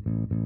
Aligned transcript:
Esporte 0.00 0.40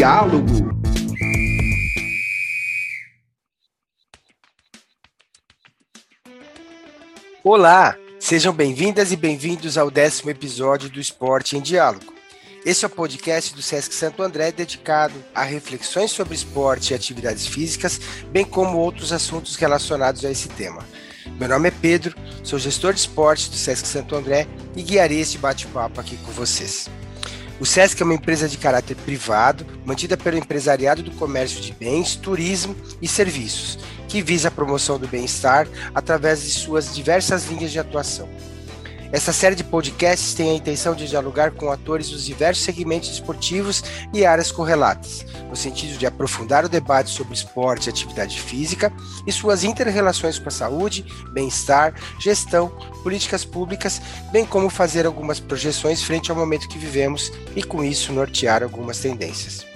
Diálogo. 0.00 0.46
Olá, 7.44 7.98
sejam 8.18 8.50
bem-vindas 8.54 9.12
e 9.12 9.16
bem-vindos 9.16 9.76
ao 9.76 9.90
décimo 9.90 10.30
episódio 10.30 10.88
do 10.88 10.98
Esporte 10.98 11.58
em 11.58 11.60
Diálogo. 11.60 12.14
Esse 12.64 12.86
é 12.86 12.88
o 12.88 12.90
podcast 12.90 13.54
do 13.54 13.60
Sesc 13.60 13.94
Santo 13.94 14.22
André 14.22 14.50
dedicado 14.50 15.22
a 15.34 15.42
reflexões 15.42 16.12
sobre 16.12 16.34
esporte 16.34 16.92
e 16.92 16.96
atividades 16.96 17.46
físicas, 17.46 18.00
bem 18.32 18.46
como 18.46 18.78
outros 18.78 19.12
assuntos 19.12 19.54
relacionados 19.56 20.24
a 20.24 20.30
esse 20.30 20.48
tema. 20.48 20.82
Meu 21.38 21.46
nome 21.46 21.68
é 21.68 21.72
Pedro, 21.72 22.16
sou 22.42 22.58
gestor 22.58 22.94
de 22.94 23.00
esportes 23.00 23.50
do 23.50 23.56
Sesc 23.56 23.86
Santo 23.86 24.16
André 24.16 24.48
e 24.74 24.82
guiarei 24.82 25.20
este 25.20 25.36
bate-papo 25.36 26.00
aqui 26.00 26.16
com 26.16 26.32
vocês. 26.32 26.88
O 27.60 27.66
SESC 27.66 28.00
é 28.00 28.04
uma 28.06 28.14
empresa 28.14 28.48
de 28.48 28.56
caráter 28.56 28.96
privado, 28.96 29.66
mantida 29.84 30.16
pelo 30.16 30.38
empresariado 30.38 31.02
do 31.02 31.10
comércio 31.10 31.60
de 31.60 31.74
bens, 31.74 32.16
turismo 32.16 32.74
e 33.02 33.06
serviços, 33.06 33.78
que 34.08 34.22
visa 34.22 34.48
a 34.48 34.50
promoção 34.50 34.98
do 34.98 35.06
bem-estar 35.06 35.68
através 35.94 36.42
de 36.42 36.52
suas 36.52 36.94
diversas 36.94 37.44
linhas 37.48 37.70
de 37.70 37.78
atuação. 37.78 38.30
Essa 39.12 39.32
série 39.32 39.56
de 39.56 39.64
podcasts 39.64 40.34
tem 40.34 40.50
a 40.50 40.54
intenção 40.54 40.94
de 40.94 41.08
dialogar 41.08 41.50
com 41.50 41.72
atores 41.72 42.10
dos 42.10 42.24
diversos 42.24 42.64
segmentos 42.64 43.10
esportivos 43.10 43.82
e 44.14 44.24
áreas 44.24 44.52
correlatas, 44.52 45.26
no 45.48 45.56
sentido 45.56 45.98
de 45.98 46.06
aprofundar 46.06 46.64
o 46.64 46.68
debate 46.68 47.10
sobre 47.10 47.34
esporte 47.34 47.86
e 47.86 47.90
atividade 47.90 48.40
física 48.40 48.92
e 49.26 49.32
suas 49.32 49.64
interrelações 49.64 50.38
com 50.38 50.48
a 50.48 50.52
saúde, 50.52 51.04
bem-estar, 51.32 51.92
gestão, 52.20 52.68
políticas 53.02 53.44
públicas, 53.44 54.00
bem 54.30 54.46
como 54.46 54.70
fazer 54.70 55.04
algumas 55.06 55.40
projeções 55.40 56.04
frente 56.04 56.30
ao 56.30 56.36
momento 56.36 56.68
que 56.68 56.78
vivemos 56.78 57.32
e, 57.56 57.64
com 57.64 57.82
isso, 57.82 58.12
nortear 58.12 58.62
algumas 58.62 59.00
tendências. 59.00 59.66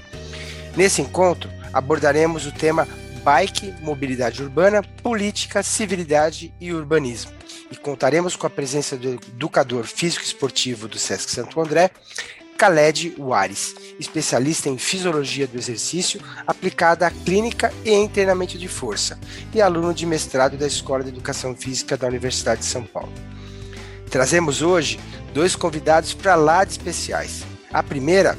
Nesse 0.76 1.02
encontro, 1.02 1.50
abordaremos 1.72 2.46
o 2.46 2.52
tema 2.52 2.86
Bike, 3.24 3.74
Mobilidade 3.80 4.40
Urbana, 4.40 4.80
Política, 5.02 5.60
Civilidade 5.60 6.54
e 6.60 6.72
Urbanismo 6.72 7.43
e 7.70 7.76
contaremos 7.76 8.36
com 8.36 8.46
a 8.46 8.50
presença 8.50 8.96
do 8.96 9.08
educador 9.08 9.84
físico 9.84 10.24
esportivo 10.24 10.88
do 10.88 10.98
Sesc 10.98 11.30
Santo 11.30 11.60
André, 11.60 11.90
Khaled 12.56 13.14
Waris, 13.18 13.74
especialista 13.98 14.68
em 14.68 14.78
fisiologia 14.78 15.46
do 15.46 15.58
exercício 15.58 16.20
aplicada 16.46 17.06
à 17.06 17.10
clínica 17.10 17.72
e 17.84 17.90
em 17.90 18.08
treinamento 18.08 18.56
de 18.56 18.68
força, 18.68 19.18
e 19.52 19.60
aluno 19.60 19.92
de 19.92 20.06
mestrado 20.06 20.56
da 20.56 20.66
Escola 20.66 21.02
de 21.02 21.10
Educação 21.10 21.54
Física 21.54 21.96
da 21.96 22.06
Universidade 22.06 22.60
de 22.60 22.66
São 22.66 22.84
Paulo. 22.84 23.12
Trazemos 24.10 24.62
hoje 24.62 25.00
dois 25.32 25.56
convidados 25.56 26.14
para 26.14 26.36
lá 26.36 26.64
de 26.64 26.72
especiais. 26.72 27.44
A 27.72 27.82
primeira 27.82 28.38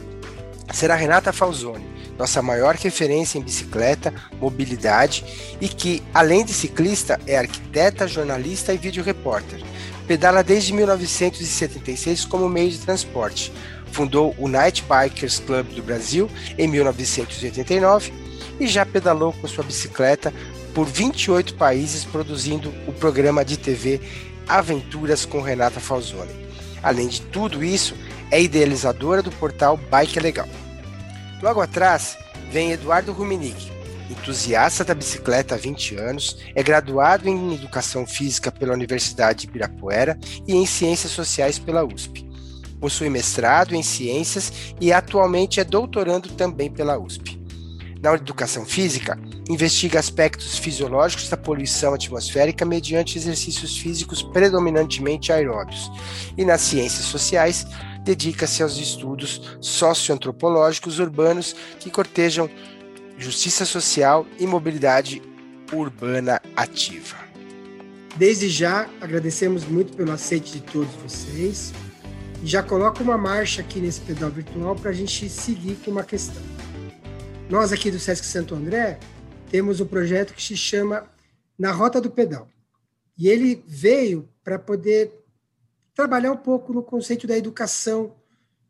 será 0.74 0.96
Renata 0.96 1.34
Falzoni, 1.34 1.86
nossa 2.18 2.42
maior 2.42 2.76
referência 2.76 3.38
em 3.38 3.42
bicicleta, 3.42 4.14
mobilidade 4.40 5.24
e 5.60 5.68
que, 5.68 6.02
além 6.14 6.46
de 6.46 6.54
ciclista, 6.54 7.20
é 7.28 7.38
arquiteta, 7.38 8.08
jornalista 8.08 8.74
e 8.74 8.78
vídeo 8.78 9.04
repórter. 9.04 9.62
Pedala 10.08 10.44
desde 10.44 10.74
1976 10.74 12.26
como 12.26 12.48
meio 12.48 12.70
de 12.70 12.80
transporte. 12.80 13.52
Fundou 13.92 14.36
o 14.38 14.48
Night 14.48 14.84
Bikers 14.84 15.40
Club 15.40 15.68
do 15.68 15.82
Brasil 15.82 16.30
em 16.58 16.68
1989 16.68 18.14
e 18.60 18.68
já 18.68 18.86
pedalou 18.86 19.34
com 19.34 19.48
sua 19.48 19.64
bicicleta 19.64 20.34
por 20.74 20.86
28 20.86 21.56
países, 21.56 22.04
produzindo 22.04 22.74
o 22.86 22.94
programa 22.94 23.44
de 23.44 23.58
TV 23.58 24.02
Aventuras 24.48 25.26
com 25.26 25.42
Renata 25.42 25.80
Falzoni. 25.80 26.46
Além 26.84 27.08
de 27.08 27.22
tudo 27.22 27.64
isso, 27.64 27.96
é 28.30 28.42
idealizadora 28.42 29.22
do 29.22 29.32
portal 29.32 29.80
Bike 29.90 30.20
Legal. 30.20 30.48
Logo 31.42 31.62
atrás 31.62 32.18
vem 32.52 32.72
Eduardo 32.72 33.12
Ruminick, 33.12 33.72
entusiasta 34.10 34.84
da 34.84 34.94
bicicleta 34.96 35.56
há 35.56 35.58
20 35.58 35.96
anos, 35.96 36.38
é 36.56 36.64
graduado 36.64 37.28
em 37.28 37.54
Educação 37.54 38.06
Física 38.06 38.52
pela 38.52 38.74
Universidade 38.74 39.42
de 39.42 39.48
Ibirapuera 39.48 40.18
e 40.48 40.56
em 40.56 40.66
Ciências 40.66 41.12
Sociais 41.12 41.60
pela 41.60 41.84
USP. 41.84 42.26
Possui 42.80 43.10
mestrado 43.10 43.76
em 43.76 43.84
Ciências 43.84 44.76
e 44.80 44.94
atualmente 44.94 45.60
é 45.60 45.64
doutorando 45.64 46.30
também 46.30 46.70
pela 46.70 46.98
USP. 46.98 47.40
Na 48.02 48.14
Educação 48.14 48.66
Física, 48.66 49.18
investiga 49.50 50.00
aspectos 50.00 50.60
fisiológicos 50.60 51.28
da 51.28 51.38
poluição 51.38 51.94
atmosférica 51.94 52.64
mediante 52.64 53.18
exercícios 53.18 53.78
físicos 53.78 54.22
predominantemente 54.22 55.32
aeróbios. 55.32 55.92
E 56.38 56.46
nas 56.46 56.62
Ciências 56.62 57.06
Sociais, 57.06 57.66
dedica-se 58.06 58.62
aos 58.62 58.78
estudos 58.78 59.58
socioantropológicos 59.60 61.00
urbanos 61.00 61.56
que 61.80 61.90
cortejam 61.90 62.48
justiça 63.18 63.66
social 63.66 64.28
e 64.40 64.46
mobilidade 64.46 65.24
urbana 65.74 66.40
ativa. 66.56 67.18
Desde 68.16 68.48
já, 68.48 68.88
agradecemos 69.02 69.66
muito 69.66 69.98
pelo 69.98 70.12
aceite 70.12 70.54
de 70.54 70.62
todos 70.62 70.94
vocês 70.96 71.74
e 72.44 72.48
já 72.48 72.62
coloco 72.62 73.02
uma 73.02 73.18
marcha 73.18 73.62
aqui 73.62 73.80
nesse 73.80 74.02
pedal 74.02 74.30
virtual 74.30 74.76
para 74.76 74.92
a 74.92 74.94
gente 74.94 75.28
seguir 75.28 75.76
com 75.84 75.90
uma 75.90 76.04
questão. 76.04 76.42
Nós 77.50 77.74
aqui 77.74 77.90
do 77.90 78.00
Sesc 78.00 78.24
Santo 78.24 78.54
André 78.54 79.00
temos 79.50 79.82
um 79.82 79.86
projeto 79.86 80.34
que 80.34 80.44
se 80.44 80.56
chama 80.56 81.10
Na 81.58 81.72
Rota 81.72 82.00
do 82.00 82.12
Pedal. 82.12 82.48
E 83.18 83.30
ele 83.30 83.64
veio 83.68 84.30
para 84.44 84.60
poder 84.60 85.25
trabalhar 85.96 86.32
um 86.32 86.38
pouco 86.38 86.74
no 86.74 86.84
conceito 86.84 87.26
da 87.26 87.38
educação 87.38 88.16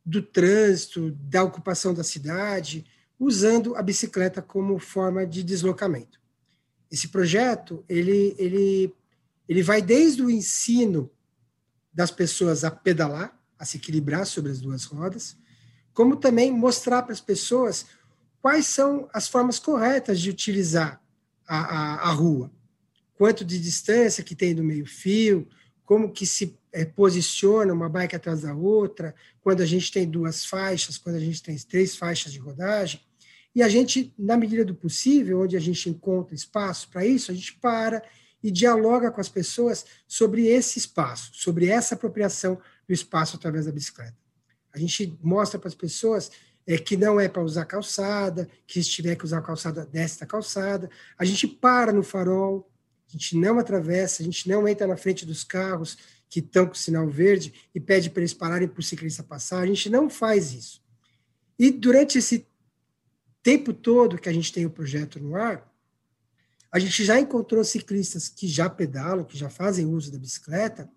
do 0.05 0.21
trânsito, 0.21 1.11
da 1.11 1.43
ocupação 1.43 1.93
da 1.93 2.03
cidade, 2.03 2.85
usando 3.19 3.75
a 3.75 3.81
bicicleta 3.81 4.41
como 4.41 4.77
forma 4.77 5.25
de 5.25 5.43
deslocamento. 5.43 6.21
Esse 6.91 7.07
projeto, 7.07 7.83
ele, 7.89 8.35
ele, 8.37 8.93
ele 9.49 9.63
vai 9.63 9.81
desde 9.81 10.21
o 10.21 10.29
ensino 10.29 11.09
das 11.91 12.11
pessoas 12.11 12.63
a 12.63 12.69
pedalar, 12.69 13.37
a 13.57 13.65
se 13.65 13.77
equilibrar 13.77 14.25
sobre 14.27 14.51
as 14.51 14.61
duas 14.61 14.83
rodas, 14.83 15.35
como 15.93 16.17
também 16.17 16.51
mostrar 16.51 17.01
para 17.01 17.13
as 17.13 17.21
pessoas 17.21 17.85
quais 18.41 18.67
são 18.67 19.09
as 19.11 19.27
formas 19.27 19.57
corretas 19.57 20.19
de 20.19 20.29
utilizar 20.29 21.01
a, 21.47 21.57
a, 21.57 22.09
a 22.09 22.11
rua. 22.11 22.51
Quanto 23.15 23.43
de 23.43 23.59
distância 23.59 24.23
que 24.23 24.35
tem 24.35 24.53
do 24.53 24.63
meio 24.63 24.85
fio, 24.85 25.47
como 25.85 26.11
que 26.11 26.25
se 26.25 26.59
é, 26.75 26.83
posiciona 26.83 27.71
uma 27.71 27.87
bike 27.87 28.17
atrás 28.17 28.41
da 28.41 28.53
outra, 28.53 29.15
quando 29.41 29.61
a 29.61 29.65
gente 29.65 29.89
tem 29.89 30.05
duas 30.05 30.45
faixas, 30.45 30.97
quando 30.97 31.15
a 31.15 31.19
gente 31.21 31.41
tem 31.41 31.57
três 31.57 31.95
faixas 31.95 32.33
de 32.33 32.37
rodagem. 32.37 32.99
E 33.55 33.63
a 33.63 33.69
gente, 33.69 34.13
na 34.19 34.35
medida 34.35 34.65
do 34.65 34.75
possível, 34.75 35.39
onde 35.39 35.55
a 35.55 35.59
gente 35.59 35.89
encontra 35.89 36.35
espaço 36.35 36.89
para 36.89 37.05
isso, 37.05 37.31
a 37.31 37.33
gente 37.33 37.53
para 37.53 38.03
e 38.43 38.51
dialoga 38.51 39.09
com 39.09 39.21
as 39.21 39.29
pessoas 39.29 39.85
sobre 40.05 40.47
esse 40.47 40.77
espaço, 40.77 41.31
sobre 41.33 41.67
essa 41.67 41.95
apropriação 41.95 42.59
do 42.85 42.93
espaço 42.93 43.37
através 43.37 43.65
da 43.65 43.71
bicicleta. 43.71 44.17
A 44.73 44.77
gente 44.77 45.17
mostra 45.23 45.57
para 45.57 45.69
as 45.69 45.75
pessoas 45.75 46.29
é, 46.67 46.77
que 46.77 46.97
não 46.97 47.21
é 47.21 47.29
para 47.29 47.41
usar 47.41 47.63
calçada, 47.63 48.49
que 48.67 48.83
se 48.83 48.89
tiver 48.89 49.15
que 49.15 49.23
usar 49.23 49.41
calçada, 49.41 49.85
desce 49.85 50.19
da 50.19 50.25
calçada. 50.25 50.89
A 51.17 51.23
gente 51.23 51.47
para 51.47 51.93
no 51.93 52.03
farol, 52.03 52.69
a 53.07 53.11
gente 53.13 53.37
não 53.37 53.59
atravessa, 53.59 54.21
a 54.21 54.25
gente 54.25 54.49
não 54.49 54.67
entra 54.67 54.85
na 54.85 54.97
frente 54.97 55.25
dos 55.25 55.45
carros, 55.45 55.97
que 56.29 56.39
estão 56.39 56.67
com 56.67 56.73
sinal 56.73 57.07
verde 57.09 57.53
e 57.73 57.79
pede 57.79 58.09
para 58.09 58.21
eles 58.21 58.33
pararem 58.33 58.67
para 58.67 58.79
o 58.79 58.83
ciclista 58.83 59.23
passar. 59.23 59.61
A 59.61 59.65
gente 59.65 59.89
não 59.89 60.09
faz 60.09 60.53
isso. 60.53 60.83
E 61.57 61.71
durante 61.71 62.17
esse 62.17 62.47
tempo 63.41 63.73
todo 63.73 64.17
que 64.17 64.27
a 64.27 64.33
gente 64.33 64.51
tem 64.51 64.65
o 64.65 64.69
projeto 64.69 65.19
no 65.19 65.35
ar, 65.35 65.71
a 66.71 66.79
gente 66.79 67.05
já 67.05 67.19
encontrou 67.19 67.63
ciclistas 67.63 68.27
que 68.27 68.47
já 68.47 68.69
pedalam, 68.69 69.23
que 69.23 69.37
já 69.37 69.49
fazem 69.49 69.85
uso 69.85 70.11
da 70.11 70.17
bicicleta, 70.17 70.89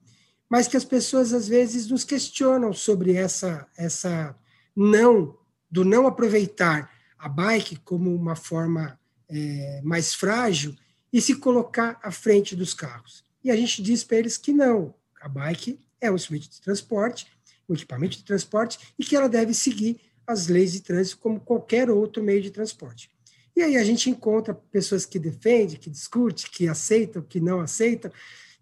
mas 0.48 0.66
que 0.66 0.76
as 0.76 0.84
pessoas 0.84 1.32
às 1.32 1.46
vezes 1.46 1.86
nos 1.86 2.04
questionam 2.04 2.72
sobre 2.72 3.14
essa 3.14 3.68
essa 3.76 4.36
não 4.74 5.36
do 5.70 5.84
não 5.84 6.06
aproveitar 6.06 6.90
a 7.18 7.28
bike 7.28 7.76
como 7.76 8.14
uma 8.14 8.34
forma 8.34 8.98
é, 9.28 9.80
mais 9.84 10.14
frágil 10.14 10.74
e 11.12 11.20
se 11.20 11.36
colocar 11.36 11.98
à 12.02 12.10
frente 12.10 12.56
dos 12.56 12.72
carros. 12.72 13.24
E 13.42 13.50
a 13.50 13.56
gente 13.56 13.82
diz 13.82 14.04
para 14.04 14.18
eles 14.18 14.36
que 14.36 14.52
não, 14.52 14.94
a 15.20 15.28
bike 15.28 15.80
é 16.00 16.10
um 16.10 16.14
instrumento 16.14 16.50
de 16.50 16.60
transporte, 16.60 17.26
um 17.68 17.74
equipamento 17.74 18.16
de 18.16 18.24
transporte, 18.24 18.78
e 18.98 19.04
que 19.04 19.16
ela 19.16 19.28
deve 19.28 19.52
seguir 19.52 20.00
as 20.26 20.46
leis 20.46 20.72
de 20.72 20.80
trânsito 20.80 21.18
como 21.18 21.40
qualquer 21.40 21.90
outro 21.90 22.22
meio 22.22 22.42
de 22.42 22.50
transporte. 22.50 23.10
E 23.56 23.62
aí 23.62 23.76
a 23.76 23.84
gente 23.84 24.08
encontra 24.08 24.54
pessoas 24.54 25.04
que 25.04 25.18
defendem, 25.18 25.76
que 25.76 25.90
discutem, 25.90 26.46
que 26.50 26.68
aceitam, 26.68 27.22
que 27.22 27.40
não 27.40 27.60
aceitam, 27.60 28.10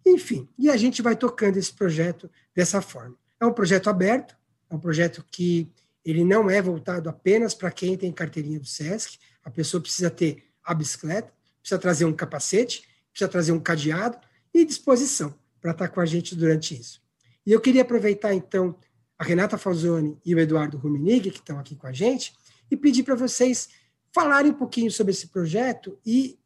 enfim. 0.05 0.49
E 0.59 0.71
a 0.71 0.77
gente 0.77 1.03
vai 1.03 1.17
tocando 1.17 1.57
esse 1.57 1.73
projeto 1.73 2.31
dessa 2.55 2.81
forma. 2.81 3.17
É 3.41 3.45
um 3.45 3.53
projeto 3.53 3.91
aberto, 3.91 4.37
é 4.71 4.75
um 4.75 4.79
projeto 4.79 5.25
que 5.31 5.71
ele 6.05 6.25
não 6.25 6.49
é 6.49 6.63
voltado 6.63 7.09
apenas 7.09 7.53
para 7.53 7.71
quem 7.71 7.97
tem 7.97 8.13
carteirinha 8.13 8.61
do 8.61 8.67
SESC, 8.67 9.19
a 9.45 9.51
pessoa 9.51 9.81
precisa 9.81 10.09
ter 10.09 10.45
a 10.65 10.73
bicicleta, 10.73 11.33
precisa 11.61 11.79
trazer 11.79 12.05
um 12.05 12.13
capacete, 12.13 12.89
precisa 13.11 13.29
trazer 13.29 13.53
um 13.53 13.61
cadeado 13.61 14.19
e 14.55 14.65
disposição 14.65 15.35
para 15.61 15.73
estar 15.73 15.89
com 15.89 16.01
a 16.01 16.07
gente 16.07 16.35
durante 16.35 16.79
isso. 16.79 17.03
E 17.47 17.53
eu 17.53 17.61
queria 17.61 17.83
aproveitar, 17.83 18.35
então, 18.35 18.77
a 19.19 19.25
Renata 19.25 19.57
Falzoni 19.57 20.19
e 20.25 20.35
o 20.35 20.39
Eduardo 20.39 20.77
Ruminig, 20.77 21.31
que 21.31 21.39
estão 21.39 21.59
aqui 21.59 21.75
com 21.75 21.87
a 21.87 21.93
gente, 21.93 22.35
e 22.71 22.77
pedir 22.77 23.03
para 23.03 23.15
vocês 23.15 23.69
falarem 24.13 24.51
um 24.51 24.55
pouquinho 24.55 24.91
sobre 24.91 25.13
esse 25.13 25.29
projeto 25.29 25.99
e 26.05 26.39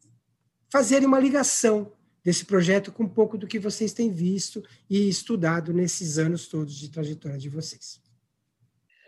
fazerem 0.68 1.06
uma 1.06 1.18
ligação 1.18 1.92
desse 2.22 2.44
projeto 2.44 2.92
com 2.92 3.04
um 3.04 3.08
pouco 3.08 3.38
do 3.38 3.46
que 3.46 3.58
vocês 3.58 3.92
têm 3.92 4.10
visto 4.10 4.62
e 4.88 5.08
estudado 5.08 5.72
nesses 5.72 6.18
anos 6.18 6.46
todos 6.46 6.74
de 6.74 6.90
trajetória 6.90 7.38
de 7.38 7.48
vocês. 7.48 8.00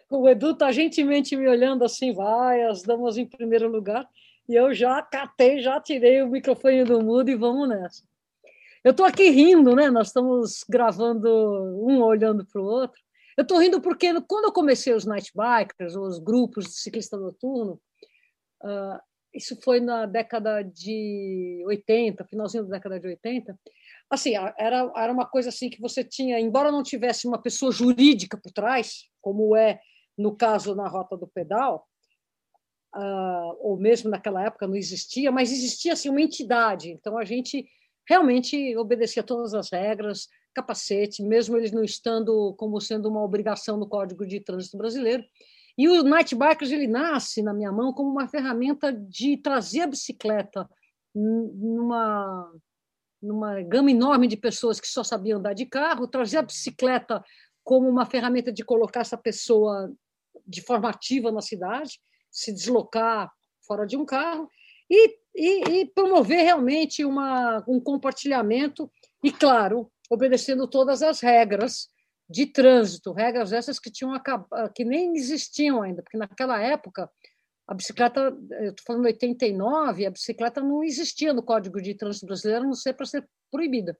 O 0.08 0.28
Edu 0.28 0.50
está 0.50 0.70
gentilmente 0.72 1.36
me 1.36 1.48
olhando 1.48 1.84
assim, 1.84 2.12
vai, 2.12 2.62
as 2.64 2.82
damas 2.82 3.16
em 3.16 3.26
primeiro 3.26 3.70
lugar, 3.70 4.08
e 4.48 4.54
eu 4.54 4.74
já 4.74 5.00
catei, 5.00 5.60
já 5.60 5.80
tirei 5.80 6.22
o 6.22 6.28
microfone 6.28 6.84
do 6.84 7.02
mudo 7.02 7.30
e 7.30 7.34
vamos 7.34 7.68
nessa. 7.68 8.02
Eu 8.84 8.90
estou 8.90 9.06
aqui 9.06 9.30
rindo, 9.30 9.76
né? 9.76 9.90
Nós 9.90 10.08
estamos 10.08 10.64
gravando 10.68 11.28
um 11.86 12.02
olhando 12.02 12.44
para 12.44 12.60
o 12.60 12.64
outro. 12.64 13.00
Eu 13.36 13.42
estou 13.42 13.58
rindo 13.58 13.80
porque 13.80 14.08
quando 14.22 14.46
eu 14.46 14.52
comecei 14.52 14.92
os 14.92 15.06
night 15.06 15.30
bikers, 15.34 15.94
os 15.94 16.18
grupos 16.18 16.64
de 16.64 16.72
ciclista 16.72 17.16
noturno, 17.16 17.80
uh, 18.62 18.98
isso 19.32 19.56
foi 19.62 19.80
na 19.80 20.04
década 20.04 20.62
de 20.62 21.62
80, 21.66 22.24
finalzinho 22.24 22.64
da 22.64 22.76
década 22.76 22.98
de 22.98 23.06
80. 23.06 23.58
Assim, 24.10 24.34
era, 24.58 24.92
era 24.96 25.12
uma 25.12 25.26
coisa 25.26 25.48
assim 25.48 25.70
que 25.70 25.80
você 25.80 26.04
tinha, 26.04 26.38
embora 26.40 26.72
não 26.72 26.82
tivesse 26.82 27.26
uma 27.26 27.40
pessoa 27.40 27.72
jurídica 27.72 28.36
por 28.36 28.52
trás, 28.52 29.04
como 29.20 29.56
é 29.56 29.80
no 30.18 30.36
caso 30.36 30.74
na 30.74 30.88
Rota 30.88 31.16
do 31.16 31.26
Pedal, 31.26 31.86
uh, 32.94 33.56
ou 33.60 33.78
mesmo 33.78 34.10
naquela 34.10 34.44
época 34.44 34.66
não 34.66 34.76
existia, 34.76 35.30
mas 35.32 35.50
existia 35.50 35.94
assim, 35.94 36.10
uma 36.10 36.20
entidade. 36.20 36.90
Então 36.90 37.16
a 37.16 37.24
gente 37.24 37.66
realmente 38.08 38.76
obedecia 38.76 39.22
todas 39.22 39.54
as 39.54 39.70
regras, 39.70 40.28
capacete, 40.54 41.22
mesmo 41.22 41.56
eles 41.56 41.72
não 41.72 41.82
estando 41.82 42.54
como 42.58 42.80
sendo 42.80 43.08
uma 43.08 43.22
obrigação 43.22 43.76
no 43.76 43.88
Código 43.88 44.26
de 44.26 44.40
Trânsito 44.40 44.76
Brasileiro. 44.76 45.24
E 45.76 45.88
o 45.88 46.02
Night 46.02 46.34
Bikers 46.34 46.70
ele 46.70 46.86
nasce 46.86 47.42
na 47.42 47.54
minha 47.54 47.72
mão 47.72 47.92
como 47.92 48.10
uma 48.10 48.28
ferramenta 48.28 48.92
de 48.92 49.36
trazer 49.38 49.82
a 49.82 49.86
bicicleta 49.86 50.68
numa 51.14 52.52
numa 53.22 53.62
gama 53.62 53.88
enorme 53.88 54.26
de 54.26 54.36
pessoas 54.36 54.80
que 54.80 54.88
só 54.88 55.04
sabiam 55.04 55.38
andar 55.38 55.54
de 55.54 55.64
carro, 55.64 56.08
trazer 56.08 56.38
a 56.38 56.42
bicicleta 56.42 57.24
como 57.62 57.88
uma 57.88 58.04
ferramenta 58.04 58.52
de 58.52 58.64
colocar 58.64 59.00
essa 59.00 59.16
pessoa 59.16 59.92
de 60.44 60.60
forma 60.62 60.90
ativa 60.90 61.30
na 61.30 61.40
cidade, 61.40 62.00
se 62.30 62.52
deslocar 62.52 63.30
fora 63.64 63.86
de 63.86 63.96
um 63.96 64.04
carro 64.04 64.50
e, 64.90 65.16
e, 65.34 65.80
e 65.80 65.86
promover 65.86 66.42
realmente 66.44 67.04
uma, 67.04 67.64
um 67.66 67.80
compartilhamento 67.80 68.90
e, 69.22 69.32
claro, 69.32 69.90
obedecendo 70.10 70.68
todas 70.68 71.02
as 71.02 71.20
regras 71.20 71.88
de 72.28 72.46
trânsito, 72.46 73.12
regras 73.12 73.52
essas 73.52 73.78
que 73.78 73.90
tinham 73.90 74.12
que 74.74 74.84
nem 74.84 75.16
existiam 75.16 75.82
ainda, 75.82 76.02
porque 76.02 76.16
naquela 76.16 76.60
época 76.60 77.10
a 77.66 77.74
bicicleta, 77.74 78.36
eu 78.60 78.70
estou 78.70 78.84
falando 78.86 79.06
89, 79.06 80.06
a 80.06 80.10
bicicleta 80.10 80.60
não 80.60 80.82
existia 80.82 81.32
no 81.32 81.42
Código 81.42 81.80
de 81.80 81.94
Trânsito 81.94 82.26
Brasileiro, 82.26 82.64
não 82.64 82.74
sei 82.74 82.92
para 82.92 83.06
ser 83.06 83.26
proibida. 83.50 83.96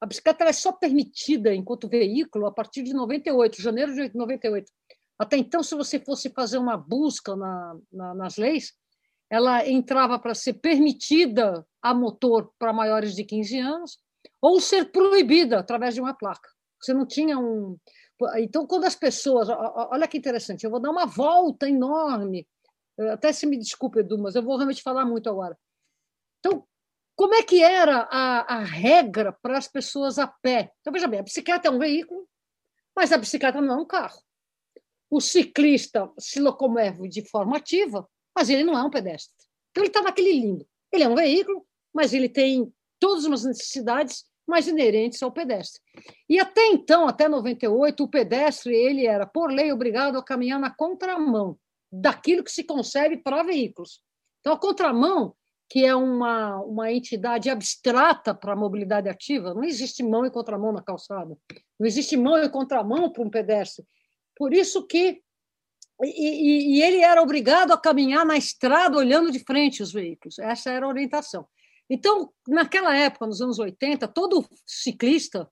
A 0.00 0.06
bicicleta 0.06 0.44
é 0.44 0.52
só 0.52 0.72
permitida 0.72 1.54
enquanto 1.54 1.88
veículo 1.88 2.46
a 2.46 2.52
partir 2.52 2.82
de 2.82 2.92
98, 2.92 3.60
janeiro 3.60 3.94
de 3.94 4.14
98. 4.16 4.70
Até 5.18 5.36
então, 5.36 5.62
se 5.62 5.74
você 5.74 5.98
fosse 5.98 6.30
fazer 6.30 6.58
uma 6.58 6.76
busca 6.76 7.34
na, 7.34 7.76
na, 7.92 8.14
nas 8.14 8.36
leis, 8.36 8.74
ela 9.30 9.66
entrava 9.68 10.18
para 10.18 10.34
ser 10.34 10.54
permitida 10.54 11.66
a 11.82 11.92
motor 11.92 12.52
para 12.58 12.72
maiores 12.72 13.14
de 13.14 13.24
15 13.24 13.58
anos 13.58 13.98
ou 14.40 14.60
ser 14.60 14.90
proibida 14.90 15.58
através 15.58 15.94
de 15.94 16.00
uma 16.00 16.14
placa. 16.14 16.48
Você 16.80 16.94
não 16.94 17.06
tinha 17.06 17.38
um. 17.38 17.76
Então, 18.36 18.66
quando 18.66 18.84
as 18.84 18.94
pessoas. 18.94 19.48
Olha 19.48 20.08
que 20.08 20.18
interessante, 20.18 20.64
eu 20.64 20.70
vou 20.70 20.80
dar 20.80 20.90
uma 20.90 21.06
volta 21.06 21.68
enorme. 21.68 22.46
Até 23.12 23.32
se 23.32 23.46
me 23.46 23.58
desculpe, 23.58 24.00
Edu, 24.00 24.18
mas 24.18 24.34
eu 24.34 24.42
vou 24.42 24.56
realmente 24.56 24.82
falar 24.82 25.04
muito 25.04 25.28
agora. 25.28 25.56
Então, 26.38 26.66
como 27.14 27.34
é 27.34 27.42
que 27.42 27.62
era 27.62 28.08
a, 28.10 28.56
a 28.56 28.58
regra 28.60 29.36
para 29.42 29.58
as 29.58 29.68
pessoas 29.68 30.18
a 30.18 30.26
pé? 30.26 30.72
Então, 30.80 30.92
veja 30.92 31.06
bem, 31.06 31.20
a 31.20 31.24
bicicleta 31.24 31.68
é 31.68 31.70
um 31.70 31.78
veículo, 31.78 32.28
mas 32.94 33.12
a 33.12 33.18
bicicleta 33.18 33.60
não 33.60 33.74
é 33.74 33.82
um 33.82 33.86
carro. 33.86 34.20
O 35.10 35.20
ciclista 35.20 36.10
se 36.18 36.40
locomove 36.40 37.08
de 37.08 37.28
forma 37.28 37.56
ativa, 37.56 38.08
mas 38.38 38.48
ele 38.48 38.62
não 38.62 38.78
é 38.78 38.82
um 38.84 38.90
pedestre. 38.90 39.34
Então, 39.72 39.82
ele 39.82 39.88
está 39.88 40.00
naquele 40.00 40.30
lindo. 40.30 40.64
Ele 40.92 41.02
é 41.02 41.08
um 41.08 41.16
veículo, 41.16 41.66
mas 41.92 42.14
ele 42.14 42.28
tem 42.28 42.72
todas 43.00 43.26
as 43.26 43.44
necessidades 43.44 44.24
mais 44.46 44.68
inerentes 44.68 45.20
ao 45.24 45.32
pedestre. 45.32 45.82
E 46.28 46.38
até 46.38 46.64
então, 46.68 47.08
até 47.08 47.28
98, 47.28 48.00
o 48.00 48.08
pedestre 48.08 48.72
ele 48.72 49.06
era, 49.06 49.26
por 49.26 49.50
lei, 49.50 49.72
obrigado 49.72 50.16
a 50.16 50.22
caminhar 50.22 50.60
na 50.60 50.70
contramão 50.70 51.58
daquilo 51.90 52.44
que 52.44 52.52
se 52.52 52.62
concebe 52.62 53.16
para 53.16 53.42
veículos. 53.42 54.02
Então, 54.38 54.52
a 54.52 54.56
contramão, 54.56 55.34
que 55.68 55.84
é 55.84 55.96
uma, 55.96 56.60
uma 56.60 56.92
entidade 56.92 57.50
abstrata 57.50 58.32
para 58.32 58.52
a 58.52 58.56
mobilidade 58.56 59.08
ativa, 59.08 59.52
não 59.52 59.64
existe 59.64 60.00
mão 60.00 60.24
e 60.24 60.30
contramão 60.30 60.72
na 60.72 60.80
calçada, 60.80 61.36
não 61.76 61.86
existe 61.88 62.16
mão 62.16 62.38
e 62.38 62.48
contramão 62.48 63.10
para 63.10 63.24
um 63.24 63.30
pedestre. 63.30 63.84
Por 64.36 64.54
isso 64.54 64.86
que 64.86 65.24
e, 66.02 66.06
e, 66.06 66.76
e, 66.76 66.82
ele 66.82 67.00
era 67.00 67.20
obrigado 67.20 67.72
a 67.72 67.78
caminhar 67.78 68.24
na 68.24 68.36
estrada 68.36 68.96
olhando 68.96 69.30
de 69.32 69.40
frente 69.40 69.82
os 69.82 69.92
veículos. 69.92 70.38
Essa 70.38 70.70
era 70.70 70.86
a 70.86 70.88
orientação. 70.88 71.46
Então, 71.90 72.32
naquela 72.46 72.96
época, 72.96 73.26
nos 73.26 73.40
anos 73.40 73.58
80, 73.58 74.06
todo 74.08 74.46
ciclista 74.64 75.50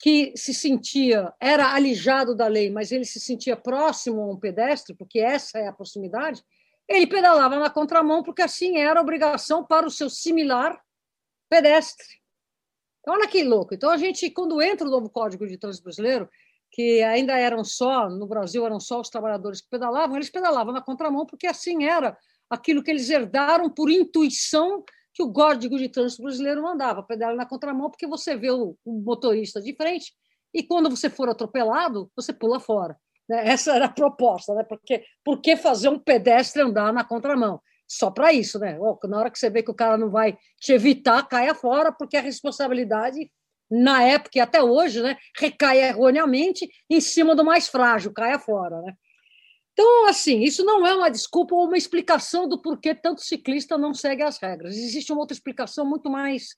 que 0.00 0.32
se 0.36 0.52
sentia, 0.52 1.32
era 1.40 1.72
alijado 1.72 2.34
da 2.34 2.46
lei, 2.46 2.70
mas 2.70 2.92
ele 2.92 3.04
se 3.04 3.20
sentia 3.20 3.56
próximo 3.56 4.20
a 4.20 4.32
um 4.32 4.38
pedestre, 4.38 4.94
porque 4.94 5.18
essa 5.18 5.58
é 5.58 5.66
a 5.66 5.72
proximidade, 5.72 6.42
ele 6.88 7.06
pedalava 7.06 7.58
na 7.58 7.70
contramão, 7.70 8.22
porque 8.22 8.42
assim 8.42 8.78
era 8.78 9.00
obrigação 9.00 9.64
para 9.64 9.86
o 9.86 9.90
seu 9.90 10.10
similar 10.10 10.78
pedestre. 11.48 12.06
Então, 13.00 13.14
olha 13.14 13.28
que 13.28 13.42
louco. 13.44 13.74
Então, 13.74 13.90
a 13.90 13.96
gente, 13.96 14.30
quando 14.30 14.60
entra 14.60 14.86
o 14.86 14.90
novo 14.90 15.08
Código 15.08 15.46
de 15.46 15.58
Trânsito 15.58 15.84
Brasileiro, 15.84 16.28
que 16.74 17.04
ainda 17.04 17.38
eram 17.38 17.62
só, 17.62 18.10
no 18.10 18.26
Brasil, 18.26 18.66
eram 18.66 18.80
só 18.80 19.00
os 19.00 19.08
trabalhadores 19.08 19.60
que 19.60 19.70
pedalavam, 19.70 20.16
eles 20.16 20.28
pedalavam 20.28 20.74
na 20.74 20.82
contramão, 20.82 21.24
porque 21.24 21.46
assim 21.46 21.84
era 21.84 22.18
aquilo 22.50 22.82
que 22.82 22.90
eles 22.90 23.08
herdaram 23.08 23.70
por 23.70 23.88
intuição 23.88 24.82
que 25.12 25.22
o 25.22 25.32
código 25.32 25.78
de 25.78 25.88
trânsito 25.88 26.24
brasileiro 26.24 26.60
mandava, 26.60 27.04
pedala 27.04 27.36
na 27.36 27.46
contramão, 27.46 27.88
porque 27.88 28.08
você 28.08 28.34
vê 28.36 28.50
o, 28.50 28.76
o, 28.84 28.92
motorista 28.92 29.62
de 29.62 29.72
frente 29.76 30.12
e 30.52 30.64
quando 30.64 30.90
você 30.90 31.08
for 31.08 31.28
atropelado, 31.28 32.10
você 32.16 32.32
pula 32.32 32.58
fora. 32.58 32.98
Né? 33.28 33.46
Essa 33.54 33.76
era 33.76 33.84
a 33.84 33.92
proposta, 33.92 34.52
né? 34.52 34.64
porque 34.64 35.04
por 35.24 35.40
que 35.40 35.56
fazer 35.56 35.88
um 35.88 35.98
pedestre 35.98 36.60
andar 36.60 36.92
na 36.92 37.04
contramão? 37.04 37.60
Só 37.86 38.10
para 38.10 38.32
isso, 38.32 38.58
né? 38.58 38.76
Na 39.04 39.18
hora 39.18 39.30
que 39.30 39.38
você 39.38 39.48
vê 39.48 39.62
que 39.62 39.70
o 39.70 39.74
cara 39.74 39.96
não 39.96 40.10
vai 40.10 40.36
te 40.58 40.72
evitar, 40.72 41.22
caia 41.28 41.54
fora, 41.54 41.92
porque 41.92 42.16
a 42.16 42.20
responsabilidade, 42.20 43.30
na 43.70 44.02
época 44.02 44.38
e 44.38 44.40
até 44.40 44.62
hoje, 44.62 45.02
né, 45.02 45.16
recai 45.36 45.82
erroneamente 45.82 46.68
em 46.88 47.00
cima 47.00 47.34
do 47.34 47.44
mais 47.44 47.68
frágil, 47.68 48.12
caia 48.12 48.38
fora. 48.38 48.80
Né? 48.82 48.94
Então, 49.72 50.06
assim, 50.06 50.40
isso 50.40 50.64
não 50.64 50.86
é 50.86 50.94
uma 50.94 51.10
desculpa 51.10 51.54
ou 51.54 51.66
uma 51.66 51.76
explicação 51.76 52.48
do 52.48 52.60
porquê 52.60 52.94
tanto 52.94 53.22
ciclista 53.22 53.76
não 53.76 53.92
segue 53.92 54.22
as 54.22 54.38
regras. 54.38 54.76
Existe 54.76 55.12
uma 55.12 55.20
outra 55.20 55.34
explicação 55.34 55.84
muito 55.84 56.08
mais 56.08 56.56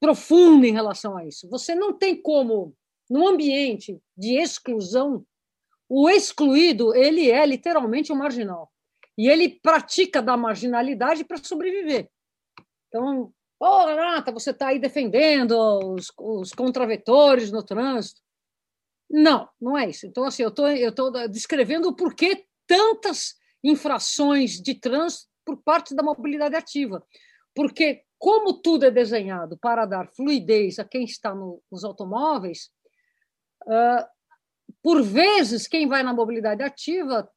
profunda 0.00 0.66
em 0.66 0.72
relação 0.72 1.16
a 1.16 1.26
isso. 1.26 1.48
Você 1.50 1.74
não 1.74 1.92
tem 1.92 2.20
como, 2.20 2.74
num 3.10 3.28
ambiente 3.28 4.00
de 4.16 4.36
exclusão, 4.36 5.24
o 5.88 6.08
excluído, 6.08 6.94
ele 6.94 7.30
é 7.30 7.44
literalmente 7.44 8.10
um 8.12 8.16
marginal. 8.16 8.72
E 9.16 9.28
ele 9.28 9.60
pratica 9.60 10.22
da 10.22 10.36
marginalidade 10.36 11.24
para 11.24 11.36
sobreviver. 11.36 12.08
Então, 12.88 13.32
ô, 13.64 13.82
oh, 13.82 13.86
Renata, 13.86 14.30
você 14.30 14.50
está 14.50 14.68
aí 14.68 14.78
defendendo 14.78 15.52
os, 15.94 16.12
os 16.18 16.52
contravetores 16.52 17.50
no 17.50 17.62
trânsito. 17.62 18.20
Não, 19.10 19.48
não 19.60 19.76
é 19.76 19.88
isso. 19.88 20.06
Então, 20.06 20.24
assim, 20.24 20.42
eu 20.42 20.50
tô, 20.50 20.68
estou 20.68 21.10
tô 21.10 21.28
descrevendo 21.28 21.88
o 21.88 21.96
porquê 21.96 22.44
tantas 22.66 23.36
infrações 23.62 24.60
de 24.60 24.74
trânsito 24.74 25.30
por 25.44 25.56
parte 25.62 25.94
da 25.94 26.02
mobilidade 26.02 26.54
ativa. 26.54 27.02
Porque, 27.54 28.02
como 28.18 28.52
tudo 28.52 28.84
é 28.84 28.90
desenhado 28.90 29.56
para 29.58 29.86
dar 29.86 30.08
fluidez 30.08 30.78
a 30.78 30.84
quem 30.84 31.04
está 31.04 31.34
no, 31.34 31.62
nos 31.72 31.84
automóveis, 31.84 32.70
uh, 33.66 34.04
por 34.82 35.02
vezes, 35.02 35.66
quem 35.66 35.88
vai 35.88 36.02
na 36.02 36.12
mobilidade 36.12 36.62
ativa 36.62 37.30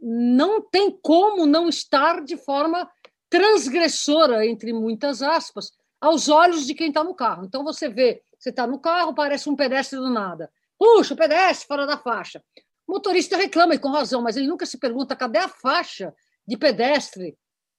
não 0.00 0.60
tem 0.60 0.90
como 1.02 1.46
não 1.46 1.68
estar 1.68 2.24
de 2.24 2.36
forma 2.36 2.88
transgressora, 3.32 4.46
entre 4.46 4.74
muitas 4.74 5.22
aspas, 5.22 5.72
aos 5.98 6.28
olhos 6.28 6.66
de 6.66 6.74
quem 6.74 6.88
está 6.88 7.02
no 7.02 7.14
carro. 7.14 7.46
Então, 7.46 7.64
você 7.64 7.88
vê, 7.88 8.22
você 8.38 8.50
está 8.50 8.66
no 8.66 8.78
carro, 8.78 9.14
parece 9.14 9.48
um 9.48 9.56
pedestre 9.56 9.98
do 9.98 10.10
nada. 10.10 10.52
Puxa, 10.78 11.16
pedestre 11.16 11.66
fora 11.66 11.86
da 11.86 11.96
faixa. 11.96 12.44
O 12.86 12.92
motorista 12.92 13.38
reclama, 13.38 13.74
e 13.74 13.78
com 13.78 13.88
razão, 13.88 14.20
mas 14.20 14.36
ele 14.36 14.46
nunca 14.46 14.66
se 14.66 14.78
pergunta 14.78 15.16
cadê 15.16 15.38
a 15.38 15.48
faixa 15.48 16.14
de 16.46 16.58
pedestre 16.58 17.38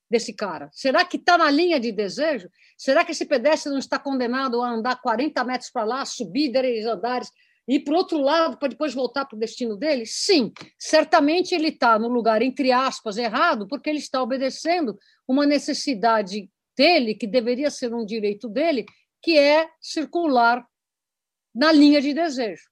desse 0.09 0.33
cara? 0.33 0.71
Será 0.73 1.05
que 1.05 1.17
está 1.17 1.37
na 1.37 1.51
linha 1.51 1.79
de 1.79 1.91
desejo? 1.91 2.49
Será 2.75 3.05
que 3.05 3.11
esse 3.11 3.25
pedestre 3.25 3.71
não 3.71 3.77
está 3.77 3.99
condenado 3.99 4.59
a 4.63 4.71
andar 4.71 4.99
40 5.01 5.43
metros 5.43 5.69
para 5.69 5.83
lá, 5.83 6.03
subir 6.03 6.51
10 6.51 6.87
andares 6.87 7.29
e 7.67 7.79
para 7.79 7.93
o 7.93 7.97
outro 7.97 8.17
lado 8.17 8.57
para 8.57 8.69
depois 8.69 8.93
voltar 8.93 9.25
para 9.25 9.35
o 9.35 9.39
destino 9.39 9.77
dele? 9.77 10.05
Sim, 10.07 10.51
certamente 10.79 11.53
ele 11.53 11.67
está 11.67 11.99
no 11.99 12.07
lugar, 12.07 12.41
entre 12.41 12.71
aspas, 12.71 13.17
errado, 13.17 13.67
porque 13.67 13.89
ele 13.89 13.99
está 13.99 14.19
obedecendo 14.19 14.97
uma 15.27 15.45
necessidade 15.45 16.49
dele, 16.77 17.15
que 17.15 17.27
deveria 17.27 17.69
ser 17.69 17.93
um 17.93 18.05
direito 18.05 18.49
dele, 18.49 18.85
que 19.21 19.37
é 19.37 19.69
circular 19.79 20.65
na 21.53 21.71
linha 21.71 22.01
de 22.01 22.13
desejo. 22.13 22.63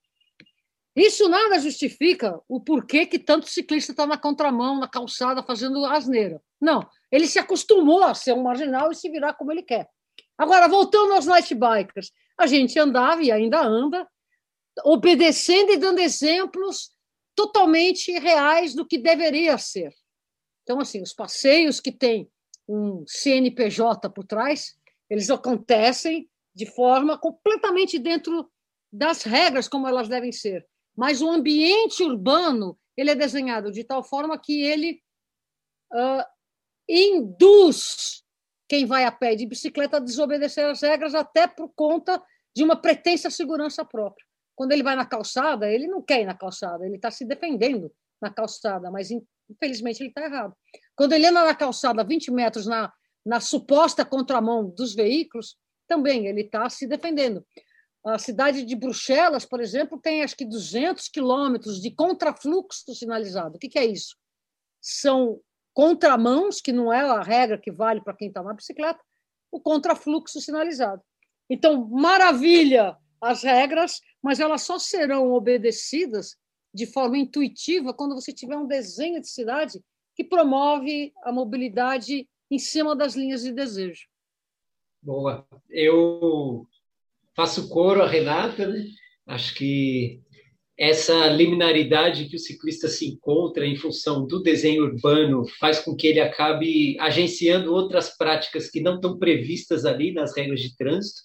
Isso 0.95 1.29
nada 1.29 1.59
justifica 1.59 2.41
o 2.49 2.59
porquê 2.59 3.05
que 3.05 3.17
tanto 3.17 3.47
ciclista 3.47 3.93
está 3.93 4.05
na 4.05 4.17
contramão, 4.17 4.79
na 4.79 4.89
calçada, 4.89 5.41
fazendo 5.41 5.85
asneira. 5.85 6.41
Não, 6.59 6.85
ele 7.09 7.27
se 7.27 7.39
acostumou 7.39 8.03
a 8.03 8.13
ser 8.13 8.33
um 8.33 8.43
marginal 8.43 8.91
e 8.91 8.95
se 8.95 9.09
virar 9.09 9.33
como 9.33 9.51
ele 9.51 9.63
quer. 9.63 9.87
Agora, 10.37 10.67
voltando 10.67 11.13
aos 11.13 11.25
night 11.25 11.53
bikers, 11.55 12.11
a 12.37 12.45
gente 12.45 12.77
andava 12.77 13.21
e 13.21 13.31
ainda 13.31 13.61
anda 13.61 14.07
obedecendo 14.83 15.71
e 15.71 15.77
dando 15.77 15.99
exemplos 15.99 16.91
totalmente 17.35 18.11
reais 18.19 18.73
do 18.73 18.85
que 18.85 18.97
deveria 18.97 19.57
ser. 19.57 19.93
Então, 20.63 20.79
assim, 20.79 21.01
os 21.01 21.13
passeios 21.13 21.79
que 21.79 21.91
tem 21.91 22.29
um 22.67 23.03
CNPJ 23.07 24.09
por 24.09 24.25
trás, 24.25 24.75
eles 25.09 25.29
acontecem 25.29 26.29
de 26.53 26.65
forma 26.65 27.17
completamente 27.17 27.97
dentro 27.97 28.49
das 28.91 29.23
regras 29.23 29.67
como 29.67 29.87
elas 29.87 30.07
devem 30.07 30.31
ser. 30.31 30.65
Mas 30.95 31.21
o 31.21 31.29
ambiente 31.29 32.03
urbano 32.03 32.77
ele 32.95 33.11
é 33.11 33.15
desenhado 33.15 33.71
de 33.71 33.83
tal 33.83 34.03
forma 34.03 34.37
que 34.37 34.61
ele 34.61 35.01
uh, 35.93 36.23
induz 36.87 38.23
quem 38.67 38.85
vai 38.85 39.05
a 39.05 39.11
pé 39.11 39.35
de 39.35 39.45
bicicleta 39.45 39.97
a 39.97 39.99
desobedecer 39.99 40.65
as 40.65 40.81
regras 40.81 41.13
até 41.13 41.47
por 41.47 41.69
conta 41.75 42.21
de 42.55 42.63
uma 42.63 42.75
pretensa 42.75 43.29
segurança 43.29 43.83
própria. 43.83 44.25
Quando 44.55 44.71
ele 44.73 44.83
vai 44.83 44.95
na 44.95 45.05
calçada, 45.05 45.69
ele 45.69 45.87
não 45.87 46.01
quer 46.01 46.21
ir 46.21 46.25
na 46.25 46.37
calçada, 46.37 46.85
ele 46.85 46.95
está 46.95 47.09
se 47.09 47.25
defendendo 47.25 47.91
na 48.21 48.29
calçada, 48.29 48.91
mas 48.91 49.09
infelizmente 49.51 50.01
ele 50.01 50.09
está 50.09 50.23
errado. 50.23 50.55
Quando 50.95 51.13
ele 51.13 51.27
anda 51.27 51.43
na 51.43 51.55
calçada 51.55 52.03
20 52.03 52.31
metros 52.31 52.65
na, 52.65 52.91
na 53.25 53.39
suposta 53.39 54.05
contramão 54.05 54.69
dos 54.69 54.93
veículos, 54.95 55.57
também 55.87 56.27
ele 56.27 56.41
está 56.41 56.69
se 56.69 56.87
defendendo. 56.87 57.45
A 58.03 58.17
cidade 58.17 58.63
de 58.65 58.75
Bruxelas, 58.75 59.45
por 59.45 59.61
exemplo, 59.61 59.99
tem 59.99 60.23
acho 60.23 60.35
que 60.35 60.45
200 60.45 61.07
quilômetros 61.07 61.79
de 61.79 61.91
contrafluxo 61.91 62.95
sinalizado. 62.95 63.57
O 63.57 63.59
que, 63.59 63.69
que 63.69 63.77
é 63.77 63.85
isso? 63.85 64.15
São 64.81 65.39
contramãos, 65.73 66.59
que 66.59 66.71
não 66.71 66.91
é 66.91 67.01
a 67.01 67.21
regra 67.21 67.57
que 67.57 67.71
vale 67.71 68.01
para 68.01 68.15
quem 68.15 68.27
está 68.27 68.41
na 68.41 68.53
bicicleta, 68.53 68.99
o 69.51 69.59
contrafluxo 69.59 70.41
sinalizado. 70.41 71.01
Então, 71.49 71.87
maravilha 71.89 72.97
as 73.21 73.43
regras, 73.43 73.99
mas 74.21 74.39
elas 74.39 74.63
só 74.63 74.79
serão 74.79 75.31
obedecidas 75.31 76.37
de 76.73 76.85
forma 76.85 77.17
intuitiva 77.17 77.93
quando 77.93 78.15
você 78.15 78.33
tiver 78.33 78.57
um 78.57 78.67
desenho 78.67 79.19
de 79.19 79.27
cidade 79.27 79.79
que 80.15 80.23
promove 80.23 81.11
a 81.23 81.31
mobilidade 81.31 82.27
em 82.49 82.59
cima 82.59 82.95
das 82.95 83.15
linhas 83.15 83.43
de 83.43 83.51
desejo. 83.51 84.07
Boa. 85.01 85.47
Eu 85.69 86.67
faço 87.35 87.69
coro 87.69 88.01
a 88.01 88.07
Renata, 88.07 88.67
né? 88.67 88.85
Acho 89.25 89.55
que 89.55 90.21
essa 90.77 91.27
liminaridade 91.27 92.27
que 92.27 92.35
o 92.35 92.39
ciclista 92.39 92.87
se 92.87 93.07
encontra 93.07 93.65
em 93.65 93.75
função 93.75 94.25
do 94.25 94.41
desenho 94.41 94.83
urbano 94.83 95.45
faz 95.59 95.79
com 95.79 95.95
que 95.95 96.07
ele 96.07 96.19
acabe 96.19 96.99
agenciando 96.99 97.73
outras 97.73 98.17
práticas 98.17 98.69
que 98.69 98.81
não 98.81 98.95
estão 98.95 99.17
previstas 99.17 99.85
ali 99.85 100.11
nas 100.11 100.35
regras 100.35 100.59
de 100.59 100.75
trânsito 100.75 101.21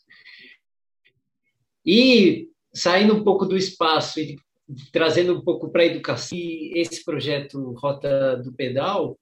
e 1.84 2.48
saindo 2.74 3.14
um 3.14 3.24
pouco 3.24 3.46
do 3.46 3.56
espaço 3.56 4.20
e 4.20 4.36
trazendo 4.92 5.34
um 5.34 5.40
pouco 5.40 5.70
para 5.70 5.82
a 5.82 5.86
educação, 5.86 6.36
esse 6.74 7.04
projeto 7.04 7.72
Rota 7.72 8.36
do 8.36 8.52
Pedal 8.52 9.18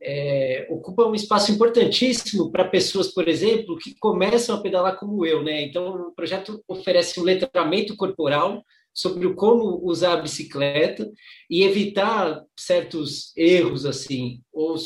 é, 0.00 0.66
ocupa 0.70 1.04
um 1.04 1.14
espaço 1.14 1.50
importantíssimo 1.52 2.50
para 2.50 2.64
pessoas, 2.64 3.08
por 3.08 3.28
exemplo, 3.28 3.76
que 3.78 3.94
começam 3.98 4.56
a 4.56 4.60
pedalar 4.60 4.96
como 4.98 5.26
eu, 5.26 5.42
né? 5.42 5.62
Então, 5.62 6.08
o 6.08 6.12
projeto 6.12 6.62
oferece 6.68 7.18
um 7.20 7.24
letramento 7.24 7.96
corporal 7.96 8.62
sobre 8.94 9.32
como 9.34 9.80
usar 9.84 10.14
a 10.14 10.22
bicicleta 10.22 11.08
e 11.48 11.62
evitar 11.62 12.42
certos 12.58 13.36
erros, 13.36 13.86
assim, 13.86 14.40
ou, 14.52 14.76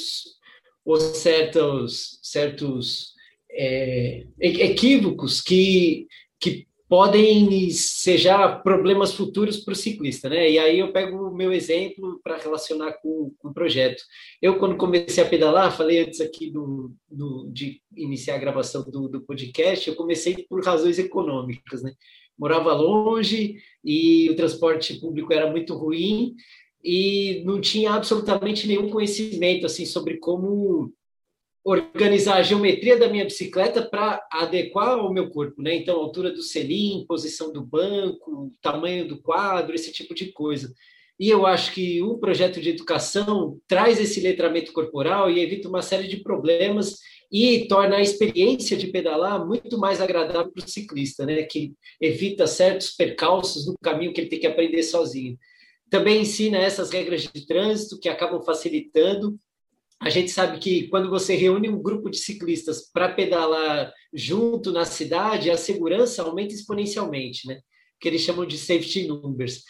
ou 0.84 0.96
certos, 1.00 2.18
certos 2.22 3.12
é, 3.50 4.26
equívocos 4.40 5.40
que, 5.40 6.06
que 6.40 6.66
podem 6.92 7.70
já 7.70 8.54
problemas 8.54 9.14
futuros 9.14 9.56
para 9.56 9.72
o 9.72 9.74
ciclista, 9.74 10.28
né? 10.28 10.50
E 10.50 10.58
aí 10.58 10.80
eu 10.80 10.92
pego 10.92 11.26
o 11.28 11.34
meu 11.34 11.50
exemplo 11.50 12.20
para 12.22 12.36
relacionar 12.36 12.92
com, 13.00 13.32
com, 13.38 13.48
o 13.48 13.54
projeto. 13.54 14.02
Eu, 14.42 14.58
quando 14.58 14.76
comecei 14.76 15.24
a 15.24 15.26
pedalar, 15.26 15.74
falei 15.74 16.00
antes 16.00 16.20
aqui 16.20 16.50
do, 16.50 16.92
do 17.10 17.48
de 17.50 17.80
iniciar 17.96 18.34
a 18.34 18.38
gravação 18.38 18.84
do, 18.90 19.08
do, 19.08 19.22
podcast, 19.22 19.88
eu 19.88 19.96
comecei 19.96 20.44
por 20.46 20.62
razões 20.62 20.98
econômicas, 20.98 21.82
né? 21.82 21.94
Morava 22.38 22.74
longe 22.74 23.56
e 23.82 24.28
o 24.28 24.36
transporte 24.36 25.00
público 25.00 25.32
era 25.32 25.50
muito 25.50 25.74
ruim 25.74 26.34
e 26.84 27.42
não 27.46 27.58
tinha 27.58 27.92
absolutamente 27.92 28.68
nenhum 28.68 28.90
conhecimento 28.90 29.64
assim 29.64 29.86
sobre 29.86 30.18
como 30.18 30.92
organizar 31.64 32.36
a 32.36 32.42
geometria 32.42 32.98
da 32.98 33.08
minha 33.08 33.24
bicicleta 33.24 33.82
para 33.82 34.26
adequar 34.32 34.98
ao 34.98 35.12
meu 35.12 35.30
corpo, 35.30 35.62
né? 35.62 35.74
Então, 35.76 35.96
altura 35.96 36.32
do 36.32 36.42
selim, 36.42 37.04
posição 37.06 37.52
do 37.52 37.64
banco, 37.64 38.52
tamanho 38.60 39.06
do 39.06 39.22
quadro, 39.22 39.74
esse 39.74 39.92
tipo 39.92 40.14
de 40.14 40.32
coisa. 40.32 40.72
E 41.20 41.28
eu 41.28 41.46
acho 41.46 41.72
que 41.72 42.02
o 42.02 42.18
projeto 42.18 42.60
de 42.60 42.70
educação 42.70 43.60
traz 43.68 44.00
esse 44.00 44.20
letramento 44.20 44.72
corporal 44.72 45.30
e 45.30 45.38
evita 45.38 45.68
uma 45.68 45.82
série 45.82 46.08
de 46.08 46.16
problemas 46.16 46.98
e 47.30 47.66
torna 47.68 47.96
a 47.96 48.02
experiência 48.02 48.76
de 48.76 48.88
pedalar 48.88 49.46
muito 49.46 49.78
mais 49.78 50.00
agradável 50.00 50.50
para 50.50 50.64
o 50.64 50.68
ciclista, 50.68 51.24
né? 51.24 51.44
Que 51.44 51.72
evita 52.00 52.46
certos 52.48 52.90
percalços 52.90 53.66
no 53.66 53.74
caminho 53.80 54.12
que 54.12 54.20
ele 54.20 54.30
tem 54.30 54.40
que 54.40 54.46
aprender 54.48 54.82
sozinho. 54.82 55.38
Também 55.88 56.22
ensina 56.22 56.58
essas 56.58 56.90
regras 56.90 57.22
de 57.22 57.46
trânsito 57.46 58.00
que 58.00 58.08
acabam 58.08 58.42
facilitando 58.42 59.38
a 60.02 60.10
gente 60.10 60.32
sabe 60.32 60.58
que 60.58 60.88
quando 60.88 61.08
você 61.08 61.36
reúne 61.36 61.68
um 61.68 61.80
grupo 61.80 62.10
de 62.10 62.18
ciclistas 62.18 62.90
para 62.92 63.12
pedalar 63.12 63.92
junto 64.12 64.72
na 64.72 64.84
cidade, 64.84 65.48
a 65.48 65.56
segurança 65.56 66.24
aumenta 66.24 66.52
exponencialmente, 66.52 67.46
né? 67.46 67.60
Que 68.00 68.08
eles 68.08 68.22
chamam 68.22 68.44
de 68.44 68.58
safety 68.58 69.06
numbers, 69.06 69.62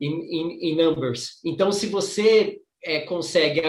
in, 0.00 0.10
in, 0.10 0.58
in 0.70 0.76
numbers. 0.76 1.38
Então, 1.44 1.70
se 1.70 1.86
você 1.86 2.58
é, 2.82 3.02
consegue 3.02 3.62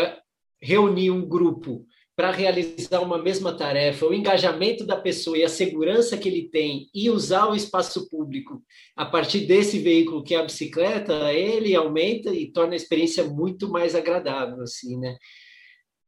reunir 0.59 1.11
um 1.11 1.23
grupo 1.23 1.85
para 2.15 2.31
realizar 2.31 3.01
uma 3.01 3.21
mesma 3.21 3.55
tarefa, 3.55 4.07
o 4.07 4.13
engajamento 4.13 4.83
da 4.83 4.97
pessoa 4.97 5.37
e 5.37 5.43
a 5.43 5.49
segurança 5.49 6.17
que 6.17 6.27
ele 6.27 6.49
tem 6.49 6.89
e 6.95 7.11
usar 7.11 7.45
o 7.45 7.55
espaço 7.55 8.09
público 8.09 8.63
a 8.95 9.05
partir 9.05 9.41
desse 9.41 9.77
veículo 9.77 10.23
que 10.23 10.33
é 10.33 10.39
a 10.39 10.43
bicicleta, 10.43 11.31
ele 11.31 11.75
aumenta 11.75 12.33
e 12.33 12.51
torna 12.51 12.73
a 12.73 12.75
experiência 12.75 13.23
muito 13.23 13.69
mais 13.69 13.93
agradável, 13.93 14.63
assim, 14.63 14.97
né? 14.97 15.15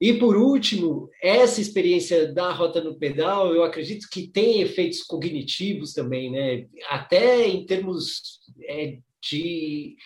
E 0.02 0.14
por 0.14 0.38
último, 0.38 1.10
essa 1.22 1.60
experiência 1.60 2.32
da 2.34 2.52
rota 2.54 2.82
no 2.82 2.98
pedal, 2.98 3.54
eu 3.54 3.64
acredito 3.64 4.08
que 4.10 4.28
tem 4.28 4.62
efeitos 4.62 5.04
cognitivos 5.04 5.94
também, 5.94 6.32
né? 6.32 6.68
Até 6.90 7.48
em 7.48 7.66
termos 7.66 8.40
é, 8.64 8.98
de 9.22 9.98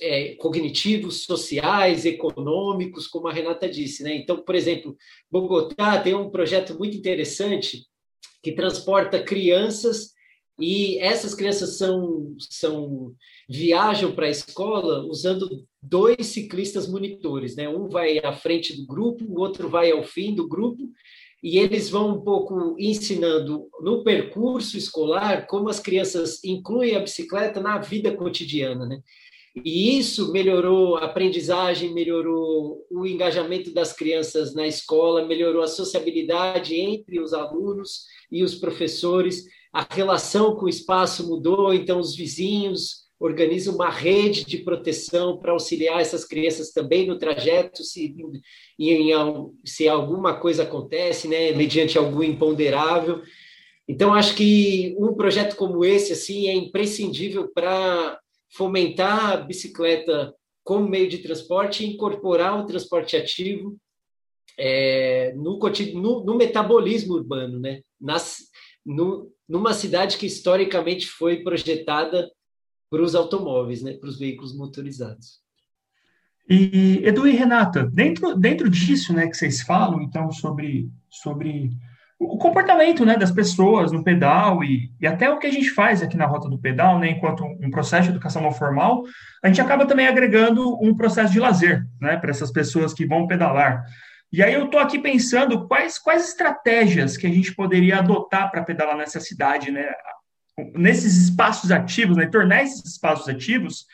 é, 0.00 0.34
cognitivos, 0.36 1.24
sociais, 1.24 2.06
econômicos, 2.06 3.06
como 3.06 3.28
a 3.28 3.32
Renata 3.32 3.68
disse, 3.68 4.02
né? 4.02 4.14
Então, 4.14 4.42
por 4.42 4.54
exemplo, 4.54 4.96
Bogotá 5.30 6.00
tem 6.00 6.14
um 6.14 6.30
projeto 6.30 6.78
muito 6.78 6.96
interessante 6.96 7.86
que 8.42 8.52
transporta 8.52 9.22
crianças 9.22 10.12
E 10.58 10.98
essas 10.98 11.34
crianças 11.34 11.78
são, 11.78 12.36
são 12.38 13.14
viajam 13.52 14.12
para 14.12 14.26
a 14.26 14.30
escola 14.30 15.04
usando 15.04 15.64
dois 15.82 16.26
ciclistas 16.26 16.88
monitores, 16.88 17.54
né? 17.54 17.68
Um 17.68 17.88
vai 17.88 18.18
à 18.18 18.32
frente 18.32 18.74
do 18.74 18.86
grupo, 18.86 19.24
o 19.24 19.40
outro 19.40 19.68
vai 19.68 19.90
ao 19.90 20.02
fim 20.02 20.34
do 20.34 20.48
grupo, 20.48 20.82
e 21.42 21.58
eles 21.58 21.90
vão 21.90 22.16
um 22.16 22.20
pouco 22.22 22.76
ensinando 22.78 23.68
no 23.80 24.02
percurso 24.02 24.78
escolar 24.78 25.46
como 25.46 25.68
as 25.68 25.80
crianças 25.80 26.42
incluem 26.42 26.94
a 26.94 27.00
bicicleta 27.00 27.60
na 27.60 27.78
vida 27.78 28.14
cotidiana, 28.16 28.86
né? 28.86 29.00
E 29.54 29.98
isso 29.98 30.32
melhorou 30.32 30.96
a 30.96 31.04
aprendizagem, 31.04 31.92
melhorou 31.92 32.86
o 32.90 33.06
engajamento 33.06 33.70
das 33.70 33.92
crianças 33.92 34.54
na 34.54 34.66
escola, 34.66 35.26
melhorou 35.26 35.62
a 35.62 35.66
sociabilidade 35.66 36.74
entre 36.74 37.20
os 37.20 37.34
alunos 37.34 38.06
e 38.30 38.42
os 38.42 38.54
professores, 38.54 39.44
a 39.70 39.86
relação 39.90 40.56
com 40.56 40.64
o 40.64 40.70
espaço 40.70 41.28
mudou, 41.28 41.74
então 41.74 41.98
os 41.98 42.16
vizinhos 42.16 43.02
organizam 43.22 43.76
uma 43.76 43.88
rede 43.88 44.44
de 44.44 44.58
proteção 44.58 45.38
para 45.38 45.52
auxiliar 45.52 46.00
essas 46.00 46.24
crianças 46.24 46.72
também 46.72 47.06
no 47.06 47.16
trajeto, 47.16 47.84
se, 47.84 48.12
em, 48.76 49.12
se 49.64 49.88
alguma 49.88 50.40
coisa 50.40 50.64
acontece, 50.64 51.28
né, 51.28 51.52
mediante 51.52 51.96
algum 51.96 52.20
imponderável. 52.20 53.22
Então, 53.86 54.12
acho 54.12 54.34
que 54.34 54.92
um 54.98 55.14
projeto 55.14 55.54
como 55.54 55.84
esse 55.84 56.12
assim 56.12 56.48
é 56.48 56.52
imprescindível 56.52 57.48
para 57.54 58.18
fomentar 58.50 59.32
a 59.32 59.36
bicicleta 59.36 60.34
como 60.64 60.88
meio 60.88 61.08
de 61.08 61.18
transporte 61.18 61.84
e 61.84 61.94
incorporar 61.94 62.58
o 62.58 62.66
transporte 62.66 63.16
ativo 63.16 63.76
é, 64.58 65.32
no, 65.36 65.60
no, 65.94 66.24
no, 66.24 66.34
metabolismo 66.34 67.14
urbano, 67.14 67.60
né? 67.60 67.82
Nas, 68.00 68.38
no, 68.84 69.30
numa 69.48 69.74
cidade 69.74 70.18
que 70.18 70.26
historicamente 70.26 71.06
foi 71.06 71.42
projetada 71.42 72.28
para 72.92 73.00
os 73.00 73.14
automóveis, 73.14 73.82
né? 73.82 73.94
para 73.94 74.06
os 74.06 74.18
veículos 74.18 74.54
motorizados. 74.54 75.40
E 76.46 77.00
Edu 77.06 77.26
e 77.26 77.32
Renata, 77.32 77.88
dentro, 77.90 78.36
dentro 78.36 78.68
disso, 78.68 79.14
né, 79.14 79.28
que 79.28 79.34
vocês 79.34 79.62
falam, 79.62 80.02
então, 80.02 80.30
sobre, 80.30 80.90
sobre 81.08 81.70
o 82.18 82.36
comportamento 82.36 83.06
né, 83.06 83.16
das 83.16 83.30
pessoas 83.30 83.92
no 83.92 84.04
pedal 84.04 84.62
e, 84.62 84.92
e 85.00 85.06
até 85.06 85.30
o 85.30 85.38
que 85.38 85.46
a 85.46 85.50
gente 85.50 85.70
faz 85.70 86.02
aqui 86.02 86.18
na 86.18 86.26
Rota 86.26 86.50
do 86.50 86.58
Pedal, 86.58 86.98
né, 86.98 87.08
enquanto 87.12 87.42
um 87.44 87.70
processo 87.70 88.04
de 88.04 88.10
educação 88.10 88.42
não 88.42 88.52
formal, 88.52 89.04
a 89.42 89.48
gente 89.48 89.62
acaba 89.62 89.86
também 89.86 90.06
agregando 90.06 90.78
um 90.84 90.94
processo 90.94 91.32
de 91.32 91.40
lazer 91.40 91.86
né, 91.98 92.18
para 92.18 92.30
essas 92.30 92.52
pessoas 92.52 92.92
que 92.92 93.06
vão 93.06 93.26
pedalar. 93.26 93.84
E 94.30 94.42
aí 94.42 94.52
eu 94.52 94.66
estou 94.66 94.80
aqui 94.80 94.98
pensando 94.98 95.66
quais, 95.66 95.98
quais 95.98 96.28
estratégias 96.28 97.16
que 97.16 97.26
a 97.26 97.30
gente 97.30 97.54
poderia 97.54 98.00
adotar 98.00 98.50
para 98.50 98.62
pedalar 98.62 98.98
nessa 98.98 99.20
cidade, 99.20 99.70
né, 99.70 99.88
nesses 100.74 101.16
espaços 101.16 101.70
ativos, 101.70 102.16
né, 102.16 102.26
tornar 102.26 102.62
esses 102.62 102.84
espaços 102.84 103.28
ativos 103.28 103.86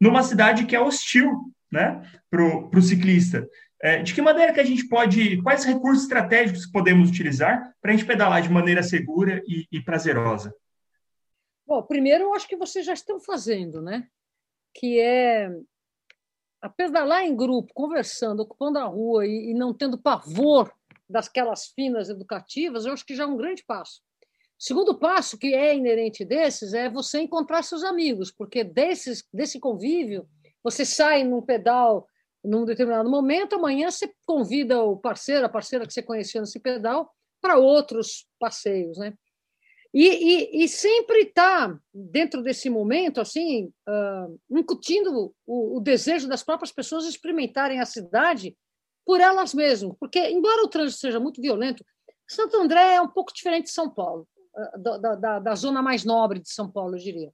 numa 0.00 0.22
cidade 0.22 0.66
que 0.66 0.76
é 0.76 0.80
hostil 0.80 1.52
né, 1.70 2.02
para 2.30 2.42
o 2.44 2.82
ciclista. 2.82 3.48
É, 3.82 4.02
de 4.02 4.14
que 4.14 4.22
maneira 4.22 4.52
que 4.52 4.60
a 4.60 4.64
gente 4.64 4.88
pode, 4.88 5.40
quais 5.42 5.64
recursos 5.64 6.04
estratégicos 6.04 6.66
podemos 6.66 7.10
utilizar 7.10 7.74
para 7.80 7.92
a 7.92 7.96
gente 7.96 8.06
pedalar 8.06 8.40
de 8.40 8.50
maneira 8.50 8.82
segura 8.82 9.42
e, 9.46 9.66
e, 9.70 9.80
prazerosa? 9.82 10.54
Bom, 11.66 11.82
primeiro 11.82 12.24
eu 12.24 12.34
acho 12.34 12.48
que 12.48 12.56
vocês 12.56 12.86
já 12.86 12.94
estão 12.94 13.20
fazendo, 13.20 13.82
né? 13.82 14.08
Que 14.74 14.98
é 14.98 15.50
a 16.62 16.70
pedalar 16.70 17.24
em 17.24 17.36
grupo, 17.36 17.72
conversando, 17.74 18.40
ocupando 18.40 18.78
a 18.78 18.84
rua 18.84 19.26
e, 19.26 19.50
e 19.50 19.54
não 19.54 19.74
tendo 19.74 19.98
pavor 19.98 20.72
dasquelas 21.08 21.66
finas 21.68 22.08
educativas, 22.08 22.86
eu 22.86 22.92
acho 22.92 23.04
que 23.04 23.14
já 23.14 23.24
é 23.24 23.26
um 23.26 23.36
grande 23.36 23.62
passo. 23.64 24.02
Segundo 24.58 24.98
passo, 24.98 25.38
que 25.38 25.54
é 25.54 25.74
inerente 25.74 26.24
desses, 26.24 26.72
é 26.72 26.88
você 26.88 27.20
encontrar 27.20 27.62
seus 27.62 27.84
amigos, 27.84 28.30
porque 28.30 28.64
desses, 28.64 29.22
desse 29.32 29.60
convívio, 29.60 30.26
você 30.62 30.84
sai 30.84 31.24
num 31.24 31.42
pedal 31.42 32.06
num 32.46 32.64
determinado 32.64 33.10
momento, 33.10 33.56
amanhã 33.56 33.90
você 33.90 34.10
convida 34.24 34.80
o 34.80 34.96
parceiro, 34.96 35.44
a 35.44 35.48
parceira 35.48 35.86
que 35.86 35.92
você 35.92 36.02
conhecia 36.02 36.40
nesse 36.40 36.60
pedal, 36.60 37.12
para 37.40 37.58
outros 37.58 38.26
passeios, 38.38 38.96
né? 38.96 39.12
E, 39.92 40.60
e, 40.60 40.64
e 40.64 40.68
sempre 40.68 41.22
está 41.22 41.76
dentro 41.92 42.42
desse 42.42 42.68
momento, 42.68 43.20
assim, 43.20 43.72
uh, 43.88 44.40
incutindo 44.50 45.32
o, 45.46 45.76
o, 45.76 45.80
desejo 45.80 46.28
das 46.28 46.42
próprias 46.42 46.70
pessoas 46.70 47.06
experimentarem 47.06 47.80
a 47.80 47.86
cidade 47.86 48.56
por 49.04 49.20
elas 49.20 49.54
mesmas, 49.54 49.96
porque 49.98 50.18
embora 50.28 50.64
o 50.64 50.68
trânsito 50.68 51.00
seja 51.00 51.18
muito 51.18 51.40
violento, 51.40 51.84
Santo 52.28 52.56
André 52.58 52.94
é 52.94 53.00
um 53.00 53.08
pouco 53.08 53.32
diferente 53.32 53.64
de 53.64 53.70
São 53.70 53.88
Paulo, 53.88 54.28
da, 54.78 55.14
da, 55.14 55.38
da, 55.38 55.54
zona 55.54 55.82
mais 55.82 56.04
nobre 56.04 56.40
de 56.40 56.50
São 56.50 56.70
Paulo, 56.70 56.96
eu 56.96 57.00
diria. 57.00 57.32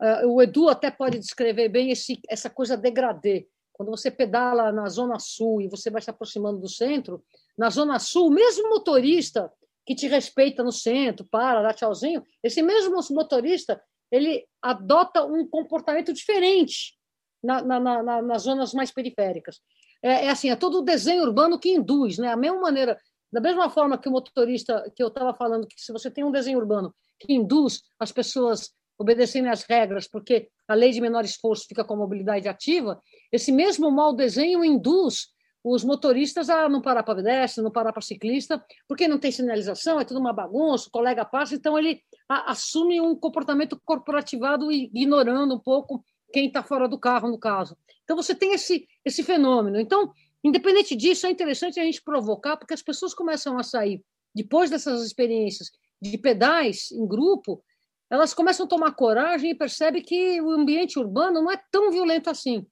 Uh, 0.00 0.28
o 0.28 0.42
Edu 0.42 0.68
até 0.68 0.90
pode 0.90 1.18
descrever 1.18 1.68
bem 1.68 1.90
esse, 1.90 2.20
essa 2.28 2.50
coisa 2.50 2.76
degradê 2.76 3.46
quando 3.72 3.90
você 3.90 4.10
pedala 4.10 4.70
na 4.70 4.88
Zona 4.88 5.18
Sul 5.18 5.62
e 5.62 5.68
você 5.68 5.90
vai 5.90 6.00
se 6.02 6.10
aproximando 6.10 6.60
do 6.60 6.68
centro, 6.68 7.24
na 7.56 7.70
Zona 7.70 7.98
Sul, 7.98 8.30
mesmo 8.30 8.68
motorista 8.68 9.50
que 9.84 9.94
te 9.94 10.06
respeita 10.06 10.62
no 10.62 10.70
centro, 10.70 11.26
para, 11.26 11.62
dá 11.62 11.72
tchauzinho, 11.72 12.22
esse 12.42 12.62
mesmo 12.62 13.00
motorista 13.10 13.82
ele 14.10 14.46
adota 14.60 15.24
um 15.24 15.46
comportamento 15.48 16.12
diferente 16.12 16.94
na, 17.42 17.62
na, 17.62 17.80
na, 17.80 18.22
nas 18.22 18.42
zonas 18.42 18.72
mais 18.74 18.92
periféricas. 18.92 19.60
É, 20.02 20.26
é, 20.26 20.30
assim, 20.30 20.50
é 20.50 20.56
todo 20.56 20.78
o 20.78 20.82
desenho 20.82 21.22
urbano 21.22 21.58
que 21.58 21.70
induz, 21.70 22.18
né? 22.18 22.28
A 22.28 22.36
mesma 22.36 22.60
maneira, 22.60 22.98
da 23.32 23.40
mesma 23.40 23.70
forma 23.70 23.96
que 23.96 24.08
o 24.08 24.12
motorista 24.12 24.90
que 24.94 25.02
eu 25.02 25.08
estava 25.08 25.32
falando, 25.32 25.66
que 25.66 25.80
se 25.80 25.92
você 25.92 26.10
tem 26.10 26.22
um 26.22 26.30
desenho 26.30 26.58
urbano 26.58 26.94
que 27.18 27.32
induz 27.32 27.82
as 27.98 28.12
pessoas 28.12 28.70
obedecerem 28.98 29.48
às 29.48 29.62
regras, 29.62 30.06
porque 30.06 30.48
a 30.68 30.74
lei 30.74 30.90
de 30.90 31.00
menor 31.00 31.24
esforço 31.24 31.66
fica 31.66 31.84
com 31.84 31.94
a 31.94 31.96
mobilidade 31.96 32.48
ativa, 32.48 33.00
esse 33.32 33.50
mesmo 33.50 33.90
mau 33.90 34.14
desenho 34.14 34.64
induz 34.64 35.28
os 35.64 35.84
motoristas 35.84 36.50
a 36.50 36.68
não 36.68 36.82
parar 36.82 37.02
para 37.02 37.14
pedestre, 37.14 37.62
não 37.62 37.70
parar 37.70 37.92
para 37.92 38.02
ciclista, 38.02 38.62
porque 38.88 39.06
não 39.06 39.18
tem 39.18 39.30
sinalização, 39.30 40.00
é 40.00 40.04
tudo 40.04 40.18
uma 40.18 40.32
bagunça, 40.32 40.88
o 40.88 40.90
colega 40.90 41.24
passa, 41.24 41.54
então 41.54 41.78
ele 41.78 42.02
assume 42.28 43.00
um 43.00 43.14
comportamento 43.14 43.80
corporativado 43.84 44.72
e 44.72 44.90
ignorando 44.92 45.54
um 45.54 45.60
pouco 45.60 46.04
quem 46.32 46.48
está 46.48 46.62
fora 46.62 46.88
do 46.88 46.98
carro, 46.98 47.28
no 47.28 47.38
caso. 47.38 47.76
Então 48.02 48.16
você 48.16 48.34
tem 48.34 48.54
esse, 48.54 48.88
esse 49.04 49.22
fenômeno. 49.22 49.78
Então, 49.78 50.12
independente 50.44 50.96
disso, 50.96 51.26
é 51.26 51.30
interessante 51.30 51.78
a 51.78 51.84
gente 51.84 52.02
provocar, 52.02 52.56
porque 52.56 52.74
as 52.74 52.82
pessoas 52.82 53.14
começam 53.14 53.58
a 53.58 53.62
sair, 53.62 54.02
depois 54.34 54.70
dessas 54.70 55.04
experiências 55.04 55.70
de 56.00 56.18
pedais 56.18 56.90
em 56.90 57.06
grupo, 57.06 57.62
elas 58.10 58.34
começam 58.34 58.66
a 58.66 58.68
tomar 58.68 58.92
coragem 58.92 59.50
e 59.50 59.54
percebem 59.54 60.02
que 60.02 60.40
o 60.40 60.50
ambiente 60.50 60.98
urbano 60.98 61.40
não 61.40 61.50
é 61.50 61.60
tão 61.70 61.90
violento 61.90 62.28
assim. 62.28 62.66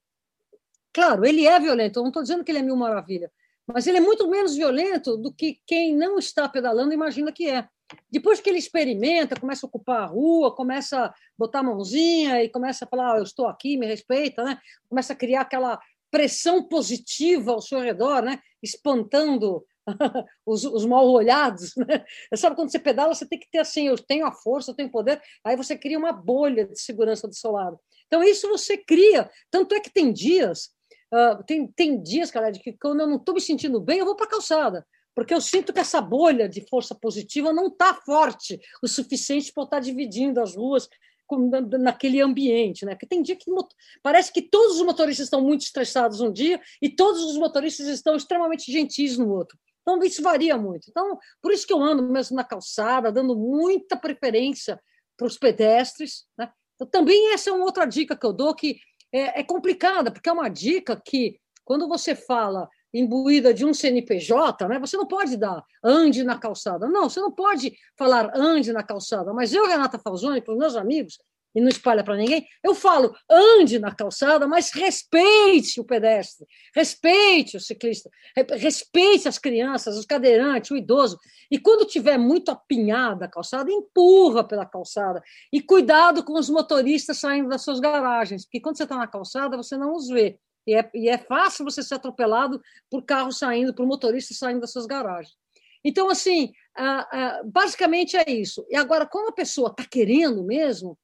Claro, 0.92 1.24
ele 1.24 1.46
é 1.46 1.58
violento, 1.58 1.98
eu 1.98 2.02
não 2.02 2.10
estou 2.10 2.22
dizendo 2.22 2.44
que 2.44 2.50
ele 2.50 2.58
é 2.58 2.62
mil 2.62 2.76
maravilha, 2.76 3.30
mas 3.66 3.86
ele 3.86 3.98
é 3.98 4.00
muito 4.00 4.28
menos 4.28 4.56
violento 4.56 5.16
do 5.16 5.32
que 5.32 5.60
quem 5.66 5.96
não 5.96 6.18
está 6.18 6.48
pedalando 6.48 6.92
imagina 6.92 7.32
que 7.32 7.48
é. 7.48 7.66
Depois 8.10 8.40
que 8.40 8.48
ele 8.48 8.58
experimenta, 8.58 9.38
começa 9.38 9.66
a 9.66 9.68
ocupar 9.68 10.02
a 10.02 10.06
rua, 10.06 10.54
começa 10.54 11.06
a 11.06 11.14
botar 11.38 11.60
a 11.60 11.62
mãozinha 11.62 12.42
e 12.42 12.48
começa 12.48 12.84
a 12.84 12.88
falar: 12.88 13.14
oh, 13.14 13.18
eu 13.18 13.22
estou 13.22 13.46
aqui, 13.46 13.76
me 13.76 13.86
respeita, 13.86 14.44
né? 14.44 14.58
começa 14.88 15.12
a 15.12 15.16
criar 15.16 15.42
aquela 15.42 15.80
pressão 16.10 16.62
positiva 16.62 17.52
ao 17.52 17.60
seu 17.60 17.80
redor, 17.80 18.22
né? 18.22 18.38
espantando 18.62 19.64
os, 20.46 20.64
os 20.64 20.84
mal 20.84 21.08
olhados. 21.08 21.74
Né? 21.86 22.04
Sabe, 22.36 22.56
quando 22.56 22.70
você 22.70 22.78
pedala, 22.78 23.14
você 23.14 23.26
tem 23.26 23.38
que 23.38 23.50
ter 23.50 23.58
assim: 23.58 23.86
eu 23.88 23.96
tenho 23.96 24.26
a 24.26 24.32
força, 24.32 24.70
eu 24.70 24.74
tenho 24.74 24.90
poder, 24.90 25.20
aí 25.44 25.56
você 25.56 25.76
cria 25.76 25.98
uma 25.98 26.12
bolha 26.12 26.66
de 26.66 26.80
segurança 26.80 27.26
do 27.26 27.34
seu 27.34 27.52
lado. 27.52 27.78
Então, 28.06 28.22
isso 28.22 28.48
você 28.48 28.76
cria. 28.76 29.30
Tanto 29.50 29.74
é 29.74 29.80
que 29.80 29.92
tem 29.92 30.12
dias, 30.12 30.70
uh, 31.14 31.42
tem, 31.44 31.66
tem 31.68 32.02
dias, 32.02 32.30
cara, 32.30 32.50
de 32.50 32.58
que 32.58 32.72
quando 32.72 33.00
eu 33.00 33.06
não 33.06 33.16
estou 33.16 33.34
me 33.34 33.40
sentindo 33.40 33.80
bem, 33.80 33.98
eu 33.98 34.04
vou 34.04 34.16
para 34.16 34.26
a 34.26 34.30
calçada. 34.30 34.86
Porque 35.14 35.34
eu 35.34 35.40
sinto 35.40 35.72
que 35.72 35.80
essa 35.80 36.00
bolha 36.00 36.48
de 36.48 36.66
força 36.68 36.94
positiva 36.94 37.52
não 37.52 37.66
está 37.66 37.94
forte 37.94 38.60
o 38.82 38.88
suficiente 38.88 39.52
para 39.52 39.64
estar 39.64 39.76
tá 39.76 39.80
dividindo 39.80 40.40
as 40.40 40.56
ruas 40.56 40.88
naquele 41.78 42.20
ambiente, 42.20 42.84
né? 42.84 42.94
Porque 42.94 43.06
tem 43.06 43.22
dia 43.22 43.36
que 43.36 43.50
parece 44.02 44.32
que 44.32 44.42
todos 44.42 44.76
os 44.76 44.86
motoristas 44.86 45.26
estão 45.26 45.40
muito 45.40 45.62
estressados 45.62 46.20
um 46.20 46.32
dia 46.32 46.60
e 46.80 46.88
todos 46.88 47.22
os 47.24 47.36
motoristas 47.36 47.86
estão 47.86 48.16
extremamente 48.16 48.70
gentis 48.70 49.16
no 49.16 49.30
outro. 49.30 49.58
Então, 49.82 50.02
isso 50.02 50.22
varia 50.22 50.56
muito. 50.56 50.88
Então, 50.88 51.18
por 51.42 51.52
isso 51.52 51.66
que 51.66 51.72
eu 51.72 51.82
ando 51.82 52.02
mesmo 52.02 52.36
na 52.36 52.44
calçada, 52.44 53.10
dando 53.10 53.36
muita 53.36 53.96
preferência 53.96 54.80
para 55.16 55.26
os 55.26 55.36
pedestres. 55.38 56.26
Né? 56.38 56.50
Então, 56.74 56.86
também 56.86 57.32
essa 57.32 57.50
é 57.50 57.52
uma 57.52 57.64
outra 57.64 57.84
dica 57.84 58.16
que 58.16 58.26
eu 58.26 58.32
dou, 58.32 58.54
que 58.54 58.78
é, 59.12 59.40
é 59.40 59.42
complicada, 59.42 60.10
porque 60.10 60.28
é 60.28 60.32
uma 60.32 60.48
dica 60.48 61.00
que, 61.04 61.38
quando 61.64 61.88
você 61.88 62.14
fala 62.14 62.68
imbuída 62.92 63.54
de 63.54 63.64
um 63.64 63.72
CNPJ, 63.72 64.68
né, 64.68 64.78
você 64.78 64.96
não 64.96 65.06
pode 65.06 65.36
dar 65.36 65.64
ande 65.82 66.24
na 66.24 66.38
calçada. 66.38 66.88
Não, 66.88 67.08
você 67.08 67.20
não 67.20 67.30
pode 67.32 67.72
falar 67.96 68.30
ande 68.34 68.72
na 68.72 68.82
calçada. 68.82 69.32
Mas 69.32 69.52
eu, 69.52 69.66
Renata 69.66 69.98
Falzoni, 69.98 70.40
para 70.40 70.52
os 70.52 70.58
meus 70.58 70.76
amigos, 70.76 71.18
e 71.54 71.60
não 71.60 71.68
espalha 71.68 72.04
para 72.04 72.16
ninguém, 72.16 72.46
eu 72.62 72.74
falo, 72.74 73.14
ande 73.28 73.78
na 73.78 73.92
calçada, 73.92 74.46
mas 74.46 74.70
respeite 74.70 75.80
o 75.80 75.84
pedestre, 75.84 76.46
respeite 76.74 77.56
o 77.56 77.60
ciclista, 77.60 78.08
respeite 78.56 79.26
as 79.26 79.38
crianças, 79.38 79.96
os 79.96 80.06
cadeirantes, 80.06 80.70
o 80.70 80.76
idoso. 80.76 81.18
E 81.50 81.58
quando 81.58 81.86
tiver 81.86 82.16
muito 82.16 82.50
apinhada 82.50 83.24
a 83.24 83.28
calçada, 83.28 83.70
empurra 83.70 84.44
pela 84.44 84.64
calçada. 84.64 85.20
E 85.52 85.60
cuidado 85.60 86.22
com 86.22 86.38
os 86.38 86.48
motoristas 86.48 87.18
saindo 87.18 87.48
das 87.48 87.62
suas 87.62 87.80
garagens, 87.80 88.44
porque 88.44 88.60
quando 88.60 88.76
você 88.76 88.84
está 88.84 88.96
na 88.96 89.08
calçada, 89.08 89.56
você 89.56 89.76
não 89.76 89.94
os 89.94 90.08
vê. 90.08 90.38
E 90.66 90.74
é, 90.74 90.90
e 90.94 91.08
é 91.08 91.18
fácil 91.18 91.64
você 91.64 91.82
ser 91.82 91.94
atropelado 91.94 92.60
por 92.90 93.02
carro 93.04 93.32
saindo, 93.32 93.74
por 93.74 93.86
motorista 93.86 94.34
saindo 94.34 94.60
das 94.60 94.72
suas 94.72 94.86
garagens. 94.86 95.34
Então, 95.84 96.10
assim, 96.10 96.52
basicamente 97.46 98.16
é 98.16 98.30
isso. 98.30 98.66
E 98.68 98.76
agora, 98.76 99.06
quando 99.06 99.28
a 99.28 99.34
pessoa 99.34 99.70
está 99.70 99.84
querendo 99.90 100.44
mesmo, 100.44 100.98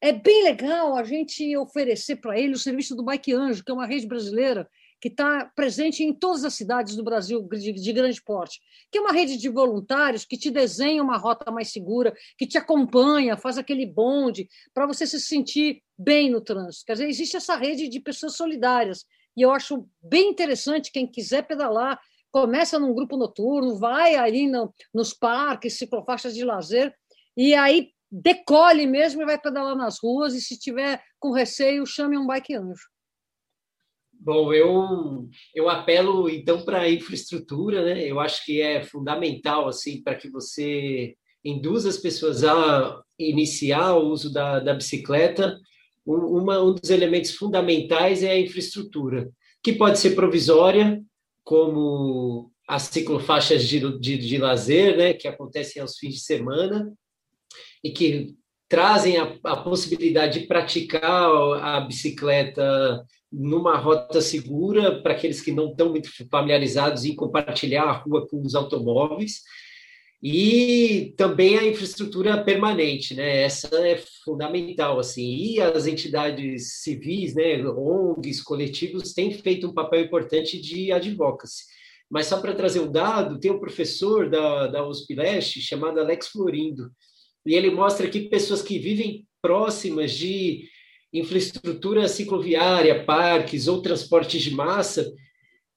é 0.00 0.12
bem 0.12 0.44
legal 0.44 0.96
a 0.96 1.04
gente 1.04 1.56
oferecer 1.56 2.16
para 2.16 2.38
ele 2.38 2.54
o 2.54 2.58
serviço 2.58 2.94
do 2.96 3.04
Bike 3.04 3.32
Anjo, 3.32 3.64
que 3.64 3.70
é 3.70 3.74
uma 3.74 3.86
rede 3.86 4.06
brasileira 4.06 4.68
que 5.00 5.08
está 5.08 5.50
presente 5.54 6.02
em 6.02 6.12
todas 6.12 6.44
as 6.44 6.54
cidades 6.54 6.96
do 6.96 7.04
Brasil 7.04 7.42
de, 7.42 7.72
de, 7.72 7.92
grande 7.92 8.22
porte, 8.22 8.60
que 8.90 8.98
é 8.98 9.00
uma 9.00 9.12
rede 9.12 9.36
de 9.36 9.48
voluntários 9.48 10.24
que 10.24 10.38
te 10.38 10.50
desenha 10.50 11.02
uma 11.02 11.18
rota 11.18 11.50
mais 11.50 11.70
segura, 11.70 12.14
que 12.38 12.46
te 12.46 12.56
acompanha, 12.56 13.36
faz 13.36 13.58
aquele 13.58 13.86
bonde 13.86 14.48
para 14.72 14.86
você 14.86 15.06
se 15.06 15.20
sentir 15.20 15.82
bem 15.98 16.30
no 16.30 16.40
trânsito. 16.40 16.86
Quer 16.86 16.92
dizer, 16.94 17.08
existe 17.08 17.36
essa 17.36 17.56
rede 17.56 17.88
de 17.88 18.00
pessoas 18.00 18.36
solidárias 18.36 19.04
e 19.36 19.42
eu 19.42 19.50
acho 19.50 19.86
bem 20.02 20.30
interessante 20.30 20.90
quem 20.90 21.06
quiser 21.06 21.42
pedalar, 21.46 22.00
começa 22.32 22.78
num 22.78 22.94
grupo 22.94 23.16
noturno, 23.16 23.78
vai 23.78 24.16
ali 24.16 24.46
no, 24.46 24.72
nos 24.94 25.12
parques, 25.12 25.76
ciclofaixas 25.76 26.34
de 26.34 26.44
lazer, 26.44 26.94
e 27.36 27.54
aí 27.54 27.90
decole 28.10 28.86
mesmo 28.86 29.20
e 29.20 29.26
vai 29.26 29.38
pedalar 29.38 29.76
nas 29.76 29.98
ruas, 29.98 30.34
e 30.34 30.40
se 30.40 30.58
tiver 30.58 31.02
com 31.18 31.32
receio, 31.32 31.84
chame 31.84 32.16
um 32.16 32.26
bike 32.26 32.54
anjo. 32.54 32.88
Bom, 34.26 34.52
eu, 34.52 35.28
eu 35.54 35.68
apelo 35.68 36.28
então 36.28 36.64
para 36.64 36.80
a 36.80 36.90
infraestrutura, 36.90 37.84
né? 37.84 38.10
Eu 38.10 38.18
acho 38.18 38.44
que 38.44 38.60
é 38.60 38.82
fundamental 38.82 39.68
assim 39.68 40.02
para 40.02 40.16
que 40.16 40.28
você 40.28 41.14
induza 41.44 41.88
as 41.88 41.96
pessoas 41.96 42.42
a 42.42 43.00
iniciar 43.16 43.94
o 43.94 44.08
uso 44.08 44.32
da, 44.32 44.58
da 44.58 44.74
bicicleta. 44.74 45.56
Um, 46.04 46.38
uma, 46.38 46.60
um 46.60 46.74
dos 46.74 46.90
elementos 46.90 47.36
fundamentais 47.36 48.24
é 48.24 48.32
a 48.32 48.40
infraestrutura, 48.40 49.30
que 49.62 49.74
pode 49.74 50.00
ser 50.00 50.16
provisória, 50.16 51.00
como 51.44 52.50
as 52.66 52.82
ciclofaixas 52.82 53.62
de, 53.62 53.96
de, 54.00 54.18
de 54.18 54.38
lazer, 54.38 54.96
né, 54.96 55.12
que 55.12 55.28
acontecem 55.28 55.80
aos 55.80 55.98
fins 55.98 56.14
de 56.14 56.20
semana, 56.22 56.92
e 57.84 57.92
que 57.92 58.34
trazem 58.68 59.18
a, 59.18 59.38
a 59.44 59.56
possibilidade 59.58 60.40
de 60.40 60.46
praticar 60.48 61.30
a 61.62 61.80
bicicleta 61.82 63.06
numa 63.32 63.76
rota 63.76 64.20
segura 64.20 65.02
para 65.02 65.12
aqueles 65.12 65.40
que 65.40 65.52
não 65.52 65.70
estão 65.70 65.90
muito 65.90 66.08
familiarizados 66.30 67.04
em 67.04 67.14
compartilhar 67.14 67.84
a 67.84 67.92
rua 67.92 68.26
com 68.28 68.40
os 68.40 68.54
automóveis 68.54 69.42
e 70.22 71.14
também 71.16 71.58
a 71.58 71.66
infraestrutura 71.66 72.42
permanente, 72.42 73.14
né? 73.14 73.42
Essa 73.42 73.68
é 73.86 74.02
fundamental, 74.24 74.98
assim. 74.98 75.36
E 75.36 75.60
as 75.60 75.86
entidades 75.86 76.82
civis, 76.82 77.34
né, 77.34 77.62
ONGs, 77.64 78.42
coletivos, 78.42 79.12
têm 79.12 79.30
feito 79.30 79.68
um 79.68 79.74
papel 79.74 80.00
importante 80.00 80.60
de 80.60 80.90
advocacy. 80.90 81.64
Mas 82.10 82.26
só 82.26 82.40
para 82.40 82.54
trazer 82.54 82.80
um 82.80 82.90
dado, 82.90 83.38
tem 83.38 83.50
um 83.50 83.58
professor 83.58 84.30
da, 84.30 84.68
da 84.68 84.86
USP 84.86 85.14
Leste 85.14 85.60
chamado 85.60 86.00
Alex 86.00 86.28
Florindo, 86.28 86.90
e 87.44 87.54
ele 87.54 87.70
mostra 87.70 88.08
que 88.08 88.28
pessoas 88.28 88.62
que 88.62 88.78
vivem 88.78 89.26
próximas 89.40 90.12
de 90.12 90.68
infraestrutura 91.18 92.08
cicloviária, 92.08 93.04
parques 93.04 93.68
ou 93.68 93.82
transportes 93.82 94.42
de 94.42 94.50
massa, 94.50 95.12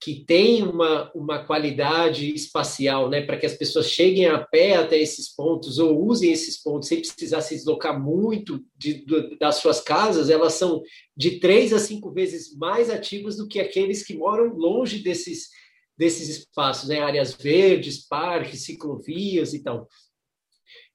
que 0.01 0.23
tem 0.25 0.63
uma, 0.63 1.11
uma 1.13 1.43
qualidade 1.43 2.33
espacial, 2.33 3.09
né, 3.09 3.21
para 3.21 3.37
que 3.37 3.45
as 3.45 3.53
pessoas 3.53 3.89
cheguem 3.91 4.27
a 4.27 4.39
pé 4.39 4.77
até 4.77 4.97
esses 4.97 5.27
pontos 5.27 5.77
ou 5.77 6.01
usem 6.05 6.31
esses 6.31 6.61
pontos 6.61 6.87
sem 6.87 7.01
precisar 7.01 7.41
se 7.41 7.55
deslocar 7.55 8.01
muito 8.01 8.63
de, 8.77 9.05
de, 9.05 9.37
das 9.37 9.55
suas 9.55 9.81
casas, 9.81 10.29
elas 10.29 10.53
são 10.53 10.81
de 11.17 11.39
três 11.39 11.73
a 11.73 11.79
cinco 11.79 12.11
vezes 12.11 12.55
mais 12.55 12.89
ativas 12.89 13.35
do 13.35 13.47
que 13.47 13.59
aqueles 13.59 14.01
que 14.01 14.15
moram 14.15 14.55
longe 14.55 14.99
desses, 14.99 15.49
desses 15.97 16.29
espaços, 16.29 16.87
né, 16.87 17.01
áreas 17.01 17.33
verdes, 17.33 18.07
parques, 18.07 18.63
ciclovias 18.63 19.53
e 19.53 19.61
tal. 19.61 19.85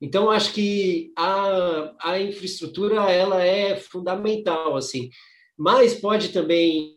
Então, 0.05 0.31
acho 0.31 0.53
que 0.53 1.15
a, 1.17 1.95
a 1.99 2.21
infraestrutura 2.21 3.11
ela 3.11 3.43
é 3.43 3.75
fundamental, 3.75 4.77
assim. 4.77 5.09
Mas 5.57 5.95
pode 5.95 6.29
também, 6.29 6.93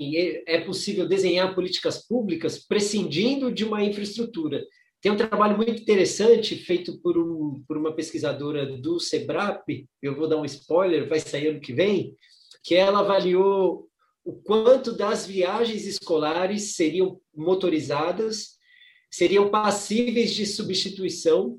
é 0.45 0.59
possível 0.59 1.07
desenhar 1.07 1.55
políticas 1.55 2.05
públicas 2.05 2.59
prescindindo 2.67 3.49
de 3.49 3.63
uma 3.63 3.81
infraestrutura. 3.81 4.61
Tem 5.01 5.09
um 5.09 5.15
trabalho 5.15 5.55
muito 5.55 5.81
interessante 5.81 6.57
feito 6.57 6.99
por, 6.99 7.17
um, 7.17 7.63
por 7.65 7.77
uma 7.77 7.95
pesquisadora 7.95 8.65
do 8.65 8.99
SEBRAP, 8.99 9.87
eu 10.01 10.13
vou 10.13 10.27
dar 10.27 10.35
um 10.35 10.45
spoiler, 10.45 11.07
vai 11.07 11.21
sair 11.21 11.47
ano 11.47 11.61
que 11.61 11.71
vem, 11.71 12.13
que 12.61 12.75
ela 12.75 12.99
avaliou 12.99 13.87
o 14.25 14.33
quanto 14.33 14.91
das 14.91 15.25
viagens 15.25 15.87
escolares 15.87 16.75
seriam 16.75 17.21
motorizadas, 17.33 18.57
seriam 19.09 19.49
passíveis 19.49 20.33
de 20.33 20.45
substituição 20.45 21.57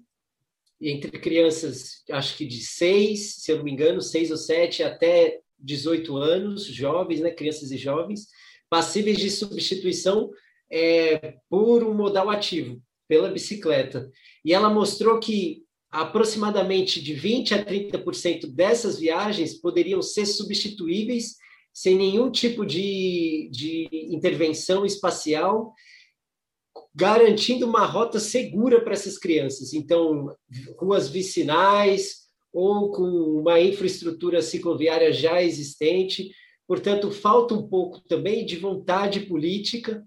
entre 0.80 1.10
crianças, 1.18 2.02
acho 2.10 2.36
que 2.36 2.46
de 2.46 2.60
seis, 2.60 3.36
se 3.36 3.50
eu 3.50 3.58
não 3.58 3.64
me 3.64 3.72
engano, 3.72 4.00
seis 4.00 4.30
ou 4.30 4.36
sete 4.36 4.82
até 4.82 5.40
18 5.58 6.16
anos, 6.16 6.64
jovens, 6.66 7.20
né, 7.20 7.30
crianças 7.30 7.70
e 7.70 7.76
jovens, 7.76 8.28
passíveis 8.70 9.18
de 9.18 9.30
substituição 9.30 10.30
é, 10.70 11.34
por 11.48 11.82
um 11.82 11.94
modal 11.94 12.30
ativo, 12.30 12.80
pela 13.08 13.30
bicicleta. 13.30 14.10
E 14.44 14.52
ela 14.52 14.70
mostrou 14.70 15.18
que 15.18 15.64
aproximadamente 15.90 17.02
de 17.02 17.14
20 17.14 17.54
a 17.54 17.64
30% 17.64 18.46
dessas 18.54 18.98
viagens 18.98 19.54
poderiam 19.54 20.02
ser 20.02 20.26
substituíveis 20.26 21.36
sem 21.72 21.96
nenhum 21.96 22.30
tipo 22.30 22.66
de, 22.66 23.48
de 23.50 23.88
intervenção 23.92 24.84
espacial 24.84 25.72
garantindo 26.98 27.64
uma 27.64 27.86
rota 27.86 28.18
segura 28.18 28.80
para 28.80 28.92
essas 28.92 29.16
crianças. 29.16 29.72
Então, 29.72 30.34
ruas 30.76 31.08
vicinais 31.08 32.26
ou 32.52 32.90
com 32.90 33.04
uma 33.04 33.60
infraestrutura 33.60 34.42
cicloviária 34.42 35.12
já 35.12 35.40
existente. 35.40 36.32
Portanto, 36.66 37.12
falta 37.12 37.54
um 37.54 37.68
pouco 37.68 38.00
também 38.00 38.44
de 38.44 38.56
vontade 38.56 39.20
política 39.20 40.04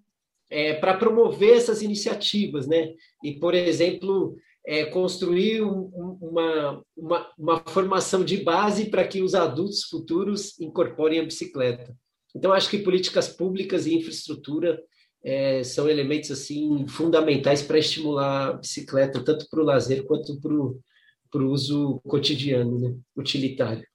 é, 0.50 0.74
para 0.74 0.98
promover 0.98 1.56
essas 1.56 1.82
iniciativas, 1.82 2.68
né? 2.68 2.94
E, 3.24 3.40
por 3.40 3.54
exemplo, 3.54 4.36
é, 4.68 4.84
construir 4.84 5.64
um, 5.64 6.18
uma, 6.22 6.84
uma, 6.98 7.32
uma 7.38 7.64
formação 7.70 8.22
de 8.22 8.36
base 8.36 8.90
para 8.90 9.08
que 9.08 9.22
os 9.22 9.34
adultos 9.34 9.84
futuros 9.86 10.60
incorporem 10.60 11.22
a 11.22 11.24
bicicleta. 11.24 11.96
Então, 12.36 12.52
acho 12.52 12.70
que 12.70 12.80
políticas 12.80 13.30
públicas 13.30 13.86
e 13.86 13.96
infraestrutura 13.96 14.78
é, 15.24 15.64
são 15.64 15.88
elementos 15.90 16.32
assim 16.32 16.88
fundamentais 16.88 17.62
para 17.62 17.78
estimular 17.78 18.48
a 18.48 18.54
bicicleta, 18.54 19.24
tanto 19.24 19.48
para 19.50 19.62
o 19.62 19.66
lazer 19.66 20.04
quanto 20.06 20.40
para 20.40 21.42
o 21.42 21.52
uso 21.52 22.02
cotidiano, 22.08 22.80
né? 22.80 22.96
utilitário. 23.16 23.86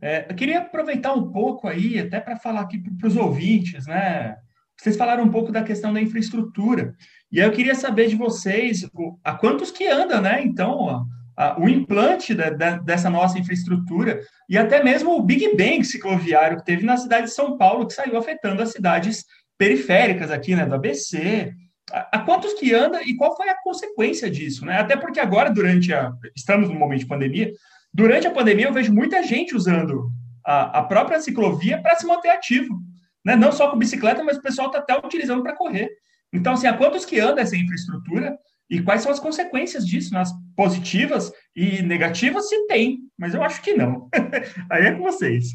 É, 0.00 0.26
eu 0.30 0.34
queria 0.34 0.58
aproveitar 0.58 1.14
um 1.14 1.30
pouco 1.30 1.68
aí, 1.68 1.98
até 1.98 2.20
para 2.20 2.36
falar 2.36 2.62
aqui 2.62 2.78
para 2.78 3.06
os 3.06 3.16
ouvintes, 3.16 3.86
né? 3.86 4.36
Vocês 4.76 4.96
falaram 4.96 5.24
um 5.24 5.30
pouco 5.30 5.50
da 5.50 5.62
questão 5.62 5.92
da 5.92 6.00
infraestrutura. 6.00 6.94
E 7.30 7.40
aí 7.40 7.46
eu 7.46 7.52
queria 7.52 7.74
saber 7.74 8.08
de 8.08 8.16
vocês 8.16 8.86
a 9.24 9.32
quantos 9.34 9.70
que 9.70 9.86
anda, 9.86 10.20
né? 10.20 10.42
Então, 10.42 11.06
a, 11.36 11.58
o 11.58 11.68
implante 11.68 12.34
da, 12.34 12.50
da, 12.50 12.76
dessa 12.76 13.08
nossa 13.08 13.38
infraestrutura 13.38 14.20
e 14.48 14.58
até 14.58 14.82
mesmo 14.82 15.16
o 15.16 15.22
Big 15.22 15.56
Bang 15.56 15.84
cicloviário 15.84 16.58
que 16.58 16.64
teve 16.64 16.84
na 16.84 16.96
cidade 16.96 17.26
de 17.26 17.32
São 17.32 17.56
Paulo, 17.56 17.86
que 17.86 17.94
saiu 17.94 18.18
afetando 18.18 18.62
as 18.62 18.70
cidades 18.70 19.24
periféricas 19.58 20.30
aqui, 20.30 20.54
né, 20.54 20.66
do 20.66 20.74
ABC. 20.74 21.52
A, 21.90 22.18
quantos 22.20 22.54
que 22.54 22.74
anda 22.74 23.02
e 23.02 23.14
qual 23.14 23.36
foi 23.36 23.48
a 23.48 23.62
consequência 23.62 24.30
disso, 24.30 24.64
né? 24.64 24.78
Até 24.78 24.96
porque 24.96 25.20
agora, 25.20 25.50
durante 25.50 25.94
a. 25.94 26.12
Estamos 26.34 26.68
num 26.68 26.78
momento 26.78 27.00
de 27.00 27.06
pandemia, 27.06 27.52
durante 27.94 28.26
a 28.26 28.32
pandemia 28.32 28.66
eu 28.66 28.72
vejo 28.72 28.92
muita 28.92 29.22
gente 29.22 29.54
usando 29.54 30.10
a, 30.44 30.78
a 30.78 30.82
própria 30.82 31.20
ciclovia 31.20 31.80
para 31.80 31.96
se 31.96 32.06
manter 32.06 32.30
ativo. 32.30 32.80
Né? 33.24 33.34
Não 33.34 33.50
só 33.50 33.70
com 33.70 33.78
bicicleta, 33.78 34.22
mas 34.22 34.36
o 34.36 34.42
pessoal 34.42 34.68
está 34.68 34.78
até 34.78 34.96
utilizando 34.96 35.42
para 35.42 35.56
correr. 35.56 35.90
Então, 36.32 36.52
assim, 36.52 36.66
a 36.66 36.76
quantos 36.76 37.04
que 37.04 37.18
anda 37.18 37.40
essa 37.40 37.56
infraestrutura 37.56 38.38
e 38.70 38.80
quais 38.80 39.02
são 39.02 39.10
as 39.10 39.20
consequências 39.20 39.86
disso, 39.86 40.12
né? 40.12 40.20
as 40.20 40.32
positivas 40.56 41.32
e 41.54 41.82
negativas, 41.82 42.48
se 42.48 42.66
tem, 42.66 42.98
mas 43.18 43.34
eu 43.34 43.42
acho 43.42 43.62
que 43.62 43.74
não. 43.74 44.08
Aí 44.70 44.86
é 44.86 44.92
com 44.92 45.02
vocês. 45.02 45.48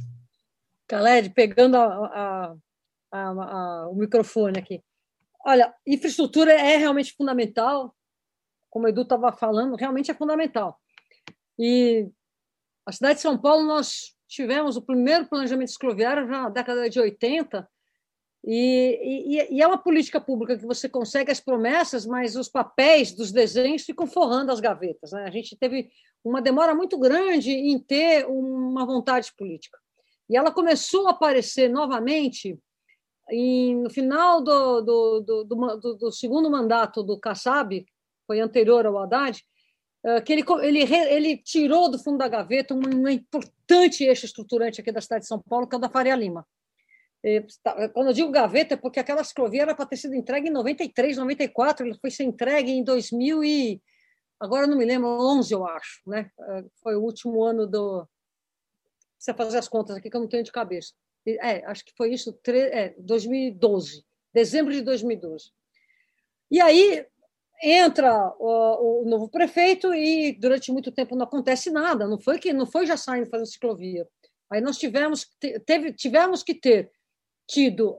Khaled, 0.90 1.30
pegando 1.30 1.78
a, 1.78 1.86
a, 1.86 2.54
a, 3.12 3.30
a, 3.30 3.90
o 3.90 3.96
microfone 3.96 4.60
aqui. 4.60 4.84
Olha, 5.46 5.74
infraestrutura 5.86 6.54
é 6.54 6.78
realmente 6.78 7.14
fundamental, 7.14 7.96
como 8.70 8.86
o 8.86 8.90
Edu 8.90 9.02
estava 9.02 9.32
falando, 9.32 9.76
realmente 9.76 10.12
é 10.12 10.14
fundamental. 10.14 10.80
E 11.58 12.10
A 12.86 12.92
cidade 12.92 13.16
de 13.16 13.22
São 13.22 13.38
Paulo, 13.38 13.66
nós 13.66 14.16
tivemos 14.28 14.78
o 14.78 14.82
primeiro 14.82 15.28
planejamento 15.28 15.72
cicloviário 15.72 16.28
já 16.28 16.44
na 16.44 16.50
década 16.50 16.90
de 16.90 17.00
80, 17.00 17.68
e, 18.44 19.00
e, 19.04 19.56
e, 19.56 19.62
é 19.62 19.68
uma 19.68 19.78
política 19.78 20.20
pública 20.20 20.58
que 20.58 20.66
você 20.66 20.90
consegue 20.90 21.32
as 21.32 21.40
promessas, 21.40 22.08
mas 22.08 22.36
os 22.36 22.50
papéis 22.50 23.12
dos 23.12 23.32
desenhos 23.32 23.84
ficam 23.84 24.08
forrando 24.08 24.52
as 24.52 24.60
gavetas. 24.60 25.12
Né? 25.12 25.26
A 25.26 25.30
gente 25.30 25.56
teve 25.56 25.92
uma 26.24 26.42
demora 26.42 26.74
muito 26.74 26.98
grande 26.98 27.52
em 27.52 27.78
ter 27.78 28.26
uma 28.26 28.84
vontade 28.86 29.32
política. 29.38 29.78
E 30.28 30.36
ela 30.36 30.52
começou 30.52 31.08
a 31.08 31.12
aparecer 31.12 31.70
novamente 31.70 32.58
em, 33.32 33.76
no 33.76 33.90
final 33.90 34.42
do, 34.42 34.82
do, 34.82 35.22
do, 35.22 35.44
do, 35.46 35.96
do 35.96 36.12
segundo 36.12 36.50
mandato 36.50 37.02
do 37.02 37.20
Kassab, 37.20 37.86
foi 38.28 38.40
anterior 38.40 38.86
ao 38.86 38.98
Haddad, 38.98 39.42
eh, 40.04 40.22
que 40.22 40.34
ele, 40.34 40.44
ele, 40.62 40.94
ele 40.94 41.38
tirou 41.38 41.90
do 41.90 42.00
fundo 42.00 42.18
da 42.18 42.28
gaveta 42.28 42.74
um, 42.74 42.80
um 42.80 43.10
importante 43.10 44.04
eixo 44.04 44.26
estruturante 44.26 44.82
aqui 44.82 44.92
da 44.92 45.02
cidade 45.02 45.22
de 45.22 45.28
São 45.28 45.40
Paulo, 45.40 45.68
que 45.68 45.76
é 45.76 45.78
o 45.78 45.82
da 45.82 45.90
Faria 45.90 46.16
Lima. 46.16 46.46
E, 47.24 47.46
tá, 47.64 47.90
quando 47.90 48.08
eu 48.08 48.14
digo 48.14 48.32
gaveta, 48.32 48.74
é 48.74 48.78
porque 48.78 49.00
aquela 49.00 49.24
ciclovia 49.24 49.62
era 49.62 49.76
para 49.76 49.86
ter 49.86 49.98
sido 49.98 50.16
entregue 50.16 50.50
em 50.50 50.52
93, 50.52 51.18
94, 51.18 51.86
ele 51.86 51.98
foi 52.00 52.10
ser 52.10 52.24
entregue 52.24 52.72
em 52.72 52.84
2000 52.84 53.44
e 53.44 53.82
agora 54.40 54.66
não 54.66 54.78
me 54.78 54.86
lembro, 54.86 55.08
11 55.08 55.54
eu 55.54 55.68
acho, 55.68 56.02
né? 56.08 56.32
Eh, 56.40 56.66
foi 56.82 56.96
o 56.96 57.02
último 57.02 57.44
ano 57.44 57.68
do 57.68 58.08
precisa 59.18 59.38
fazer 59.38 59.58
as 59.60 59.68
contas 59.68 59.96
aqui 59.96 60.10
que 60.10 60.18
eu 60.18 60.22
não 60.22 60.28
tenho 60.28 60.44
de 60.44 60.52
cabeça. 60.52 60.94
É, 61.26 61.64
acho 61.66 61.86
que 61.86 61.94
foi 61.96 62.14
isso, 62.14 62.38
é, 62.48 62.96
2012, 62.98 64.04
dezembro 64.34 64.74
de 64.74 64.82
2012. 64.82 65.52
E 66.50 66.60
aí 66.60 67.06
entra 67.64 68.34
o, 68.40 69.04
o, 69.04 69.10
novo 69.10 69.30
prefeito 69.30 69.94
e 69.94 70.34
durante 70.34 70.72
muito 70.72 70.92
tempo 70.92 71.16
não 71.16 71.26
acontece 71.26 71.70
nada. 71.70 72.08
Não 72.08 72.20
foi 72.20 72.40
que 72.40 72.52
não 72.52 72.66
foi 72.66 72.86
já 72.86 72.98
saindo 72.98 73.30
fazendo 73.30 73.48
ciclovia. 73.48 74.08
Aí 74.50 74.60
nós 74.60 74.78
tivemos 74.78 75.28
teve, 75.66 75.94
tivemos 75.94 76.44
que 76.44 76.56
ter 76.56 76.92
tido 77.48 77.98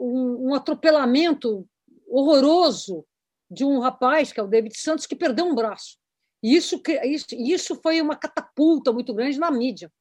um, 0.00 0.48
um 0.48 0.54
atropelamento 0.54 1.68
horroroso 2.08 3.04
de 3.50 3.64
um 3.64 3.78
rapaz 3.78 4.32
que 4.32 4.40
é 4.40 4.42
o 4.42 4.48
David 4.48 4.76
Santos 4.78 5.06
que 5.06 5.14
perdeu 5.14 5.44
um 5.44 5.54
braço. 5.54 5.98
E 6.42 6.56
isso 6.56 6.80
isso, 7.04 7.26
isso 7.32 7.80
foi 7.82 8.00
uma 8.00 8.16
catapulta 8.16 8.92
muito 8.92 9.12
grande 9.14 9.38
na 9.38 9.50
mídia. 9.50 9.92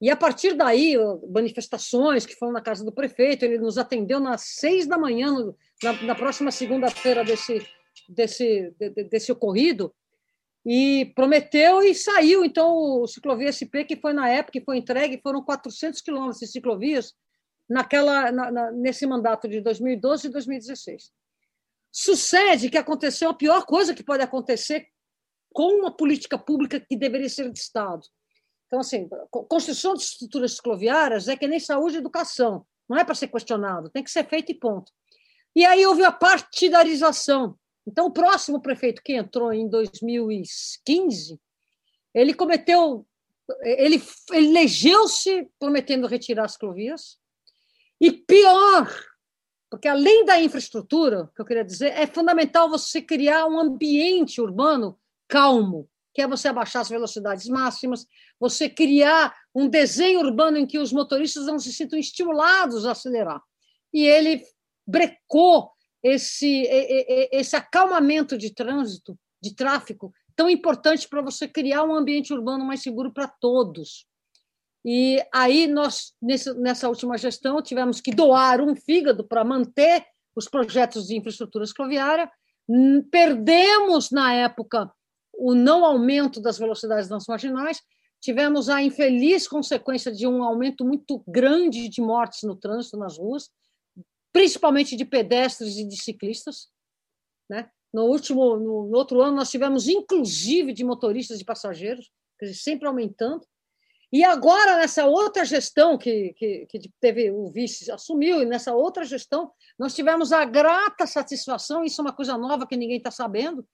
E 0.00 0.08
a 0.08 0.16
partir 0.16 0.54
daí, 0.54 0.96
manifestações 1.28 2.24
que 2.24 2.34
foram 2.34 2.52
na 2.52 2.62
casa 2.62 2.82
do 2.82 2.92
prefeito, 2.92 3.44
ele 3.44 3.58
nos 3.58 3.76
atendeu 3.76 4.18
nas 4.18 4.40
seis 4.42 4.86
da 4.86 4.96
manhã, 4.96 5.30
na, 5.82 5.92
na 6.02 6.14
próxima 6.14 6.50
segunda-feira 6.50 7.22
desse, 7.22 7.66
desse, 8.08 8.72
de, 8.78 9.04
desse 9.04 9.30
ocorrido, 9.30 9.94
e 10.64 11.12
prometeu 11.14 11.82
e 11.82 11.94
saiu. 11.94 12.42
Então, 12.44 13.02
o 13.02 13.06
Ciclovia 13.06 13.52
SP, 13.52 13.84
que 13.84 13.96
foi 13.96 14.14
na 14.14 14.26
época, 14.26 14.52
que 14.52 14.64
foi 14.64 14.78
entregue, 14.78 15.20
foram 15.22 15.44
400 15.44 16.00
quilômetros 16.00 16.40
de 16.40 16.46
ciclovias 16.46 17.14
naquela, 17.68 18.32
na, 18.32 18.50
na, 18.50 18.72
nesse 18.72 19.06
mandato 19.06 19.46
de 19.46 19.60
2012 19.60 20.28
e 20.28 20.30
2016. 20.30 21.12
Sucede 21.92 22.70
que 22.70 22.78
aconteceu 22.78 23.28
a 23.28 23.34
pior 23.34 23.66
coisa 23.66 23.94
que 23.94 24.02
pode 24.02 24.22
acontecer 24.22 24.86
com 25.52 25.80
uma 25.80 25.94
política 25.94 26.38
pública 26.38 26.80
que 26.80 26.96
deveria 26.96 27.28
ser 27.28 27.50
de 27.50 27.58
Estado 27.58 28.06
então, 28.70 28.78
assim, 28.78 29.08
construção 29.48 29.94
de 29.94 30.04
estruturas 30.04 30.52
cicloviárias 30.52 31.26
é 31.26 31.34
que 31.34 31.48
nem 31.48 31.58
saúde 31.58 31.96
e 31.96 31.98
educação. 31.98 32.64
Não 32.88 32.96
é 32.96 33.02
para 33.02 33.16
ser 33.16 33.26
questionado, 33.26 33.90
tem 33.90 34.04
que 34.04 34.10
ser 34.12 34.24
feito 34.28 34.52
e 34.52 34.54
ponto. 34.54 34.92
E 35.56 35.64
aí 35.64 35.84
houve 35.84 36.04
a 36.04 36.12
partidarização. 36.12 37.58
Então, 37.84 38.06
o 38.06 38.12
próximo 38.12 38.62
prefeito 38.62 39.02
que 39.02 39.14
entrou 39.14 39.52
em 39.52 39.68
2015, 39.68 41.40
ele 42.14 42.32
cometeu, 42.32 43.04
ele 43.60 44.00
elegeu-se 44.30 45.50
prometendo 45.58 46.06
retirar 46.06 46.44
as 46.44 46.52
ciclovias. 46.52 47.18
E 48.00 48.12
pior, 48.12 48.88
porque 49.68 49.88
além 49.88 50.24
da 50.24 50.40
infraestrutura, 50.40 51.28
que 51.34 51.42
eu 51.42 51.44
queria 51.44 51.64
dizer, 51.64 51.88
é 51.88 52.06
fundamental 52.06 52.70
você 52.70 53.02
criar 53.02 53.46
um 53.46 53.58
ambiente 53.58 54.40
urbano 54.40 54.96
calmo, 55.26 55.89
que 56.12 56.22
é 56.22 56.26
você 56.26 56.48
abaixar 56.48 56.82
as 56.82 56.88
velocidades 56.88 57.46
máximas, 57.46 58.06
você 58.38 58.68
criar 58.68 59.34
um 59.54 59.68
desenho 59.68 60.20
urbano 60.20 60.58
em 60.58 60.66
que 60.66 60.78
os 60.78 60.92
motoristas 60.92 61.46
não 61.46 61.58
se 61.58 61.72
sintam 61.72 61.98
estimulados 61.98 62.86
a 62.86 62.92
acelerar. 62.92 63.40
E 63.92 64.04
ele 64.06 64.42
brecou 64.86 65.70
esse, 66.02 66.66
esse 67.30 67.54
acalmamento 67.54 68.36
de 68.36 68.52
trânsito, 68.52 69.18
de 69.42 69.54
tráfego, 69.54 70.12
tão 70.34 70.48
importante 70.48 71.08
para 71.08 71.22
você 71.22 71.46
criar 71.46 71.84
um 71.84 71.94
ambiente 71.94 72.32
urbano 72.32 72.64
mais 72.64 72.82
seguro 72.82 73.12
para 73.12 73.28
todos. 73.28 74.06
E 74.84 75.22
aí 75.32 75.66
nós, 75.66 76.14
nessa 76.56 76.88
última 76.88 77.18
gestão, 77.18 77.60
tivemos 77.60 78.00
que 78.00 78.14
doar 78.14 78.60
um 78.60 78.74
fígado 78.74 79.22
para 79.22 79.44
manter 79.44 80.04
os 80.34 80.48
projetos 80.48 81.06
de 81.06 81.16
infraestrutura 81.16 81.64
escloviária. 81.64 82.30
Perdemos, 83.10 84.10
na 84.10 84.32
época, 84.32 84.90
o 85.40 85.54
não 85.54 85.86
aumento 85.86 86.38
das 86.38 86.58
velocidades 86.58 87.08
nas 87.08 87.26
marginais, 87.26 87.80
tivemos 88.20 88.68
a 88.68 88.82
infeliz 88.82 89.48
consequência 89.48 90.12
de 90.12 90.26
um 90.26 90.44
aumento 90.44 90.84
muito 90.84 91.24
grande 91.26 91.88
de 91.88 92.02
mortes 92.02 92.42
no 92.42 92.54
trânsito, 92.54 92.98
nas 92.98 93.16
ruas, 93.16 93.48
principalmente 94.30 94.94
de 94.94 95.04
pedestres 95.06 95.78
e 95.78 95.88
de 95.88 95.96
ciclistas. 95.96 96.68
Né? 97.48 97.70
No 97.92 98.04
último, 98.04 98.56
no, 98.56 98.94
outro 98.94 99.22
ano, 99.22 99.36
nós 99.36 99.50
tivemos 99.50 99.88
inclusive 99.88 100.74
de 100.74 100.84
motoristas 100.84 101.40
e 101.40 101.44
passageiros, 101.44 102.10
sempre 102.52 102.86
aumentando. 102.86 103.40
E 104.12 104.22
agora, 104.22 104.76
nessa 104.76 105.06
outra 105.06 105.42
gestão 105.44 105.96
que, 105.96 106.34
que, 106.34 106.66
que 106.66 106.92
teve 107.00 107.30
o 107.30 107.46
vice 107.50 107.90
assumiu, 107.90 108.42
e 108.42 108.44
nessa 108.44 108.74
outra 108.74 109.04
gestão, 109.04 109.50
nós 109.78 109.94
tivemos 109.94 110.32
a 110.32 110.44
grata 110.44 111.06
satisfação, 111.06 111.82
isso 111.82 112.02
é 112.02 112.04
uma 112.04 112.12
coisa 112.12 112.36
nova 112.36 112.66
que 112.66 112.76
ninguém 112.76 112.98
está 112.98 113.10
sabendo, 113.10 113.66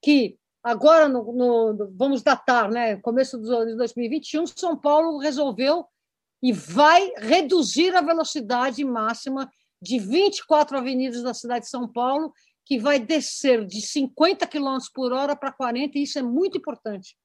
que 0.00 0.38
agora, 0.68 1.08
no, 1.08 1.32
no, 1.32 1.90
vamos 1.96 2.22
datar, 2.22 2.70
né, 2.70 2.96
começo 2.96 3.38
dos 3.38 3.50
anos 3.50 3.76
2021, 3.76 4.46
São 4.46 4.76
Paulo 4.76 5.18
resolveu 5.18 5.86
e 6.42 6.52
vai 6.52 7.10
reduzir 7.16 7.94
a 7.96 8.02
velocidade 8.02 8.84
máxima 8.84 9.50
de 9.80 9.98
24 9.98 10.76
avenidas 10.76 11.22
da 11.22 11.32
cidade 11.32 11.64
de 11.64 11.70
São 11.70 11.90
Paulo, 11.90 12.32
que 12.66 12.78
vai 12.78 12.98
descer 12.98 13.64
de 13.64 13.80
50 13.80 14.46
km 14.46 14.76
por 14.92 15.12
hora 15.12 15.34
para 15.34 15.52
40, 15.52 15.98
e 15.98 16.02
isso 16.02 16.18
é 16.18 16.22
muito 16.22 16.58
importante. 16.58 17.16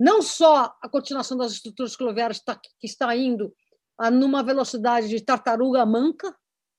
Não 0.00 0.22
só 0.22 0.74
a 0.82 0.88
continuação 0.88 1.36
das 1.36 1.52
estruturas 1.52 1.92
cicloviárias 1.92 2.40
tá, 2.40 2.58
que 2.80 2.86
está 2.86 3.14
indo 3.14 3.52
a, 3.98 4.10
numa 4.10 4.42
velocidade 4.42 5.08
de 5.08 5.20
tartaruga 5.20 5.84
manca, 5.84 6.34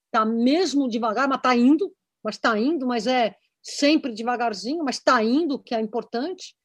está 0.07 0.25
mesmo 0.25 0.89
devagar, 0.89 1.27
mas 1.27 1.37
está 1.37 1.55
indo, 1.55 1.93
mas 2.23 2.35
está 2.35 2.57
indo, 2.57 2.87
mas 2.87 3.05
é 3.05 3.35
sempre 3.61 4.13
devagarzinho, 4.13 4.83
mas 4.83 4.95
está 4.95 5.23
indo, 5.23 5.59
que 5.59 5.75
é 5.75 5.79
importante. 5.79 6.55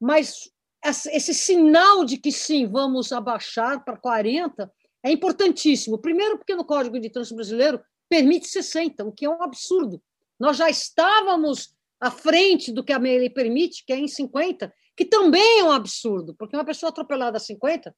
Mas 0.00 0.50
esse 0.84 1.34
sinal 1.34 2.04
de 2.04 2.16
que 2.18 2.30
sim, 2.30 2.66
vamos 2.66 3.12
abaixar 3.12 3.84
para 3.84 3.96
40 3.96 4.70
é 5.04 5.10
importantíssimo. 5.10 5.98
Primeiro, 5.98 6.38
porque 6.38 6.54
no 6.54 6.64
Código 6.64 6.98
de 6.98 7.10
Trânsito 7.10 7.36
Brasileiro 7.36 7.82
permite 8.08 8.48
60, 8.48 9.04
o 9.04 9.12
que 9.12 9.24
é 9.24 9.30
um 9.30 9.42
absurdo. 9.42 10.02
Nós 10.38 10.56
já 10.56 10.68
estávamos 10.68 11.74
à 12.00 12.10
frente 12.10 12.70
do 12.70 12.84
que 12.84 12.92
a 12.92 12.98
lei 12.98 13.30
permite, 13.30 13.84
que 13.84 13.92
é 13.92 13.96
em 13.96 14.06
50, 14.06 14.72
que 14.96 15.04
também 15.04 15.60
é 15.60 15.64
um 15.64 15.72
absurdo, 15.72 16.34
porque 16.38 16.56
uma 16.56 16.64
pessoa 16.64 16.90
atropelada 16.90 17.36
a 17.38 17.40
50, 17.40 17.94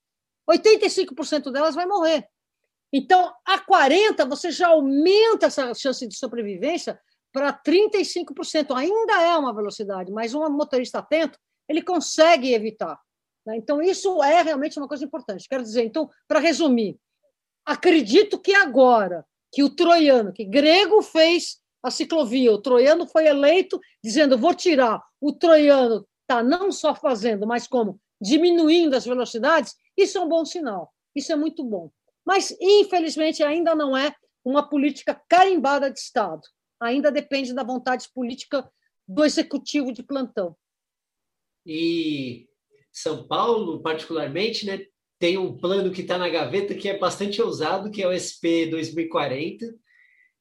85% 0.49 1.51
delas 1.51 1.75
vai 1.75 1.87
morrer. 1.87 2.27
Então, 2.93 3.33
a 3.45 3.59
40, 3.59 4.25
você 4.25 4.51
já 4.51 4.69
aumenta 4.69 5.47
essa 5.47 5.75
chance 5.75 6.07
de 6.07 6.17
sobrevivência 6.17 6.99
para 7.33 7.53
35%. 7.53 8.75
Ainda 8.75 9.23
é 9.23 9.37
uma 9.37 9.55
velocidade, 9.55 10.13
mas 10.13 10.35
um 10.35 10.49
motorista 10.51 10.99
atento, 10.99 11.39
ele 11.69 11.83
consegue 11.83 12.53
evitar. 12.53 12.99
Né? 13.47 13.57
Então, 13.57 13.81
isso 13.83 14.23
é 14.23 14.43
realmente 14.43 14.79
uma 14.79 14.89
coisa 14.89 15.05
importante. 15.05 15.49
Quero 15.49 15.63
dizer, 15.63 15.85
então, 15.85 16.11
para 16.27 16.39
resumir, 16.39 16.99
acredito 17.65 18.39
que 18.39 18.55
agora 18.55 19.25
que 19.53 19.63
o 19.63 19.71
troiano, 19.71 20.33
que 20.33 20.45
grego 20.45 21.03
fez 21.03 21.59
a 21.83 21.91
ciclovia, 21.91 22.53
o 22.53 22.61
troiano 22.61 23.07
foi 23.07 23.27
eleito 23.27 23.81
dizendo 24.03 24.37
vou 24.37 24.53
tirar, 24.53 25.03
o 25.21 25.33
troiano 25.33 26.07
está 26.23 26.43
não 26.43 26.71
só 26.71 26.95
fazendo, 26.95 27.47
mas 27.47 27.67
como 27.67 27.99
diminuindo 28.21 28.95
as 28.95 29.07
velocidades, 29.07 29.75
isso 29.97 30.19
é 30.19 30.21
um 30.21 30.29
bom 30.29 30.45
sinal, 30.45 30.93
isso 31.15 31.33
é 31.33 31.37
muito 31.37 31.65
bom. 31.65 31.91
Mas, 32.27 32.55
infelizmente, 32.61 33.43
ainda 33.43 33.75
não 33.75 33.97
é 33.97 34.15
uma 34.45 34.69
política 34.69 35.19
carimbada 35.29 35.91
de 35.91 35.99
Estado 35.99 36.43
ainda 36.81 37.11
depende 37.11 37.55
da 37.55 37.63
vontade 37.63 38.09
política 38.15 38.69
do 39.07 39.25
executivo 39.25 39.93
de 39.93 40.03
plantão. 40.03 40.57
E 41.65 42.47
São 42.93 43.27
Paulo, 43.27 43.81
particularmente, 43.81 44.67
né, 44.67 44.85
tem 45.19 45.37
um 45.37 45.57
plano 45.57 45.91
que 45.91 46.03
está 46.03 46.17
na 46.17 46.29
gaveta 46.29 46.75
que 46.75 46.89
é 46.89 46.99
bastante 46.99 47.43
ousado, 47.43 47.91
que 47.91 48.03
é 48.03 48.09
o 48.09 48.13
SP 48.15 48.67
2040, 48.71 49.67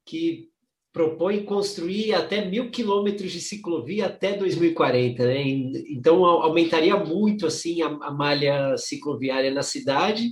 que 0.06 0.50
propõe 0.94 1.44
construir 1.44 2.14
até 2.14 2.46
mil 2.46 2.72
quilômetros 2.72 3.32
de 3.32 3.40
ciclovia 3.40 4.08
até 4.08 4.36
2040, 4.36 5.26
né? 5.26 5.44
Então 5.90 6.26
aumentaria 6.26 6.96
muito 6.96 7.46
assim 7.46 7.82
a, 7.82 7.88
a, 7.88 8.12
malha 8.12 8.76
cicloviária 8.78 9.52
na 9.52 9.62
cidade 9.62 10.30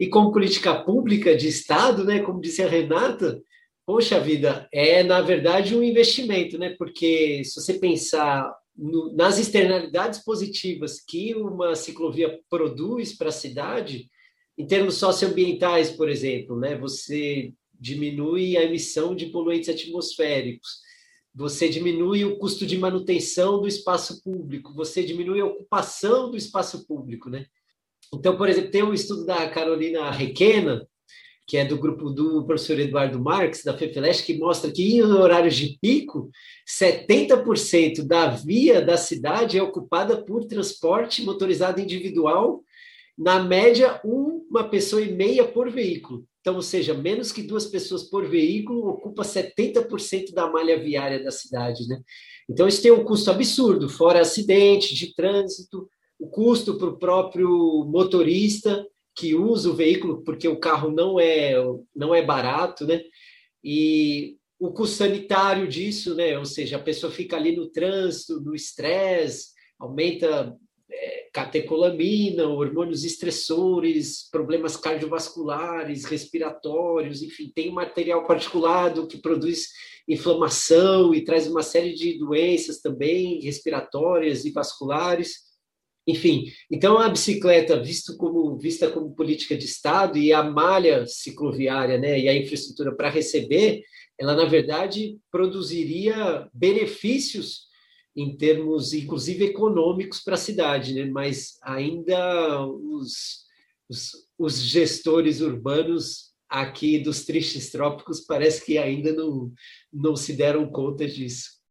e 0.00 0.08
como 0.08 0.32
política 0.32 0.82
pública 0.82 1.36
de 1.36 1.46
Estado, 1.46 2.04
né? 2.04 2.20
Como 2.20 2.40
disse 2.40 2.62
a 2.62 2.68
Renata, 2.68 3.40
poxa 3.86 4.20
vida, 4.20 4.68
é 4.72 5.02
na 5.02 5.20
verdade 5.20 5.76
um 5.76 5.82
investimento, 5.82 6.58
né? 6.58 6.74
Porque 6.78 7.42
se 7.44 7.60
você 7.60 7.74
pensar 7.74 8.52
no, 8.76 9.12
nas 9.14 9.38
externalidades 9.38 10.22
positivas 10.24 11.00
que 11.00 11.34
uma 11.34 11.74
ciclovia 11.74 12.40
produz 12.48 13.16
para 13.16 13.28
a 13.28 13.32
cidade, 13.32 14.08
em 14.56 14.66
termos 14.66 14.96
socioambientais, 14.96 15.90
por 15.90 16.08
exemplo, 16.08 16.58
né? 16.58 16.76
Você 16.78 17.52
diminui 17.78 18.56
a 18.56 18.62
emissão 18.62 19.14
de 19.14 19.26
poluentes 19.26 19.68
atmosféricos, 19.68 20.80
você 21.34 21.68
diminui 21.68 22.24
o 22.24 22.38
custo 22.38 22.66
de 22.66 22.76
manutenção 22.76 23.60
do 23.60 23.66
espaço 23.66 24.22
público, 24.22 24.74
você 24.74 25.02
diminui 25.02 25.40
a 25.40 25.46
ocupação 25.46 26.30
do 26.30 26.36
espaço 26.36 26.86
público, 26.86 27.30
né? 27.30 27.46
Então, 28.14 28.36
por 28.36 28.48
exemplo, 28.48 28.70
tem 28.70 28.82
um 28.82 28.92
estudo 28.92 29.24
da 29.24 29.48
Carolina 29.48 30.10
Requena, 30.10 30.86
que 31.46 31.56
é 31.56 31.64
do 31.64 31.78
grupo 31.78 32.10
do 32.10 32.44
professor 32.44 32.78
Eduardo 32.78 33.20
Marques, 33.20 33.64
da 33.64 33.76
FEFELESH, 33.76 34.22
que 34.22 34.38
mostra 34.38 34.70
que 34.70 34.96
em 34.96 35.02
horários 35.02 35.56
de 35.56 35.78
pico, 35.80 36.30
70% 36.68 38.02
da 38.06 38.28
via 38.28 38.80
da 38.80 38.96
cidade 38.96 39.58
é 39.58 39.62
ocupada 39.62 40.22
por 40.22 40.44
transporte 40.44 41.22
motorizado 41.22 41.80
individual, 41.80 42.62
na 43.18 43.42
média, 43.42 44.00
uma 44.04 44.64
pessoa 44.64 45.02
e 45.02 45.12
meia 45.12 45.46
por 45.46 45.70
veículo. 45.70 46.24
Então, 46.40 46.56
ou 46.56 46.62
seja, 46.62 46.94
menos 46.94 47.30
que 47.30 47.42
duas 47.42 47.66
pessoas 47.66 48.02
por 48.02 48.26
veículo 48.26 48.88
ocupa 48.88 49.22
70% 49.22 50.32
da 50.32 50.50
malha 50.50 50.78
viária 50.82 51.22
da 51.22 51.30
cidade, 51.30 51.86
né? 51.86 52.00
Então, 52.48 52.66
isso 52.66 52.82
tem 52.82 52.90
um 52.90 53.04
custo 53.04 53.30
absurdo, 53.30 53.88
fora 53.88 54.20
acidente 54.20 54.94
de 54.94 55.14
trânsito, 55.14 55.88
o 56.18 56.26
custo 56.28 56.76
para 56.78 56.88
o 56.88 56.98
próprio 56.98 57.84
motorista 57.88 58.84
que 59.14 59.34
usa 59.34 59.70
o 59.70 59.74
veículo, 59.74 60.22
porque 60.22 60.48
o 60.48 60.58
carro 60.58 60.90
não 60.90 61.20
é, 61.20 61.54
não 61.94 62.14
é 62.14 62.22
barato, 62.22 62.86
né? 62.86 63.02
E 63.62 64.36
o 64.58 64.72
custo 64.72 64.96
sanitário 64.96 65.66
disso, 65.68 66.14
né? 66.14 66.38
Ou 66.38 66.44
seja, 66.44 66.76
a 66.76 66.82
pessoa 66.82 67.12
fica 67.12 67.36
ali 67.36 67.54
no 67.54 67.68
trânsito, 67.68 68.40
no 68.40 68.54
estresse, 68.54 69.50
aumenta 69.78 70.56
é, 70.90 71.28
catecolamina, 71.32 72.46
hormônios 72.46 73.04
estressores, 73.04 74.28
problemas 74.30 74.76
cardiovasculares, 74.76 76.04
respiratórios, 76.04 77.22
enfim, 77.22 77.50
tem 77.54 77.70
um 77.70 77.74
material 77.74 78.26
particulado 78.26 79.06
que 79.06 79.18
produz 79.18 79.68
inflamação 80.08 81.14
e 81.14 81.24
traz 81.24 81.46
uma 81.46 81.62
série 81.62 81.94
de 81.94 82.18
doenças 82.18 82.80
também 82.80 83.40
respiratórias 83.40 84.44
e 84.44 84.50
vasculares. 84.50 85.51
Enfim, 86.06 86.46
então 86.70 86.98
a 86.98 87.08
bicicleta 87.08 87.80
visto 87.80 88.16
como, 88.16 88.58
vista 88.58 88.90
como 88.90 89.14
política 89.14 89.56
de 89.56 89.66
Estado 89.66 90.18
e 90.18 90.32
a 90.32 90.42
malha 90.42 91.06
cicloviária 91.06 91.96
né, 91.96 92.18
e 92.18 92.28
a 92.28 92.36
infraestrutura 92.36 92.94
para 92.94 93.08
receber, 93.08 93.82
ela, 94.18 94.34
na 94.34 94.44
verdade, 94.44 95.18
produziria 95.30 96.48
benefícios 96.52 97.68
em 98.14 98.36
termos, 98.36 98.92
inclusive, 98.92 99.46
econômicos 99.46 100.20
para 100.20 100.34
a 100.34 100.38
cidade, 100.38 100.94
né? 100.94 101.06
mas 101.06 101.58
ainda 101.62 102.66
os, 102.66 103.44
os, 103.88 104.12
os, 104.38 104.60
gestores 104.60 105.40
urbanos 105.40 106.32
aqui 106.48 106.98
dos 106.98 107.24
tristes 107.24 107.70
trópicos 107.70 108.20
parece 108.20 108.64
que 108.64 108.76
ainda 108.76 109.12
não, 109.12 109.50
não 109.90 110.14
se 110.14 110.34
deram 110.34 110.70
conta 110.70 111.06
disso. 111.06 111.62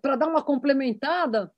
Para 0.00 0.16
dar 0.16 0.28
uma 0.28 0.42
complementada, 0.42 1.52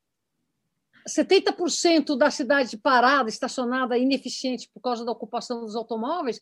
70% 1.09 2.17
da 2.17 2.31
cidade 2.31 2.77
parada, 2.77 3.29
estacionada, 3.29 3.97
ineficiente 3.97 4.69
por 4.73 4.81
causa 4.81 5.05
da 5.05 5.13
ocupação 5.13 5.61
dos 5.61 5.77
automóveis, 5.77 6.41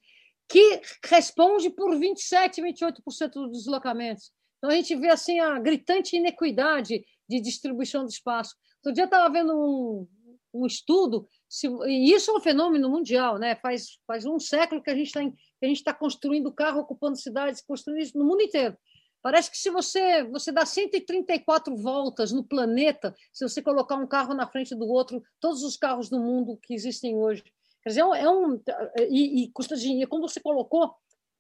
que 0.48 0.81
responde 1.05 1.70
por 1.70 1.96
27, 1.98 2.62
28% 2.62 3.31
dos 3.33 3.59
deslocamentos. 3.59 4.33
Então 4.59 4.70
a 4.70 4.74
gente 4.74 4.94
vê 4.96 5.09
assim 5.09 5.40
a 5.40 5.59
gritante 5.59 6.16
inequidade 6.16 7.05
de 7.29 7.40
distribuição 7.40 8.05
do 8.05 8.11
espaço. 8.11 8.55
Outro 8.79 8.94
dia 8.94 9.05
estava 9.05 9.33
vendo 9.33 9.53
um, 9.55 10.07
um 10.55 10.66
estudo, 10.66 11.27
se, 11.48 11.68
e 11.87 12.12
isso 12.12 12.31
é 12.31 12.35
um 12.35 12.40
fenômeno 12.40 12.88
mundial, 12.88 13.38
né? 13.38 13.57
faz, 13.57 13.98
faz 14.07 14.24
um 14.24 14.38
século 14.38 14.83
que 14.83 14.90
a 14.90 14.94
gente 14.94 15.14
está 15.62 15.92
tá 15.92 15.98
construindo 15.98 16.53
carro, 16.53 16.81
ocupando 16.81 17.16
cidades, 17.16 17.62
construindo 17.62 18.03
isso 18.03 18.18
no 18.18 18.24
mundo 18.24 18.42
inteiro. 18.42 18.77
Parece 19.24 19.50
que 19.50 19.56
se 19.56 19.70
você, 19.70 20.22
você 20.24 20.52
dá 20.52 20.66
134 20.66 21.74
voltas 21.74 22.30
no 22.30 22.44
planeta, 22.44 23.16
se 23.32 23.42
você 23.42 23.62
colocar 23.62 23.96
um 23.96 24.06
carro 24.06 24.34
na 24.34 24.46
frente 24.46 24.74
do 24.74 24.87
outro, 24.87 25.22
todos 25.40 25.62
os 25.62 25.78
carros 25.78 26.10
do 26.10 26.20
mundo 26.20 26.58
que 26.62 26.74
existem 26.74 27.16
hoje. 27.16 27.42
Quer 27.82 27.88
dizer, 27.88 28.02
é 28.02 28.28
um. 28.28 28.60
É 28.98 29.08
e, 29.08 29.44
e 29.44 29.48
custa 29.50 29.76
dinheiro. 29.76 30.10
Como 30.10 30.28
você 30.28 30.40
colocou, 30.40 30.94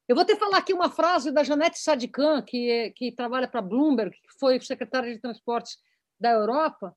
eu 0.08 0.16
vou 0.16 0.22
até 0.22 0.34
falar 0.34 0.56
aqui 0.56 0.72
uma 0.72 0.88
frase 0.88 1.30
da 1.30 1.44
Janete 1.44 1.78
Sadikan, 1.78 2.40
que, 2.40 2.70
é, 2.70 2.88
que 2.88 3.12
trabalha 3.12 3.46
para 3.46 3.60
Bloomberg, 3.60 4.12
que 4.12 4.38
foi 4.40 4.58
secretária 4.62 5.12
de 5.12 5.20
Transportes 5.20 5.76
da 6.18 6.30
Europa, 6.30 6.96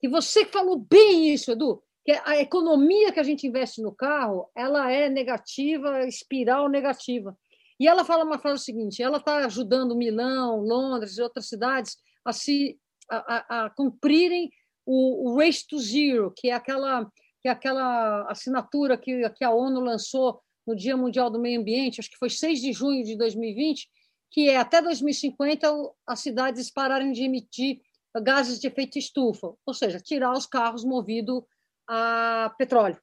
que 0.00 0.08
você 0.08 0.46
falou 0.46 0.78
bem 0.78 1.34
isso, 1.34 1.52
Edu, 1.52 1.82
que 2.06 2.12
a 2.24 2.38
economia 2.38 3.12
que 3.12 3.20
a 3.20 3.22
gente 3.22 3.46
investe 3.46 3.82
no 3.82 3.94
carro, 3.94 4.50
ela 4.54 4.90
é 4.90 5.10
negativa, 5.10 6.06
espiral 6.06 6.70
negativa. 6.70 7.36
E 7.82 7.86
ela 7.88 8.04
fala 8.04 8.22
uma 8.22 8.38
frase 8.38 8.62
seguinte: 8.62 9.02
ela 9.02 9.16
está 9.16 9.44
ajudando 9.44 9.96
Milão, 9.96 10.60
Londres 10.60 11.18
e 11.18 11.22
outras 11.22 11.48
cidades 11.48 11.96
a 12.24 12.32
se 12.32 12.78
a, 13.10 13.16
a, 13.16 13.64
a 13.64 13.70
cumprirem 13.70 14.52
o, 14.86 15.32
o, 15.32 15.36
Race 15.36 15.66
to 15.66 15.80
Zero, 15.80 16.32
que 16.36 16.48
é 16.48 16.52
aquela 16.52 17.10
que 17.40 17.48
é 17.48 17.50
aquela 17.50 18.30
assinatura 18.30 18.96
que, 18.96 19.28
que 19.30 19.42
a 19.42 19.50
ONU 19.50 19.80
lançou 19.80 20.40
no 20.64 20.76
Dia 20.76 20.96
Mundial 20.96 21.28
do 21.28 21.40
Meio 21.40 21.60
Ambiente, 21.60 21.98
acho 21.98 22.08
que 22.08 22.16
foi 22.16 22.30
6 22.30 22.60
de 22.60 22.72
junho 22.72 23.02
de 23.02 23.16
2020, 23.16 23.90
que 24.30 24.48
é 24.48 24.58
até 24.58 24.80
2050 24.80 25.68
as 26.06 26.20
cidades 26.20 26.70
pararem 26.70 27.10
de 27.10 27.24
emitir 27.24 27.80
gases 28.22 28.60
de 28.60 28.68
efeito 28.68 28.96
estufa, 28.96 29.54
ou 29.66 29.74
seja, 29.74 29.98
tirar 29.98 30.32
os 30.34 30.46
carros 30.46 30.84
movidos 30.84 31.42
a 31.88 32.54
petróleo. 32.56 33.00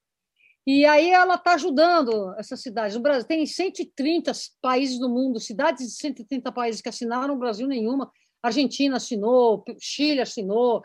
E 0.67 0.85
aí 0.85 1.09
ela 1.09 1.35
está 1.35 1.53
ajudando 1.53 2.35
essas 2.37 2.61
cidades. 2.61 2.95
O 2.95 2.99
Brasil 2.99 3.27
tem 3.27 3.45
130 3.45 4.31
países 4.61 4.99
do 4.99 5.09
mundo, 5.09 5.39
cidades 5.39 5.85
de 5.87 5.93
130 5.93 6.51
países 6.51 6.81
que 6.81 6.89
assinaram, 6.89 7.33
o 7.33 7.39
Brasil 7.39 7.67
nenhuma. 7.67 8.11
Argentina 8.41 8.97
assinou, 8.97 9.63
Chile 9.79 10.21
assinou, 10.21 10.81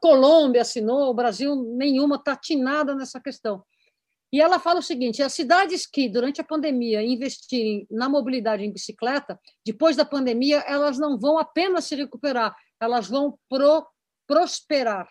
Colômbia 0.00 0.62
assinou, 0.62 1.10
o 1.10 1.14
Brasil 1.14 1.54
nenhuma 1.76 2.16
está 2.16 2.32
atinada 2.32 2.94
nessa 2.94 3.20
questão. 3.20 3.62
E 4.32 4.40
ela 4.40 4.58
fala 4.58 4.80
o 4.80 4.82
seguinte: 4.82 5.22
as 5.22 5.32
cidades 5.32 5.86
que, 5.86 6.08
durante 6.08 6.40
a 6.40 6.44
pandemia, 6.44 7.02
investirem 7.02 7.86
na 7.90 8.08
mobilidade 8.08 8.64
em 8.64 8.72
bicicleta, 8.72 9.38
depois 9.64 9.96
da 9.96 10.04
pandemia, 10.04 10.58
elas 10.66 10.98
não 10.98 11.18
vão 11.18 11.38
apenas 11.38 11.84
se 11.84 11.94
recuperar, 11.94 12.54
elas 12.80 13.08
vão 13.08 13.38
pro, 13.48 13.86
prosperar. 14.26 15.08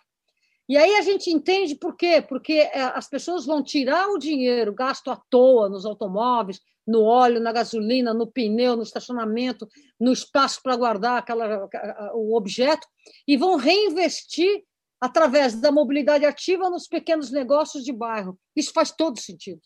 E 0.68 0.76
aí 0.76 0.96
a 0.96 1.02
gente 1.02 1.30
entende 1.30 1.74
por 1.74 1.96
quê? 1.96 2.20
Porque 2.20 2.52
é, 2.52 2.82
as 2.82 3.08
pessoas 3.08 3.46
vão 3.46 3.62
tirar 3.62 4.08
o 4.08 4.18
dinheiro 4.18 4.74
gasto 4.74 5.10
à 5.10 5.16
toa 5.16 5.68
nos 5.68 5.86
automóveis, 5.86 6.60
no 6.86 7.04
óleo, 7.04 7.40
na 7.40 7.52
gasolina, 7.52 8.12
no 8.12 8.26
pneu, 8.26 8.76
no 8.76 8.82
estacionamento, 8.82 9.66
no 9.98 10.12
espaço 10.12 10.60
para 10.62 10.76
guardar 10.76 11.18
aquela, 11.18 11.68
o 12.14 12.36
objeto, 12.36 12.86
e 13.26 13.36
vão 13.36 13.56
reinvestir 13.56 14.62
através 15.00 15.54
da 15.54 15.70
mobilidade 15.70 16.26
ativa 16.26 16.68
nos 16.68 16.86
pequenos 16.86 17.30
negócios 17.30 17.84
de 17.84 17.92
bairro. 17.92 18.38
Isso 18.54 18.72
faz 18.72 18.90
todo 18.90 19.18
sentido. 19.18 19.60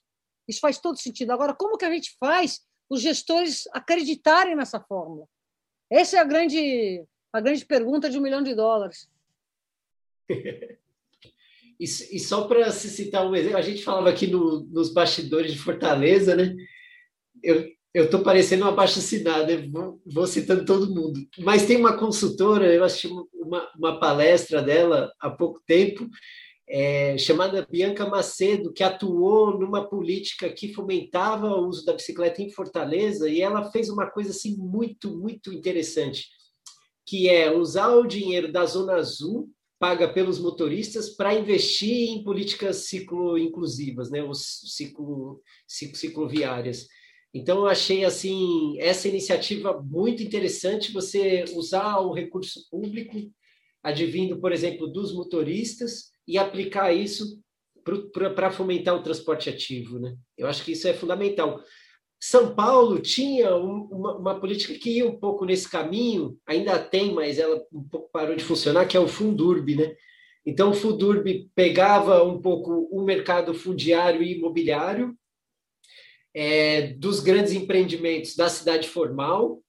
Isso 0.46 0.60
faz 0.60 0.78
todo 0.78 0.98
sentido. 0.98 1.32
Agora, 1.32 1.54
como 1.54 1.78
que 1.78 1.84
a 1.84 1.92
gente 1.92 2.16
faz 2.18 2.60
os 2.88 3.00
gestores 3.00 3.64
acreditarem 3.72 4.54
nessa 4.54 4.80
fórmula? 4.80 5.26
Essa 5.90 6.16
é 6.16 6.20
a 6.20 6.24
grande, 6.24 7.04
a 7.32 7.40
grande 7.40 7.64
pergunta 7.64 8.10
de 8.10 8.18
um 8.18 8.22
milhão 8.22 8.42
de 8.42 8.54
dólares. 8.54 9.08
E, 11.82 11.84
e 11.84 12.20
só 12.20 12.44
para 12.44 12.70
se 12.70 12.88
citar 12.88 13.26
um 13.26 13.34
exemplo, 13.34 13.58
a 13.58 13.62
gente 13.62 13.82
falava 13.82 14.08
aqui 14.08 14.28
no, 14.28 14.60
nos 14.70 14.92
bastidores 14.92 15.52
de 15.52 15.58
Fortaleza, 15.58 16.36
né? 16.36 16.54
Eu, 17.42 17.66
eu 17.92 18.04
estou 18.04 18.22
parecendo 18.22 18.62
uma 18.62 18.70
abaixo-assinada, 18.70 19.68
vou, 19.68 20.00
vou 20.06 20.24
citando 20.28 20.64
todo 20.64 20.94
mundo. 20.94 21.18
Mas 21.40 21.66
tem 21.66 21.76
uma 21.76 21.98
consultora, 21.98 22.72
eu 22.72 22.84
assisti 22.84 23.08
uma, 23.34 23.68
uma 23.76 23.98
palestra 23.98 24.62
dela 24.62 25.12
há 25.20 25.28
pouco 25.28 25.60
tempo, 25.66 26.08
é, 26.68 27.18
chamada 27.18 27.66
Bianca 27.68 28.08
Macedo, 28.08 28.72
que 28.72 28.84
atuou 28.84 29.58
numa 29.58 29.84
política 29.84 30.48
que 30.50 30.72
fomentava 30.72 31.48
o 31.48 31.66
uso 31.66 31.84
da 31.84 31.94
bicicleta 31.94 32.40
em 32.40 32.50
Fortaleza, 32.50 33.28
e 33.28 33.40
ela 33.40 33.72
fez 33.72 33.88
uma 33.88 34.08
coisa 34.08 34.30
assim 34.30 34.56
muito, 34.56 35.18
muito 35.18 35.52
interessante, 35.52 36.28
que 37.04 37.28
é 37.28 37.50
usar 37.50 37.88
o 37.88 38.06
dinheiro 38.06 38.52
da 38.52 38.64
Zona 38.66 38.94
Azul, 38.94 39.50
paga 39.82 40.06
pelos 40.06 40.38
motoristas, 40.38 41.10
para 41.10 41.34
investir 41.34 42.10
em 42.10 42.22
políticas 42.22 42.86
ciclo-inclusivas, 42.86 44.12
né, 44.12 44.22
os 44.22 44.60
ciclo, 44.76 45.42
ciclo, 45.66 45.96
cicloviárias. 45.96 46.86
Então, 47.34 47.58
eu 47.58 47.66
achei 47.66 48.04
assim 48.04 48.78
essa 48.78 49.08
iniciativa 49.08 49.82
muito 49.82 50.22
interessante, 50.22 50.92
você 50.92 51.42
usar 51.56 51.98
o 51.98 52.12
recurso 52.12 52.60
público, 52.70 53.28
advindo, 53.82 54.38
por 54.38 54.52
exemplo, 54.52 54.86
dos 54.86 55.12
motoristas, 55.12 56.12
e 56.28 56.38
aplicar 56.38 56.92
isso 56.92 57.42
para 58.34 58.52
fomentar 58.52 58.94
o 58.94 59.02
transporte 59.02 59.50
ativo. 59.50 59.98
Né? 59.98 60.14
Eu 60.38 60.46
acho 60.46 60.64
que 60.64 60.70
isso 60.70 60.86
é 60.86 60.94
fundamental. 60.94 61.60
São 62.24 62.54
Paulo 62.54 63.00
tinha 63.00 63.56
uma, 63.56 64.16
uma, 64.16 64.38
política 64.38 64.74
que 64.74 64.98
ia 64.98 65.08
um 65.08 65.18
pouco 65.18 65.44
nesse 65.44 65.68
caminho, 65.68 66.38
ainda 66.46 66.78
tem, 66.78 67.12
mas 67.12 67.36
ela 67.36 67.60
um 67.72 67.82
pouco 67.82 68.08
parou 68.12 68.36
de 68.36 68.44
funcionar, 68.44 68.86
que 68.86 68.96
é 68.96 69.00
o 69.00 69.08
Fundurb, 69.08 69.74
né? 69.74 69.96
Então, 70.46 70.70
o 70.70 70.74
Fundurb 70.74 71.50
pegava 71.52 72.22
um 72.22 72.40
pouco 72.40 72.88
o 72.92 73.02
mercado 73.02 73.52
fundiário 73.52 74.22
e 74.22 74.34
imobiliário 74.36 75.18
é, 76.32 76.92
dos 76.92 77.18
grandes 77.18 77.54
empreendimentos 77.54 78.36
da 78.36 78.48
cidade 78.48 78.88
formal 78.88 79.60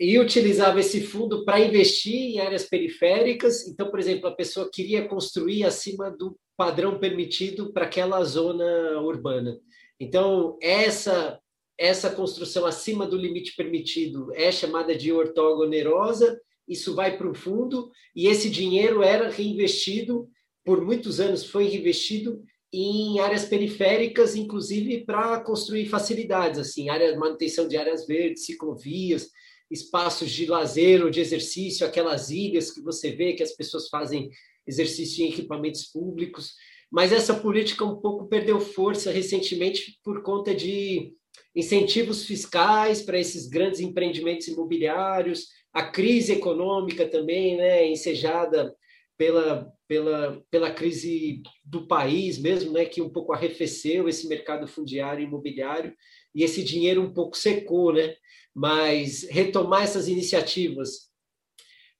e 0.00 0.18
utilizava 0.18 0.80
esse 0.80 1.02
fundo 1.02 1.44
para 1.44 1.60
investir 1.60 2.14
em 2.14 2.40
áreas 2.40 2.64
periféricas. 2.64 3.68
Então, 3.68 3.90
por 3.90 4.00
exemplo, 4.00 4.28
a 4.28 4.34
pessoa 4.34 4.70
queria 4.72 5.06
construir 5.06 5.64
acima 5.64 6.10
do 6.10 6.38
padrão 6.56 6.98
permitido 6.98 7.70
para 7.70 7.84
aquela 7.84 8.24
zona 8.24 8.98
urbana. 9.02 9.60
Então, 10.02 10.58
essa 10.60 11.38
essa 11.78 12.10
construção 12.10 12.66
acima 12.66 13.06
do 13.06 13.16
limite 13.16 13.54
permitido 13.56 14.32
é 14.34 14.50
chamada 14.50 14.96
de 14.96 15.12
ortogonerosa, 15.12 16.40
isso 16.68 16.94
vai 16.94 17.16
para 17.16 17.30
o 17.30 17.34
fundo, 17.34 17.90
e 18.14 18.26
esse 18.26 18.50
dinheiro 18.50 19.02
era 19.02 19.30
reinvestido, 19.30 20.28
por 20.64 20.84
muitos 20.84 21.18
anos 21.18 21.44
foi 21.44 21.64
reinvestido 21.68 22.42
em 22.72 23.20
áreas 23.20 23.44
periféricas, 23.44 24.34
inclusive 24.34 25.04
para 25.04 25.40
construir 25.40 25.86
facilidades, 25.86 26.58
assim, 26.58 26.88
área, 26.88 27.16
manutenção 27.16 27.66
de 27.66 27.76
áreas 27.76 28.06
verdes, 28.06 28.44
ciclovias, 28.44 29.30
espaços 29.70 30.30
de 30.30 30.46
lazer 30.46 31.02
ou 31.02 31.10
de 31.10 31.20
exercício, 31.20 31.86
aquelas 31.86 32.28
ilhas 32.28 32.72
que 32.72 32.82
você 32.82 33.12
vê 33.12 33.34
que 33.34 33.42
as 33.42 33.52
pessoas 33.52 33.88
fazem 33.88 34.30
exercício 34.66 35.24
em 35.24 35.30
equipamentos 35.30 35.84
públicos 35.84 36.54
mas 36.92 37.10
essa 37.10 37.32
política 37.32 37.86
um 37.86 37.96
pouco 37.96 38.28
perdeu 38.28 38.60
força 38.60 39.10
recentemente 39.10 39.98
por 40.04 40.22
conta 40.22 40.54
de 40.54 41.14
incentivos 41.56 42.26
fiscais 42.26 43.00
para 43.00 43.18
esses 43.18 43.48
grandes 43.48 43.80
empreendimentos 43.80 44.46
imobiliários, 44.46 45.46
a 45.72 45.82
crise 45.82 46.32
econômica 46.32 47.08
também, 47.08 47.56
né, 47.56 47.88
ensejada 47.88 48.74
pela, 49.16 49.72
pela, 49.88 50.42
pela 50.50 50.70
crise 50.70 51.42
do 51.64 51.86
país 51.86 52.38
mesmo, 52.38 52.72
né, 52.72 52.84
que 52.84 53.00
um 53.00 53.08
pouco 53.08 53.32
arrefeceu 53.32 54.06
esse 54.06 54.28
mercado 54.28 54.68
fundiário 54.68 55.22
e 55.22 55.26
imobiliário, 55.26 55.94
e 56.34 56.44
esse 56.44 56.62
dinheiro 56.62 57.00
um 57.00 57.12
pouco 57.12 57.36
secou, 57.36 57.92
né? 57.92 58.14
Mas 58.54 59.26
retomar 59.30 59.84
essas 59.84 60.08
iniciativas 60.08 61.11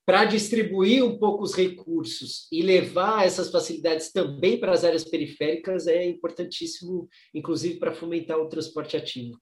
para 0.05 0.25
distribuir 0.25 1.03
um 1.03 1.17
pouco 1.17 1.43
os 1.43 1.55
recursos 1.55 2.47
e 2.51 2.61
levar 2.61 3.25
essas 3.25 3.49
facilidades 3.49 4.11
também 4.11 4.59
para 4.59 4.73
as 4.73 4.83
áreas 4.83 5.03
periféricas 5.05 5.87
é 5.87 6.05
importantíssimo, 6.05 7.07
inclusive 7.33 7.79
para 7.79 7.93
fomentar 7.93 8.37
o 8.37 8.49
transporte 8.49 8.97
ativo. 8.97 9.39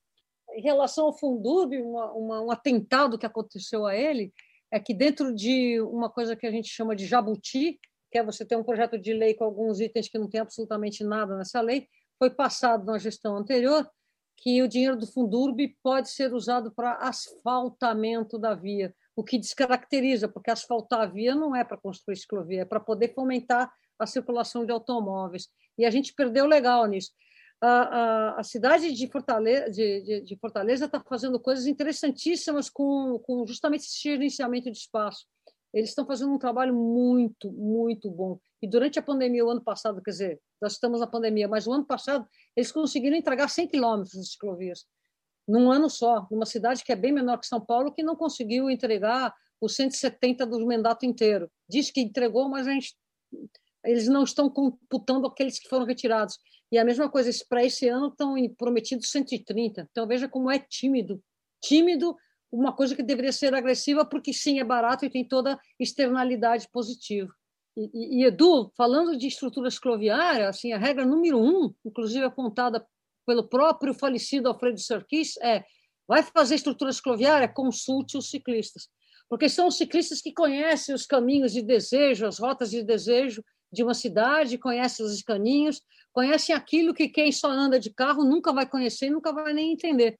Em 0.53 0.61
relação 0.61 1.05
ao 1.05 1.17
Fundub, 1.17 1.75
uma, 1.81 2.11
uma, 2.13 2.41
um 2.41 2.51
atentado 2.51 3.17
que 3.17 3.25
aconteceu 3.25 3.85
a 3.85 3.95
ele 3.95 4.31
é 4.71 4.79
que 4.79 4.93
dentro 4.93 5.33
de 5.33 5.81
uma 5.81 6.09
coisa 6.09 6.35
que 6.35 6.45
a 6.45 6.51
gente 6.51 6.69
chama 6.69 6.95
de 6.95 7.05
jabuti, 7.05 7.79
que 8.11 8.17
é 8.17 8.23
você 8.23 8.45
ter 8.45 8.55
um 8.55 8.63
projeto 8.63 8.99
de 8.99 9.13
lei 9.13 9.33
com 9.33 9.45
alguns 9.45 9.79
itens 9.79 10.07
que 10.09 10.19
não 10.19 10.29
tem 10.29 10.41
absolutamente 10.41 11.03
nada 11.03 11.35
nessa 11.37 11.61
lei, 11.61 11.87
foi 12.19 12.29
passado 12.29 12.85
na 12.85 12.99
gestão 12.99 13.35
anterior 13.35 13.89
que 14.37 14.61
o 14.61 14.67
dinheiro 14.67 14.97
do 14.97 15.07
Fundurb 15.07 15.75
pode 15.81 16.09
ser 16.09 16.33
usado 16.33 16.71
para 16.71 16.95
asfaltamento 16.95 18.37
da 18.37 18.53
via 18.53 18.93
o 19.15 19.23
que 19.23 19.37
descaracteriza, 19.37 20.27
porque 20.27 20.51
asfaltar 20.51 21.01
a 21.01 21.05
via 21.05 21.35
não 21.35 21.55
é 21.55 21.63
para 21.63 21.77
construir 21.77 22.15
ciclovia, 22.15 22.61
é 22.61 22.65
para 22.65 22.79
poder 22.79 23.13
fomentar 23.13 23.71
a 23.99 24.05
circulação 24.05 24.65
de 24.65 24.71
automóveis. 24.71 25.47
E 25.77 25.85
a 25.85 25.91
gente 25.91 26.13
perdeu 26.13 26.45
legal 26.45 26.85
nisso. 26.85 27.11
A, 27.61 27.67
a, 27.67 28.39
a 28.39 28.43
cidade 28.43 28.91
de 28.91 29.07
Fortaleza 29.07 30.85
está 30.85 30.99
fazendo 31.07 31.39
coisas 31.39 31.67
interessantíssimas 31.67 32.69
com, 32.69 33.19
com 33.19 33.45
justamente 33.45 33.81
esse 33.81 34.01
gerenciamento 34.01 34.71
de 34.71 34.77
espaço. 34.77 35.27
Eles 35.73 35.89
estão 35.89 36.05
fazendo 36.05 36.33
um 36.33 36.39
trabalho 36.39 36.73
muito, 36.73 37.51
muito 37.51 38.09
bom. 38.09 38.39
E 38.61 38.67
durante 38.67 38.97
a 38.97 39.01
pandemia, 39.01 39.45
o 39.45 39.49
ano 39.49 39.63
passado, 39.63 40.01
quer 40.01 40.11
dizer, 40.11 40.41
nós 40.61 40.73
estamos 40.73 40.99
na 40.99 41.07
pandemia, 41.07 41.47
mas 41.47 41.67
o 41.67 41.71
ano 41.71 41.85
passado 41.85 42.27
eles 42.55 42.71
conseguiram 42.71 43.15
entregar 43.15 43.47
100 43.47 43.67
quilômetros 43.67 44.19
de 44.19 44.27
ciclovias 44.27 44.85
num 45.47 45.71
ano 45.71 45.89
só, 45.89 46.27
numa 46.29 46.45
cidade 46.45 46.83
que 46.83 46.91
é 46.91 46.95
bem 46.95 47.11
menor 47.11 47.37
que 47.37 47.47
São 47.47 47.59
Paulo, 47.59 47.91
que 47.91 48.03
não 48.03 48.15
conseguiu 48.15 48.69
entregar 48.69 49.33
os 49.59 49.75
170 49.75 50.45
do 50.45 50.65
mandato 50.65 51.05
inteiro. 51.05 51.49
Diz 51.69 51.91
que 51.91 52.01
entregou, 52.01 52.49
mas 52.49 52.67
a 52.67 52.71
gente, 52.71 52.95
eles 53.85 54.07
não 54.07 54.23
estão 54.23 54.49
computando 54.49 55.27
aqueles 55.27 55.59
que 55.59 55.69
foram 55.69 55.85
retirados. 55.85 56.37
E 56.71 56.77
a 56.77 56.85
mesma 56.85 57.09
coisa, 57.09 57.29
para 57.49 57.63
esse 57.63 57.87
ano 57.87 58.07
estão 58.07 58.35
prometidos 58.57 59.09
130. 59.11 59.87
Então 59.91 60.07
veja 60.07 60.27
como 60.27 60.49
é 60.49 60.57
tímido. 60.57 61.21
Tímido, 61.61 62.15
uma 62.51 62.73
coisa 62.73 62.95
que 62.95 63.03
deveria 63.03 63.31
ser 63.31 63.53
agressiva, 63.53 64.05
porque 64.05 64.33
sim, 64.33 64.59
é 64.59 64.63
barato 64.63 65.05
e 65.05 65.09
tem 65.09 65.27
toda 65.27 65.59
externalidade 65.79 66.67
positiva. 66.71 67.31
E, 67.77 67.89
e, 67.93 68.21
e 68.21 68.25
Edu, 68.25 68.71
falando 68.75 69.17
de 69.17 69.27
estrutura 69.27 69.69
cicloviária, 69.69 70.49
assim, 70.49 70.73
a 70.73 70.77
regra 70.77 71.05
número 71.05 71.39
um, 71.39 71.73
inclusive 71.85 72.25
apontada 72.25 72.85
pelo 73.25 73.47
próprio 73.47 73.93
falecido 73.93 74.47
Alfredo 74.47 74.79
Serquis 74.79 75.35
é 75.41 75.63
vai 76.07 76.23
fazer 76.23 76.55
estrutura 76.55 76.91
cicloviária, 76.91 77.47
consulte 77.47 78.17
os 78.17 78.29
ciclistas. 78.29 78.89
Porque 79.29 79.47
são 79.47 79.67
os 79.67 79.77
ciclistas 79.77 80.21
que 80.21 80.33
conhecem 80.33 80.93
os 80.93 81.05
caminhos 81.05 81.53
de 81.53 81.61
desejo, 81.61 82.25
as 82.25 82.37
rotas 82.37 82.69
de 82.69 82.83
desejo 82.83 83.43
de 83.71 83.81
uma 83.81 83.93
cidade, 83.93 84.57
conhecem 84.57 85.05
os 85.05 85.21
caminhos, 85.21 85.81
conhecem 86.11 86.53
aquilo 86.53 86.93
que 86.93 87.07
quem 87.07 87.31
só 87.31 87.49
anda 87.49 87.79
de 87.79 87.93
carro 87.93 88.25
nunca 88.25 88.51
vai 88.51 88.67
conhecer, 88.67 89.09
nunca 89.09 89.31
vai 89.31 89.53
nem 89.53 89.71
entender. 89.71 90.19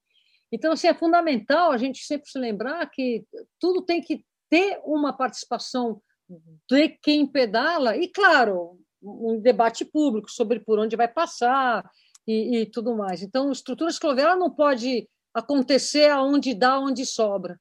Então, 0.49 0.71
assim, 0.71 0.87
é 0.87 0.93
fundamental 0.93 1.71
a 1.71 1.77
gente 1.77 2.03
sempre 2.05 2.29
se 2.29 2.39
lembrar 2.39 2.89
que 2.89 3.25
tudo 3.59 3.81
tem 3.81 4.01
que 4.01 4.23
ter 4.49 4.79
uma 4.85 5.11
participação 5.11 6.01
de 6.69 6.89
quem 7.01 7.27
pedala 7.27 7.97
e, 7.97 8.07
claro, 8.07 8.79
um 9.01 9.39
debate 9.39 9.83
público 9.83 10.29
sobre 10.29 10.59
por 10.59 10.79
onde 10.79 10.95
vai 10.95 11.07
passar, 11.07 11.89
e, 12.27 12.57
e 12.57 12.65
tudo 12.65 12.95
mais. 12.95 13.21
Então, 13.21 13.51
estrutura 13.51 13.89
escloviana 13.89 14.35
não 14.35 14.49
pode 14.49 15.07
acontecer 15.33 16.09
aonde 16.09 16.53
dá, 16.53 16.79
onde 16.79 17.05
sobra. 17.05 17.59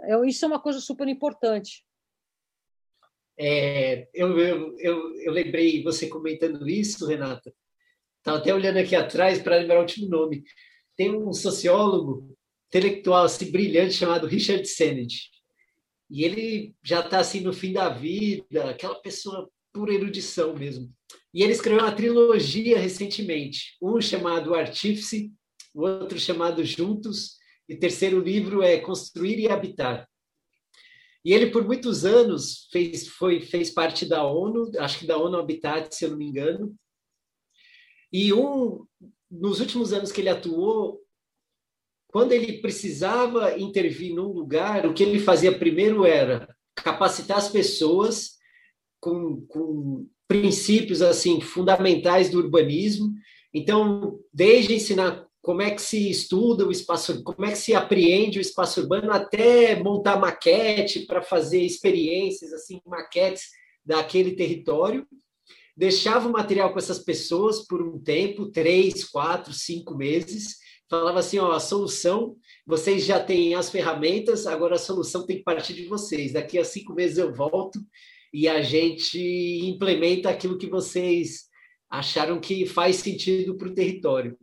É, 0.00 0.26
isso 0.26 0.44
é 0.44 0.48
uma 0.48 0.60
coisa 0.60 0.80
super 0.80 1.08
importante. 1.08 1.84
É, 3.38 4.08
eu, 4.12 4.38
eu, 4.38 4.78
eu, 4.78 5.14
eu, 5.20 5.32
lembrei 5.32 5.82
você 5.82 6.08
comentando 6.08 6.68
isso, 6.68 7.06
Renata. 7.06 7.52
Estava 8.18 8.38
até 8.38 8.52
olhando 8.52 8.78
aqui 8.78 8.96
atrás 8.96 9.40
para 9.40 9.56
lembrar 9.56 9.78
o 9.78 9.82
último 9.82 10.08
nome. 10.08 10.42
Tem 10.96 11.14
um 11.14 11.32
sociólogo 11.32 12.36
intelectual 12.66 13.24
assim, 13.24 13.50
brilhante 13.50 13.94
chamado 13.94 14.26
Richard 14.26 14.66
Sennett. 14.66 15.30
E 16.10 16.24
ele 16.24 16.74
já 16.82 17.00
está 17.00 17.20
assim 17.20 17.40
no 17.40 17.52
fim 17.52 17.72
da 17.72 17.88
vida, 17.88 18.70
aquela 18.70 18.96
pessoa 18.96 19.48
pura 19.72 19.92
erudição 19.92 20.54
mesmo. 20.54 20.92
E 21.32 21.42
ele 21.42 21.52
escreveu 21.52 21.82
uma 21.82 21.94
trilogia 21.94 22.78
recentemente, 22.78 23.76
um 23.82 24.00
chamado 24.00 24.54
Artífice, 24.54 25.32
o 25.74 25.82
outro 25.82 26.18
chamado 26.18 26.64
Juntos, 26.64 27.36
e 27.68 27.76
terceiro 27.76 28.20
livro 28.20 28.62
é 28.62 28.78
Construir 28.78 29.38
e 29.38 29.48
Habitar. 29.48 30.08
E 31.24 31.32
ele, 31.32 31.50
por 31.50 31.64
muitos 31.64 32.04
anos, 32.04 32.68
fez, 32.72 33.08
foi, 33.08 33.40
fez 33.40 33.70
parte 33.70 34.06
da 34.06 34.24
ONU, 34.24 34.70
acho 34.78 34.98
que 35.00 35.06
da 35.06 35.18
ONU 35.18 35.36
Habitat, 35.36 35.94
se 35.94 36.04
eu 36.04 36.10
não 36.10 36.16
me 36.16 36.26
engano. 36.26 36.74
E 38.10 38.32
um, 38.32 38.86
nos 39.30 39.60
últimos 39.60 39.92
anos 39.92 40.10
que 40.10 40.22
ele 40.22 40.30
atuou, 40.30 41.02
quando 42.06 42.32
ele 42.32 42.62
precisava 42.62 43.58
intervir 43.58 44.14
num 44.14 44.32
lugar, 44.32 44.86
o 44.86 44.94
que 44.94 45.02
ele 45.02 45.18
fazia 45.18 45.56
primeiro 45.56 46.06
era 46.06 46.48
capacitar 46.74 47.36
as 47.36 47.50
pessoas 47.50 48.38
com, 48.98 49.44
com 49.46 50.08
princípios 50.28 51.00
assim 51.00 51.40
fundamentais 51.40 52.30
do 52.30 52.38
urbanismo. 52.38 53.12
Então, 53.52 54.20
desde 54.32 54.74
ensinar 54.74 55.26
como 55.40 55.62
é 55.62 55.70
que 55.70 55.80
se 55.80 56.10
estuda 56.10 56.66
o 56.66 56.70
espaço, 56.70 57.24
como 57.24 57.46
é 57.46 57.52
que 57.52 57.58
se 57.58 57.74
apreende 57.74 58.38
o 58.38 58.42
espaço 58.42 58.82
urbano, 58.82 59.10
até 59.10 59.82
montar 59.82 60.20
maquete 60.20 61.06
para 61.06 61.22
fazer 61.22 61.62
experiências, 61.62 62.52
assim, 62.52 62.80
maquetes 62.86 63.44
daquele 63.82 64.36
território. 64.36 65.06
Deixava 65.74 66.28
o 66.28 66.32
material 66.32 66.72
com 66.72 66.78
essas 66.78 66.98
pessoas 66.98 67.66
por 67.66 67.80
um 67.80 67.98
tempo, 67.98 68.50
três, 68.50 69.04
quatro, 69.04 69.54
cinco 69.54 69.96
meses. 69.96 70.56
Falava 70.90 71.20
assim: 71.20 71.38
ó, 71.38 71.52
a 71.52 71.60
solução, 71.60 72.36
vocês 72.66 73.06
já 73.06 73.18
têm 73.18 73.54
as 73.54 73.70
ferramentas, 73.70 74.46
agora 74.46 74.74
a 74.74 74.78
solução 74.78 75.24
tem 75.24 75.38
que 75.38 75.44
partir 75.44 75.72
de 75.72 75.86
vocês. 75.86 76.32
Daqui 76.32 76.58
a 76.58 76.64
cinco 76.64 76.92
meses 76.92 77.16
eu 77.16 77.32
volto 77.32 77.78
e 78.32 78.48
a 78.48 78.62
gente 78.62 79.18
implementa 79.64 80.30
aquilo 80.30 80.58
que 80.58 80.66
vocês 80.66 81.48
acharam 81.90 82.40
que 82.40 82.66
faz 82.66 82.96
sentido 82.96 83.56
para 83.56 83.68
o 83.68 83.74
território. 83.74 84.36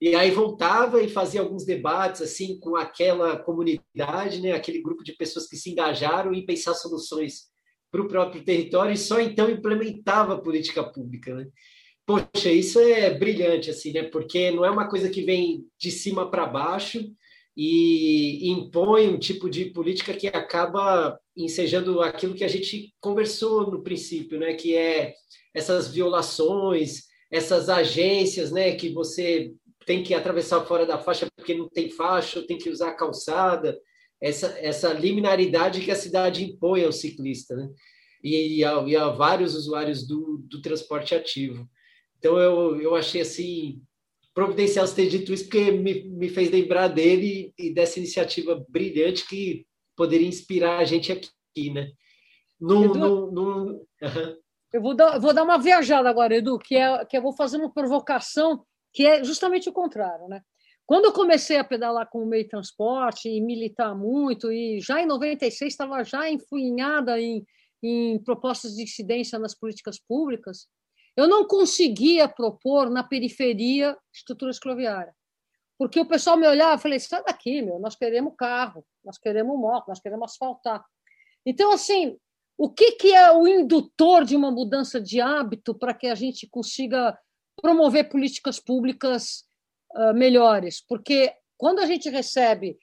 e 0.00 0.14
aí 0.14 0.30
voltava 0.30 1.02
e 1.02 1.08
fazia 1.08 1.40
alguns 1.40 1.64
debates 1.64 2.22
assim 2.22 2.58
com 2.60 2.76
aquela 2.76 3.36
comunidade, 3.36 4.40
né, 4.40 4.52
aquele 4.52 4.80
grupo 4.80 5.02
de 5.02 5.12
pessoas 5.12 5.48
que 5.48 5.56
se 5.56 5.70
engajaram 5.70 6.32
em 6.32 6.46
pensar 6.46 6.74
soluções 6.74 7.48
para 7.90 8.02
o 8.02 8.08
próprio 8.08 8.44
território 8.44 8.92
e 8.92 8.96
só 8.96 9.20
então 9.20 9.50
implementava 9.50 10.34
a 10.34 10.40
política 10.40 10.84
pública, 10.84 11.34
né? 11.34 11.46
Poxa, 12.06 12.50
isso 12.50 12.78
é 12.80 13.12
brilhante 13.12 13.70
assim, 13.70 13.92
né? 13.92 14.04
Porque 14.04 14.50
não 14.50 14.64
é 14.64 14.70
uma 14.70 14.88
coisa 14.88 15.10
que 15.10 15.22
vem 15.22 15.66
de 15.78 15.90
cima 15.90 16.30
para 16.30 16.46
baixo 16.46 17.04
e 17.56 18.48
impõe 18.50 19.08
um 19.08 19.18
tipo 19.18 19.50
de 19.50 19.66
política 19.66 20.14
que 20.14 20.28
acaba 20.28 21.18
ensejando 21.44 22.00
aquilo 22.00 22.34
que 22.34 22.44
a 22.44 22.48
gente 22.48 22.94
conversou 23.00 23.70
no 23.70 23.82
princípio, 23.82 24.38
né? 24.38 24.54
Que 24.54 24.76
é 24.76 25.14
essas 25.54 25.88
violações, 25.88 27.04
essas 27.30 27.68
agências, 27.68 28.50
né? 28.50 28.74
Que 28.74 28.90
você 28.90 29.52
tem 29.86 30.02
que 30.02 30.14
atravessar 30.14 30.64
fora 30.66 30.84
da 30.84 30.98
faixa 30.98 31.26
porque 31.36 31.54
não 31.54 31.68
tem 31.68 31.90
faixa, 31.90 32.46
tem 32.46 32.58
que 32.58 32.68
usar 32.68 32.92
calçada, 32.92 33.78
essa, 34.20 34.58
essa 34.60 34.92
liminaridade 34.92 35.80
que 35.80 35.90
a 35.90 35.96
cidade 35.96 36.44
impõe 36.44 36.84
ao 36.84 36.92
ciclista, 36.92 37.56
né? 37.56 37.70
E, 38.22 38.58
e, 38.58 38.64
a, 38.64 38.82
e 38.86 38.96
a 38.96 39.08
vários 39.08 39.54
usuários 39.54 40.06
do, 40.06 40.38
do 40.48 40.60
transporte 40.60 41.14
ativo. 41.14 41.68
Então, 42.18 42.36
eu, 42.36 42.80
eu 42.80 42.96
achei 42.96 43.20
assim 43.20 43.80
providencial 44.34 44.86
você 44.86 44.94
ter 44.94 45.08
dito 45.08 45.32
isso, 45.32 45.44
porque 45.44 45.72
me, 45.72 46.04
me 46.04 46.28
fez 46.28 46.50
lembrar 46.50 46.88
dele 46.88 47.52
e 47.58 47.72
dessa 47.72 47.98
iniciativa 47.98 48.64
brilhante 48.68 49.26
que 49.26 49.66
poderia 49.98 50.28
inspirar 50.28 50.78
a 50.78 50.84
gente 50.84 51.10
aqui, 51.10 51.70
né? 51.70 51.90
Num, 52.60 52.84
Edu, 52.84 52.98
num, 52.98 53.30
num... 53.32 53.64
Uhum. 54.00 54.36
Eu 54.72 54.80
vou 54.80 54.94
dar, 54.94 55.18
vou 55.18 55.34
dar 55.34 55.42
uma 55.42 55.58
viajada 55.58 56.08
agora, 56.08 56.36
Edu, 56.36 56.56
que, 56.56 56.76
é, 56.76 57.04
que 57.04 57.16
eu 57.16 57.22
vou 57.22 57.32
fazer 57.32 57.56
uma 57.56 57.72
provocação 57.72 58.64
que 58.92 59.04
é 59.04 59.24
justamente 59.24 59.68
o 59.68 59.72
contrário, 59.72 60.28
né? 60.28 60.40
Quando 60.86 61.06
eu 61.06 61.12
comecei 61.12 61.58
a 61.58 61.64
pedalar 61.64 62.08
com 62.08 62.22
o 62.22 62.26
meio 62.26 62.44
de 62.44 62.48
transporte 62.48 63.28
e 63.28 63.40
militar 63.40 63.94
muito, 63.94 64.52
e 64.52 64.80
já 64.80 65.02
em 65.02 65.06
96 65.06 65.72
estava 65.72 66.02
já 66.04 66.30
enfuinhada 66.30 67.20
em, 67.20 67.44
em 67.82 68.22
propostas 68.22 68.76
de 68.76 68.84
incidência 68.84 69.38
nas 69.38 69.54
políticas 69.54 69.98
públicas, 69.98 70.68
eu 71.16 71.26
não 71.26 71.44
conseguia 71.44 72.28
propor 72.28 72.88
na 72.88 73.02
periferia 73.02 73.98
estrutura 74.14 74.52
escloviária. 74.52 75.12
Porque 75.76 76.00
o 76.00 76.06
pessoal 76.06 76.36
me 76.36 76.46
olhava 76.46 76.74
e 76.74 76.82
falei, 76.82 76.98
sai 76.98 77.22
daqui, 77.22 77.62
meu, 77.62 77.78
nós 77.78 77.94
queremos 77.94 78.34
carro, 78.36 78.84
nós 79.08 79.16
queremos 79.16 79.58
moto, 79.58 79.88
nós 79.88 80.00
queremos 80.00 80.30
asfaltar. 80.30 80.84
Então, 81.46 81.72
assim, 81.72 82.18
o 82.58 82.68
que, 82.68 82.92
que 82.92 83.14
é 83.14 83.32
o 83.32 83.48
indutor 83.48 84.22
de 84.22 84.36
uma 84.36 84.50
mudança 84.50 85.00
de 85.00 85.18
hábito 85.18 85.74
para 85.74 85.94
que 85.94 86.06
a 86.06 86.14
gente 86.14 86.46
consiga 86.46 87.18
promover 87.56 88.10
políticas 88.10 88.60
públicas 88.60 89.44
uh, 89.94 90.12
melhores, 90.12 90.84
porque 90.86 91.32
quando 91.56 91.78
a 91.80 91.86
gente 91.86 92.10
recebe 92.10 92.76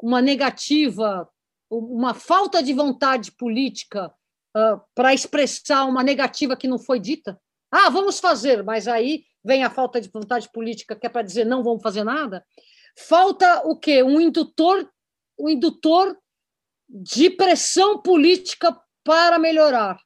uma 0.00 0.20
negativa, 0.20 1.26
uma 1.70 2.12
falta 2.12 2.62
de 2.62 2.74
vontade 2.74 3.32
política 3.32 4.12
uh, 4.54 4.80
para 4.94 5.14
expressar 5.14 5.86
uma 5.86 6.02
negativa 6.02 6.54
que 6.54 6.68
não 6.68 6.78
foi 6.78 7.00
dita, 7.00 7.40
ah, 7.70 7.88
vamos 7.88 8.20
fazer, 8.20 8.62
mas 8.62 8.86
aí 8.86 9.24
vem 9.42 9.64
a 9.64 9.70
falta 9.70 9.98
de 9.98 10.10
vontade 10.10 10.50
política 10.52 10.94
que 10.94 11.06
é 11.06 11.08
para 11.08 11.22
dizer 11.22 11.46
não 11.46 11.64
vamos 11.64 11.82
fazer 11.82 12.04
nada. 12.04 12.44
Falta 12.96 13.62
o 13.66 13.76
quê? 13.76 14.02
Um 14.02 14.20
indutor, 14.20 14.91
um 15.42 15.48
indutor 15.48 16.16
de 16.88 17.30
pressão 17.30 18.00
política 18.00 18.78
para 19.02 19.38
melhorar, 19.38 19.98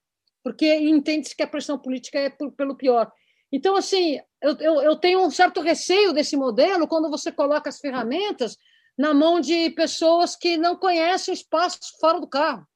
porque 0.42 0.74
entende-se 0.74 1.36
que 1.36 1.42
a 1.42 1.46
pressão 1.46 1.78
política 1.78 2.18
é 2.18 2.30
pelo 2.30 2.76
pior. 2.76 3.12
Então, 3.52 3.76
assim, 3.76 4.18
eu, 4.40 4.56
eu, 4.58 4.82
eu 4.82 4.96
tenho 4.96 5.20
um 5.20 5.30
certo 5.30 5.60
receio 5.60 6.12
desse 6.12 6.36
modelo 6.36 6.88
quando 6.88 7.10
você 7.10 7.30
coloca 7.30 7.68
as 7.68 7.78
ferramentas 7.78 8.56
na 8.96 9.12
mão 9.12 9.38
de 9.40 9.70
pessoas 9.70 10.34
que 10.34 10.56
não 10.56 10.74
conhecem 10.76 11.32
o 11.32 11.36
espaço 11.36 11.78
fora 12.00 12.18
do 12.18 12.26
carro, 12.26 12.66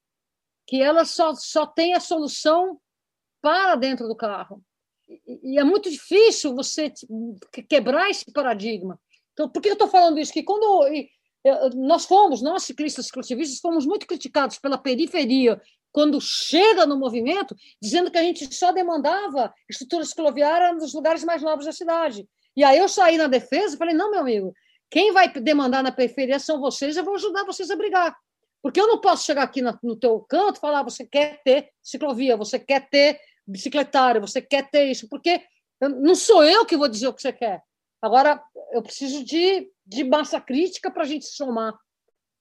que 0.66 0.82
elas 0.82 1.10
só, 1.10 1.34
só 1.34 1.66
têm 1.66 1.94
a 1.94 2.00
solução 2.00 2.78
para 3.40 3.74
dentro 3.74 4.06
do 4.06 4.14
carro. 4.14 4.62
E, 5.08 5.54
e 5.54 5.58
é 5.58 5.64
muito 5.64 5.90
difícil 5.90 6.54
você 6.54 6.92
quebrar 7.68 8.10
esse 8.10 8.30
paradigma. 8.30 9.00
Então, 9.32 9.48
por 9.48 9.62
que 9.62 9.70
eu 9.70 9.72
estou 9.72 9.88
falando 9.88 10.18
isso? 10.18 10.32
Que 10.32 10.42
quando 10.42 10.86
nós 11.74 12.04
fomos, 12.04 12.42
nós 12.42 12.64
ciclistas 12.64 13.06
exclusivistas, 13.06 13.60
fomos 13.60 13.86
muito 13.86 14.06
criticados 14.06 14.58
pela 14.58 14.78
periferia 14.78 15.60
quando 15.92 16.20
chega 16.20 16.86
no 16.86 16.98
movimento, 16.98 17.54
dizendo 17.82 18.10
que 18.10 18.18
a 18.18 18.22
gente 18.22 18.54
só 18.54 18.72
demandava 18.72 19.52
estrutura 19.68 20.04
cicloviária 20.04 20.72
nos 20.72 20.94
lugares 20.94 21.24
mais 21.24 21.42
nobres 21.42 21.66
da 21.66 21.72
cidade. 21.72 22.26
E 22.56 22.62
aí 22.62 22.78
eu 22.78 22.88
saí 22.88 23.16
na 23.16 23.26
defesa 23.26 23.74
e 23.74 23.78
falei: 23.78 23.94
não, 23.94 24.10
meu 24.10 24.20
amigo, 24.20 24.54
quem 24.90 25.12
vai 25.12 25.32
demandar 25.32 25.82
na 25.82 25.92
periferia 25.92 26.38
são 26.38 26.60
vocês, 26.60 26.96
eu 26.96 27.04
vou 27.04 27.14
ajudar 27.14 27.44
vocês 27.44 27.70
a 27.70 27.76
brigar. 27.76 28.16
Porque 28.62 28.80
eu 28.80 28.86
não 28.86 29.00
posso 29.00 29.24
chegar 29.24 29.44
aqui 29.44 29.62
no 29.62 29.96
teu 29.96 30.20
canto 30.28 30.58
e 30.58 30.60
falar: 30.60 30.82
você 30.82 31.06
quer 31.06 31.40
ter 31.42 31.70
ciclovia, 31.82 32.36
você 32.36 32.58
quer 32.58 32.88
ter 32.88 33.18
bicicletário, 33.46 34.20
você 34.20 34.40
quer 34.40 34.70
ter 34.70 34.84
isso, 34.90 35.08
porque 35.08 35.42
não 35.80 36.14
sou 36.14 36.44
eu 36.44 36.64
que 36.64 36.76
vou 36.76 36.88
dizer 36.88 37.08
o 37.08 37.14
que 37.14 37.22
você 37.22 37.32
quer. 37.32 37.62
Agora, 38.02 38.42
eu 38.72 38.82
preciso 38.82 39.24
de, 39.24 39.68
de 39.90 40.04
massa 40.04 40.40
crítica 40.40 40.90
para 40.90 41.02
a 41.02 41.06
gente 41.06 41.26
somar. 41.26 41.74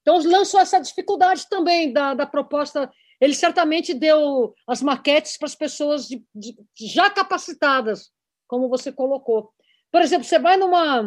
Então, 0.02 0.18
lançou 0.24 0.60
essa 0.60 0.80
dificuldade 0.80 1.48
também 1.50 1.92
da, 1.92 2.14
da 2.14 2.26
proposta 2.26 2.90
ele 3.20 3.34
certamente 3.34 3.94
deu 3.94 4.54
as 4.66 4.82
maquetes 4.82 5.38
para 5.38 5.48
as 5.48 5.56
pessoas 5.56 6.08
de, 6.08 6.24
de, 6.34 6.56
já 6.80 7.10
capacitadas, 7.10 8.12
como 8.48 8.70
você 8.70 8.92
colocou. 8.92 9.52
Por 9.92 10.02
exemplo, 10.02 10.24
você 10.24 10.40
vai 10.40 10.56
numa. 10.56 11.04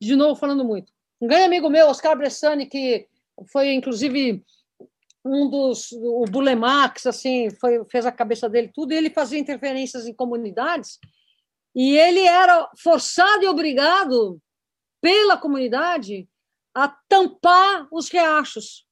De 0.00 0.16
novo, 0.16 0.38
falando 0.38 0.64
muito. 0.64 0.92
Um 1.20 1.28
grande 1.28 1.44
amigo 1.44 1.70
meu, 1.70 1.86
Oscar 1.86 2.16
Bressani, 2.16 2.66
que 2.66 3.06
foi, 3.52 3.72
inclusive, 3.72 4.42
um 5.24 5.48
dos. 5.48 5.92
O 5.92 6.24
Bulemax, 6.28 7.06
assim, 7.06 7.48
foi, 7.60 7.84
fez 7.84 8.04
a 8.04 8.12
cabeça 8.12 8.48
dele 8.48 8.70
tudo, 8.74 8.92
e 8.92 8.96
ele 8.96 9.10
fazia 9.10 9.38
interferências 9.38 10.06
em 10.06 10.14
comunidades, 10.14 10.98
e 11.74 11.96
ele 11.96 12.20
era 12.20 12.68
forçado 12.82 13.44
e 13.44 13.48
obrigado 13.48 14.40
pela 15.04 15.36
comunidade 15.36 16.26
a 16.74 16.88
tampar 16.88 17.86
os 17.92 18.08
riachos 18.08 18.86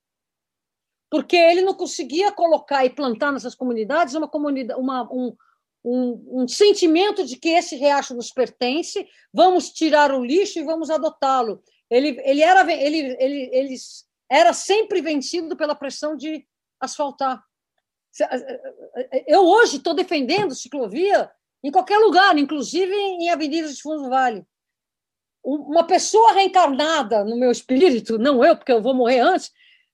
porque 1.13 1.37
ele 1.37 1.61
não 1.61 1.75
conseguia 1.75 2.33
colocar 2.33 2.87
e 2.87 2.91
plantar 2.91 3.33
nessas 3.33 3.55
comunidades 3.55 4.15
uma 4.15 4.27
comunidade, 4.27 4.81
uma, 4.81 5.03
um, 5.13 5.37
um, 5.85 6.43
um, 6.43 6.49
sentimento 6.49 7.23
de 7.23 7.37
que 7.37 7.51
esse 7.51 7.77
riacho 7.77 8.15
nos 8.15 8.31
pertence, 8.31 9.07
vamos 9.31 9.71
tirar 9.71 10.11
o 10.11 10.25
lixo 10.25 10.59
e 10.59 10.65
vamos 10.65 10.89
adotá-lo. 10.89 11.63
Ele, 11.91 12.19
ele, 12.25 12.41
era, 12.41 12.63
ele, 12.73 13.15
ele, 13.21 13.51
ele 13.53 13.77
era 14.31 14.55
sempre 14.55 15.03
vencido 15.03 15.55
pela 15.55 15.75
pressão 15.75 16.17
de 16.17 16.47
asfaltar. 16.81 17.45
Eu 19.27 19.45
hoje 19.45 19.77
estou 19.77 19.93
defendendo 19.93 20.55
ciclovia 20.55 21.31
em 21.63 21.71
qualquer 21.71 21.99
lugar, 21.99 22.39
inclusive 22.39 22.95
em 22.95 23.29
avenidas 23.29 23.77
de 23.77 23.83
fundo 23.83 24.05
do 24.05 24.09
vale. 24.09 24.47
Uma 25.45 25.85
pessoa 25.85 26.33
reencarnada 26.33 27.25
no 27.25 27.37
meu 27.37 27.51
espírito, 27.51 28.19
não 28.19 28.45
eu, 28.45 28.57
porque 28.57 28.73
eu 28.73 28.81
vou 28.81 28.95
morrer 28.95 29.21
antes, 29.21 29.51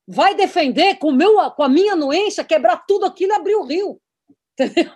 vai 0.07 0.35
defender 0.35 0.97
com, 0.97 1.11
meu, 1.11 1.51
com 1.53 1.63
a 1.63 1.69
minha 1.69 1.95
anuência 1.95 2.45
quebrar 2.45 2.85
tudo 2.87 3.07
aquilo 3.07 3.33
e 3.33 3.35
abrir 3.35 3.55
o 3.55 3.65
rio. 3.65 4.01
Entendeu? 4.59 4.93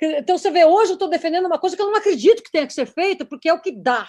Então, 0.00 0.38
você 0.38 0.50
vê, 0.50 0.64
hoje 0.64 0.92
eu 0.92 0.94
estou 0.94 1.08
defendendo 1.08 1.46
uma 1.46 1.58
coisa 1.58 1.76
que 1.76 1.82
eu 1.82 1.86
não 1.86 1.96
acredito 1.96 2.42
que 2.42 2.50
tenha 2.50 2.66
que 2.66 2.72
ser 2.72 2.86
feita, 2.86 3.24
porque 3.24 3.48
é 3.48 3.52
o 3.52 3.60
que 3.60 3.70
dá. 3.70 4.08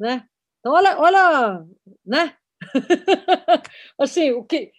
Né? 0.00 0.24
Então, 0.60 0.72
olha, 0.72 0.98
olha 0.98 1.64
né? 2.04 2.34
assim, 4.00 4.30
o 4.32 4.44
que 4.44 4.72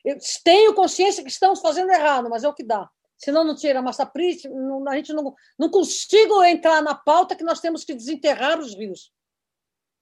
tenho 0.43 0.73
consciência 0.73 1.23
que 1.23 1.30
estamos 1.30 1.61
fazendo 1.61 1.91
errado, 1.91 2.30
mas 2.30 2.43
é 2.43 2.47
o 2.47 2.53
que 2.53 2.63
dá. 2.63 2.89
Senão 3.17 3.43
não 3.43 3.55
tira 3.55 3.80
a 3.80 3.82
massa 3.82 4.09
a 4.09 4.95
gente 4.95 5.13
não, 5.13 5.36
não 5.57 5.69
consigo 5.69 6.41
entrar 6.43 6.82
na 6.82 6.95
pauta 6.95 7.36
que 7.36 7.43
nós 7.43 7.59
temos 7.59 7.84
que 7.84 7.93
desenterrar 7.93 8.59
os 8.59 8.73
rios. 8.73 9.11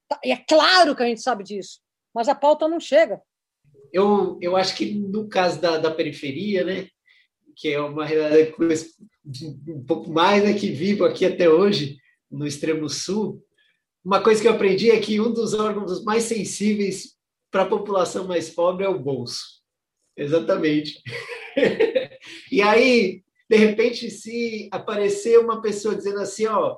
Tá, 0.08 0.20
e 0.24 0.32
é 0.32 0.38
claro 0.38 0.96
que 0.96 1.04
a 1.04 1.06
gente 1.06 1.22
sabe 1.22 1.44
disso, 1.44 1.80
mas 2.14 2.30
a 2.30 2.36
pauta 2.36 2.68
não 2.68 2.80
chega 2.80 3.22
eu, 3.92 4.38
eu 4.42 4.56
acho 4.56 4.76
que 4.76 4.94
no 4.94 5.28
caso 5.28 5.60
da, 5.60 5.78
da 5.78 5.92
periferia, 5.92 6.64
né, 6.64 6.88
que 7.56 7.70
é 7.70 7.80
uma 7.80 8.06
realidade 8.06 8.54
um 9.68 9.84
pouco 9.86 10.10
mais 10.10 10.44
né, 10.44 10.54
que 10.54 10.70
vivo 10.70 11.06
aqui 11.06 11.26
até 11.26 11.50
hoje, 11.50 11.98
no 12.30 12.46
extremo 12.46 12.88
sul, 12.90 13.44
uma 14.04 14.22
coisa 14.22 14.42
que 14.42 14.48
eu 14.48 14.54
aprendi 14.54 14.92
é 14.92 15.00
que 15.00 15.20
um 15.20 15.32
dos 15.32 15.54
órgãos 15.54 16.04
mais 16.04 16.24
sensíveis 16.24 17.16
para 17.52 17.64
a 17.64 17.68
população 17.68 18.28
mais 18.28 18.50
pobre 18.50 18.86
é 18.86 18.90
o 18.90 19.00
bolso. 19.00 19.62
Exatamente. 20.16 21.02
e 22.52 22.62
aí, 22.62 23.24
de 23.50 23.58
repente, 23.58 24.10
se 24.10 24.70
aparecer 24.72 25.40
uma 25.40 25.62
pessoa 25.62 25.96
dizendo 25.96 26.20
assim, 26.20 26.46
ó, 26.46 26.78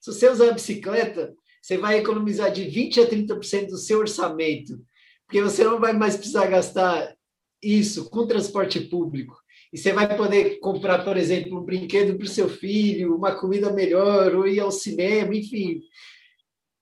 se 0.00 0.12
você 0.12 0.28
usar 0.28 0.50
a 0.50 0.54
bicicleta, 0.54 1.34
você 1.64 1.78
vai 1.78 1.98
economizar 1.98 2.52
de 2.52 2.64
20 2.64 3.00
a 3.00 3.08
30% 3.08 3.68
do 3.68 3.78
seu 3.78 4.00
orçamento 4.00 4.78
porque 5.26 5.42
você 5.42 5.64
não 5.64 5.80
vai 5.80 5.92
mais 5.92 6.16
precisar 6.16 6.46
gastar 6.46 7.16
isso 7.62 8.08
com 8.10 8.26
transporte 8.26 8.80
público. 8.80 9.36
E 9.72 9.78
você 9.78 9.92
vai 9.92 10.16
poder 10.16 10.60
comprar, 10.60 11.04
por 11.04 11.16
exemplo, 11.16 11.58
um 11.58 11.64
brinquedo 11.64 12.16
para 12.16 12.24
o 12.24 12.28
seu 12.28 12.48
filho, 12.48 13.16
uma 13.16 13.34
comida 13.34 13.72
melhor, 13.72 14.34
ou 14.34 14.46
ir 14.46 14.60
ao 14.60 14.70
cinema, 14.70 15.34
enfim. 15.34 15.80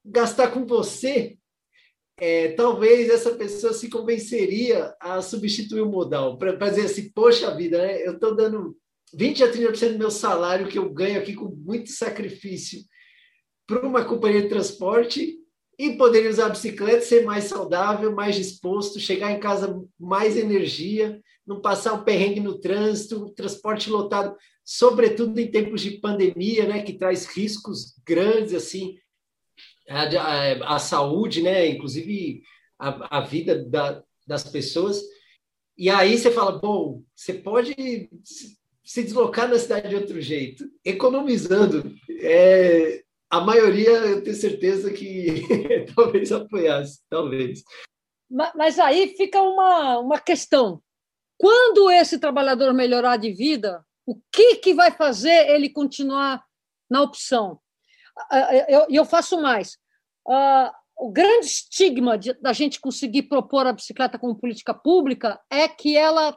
gastar 0.05 0.51
com 0.51 0.67
você, 0.67 1.39
é, 2.19 2.53
talvez 2.53 3.09
essa 3.09 3.35
pessoa 3.35 3.73
se 3.73 3.89
convenceria 3.89 4.95
a 5.01 5.23
substituir 5.23 5.81
o 5.81 5.91
modal, 5.91 6.37
para 6.37 6.69
dizer 6.69 6.87
assim, 6.87 7.11
poxa 7.11 7.57
vida, 7.57 7.79
né, 7.79 8.07
eu 8.07 8.15
estou 8.15 8.35
dando 8.35 8.77
20 9.15 9.45
a 9.45 9.51
30% 9.51 9.93
do 9.93 9.99
meu 9.99 10.11
salário 10.11 10.69
que 10.69 10.79
eu 10.79 10.93
ganho 10.93 11.19
aqui 11.19 11.35
com 11.35 11.47
muito 11.47 11.91
sacrifício 11.91 12.81
para 13.79 13.89
uma 13.89 14.05
companhia 14.05 14.43
de 14.43 14.49
transporte 14.49 15.39
e 15.79 15.97
poderia 15.97 16.31
usar 16.31 16.47
a 16.47 16.51
bicicleta, 16.51 17.01
ser 17.01 17.25
mais 17.25 17.45
saudável, 17.45 18.13
mais 18.13 18.37
disposto, 18.37 19.01
chegar 19.01 19.33
em 19.33 19.41
casa 19.41 19.83
mais 19.99 20.37
energia, 20.37 21.21
não 21.47 21.61
passar 21.61 21.95
um 21.95 22.05
perrengue 22.05 22.41
no 22.41 22.59
trânsito, 22.59 23.31
transporte 23.31 23.89
lotado, 23.89 24.37
sobretudo 24.65 25.39
em 25.41 25.51
tempos 25.51 25.81
de 25.81 25.93
pandemia, 25.93 26.67
né, 26.67 26.83
que 26.83 26.93
traz 26.93 27.27
riscos 27.27 27.95
grandes 28.07 28.55
assim 28.55 28.97
à 29.89 30.79
saúde, 30.79 31.43
né, 31.43 31.67
inclusive 31.67 32.43
a, 32.79 33.19
a 33.19 33.21
vida 33.23 33.65
da, 33.65 34.03
das 34.27 34.45
pessoas. 34.45 35.03
E 35.77 35.89
aí 35.89 36.17
você 36.17 36.31
fala, 36.31 36.59
bom, 36.59 37.03
você 37.15 37.35
pode 37.35 37.75
se 38.85 39.03
deslocar 39.03 39.49
na 39.49 39.59
cidade 39.59 39.89
de 39.89 39.97
outro 39.97 40.21
jeito, 40.21 40.69
economizando. 40.85 41.95
É, 42.21 43.02
a 43.33 43.41
maioria, 43.41 43.91
eu 43.91 44.23
tenho 44.23 44.37
certeza 44.37 44.93
que 44.93 45.43
talvez 45.97 46.31
apoiasse, 46.31 47.01
talvez. 47.09 47.65
Mas 48.31 48.79
aí 48.79 49.17
fica 49.17 49.41
uma, 49.41 49.99
uma 50.01 50.21
questão. 50.21 50.83
Quando 51.39 51.91
esse 51.91 52.19
trabalhador 52.19 52.75
melhorar 52.75 53.17
de 53.17 53.33
vida, 53.33 53.83
o 54.05 54.21
que, 54.31 54.57
que 54.57 54.75
vai 54.75 54.91
fazer 54.91 55.49
ele 55.49 55.71
continuar 55.71 56.45
na 56.91 57.01
opção? 57.01 57.59
Eu, 58.69 58.87
eu 58.91 59.05
faço 59.07 59.41
mais. 59.41 59.79
o 60.99 61.11
grande 61.11 61.47
estigma 61.47 62.19
de, 62.19 62.35
da 62.35 62.53
gente 62.53 62.79
conseguir 62.81 63.23
propor 63.23 63.67
a 63.67 63.73
bicicleta 63.73 64.19
como 64.19 64.39
política 64.39 64.75
pública 64.75 65.41
é 65.51 65.67
que 65.67 65.97
ela 65.97 66.37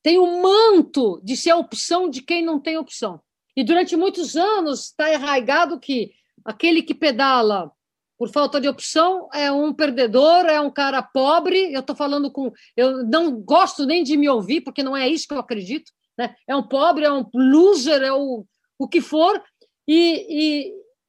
tem 0.00 0.16
o 0.18 0.40
manto 0.40 1.20
de 1.24 1.36
ser 1.36 1.50
a 1.50 1.56
opção 1.56 2.08
de 2.08 2.22
quem 2.22 2.44
não 2.44 2.60
tem 2.60 2.78
opção. 2.78 3.20
E 3.56 3.62
durante 3.62 3.96
muitos 3.96 4.36
anos 4.36 4.86
está 4.86 5.06
arraigado 5.14 5.78
que 5.78 6.12
aquele 6.44 6.82
que 6.82 6.94
pedala 6.94 7.70
por 8.16 8.28
falta 8.30 8.60
de 8.60 8.68
opção 8.68 9.28
é 9.32 9.50
um 9.50 9.72
perdedor, 9.72 10.46
é 10.46 10.60
um 10.60 10.70
cara 10.70 11.02
pobre. 11.02 11.72
Eu 11.72 11.80
estou 11.80 11.96
falando 11.96 12.30
com. 12.30 12.52
Eu 12.76 13.04
não 13.04 13.40
gosto 13.40 13.84
nem 13.84 14.02
de 14.02 14.16
me 14.16 14.28
ouvir, 14.28 14.60
porque 14.60 14.82
não 14.82 14.96
é 14.96 15.08
isso 15.08 15.26
que 15.26 15.34
eu 15.34 15.38
acredito. 15.38 15.92
Né? 16.16 16.34
É 16.46 16.54
um 16.54 16.62
pobre, 16.62 17.04
é 17.04 17.12
um 17.12 17.28
loser, 17.34 18.02
é 18.02 18.12
o, 18.12 18.46
o 18.78 18.88
que 18.88 19.00
for. 19.00 19.42
E, 19.86 20.26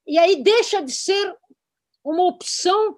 e, 0.08 0.14
e 0.14 0.18
aí 0.18 0.42
deixa 0.42 0.82
de 0.82 0.92
ser 0.92 1.36
uma 2.04 2.24
opção. 2.24 2.98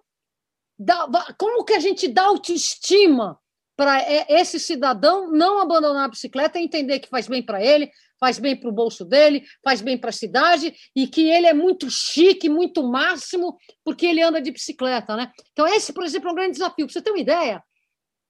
Da, 0.79 1.07
como 1.39 1.65
que 1.65 1.73
a 1.73 1.79
gente 1.79 2.07
dá 2.07 2.25
autoestima 2.25 3.39
para 3.75 3.99
esse 4.27 4.59
cidadão 4.59 5.31
não 5.31 5.59
abandonar 5.59 6.05
a 6.05 6.09
bicicleta 6.09 6.59
e 6.59 6.63
entender 6.63 6.99
que 6.99 7.09
faz 7.09 7.27
bem 7.27 7.43
para 7.43 7.63
ele, 7.63 7.91
faz 8.19 8.39
bem 8.39 8.55
para 8.55 8.69
o 8.69 8.73
bolso 8.73 9.05
dele, 9.05 9.43
faz 9.63 9.81
bem 9.81 9.97
para 9.97 10.09
a 10.09 10.13
cidade 10.13 10.73
e 10.95 11.07
que 11.07 11.29
ele 11.29 11.47
é 11.47 11.53
muito 11.53 11.89
chique, 11.89 12.49
muito 12.49 12.83
máximo, 12.83 13.57
porque 13.83 14.05
ele 14.05 14.21
anda 14.21 14.41
de 14.41 14.51
bicicleta, 14.51 15.15
né? 15.15 15.31
Então, 15.51 15.67
esse, 15.67 15.93
por 15.93 16.03
exemplo, 16.03 16.29
é 16.29 16.31
um 16.31 16.35
grande 16.35 16.53
desafio. 16.53 16.89
Você 16.89 17.01
ter 17.01 17.11
uma 17.11 17.19
ideia, 17.19 17.63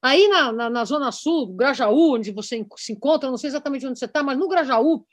aí 0.02 0.28
na, 0.28 0.52
na, 0.52 0.70
na 0.70 0.86
Zona 0.86 1.12
Sul, 1.12 1.54
Grajaú, 1.56 2.16
onde 2.16 2.32
você 2.32 2.66
se 2.78 2.94
encontra, 2.94 3.30
não 3.30 3.38
sei 3.38 3.50
exatamente 3.50 3.86
onde 3.88 4.00
você 4.00 4.06
está, 4.06 4.22
mas 4.22 4.38
no 4.38 4.48
Grajaú, 4.48 5.06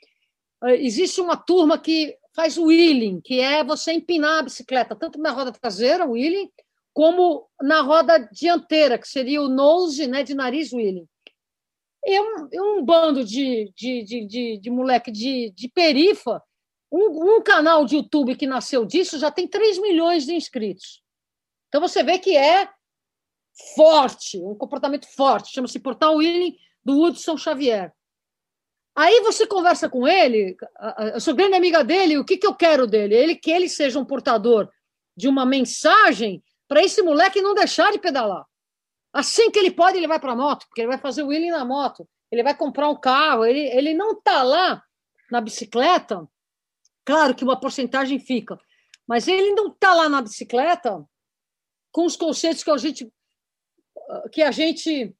eh, 0.63 0.83
existe 0.83 1.21
uma 1.21 1.37
turma 1.37 1.77
que 1.77 2.17
faz 2.35 2.57
o 2.57 2.65
wheeling, 2.65 3.21
que 3.21 3.39
é 3.39 3.63
você 3.63 3.93
empinar 3.93 4.39
a 4.39 4.43
bicicleta, 4.43 4.95
tanto 4.95 5.19
na 5.19 5.31
roda 5.31 5.51
traseira, 5.51 6.05
o 6.05 6.11
wheeling, 6.11 6.49
como 6.93 7.47
na 7.61 7.81
roda 7.81 8.17
dianteira, 8.31 8.97
que 8.97 9.07
seria 9.07 9.41
o 9.41 9.49
nose, 9.49 10.07
né, 10.07 10.23
de 10.23 10.33
nariz 10.33 10.71
wheeling. 10.71 11.07
E 12.05 12.19
um, 12.21 12.47
um 12.53 12.85
bando 12.85 13.25
de, 13.25 13.73
de, 13.75 14.03
de, 14.03 14.25
de, 14.27 14.57
de 14.59 14.69
moleque 14.69 15.11
de, 15.11 15.51
de 15.55 15.67
perifa, 15.67 16.41
um, 16.91 17.37
um, 17.37 17.41
canal 17.41 17.83
de 17.83 17.95
YouTube 17.95 18.35
que 18.35 18.45
nasceu 18.45 18.85
disso 18.85 19.17
já 19.17 19.31
tem 19.31 19.47
3 19.47 19.79
milhões 19.79 20.25
de 20.25 20.33
inscritos. 20.33 21.01
Então 21.67 21.81
você 21.81 22.03
vê 22.03 22.19
que 22.19 22.37
é 22.37 22.69
forte, 23.75 24.37
um 24.37 24.55
comportamento 24.55 25.07
forte, 25.07 25.51
chama-se 25.51 25.79
Portal 25.79 26.17
Willing 26.17 26.55
do 26.83 27.01
Hudson 27.01 27.37
Xavier. 27.37 27.91
Aí 28.95 29.21
você 29.21 29.47
conversa 29.47 29.89
com 29.89 30.07
ele, 30.07 30.55
eu 31.13 31.19
sou 31.19 31.35
grande 31.35 31.55
amiga 31.55 31.83
dele, 31.83 32.17
o 32.17 32.23
que, 32.23 32.37
que 32.37 32.47
eu 32.47 32.55
quero 32.55 32.87
dele? 32.87 33.15
Ele 33.15 33.35
que 33.35 33.51
ele 33.51 33.67
seja 33.67 33.99
um 33.99 34.05
portador 34.05 34.69
de 35.17 35.27
uma 35.27 35.45
mensagem 35.45 36.41
para 36.67 36.81
esse 36.81 37.01
moleque 37.01 37.41
não 37.41 37.53
deixar 37.53 37.91
de 37.91 37.99
pedalar. 37.99 38.45
Assim 39.15 39.49
que 39.49 39.57
ele 39.57 39.71
pode, 39.71 39.95
ele 39.95 40.09
vai 40.09 40.19
para 40.19 40.33
a 40.33 40.35
moto, 40.35 40.67
porque 40.67 40.81
ele 40.81 40.89
vai 40.89 40.97
fazer 40.97 41.23
o 41.23 41.27
wheeling 41.27 41.49
na 41.49 41.63
moto, 41.63 42.05
ele 42.29 42.43
vai 42.43 42.53
comprar 42.53 42.89
um 42.89 42.99
carro, 42.99 43.45
ele, 43.45 43.61
ele 43.69 43.93
não 43.93 44.11
está 44.11 44.43
lá 44.43 44.83
na 45.31 45.39
bicicleta. 45.39 46.27
Claro 47.05 47.33
que 47.33 47.45
uma 47.45 47.57
porcentagem 47.57 48.19
fica, 48.19 48.59
mas 49.07 49.29
ele 49.29 49.51
não 49.51 49.69
está 49.69 49.93
lá 49.93 50.09
na 50.09 50.21
bicicleta 50.21 51.01
com 51.93 52.05
os 52.05 52.17
conceitos 52.17 52.61
que 52.61 52.69
a 52.69 52.75
gente 52.75 53.09
que 54.33 54.43
a 54.43 54.51
gente 54.51 55.15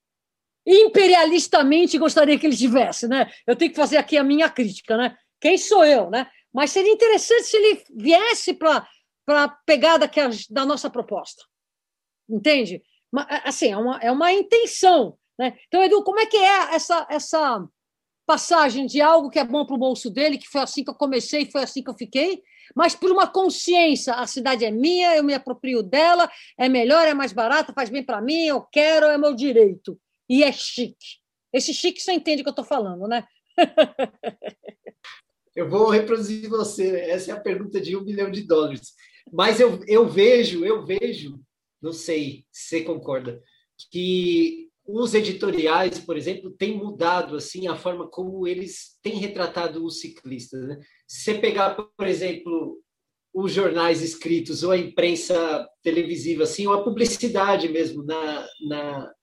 imperialistamente 0.68 1.98
gostaria 1.98 2.38
que 2.38 2.46
ele 2.46 2.58
tivesse, 2.58 3.08
né? 3.08 3.32
Eu 3.48 3.56
tenho 3.56 3.72
que 3.72 3.78
fazer 3.78 3.96
aqui 3.96 4.18
a 4.18 4.24
minha 4.26 4.50
crítica, 4.50 4.98
né? 4.98 5.18
Quem 5.40 5.58
sou 5.58 5.86
eu, 5.86 6.10
né? 6.10 6.30
Mas 6.54 6.72
seria 6.72 6.92
interessante 6.92 7.44
se 7.44 7.56
ele 7.56 7.84
viesse 7.96 8.54
para 8.54 8.86
a 9.30 9.48
pegada 9.48 10.06
que 10.06 10.20
a, 10.20 10.30
da 10.50 10.66
nossa 10.66 10.90
proposta. 10.90 11.46
Entende? 12.28 12.84
Assim, 13.44 13.72
é 13.72 13.78
uma, 13.78 14.00
é 14.00 14.12
uma 14.12 14.32
intenção. 14.32 15.18
Né? 15.38 15.58
Então, 15.68 15.84
Edu, 15.84 16.04
como 16.04 16.20
é 16.20 16.26
que 16.26 16.38
é 16.38 16.76
essa, 16.76 17.08
essa 17.10 17.68
passagem 18.26 18.86
de 18.86 19.02
algo 19.02 19.30
que 19.30 19.40
é 19.40 19.44
bom 19.44 19.66
para 19.66 19.76
o 19.76 19.80
bolso 19.80 20.10
dele, 20.10 20.38
que 20.38 20.48
foi 20.48 20.62
assim 20.62 20.84
que 20.84 20.90
eu 20.90 20.96
comecei, 20.96 21.50
foi 21.50 21.64
assim 21.64 21.84
que 21.84 21.90
eu 21.90 21.96
fiquei, 21.96 22.42
mas 22.76 22.96
por 22.96 23.12
uma 23.12 23.28
consciência, 23.28 24.14
a 24.14 24.26
cidade 24.26 24.66
é 24.66 24.72
minha, 24.72 25.16
eu 25.16 25.24
me 25.24 25.34
aproprio 25.34 25.84
dela, 25.84 26.30
é 26.58 26.68
melhor, 26.68 27.08
é 27.08 27.14
mais 27.14 27.32
barata, 27.32 27.74
faz 27.74 27.90
bem 27.90 28.04
para 28.04 28.22
mim, 28.22 28.46
eu 28.46 28.62
quero, 28.62 29.06
é 29.06 29.18
meu 29.18 29.36
direito. 29.36 30.00
E 30.28 30.44
é 30.44 30.52
chique. 30.52 31.20
Esse 31.54 31.74
chique 31.74 32.02
você 32.02 32.14
entende 32.14 32.42
o 32.42 32.44
que 32.44 32.50
eu 32.50 32.52
estou 32.52 32.66
falando, 32.66 33.08
né? 33.08 33.24
eu 35.56 35.70
vou 35.70 35.90
reproduzir 35.90 36.50
você. 36.50 37.00
Essa 37.02 37.32
é 37.32 37.34
a 37.34 37.40
pergunta 37.40 37.80
de 37.80 37.96
um 37.96 38.04
milhão 38.04 38.32
de 38.32 38.42
dólares. 38.42 38.94
Mas 39.32 39.60
eu, 39.60 39.80
eu 39.88 40.10
vejo, 40.10 40.66
eu 40.66 40.86
vejo 40.86 41.40
não 41.82 41.94
sei 41.94 42.46
se 42.52 42.70
você 42.70 42.82
concorda, 42.82 43.42
que 43.92 44.70
os 44.88 45.14
editoriais, 45.14 46.00
por 46.00 46.16
exemplo, 46.16 46.52
têm 46.52 46.78
mudado 46.78 47.36
assim 47.36 47.68
a 47.68 47.76
forma 47.76 48.08
como 48.08 48.48
eles 48.48 49.00
têm 49.02 49.16
retratado 49.16 49.84
os 49.84 50.00
ciclistas. 50.00 50.68
Né? 50.68 50.80
Se 51.08 51.24
você 51.24 51.40
pegar, 51.40 51.76
por 51.76 52.08
exemplo, 52.08 52.80
os 53.34 53.52
jornais 53.52 54.02
escritos 54.02 54.64
ou 54.64 54.72
a 54.72 54.78
imprensa 54.78 55.68
televisiva, 55.84 56.44
assim, 56.44 56.68
ou 56.68 56.74
a 56.74 56.84
publicidade 56.84 57.68
mesmo 57.68 58.04
na, 58.04 58.48
na 58.68 59.14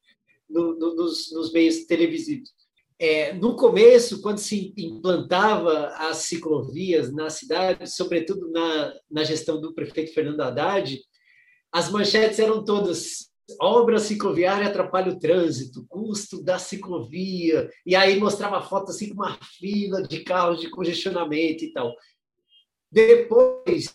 no, 0.50 0.78
no, 0.78 0.94
nos, 0.94 1.32
nos, 1.32 1.50
meios 1.50 1.86
televisivos. 1.86 2.50
É, 2.98 3.32
no 3.32 3.56
começo, 3.56 4.20
quando 4.20 4.36
se 4.36 4.74
implantava 4.76 5.88
as 5.96 6.18
ciclovias 6.18 7.10
na 7.10 7.30
cidade, 7.30 7.90
sobretudo 7.90 8.50
na, 8.50 8.94
na 9.10 9.24
gestão 9.24 9.58
do 9.58 9.72
prefeito 9.72 10.12
Fernando 10.12 10.42
Haddad, 10.42 11.00
as 11.72 11.90
manchetes 11.90 12.38
eram 12.38 12.64
todas 12.64 13.32
obra 13.60 13.98
cicloviária 13.98 14.68
atrapalha 14.68 15.12
o 15.12 15.18
trânsito, 15.18 15.84
custo 15.88 16.42
da 16.42 16.58
ciclovia, 16.58 17.68
e 17.84 17.94
aí 17.96 18.18
mostrava 18.18 18.62
foto 18.62 18.90
assim 18.90 19.08
com 19.08 19.14
uma 19.14 19.38
fila 19.58 20.02
de 20.02 20.20
carros 20.20 20.60
de 20.60 20.70
congestionamento 20.70 21.64
e 21.64 21.72
tal. 21.72 21.92
Depois, 22.90 23.94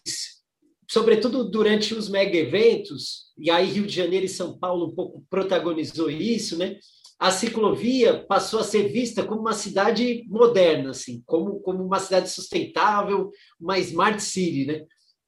sobretudo 0.90 1.50
durante 1.50 1.94
os 1.94 2.10
mega 2.10 2.38
eventos, 2.38 3.28
e 3.38 3.50
aí 3.50 3.68
Rio 3.68 3.86
de 3.86 3.94
Janeiro 3.94 4.26
e 4.26 4.30
São 4.30 4.58
Paulo 4.58 4.88
um 4.88 4.96
pouco 4.96 5.24
protagonizou 5.30 6.10
isso, 6.10 6.58
né? 6.58 6.78
A 7.20 7.32
ciclovia 7.32 8.26
passou 8.28 8.60
a 8.60 8.64
ser 8.64 8.90
vista 8.90 9.26
como 9.26 9.42
uma 9.42 9.54
cidade 9.54 10.24
moderna, 10.28 10.92
assim, 10.92 11.24
como, 11.26 11.60
como 11.62 11.84
uma 11.84 12.00
cidade 12.00 12.30
sustentável, 12.30 13.32
uma 13.60 13.80
smart 13.80 14.22
city, 14.22 14.66
né? 14.66 14.86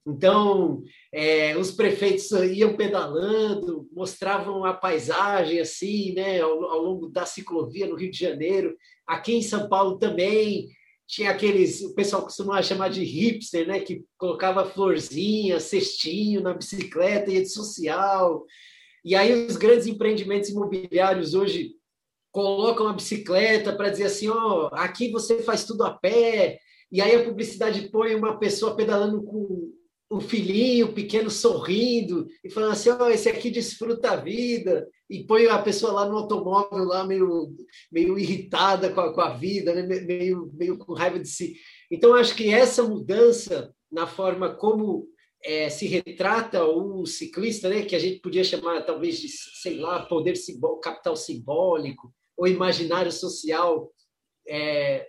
Então, 0.09 0.83
é, 1.13 1.55
os 1.55 1.71
prefeitos 1.71 2.31
iam 2.31 2.75
pedalando, 2.75 3.87
mostravam 3.93 4.65
a 4.65 4.73
paisagem 4.73 5.59
assim, 5.59 6.13
né, 6.13 6.41
ao, 6.41 6.63
ao, 6.65 6.81
longo 6.81 7.07
da 7.09 7.25
ciclovia 7.25 7.87
no 7.87 7.95
Rio 7.95 8.09
de 8.09 8.17
Janeiro. 8.17 8.75
Aqui 9.05 9.33
em 9.33 9.41
São 9.41 9.69
Paulo 9.69 9.99
também 9.99 10.67
tinha 11.07 11.31
aqueles, 11.31 11.81
o 11.81 11.93
pessoal 11.93 12.23
costumava 12.23 12.63
chamar 12.63 12.89
de 12.89 13.03
hipster, 13.03 13.67
né, 13.67 13.79
que 13.79 14.03
colocava 14.17 14.65
florzinha, 14.65 15.59
cestinho 15.59 16.41
na 16.41 16.53
bicicleta, 16.53 17.31
rede 17.31 17.49
social. 17.49 18.45
E 19.05 19.15
aí 19.15 19.45
os 19.45 19.57
grandes 19.57 19.87
empreendimentos 19.87 20.49
imobiliários 20.49 21.33
hoje 21.33 21.71
colocam 22.31 22.87
a 22.87 22.93
bicicleta 22.93 23.75
para 23.75 23.89
dizer 23.89 24.05
assim, 24.05 24.29
ó, 24.29 24.69
aqui 24.73 25.11
você 25.11 25.41
faz 25.41 25.63
tudo 25.63 25.83
a 25.83 25.91
pé. 25.91 26.59
E 26.91 27.01
aí 27.01 27.15
a 27.15 27.23
publicidade 27.23 27.89
põe 27.89 28.15
uma 28.15 28.39
pessoa 28.39 28.75
pedalando 28.75 29.23
com 29.23 29.78
o 30.09 30.19
filhinho 30.19 30.91
pequeno 30.93 31.29
sorrindo 31.29 32.27
e 32.43 32.49
falando 32.49 32.71
assim, 32.71 32.89
oh, 32.89 33.09
esse 33.09 33.29
aqui 33.29 33.51
desfruta 33.51 34.11
a 34.11 34.15
vida, 34.15 34.89
e 35.09 35.23
põe 35.23 35.47
a 35.47 35.59
pessoa 35.59 35.91
lá 35.91 36.05
no 36.07 36.17
automóvel, 36.17 36.83
lá 36.83 37.03
meio, 37.03 37.55
meio 37.91 38.17
irritada 38.17 38.91
com 38.91 39.01
a, 39.01 39.13
com 39.13 39.21
a 39.21 39.35
vida, 39.35 39.73
né? 39.73 39.81
meio, 40.01 40.51
meio 40.53 40.77
com 40.77 40.93
raiva 40.93 41.19
de 41.19 41.27
si. 41.27 41.55
Então, 41.91 42.13
acho 42.13 42.35
que 42.35 42.53
essa 42.53 42.83
mudança 42.83 43.73
na 43.91 44.05
forma 44.05 44.55
como 44.55 45.07
é, 45.43 45.69
se 45.69 45.87
retrata 45.87 46.63
o 46.63 47.05
ciclista, 47.05 47.69
né, 47.69 47.83
que 47.83 47.95
a 47.95 47.99
gente 47.99 48.19
podia 48.19 48.43
chamar 48.43 48.81
talvez 48.81 49.19
de, 49.19 49.29
sei 49.29 49.77
lá, 49.77 50.05
poder 50.05 50.35
simbólico, 50.35 50.81
capital 50.81 51.15
simbólico, 51.15 52.13
ou 52.37 52.47
imaginário 52.47 53.11
social 53.11 53.91
é, 54.47 55.07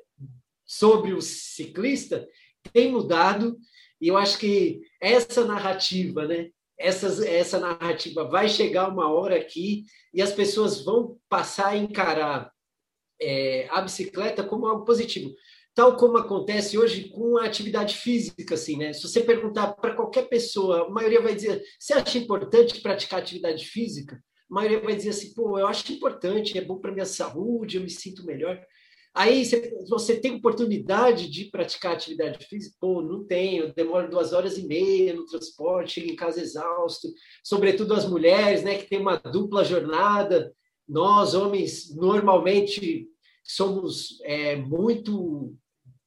sobre 0.65 1.13
o 1.13 1.21
ciclista, 1.21 2.27
tem 2.73 2.91
mudado, 2.91 3.59
e 4.01 4.09
eu 4.09 4.17
acho 4.17 4.39
que 4.39 4.81
essa 5.01 5.45
narrativa, 5.45 6.27
né, 6.27 6.51
essa, 6.79 7.29
essa 7.29 7.59
narrativa 7.59 8.25
vai 8.25 8.49
chegar 8.49 8.89
uma 8.89 9.13
hora 9.13 9.37
aqui 9.37 9.85
e 10.15 10.23
as 10.23 10.33
pessoas 10.33 10.83
vão 10.83 11.19
passar 11.29 11.69
a 11.69 11.77
encarar 11.77 12.51
é, 13.21 13.69
a 13.71 13.83
bicicleta 13.83 14.43
como 14.43 14.67
algo 14.67 14.85
positivo 14.85 15.35
tal 15.75 15.97
como 15.97 16.19
acontece 16.19 16.77
hoje 16.77 17.09
com 17.09 17.39
a 17.39 17.47
atividade 17.47 17.97
física, 17.97 18.55
assim, 18.55 18.77
né? 18.77 18.93
Se 18.93 19.03
você 19.03 19.21
perguntar 19.21 19.73
para 19.75 19.95
qualquer 19.95 20.29
pessoa, 20.29 20.87
a 20.87 20.91
maioria 20.91 21.21
vai 21.21 21.35
dizer: 21.35 21.63
"Você 21.79 21.93
acha 21.93 22.19
importante 22.19 22.81
praticar 22.81 23.21
atividade 23.21 23.67
física?" 23.67 24.23
A 24.51 24.55
maioria 24.55 24.81
vai 24.81 24.97
dizer 24.97 25.11
assim: 25.11 25.33
"Pô, 25.33 25.59
eu 25.59 25.67
acho 25.67 25.93
importante, 25.93 26.59
é 26.59 26.61
bom 26.61 26.79
para 26.79 26.93
minha 26.93 27.07
saúde, 27.07 27.77
eu 27.77 27.83
me 27.83 27.91
sinto 27.91 28.25
melhor." 28.27 28.61
Aí 29.13 29.45
você 29.89 30.21
tem 30.21 30.37
oportunidade 30.37 31.29
de 31.29 31.47
praticar 31.47 31.93
atividade 31.93 32.47
física? 32.47 32.77
Pô, 32.81 33.03
não 33.03 33.25
tenho, 33.25 33.75
demoro 33.75 34.09
duas 34.09 34.33
horas 34.33 34.57
e 34.57 34.67
meia 34.67 35.15
no 35.15 35.27
transporte, 35.27 35.95
chego 35.95 36.13
em 36.13 36.17
casa 36.17 36.41
exausto. 36.41 37.09
Sobretudo 37.43 37.95
as 37.95 38.09
mulheres, 38.09 38.63
né, 38.63 38.77
que 38.77 38.89
tem 38.89 39.01
uma 39.01 39.17
dupla 39.17 39.65
jornada. 39.65 40.53
Nós, 40.89 41.35
homens, 41.35 41.95
normalmente 41.95 43.09
somos 43.43 44.21
é, 44.23 44.55
muito 44.55 45.55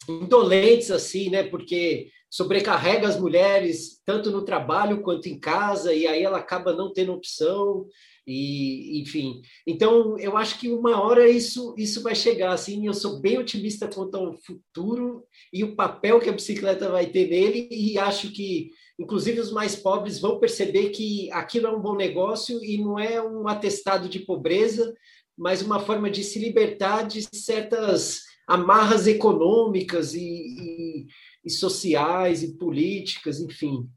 indolentes 0.08 0.92
assim, 0.92 1.30
né? 1.30 1.44
Porque 1.44 2.10
sobrecarrega 2.30 3.08
as 3.08 3.20
mulheres 3.20 4.02
tanto 4.06 4.32
no 4.32 4.44
trabalho 4.44 5.02
quanto 5.02 5.28
em 5.28 5.40
casa 5.40 5.94
e 5.94 6.08
aí 6.08 6.24
ela 6.24 6.40
acaba 6.40 6.74
não 6.74 6.92
tendo 6.92 7.14
opção 7.14 7.86
e 8.26 9.02
enfim. 9.02 9.42
Então 9.68 10.18
eu 10.18 10.38
acho 10.38 10.60
que 10.60 10.70
uma 10.70 11.02
hora 11.02 11.30
isso 11.30 11.76
isso 11.78 12.02
vai 12.02 12.16
chegar 12.16 12.54
assim. 12.54 12.86
Eu 12.86 12.94
sou 12.94 13.20
bem 13.20 13.38
otimista 13.38 13.88
quanto 13.88 14.16
ao 14.16 14.34
futuro 14.34 15.26
e 15.52 15.64
o 15.64 15.76
papel 15.76 16.20
que 16.20 16.30
a 16.30 16.34
bicicleta 16.34 16.90
vai 16.90 17.08
ter 17.08 17.30
nele 17.30 17.68
e 17.70 17.98
acho 17.98 18.32
que 18.32 18.72
inclusive 18.98 19.40
os 19.40 19.52
mais 19.52 19.76
pobres 19.76 20.20
vão 20.20 20.40
perceber 20.40 20.90
que 20.90 21.30
aquilo 21.32 21.68
é 21.68 21.72
um 21.72 21.82
bom 21.82 21.96
negócio 21.96 22.64
e 22.64 22.78
não 22.78 22.98
é 22.98 23.22
um 23.22 23.48
atestado 23.48 24.08
de 24.08 24.20
pobreza, 24.20 24.94
mas 25.38 25.62
uma 25.62 25.80
forma 25.80 26.10
de 26.10 26.24
se 26.24 26.40
libertar 26.40 27.04
de 27.04 27.22
certas 27.36 28.22
amarras 28.48 29.08
econômicas 29.08 30.14
e, 30.14 30.22
e, 30.22 31.08
e 31.44 31.50
sociais 31.50 32.44
e 32.44 32.58
políticas, 32.58 33.40
enfim. 33.40 33.90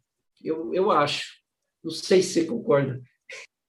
Eu, 0.43 0.73
eu 0.73 0.91
acho. 0.91 1.37
Não 1.83 1.91
sei 1.91 2.23
se 2.23 2.33
você 2.33 2.45
concorda. 2.45 3.01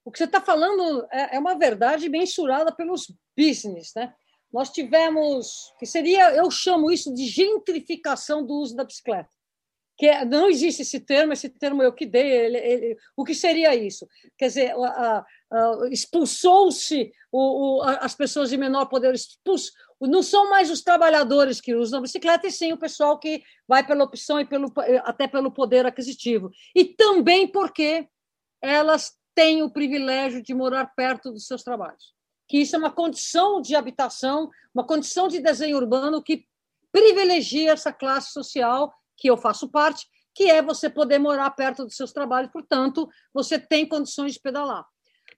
O 0.07 0.11
que 0.11 0.19
você 0.19 0.23
está 0.23 0.39
falando 0.39 1.05
é, 1.11 1.35
é 1.35 1.39
uma 1.39 1.57
verdade 1.57 2.07
mensurada 2.07 2.71
pelos 2.71 3.11
business, 3.37 3.91
né? 3.93 4.13
Nós 4.53 4.69
tivemos, 4.69 5.73
que 5.77 5.85
seria, 5.85 6.33
eu 6.33 6.49
chamo 6.49 6.89
isso 6.89 7.13
de 7.13 7.25
gentrificação 7.25 8.45
do 8.45 8.53
uso 8.53 8.73
da 8.73 8.85
bicicleta 8.85 9.29
que 9.97 10.05
é, 10.05 10.23
não 10.23 10.47
existe 10.47 10.83
esse 10.83 10.99
termo, 10.99 11.33
esse 11.33 11.49
termo 11.49 11.81
eu 11.81 11.91
que 11.91 12.05
dei. 12.05 12.29
Ele, 12.29 12.57
ele, 12.57 12.97
o 13.15 13.25
que 13.25 13.33
seria 13.33 13.73
isso? 13.73 14.07
Quer 14.37 14.47
dizer, 14.47 14.73
expulsou-se 15.89 17.11
as 17.99 18.13
pessoas 18.13 18.51
de 18.51 18.57
menor 18.57 18.85
poder, 18.85 19.15
não 19.99 20.21
são 20.21 20.51
mais 20.51 20.69
os 20.69 20.83
trabalhadores 20.83 21.59
que 21.59 21.73
usam 21.73 21.97
a 21.97 22.01
bicicleta, 22.03 22.45
e 22.45 22.51
sim 22.51 22.71
o 22.71 22.77
pessoal 22.77 23.17
que 23.17 23.41
vai 23.67 23.85
pela 23.85 24.03
opção 24.03 24.39
e 24.39 24.45
pelo, 24.45 24.71
até 25.03 25.27
pelo 25.27 25.51
poder 25.51 25.87
aquisitivo. 25.87 26.51
E 26.75 26.85
também 26.85 27.47
porque 27.47 28.07
elas 28.61 29.16
têm 29.37 29.61
o 29.61 29.69
privilégio 29.69 30.41
de 30.41 30.51
morar 30.51 30.87
perto 30.95 31.31
dos 31.31 31.45
seus 31.45 31.61
trabalhos. 31.61 32.15
Que 32.47 32.57
isso 32.57 32.75
é 32.75 32.79
uma 32.79 32.91
condição 32.91 33.61
de 33.61 33.75
habitação, 33.75 34.49
uma 34.73 34.83
condição 34.83 35.27
de 35.27 35.39
desenho 35.39 35.77
urbano 35.77 36.23
que 36.23 36.47
privilegia 36.91 37.71
essa 37.71 37.93
classe 37.93 38.31
social 38.31 38.91
que 39.15 39.29
eu 39.29 39.37
faço 39.37 39.69
parte, 39.69 40.07
que 40.33 40.49
é 40.49 40.59
você 40.59 40.89
poder 40.89 41.19
morar 41.19 41.51
perto 41.51 41.85
dos 41.85 41.95
seus 41.95 42.11
trabalhos, 42.11 42.51
portanto, 42.51 43.07
você 43.31 43.59
tem 43.59 43.87
condições 43.87 44.33
de 44.33 44.39
pedalar. 44.39 44.83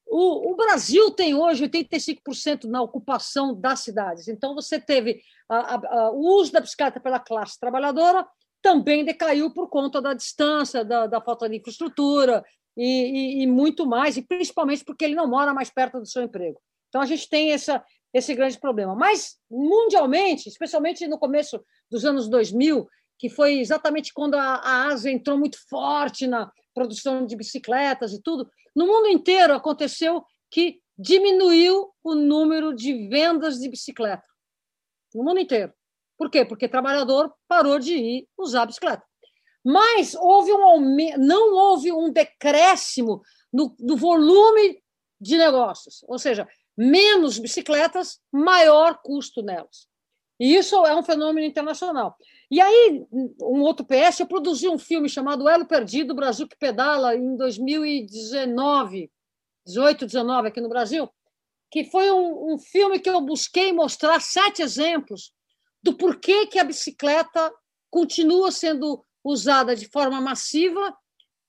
O, 0.07 0.53
o 0.53 0.55
Brasil 0.55 1.11
tem 1.11 1.35
hoje 1.35 1.67
85% 1.67 2.69
na 2.69 2.81
ocupação 2.81 3.53
das 3.53 3.81
cidades, 3.81 4.29
então 4.29 4.55
você 4.55 4.79
teve 4.79 5.21
a, 5.49 5.57
a, 5.57 5.75
a, 5.75 6.11
o 6.11 6.37
uso 6.37 6.53
da 6.53 6.61
bicicleta 6.61 7.01
pela 7.01 7.19
classe 7.19 7.59
trabalhadora, 7.59 8.25
também 8.61 9.05
decaiu 9.05 9.53
por 9.53 9.69
conta 9.69 10.01
da 10.01 10.13
distância, 10.13 10.83
da, 10.83 11.07
da 11.07 11.21
falta 11.21 11.47
de 11.49 11.57
infraestrutura 11.57 12.43
e, 12.75 12.83
e, 12.83 13.43
e, 13.43 13.47
muito 13.47 13.85
mais, 13.85 14.17
e 14.17 14.21
principalmente 14.21 14.83
porque 14.83 15.05
ele 15.05 15.15
não 15.15 15.27
mora 15.27 15.53
mais 15.53 15.69
perto 15.69 15.99
do 15.99 16.05
seu 16.05 16.23
emprego. 16.23 16.61
Então 16.87 17.01
a 17.01 17.05
gente 17.05 17.29
tem 17.29 17.51
essa, 17.51 17.83
esse 18.13 18.33
grande 18.33 18.59
problema. 18.59 18.95
Mas, 18.95 19.37
mundialmente, 19.49 20.49
especialmente 20.49 21.07
no 21.07 21.19
começo 21.19 21.63
dos 21.89 22.05
anos 22.05 22.27
2000, 22.29 22.87
que 23.17 23.29
foi 23.29 23.59
exatamente 23.59 24.13
quando 24.13 24.35
a, 24.35 24.55
a 24.55 24.87
Ásia 24.87 25.11
entrou 25.11 25.37
muito 25.37 25.57
forte 25.67 26.25
na 26.25 26.51
produção 26.73 27.25
de 27.25 27.35
bicicletas 27.35 28.13
e 28.13 28.21
tudo. 28.21 28.49
No 28.75 28.87
mundo 28.87 29.07
inteiro 29.07 29.53
aconteceu 29.53 30.23
que 30.49 30.79
diminuiu 30.97 31.91
o 32.03 32.15
número 32.15 32.73
de 32.73 33.07
vendas 33.07 33.59
de 33.59 33.69
bicicleta. 33.69 34.23
No 35.13 35.23
mundo 35.23 35.39
inteiro. 35.39 35.73
Por 36.17 36.29
quê? 36.29 36.45
Porque 36.45 36.65
o 36.65 36.69
trabalhador 36.69 37.33
parou 37.47 37.79
de 37.79 37.95
ir 37.95 38.27
usar 38.37 38.65
bicicleta. 38.65 39.03
Mas 39.63 40.15
houve 40.15 40.51
um 40.51 40.63
aumento, 40.63 41.19
não 41.19 41.53
houve 41.53 41.91
um 41.91 42.11
decréscimo 42.11 43.21
no, 43.51 43.75
no 43.79 43.97
volume 43.97 44.81
de 45.19 45.37
negócios. 45.37 46.03
Ou 46.07 46.17
seja, 46.17 46.47
menos 46.77 47.37
bicicletas, 47.37 48.19
maior 48.31 48.99
custo 49.03 49.41
nelas. 49.41 49.87
E 50.39 50.55
isso 50.55 50.85
é 50.85 50.95
um 50.95 51.03
fenômeno 51.03 51.45
internacional. 51.45 52.15
E 52.49 52.61
aí, 52.61 53.05
um 53.11 53.61
outro 53.61 53.85
PS, 53.85 54.21
eu 54.21 54.27
produzi 54.27 54.69
um 54.69 54.79
filme 54.79 55.09
chamado 55.09 55.49
Elo 55.49 55.67
Perdido, 55.67 56.15
Brasil 56.15 56.47
que 56.47 56.57
Pedala, 56.57 57.15
em 57.15 57.35
2019, 57.35 59.11
18, 59.67 60.05
19, 60.05 60.47
aqui 60.47 60.61
no 60.61 60.69
Brasil, 60.69 61.09
que 61.69 61.83
foi 61.83 62.09
um, 62.11 62.53
um 62.53 62.57
filme 62.57 62.99
que 62.99 63.09
eu 63.09 63.19
busquei 63.19 63.73
mostrar 63.73 64.21
sete 64.21 64.61
exemplos 64.61 65.33
do 65.83 65.95
porquê 65.95 66.47
que 66.47 66.57
a 66.57 66.63
bicicleta 66.63 67.53
continua 67.91 68.51
sendo 68.51 69.05
usada 69.23 69.75
de 69.75 69.87
forma 69.87 70.21
massiva 70.21 70.95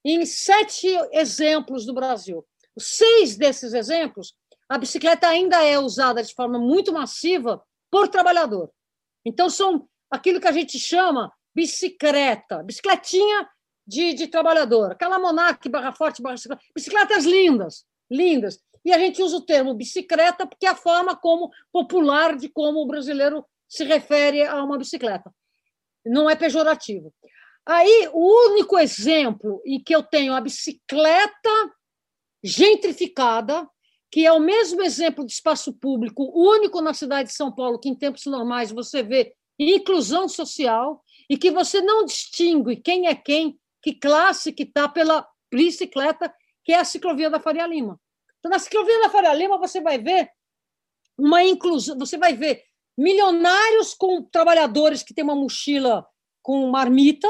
em 0.04 0.24
sete 0.24 0.86
exemplos 1.12 1.84
do 1.84 1.94
Brasil. 1.94 2.46
Seis 2.78 3.36
desses 3.36 3.74
exemplos, 3.74 4.34
a 4.68 4.78
bicicleta 4.78 5.28
ainda 5.28 5.62
é 5.62 5.78
usada 5.78 6.22
de 6.22 6.34
forma 6.34 6.58
muito 6.58 6.92
massiva 6.92 7.62
por 7.90 8.08
trabalhador. 8.08 8.70
Então, 9.24 9.50
são 9.50 9.88
aquilo 10.10 10.40
que 10.40 10.48
a 10.48 10.52
gente 10.52 10.78
chama 10.78 11.32
bicicleta, 11.54 12.62
bicicletinha 12.62 13.48
de, 13.86 14.14
de 14.14 14.28
trabalhador, 14.28 14.92
aquela 14.92 15.18
Monarch, 15.18 15.68
barra 15.68 15.92
forte, 15.92 16.22
barra 16.22 16.36
bicicleta, 16.36 16.62
bicicletas 16.74 17.24
lindas, 17.24 17.84
lindas. 18.10 18.60
E 18.84 18.92
a 18.92 18.98
gente 18.98 19.22
usa 19.22 19.36
o 19.36 19.44
termo 19.44 19.74
bicicleta 19.74 20.46
porque 20.46 20.66
é 20.66 20.70
a 20.70 20.76
forma 20.76 21.16
como 21.16 21.50
popular 21.72 22.36
de 22.36 22.48
como 22.48 22.80
o 22.80 22.86
brasileiro 22.86 23.44
se 23.68 23.84
refere 23.84 24.44
a 24.44 24.62
uma 24.62 24.78
bicicleta. 24.78 25.30
Não 26.06 26.30
é 26.30 26.34
pejorativo. 26.34 27.12
Aí, 27.66 28.08
o 28.12 28.50
único 28.50 28.78
exemplo 28.78 29.62
em 29.64 29.82
que 29.82 29.94
eu 29.94 30.02
tenho 30.02 30.34
a 30.34 30.40
bicicleta 30.40 31.50
gentrificada, 32.42 33.68
que 34.10 34.26
é 34.26 34.32
o 34.32 34.40
mesmo 34.40 34.82
exemplo 34.82 35.24
de 35.24 35.32
espaço 35.32 35.72
público 35.72 36.32
único 36.34 36.80
na 36.80 36.94
cidade 36.94 37.28
de 37.28 37.34
São 37.34 37.54
Paulo, 37.54 37.78
que 37.78 37.88
em 37.88 37.94
tempos 37.94 38.26
normais 38.26 38.72
você 38.72 39.02
vê 39.02 39.34
inclusão 39.58 40.28
social 40.28 41.02
e 41.28 41.36
que 41.36 41.50
você 41.50 41.80
não 41.80 42.04
distingue 42.04 42.76
quem 42.76 43.06
é 43.06 43.14
quem, 43.14 43.58
que 43.82 43.94
classe 43.94 44.52
que 44.52 44.62
está 44.62 44.88
pela 44.88 45.26
bicicleta, 45.52 46.34
que 46.64 46.72
é 46.72 46.78
a 46.78 46.84
ciclovia 46.84 47.30
da 47.30 47.38
Faria 47.38 47.66
Lima. 47.66 48.00
Então, 48.38 48.50
na 48.50 48.58
ciclovia 48.58 49.00
da 49.00 49.10
Faria 49.10 49.34
Lima, 49.34 49.58
você 49.58 49.80
vai 49.80 49.98
ver 49.98 50.30
uma 51.16 51.44
inclusão, 51.44 51.98
você 51.98 52.16
vai 52.16 52.34
ver 52.34 52.64
milionários 52.96 53.94
com 53.94 54.22
trabalhadores 54.22 55.02
que 55.02 55.14
têm 55.14 55.24
uma 55.24 55.36
mochila 55.36 56.06
com 56.42 56.68
marmita, 56.70 57.28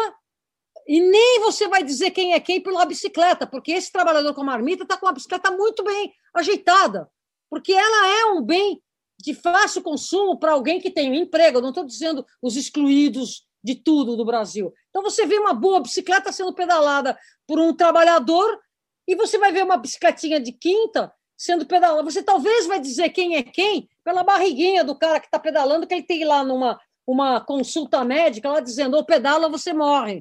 e 0.87 1.01
nem 1.01 1.41
você 1.41 1.69
vai 1.69 1.83
dizer 1.83 2.11
quem 2.11 2.33
é 2.33 2.41
quem 2.41 2.61
pela 2.61 2.85
bicicleta, 2.85 3.47
porque 3.47 3.73
esse 3.73 3.93
trabalhador 3.93 4.35
com 4.35 4.45
marmita 4.45 4.83
está 4.83 4.97
com 4.97 5.07
a 5.07 5.13
bicicleta 5.13 5.51
muito 5.51 5.83
bem 5.85 6.13
ajeitada, 6.35 7.09
porque 7.49 7.73
ela 7.73 8.09
é 8.21 8.25
um 8.27 8.43
bem 8.43 8.83
de 9.19 9.35
fácil 9.35 9.83
consumo 9.83 10.39
para 10.39 10.53
alguém 10.53 10.81
que 10.81 10.91
tem 10.91 11.11
um 11.11 11.15
emprego. 11.15 11.59
Eu 11.59 11.63
não 11.63 11.69
estou 11.71 11.85
dizendo 11.85 12.25
os 12.41 12.57
excluídos 12.57 13.47
de 13.63 13.75
tudo 13.75 14.17
do 14.17 14.25
Brasil. 14.25 14.73
Então 14.89 15.03
você 15.03 15.27
vê 15.27 15.39
uma 15.39 15.53
boa 15.53 15.81
bicicleta 15.81 16.33
sendo 16.33 16.55
pedalada 16.55 17.19
por 17.47 17.59
um 17.59 17.75
trabalhador 17.75 18.59
e 19.07 19.15
você 19.15 19.39
vai 19.39 19.53
ver 19.53 19.65
uma 19.65 19.77
bicicletinha 19.77 20.41
de 20.41 20.53
quinta 20.53 21.13
sendo 21.37 21.67
pedalada. 21.67 22.03
Você 22.03 22.23
talvez 22.23 22.67
vai 22.67 22.81
dizer 22.81 23.11
quem 23.11 23.37
é 23.37 23.43
quem 23.43 23.89
pela 24.03 24.25
barriguinha 24.25 24.83
do 24.83 24.97
cara 24.97 25.21
que 25.21 25.27
está 25.27 25.39
pedalando, 25.39 25.87
que 25.87 25.95
ele 25.95 26.03
tem 26.03 26.25
lá 26.25 26.43
numa 26.43 26.81
uma 27.07 27.41
consulta 27.41 28.05
médica 28.05 28.49
lá 28.49 28.61
dizendo 28.61 28.97
ou 28.97 29.05
pedala 29.05 29.49
você 29.49 29.73
morre. 29.73 30.21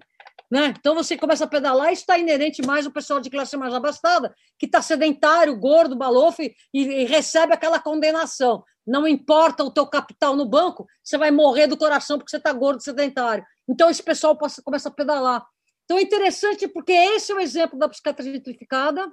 Né? 0.49 0.73
Então 0.79 0.95
você 0.95 1.15
começa 1.15 1.43
a 1.43 1.47
pedalar 1.47 1.91
e 1.91 1.93
está 1.93 2.17
inerente 2.17 2.65
mais 2.65 2.85
ao 2.85 2.91
pessoal 2.91 3.19
de 3.19 3.29
classe 3.29 3.55
mais 3.55 3.73
abastada, 3.73 4.33
que 4.57 4.65
está 4.65 4.81
sedentário, 4.81 5.55
gordo, 5.55 5.95
balofe 5.95 6.55
e, 6.73 6.81
e, 6.81 7.05
recebe 7.05 7.53
aquela 7.53 7.79
condenação. 7.79 8.63
Não 8.85 9.07
importa 9.07 9.63
o 9.63 9.71
teu 9.71 9.85
capital 9.85 10.35
no 10.35 10.49
banco, 10.49 10.87
você 11.03 11.19
vai 11.19 11.29
morrer 11.29 11.67
do 11.67 11.77
coração 11.77 12.17
porque 12.17 12.31
você 12.31 12.37
está 12.37 12.51
gordo, 12.51 12.81
sedentário. 12.81 13.45
Então 13.67 13.91
esse 13.91 14.01
pessoal 14.01 14.35
passa, 14.35 14.59
começa 14.63 14.89
a 14.89 14.91
pedalar. 14.91 15.45
Então 15.85 15.99
é 15.99 16.01
interessante 16.01 16.67
porque 16.67 16.93
esse 16.93 17.31
é 17.31 17.35
o 17.35 17.39
exemplo 17.39 17.77
da 17.77 17.87
bicicleta 17.87 18.23
gentrificada. 18.23 19.07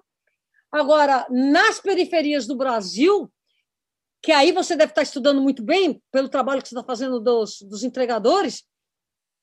Agora, 0.73 1.27
nas 1.29 1.81
periferias 1.81 2.47
do 2.47 2.57
Brasil, 2.57 3.31
que 4.23 4.33
aí 4.33 4.53
você 4.53 4.75
deve 4.75 4.93
estar 4.93 5.03
estudando 5.03 5.43
muito 5.43 5.63
bem 5.63 6.03
pelo 6.11 6.29
trabalho 6.31 6.63
que 6.63 6.69
você 6.69 6.75
está 6.75 6.85
fazendo 6.85 7.21
dos, 7.21 7.59
dos 7.61 7.85
entregadores, 7.85 8.65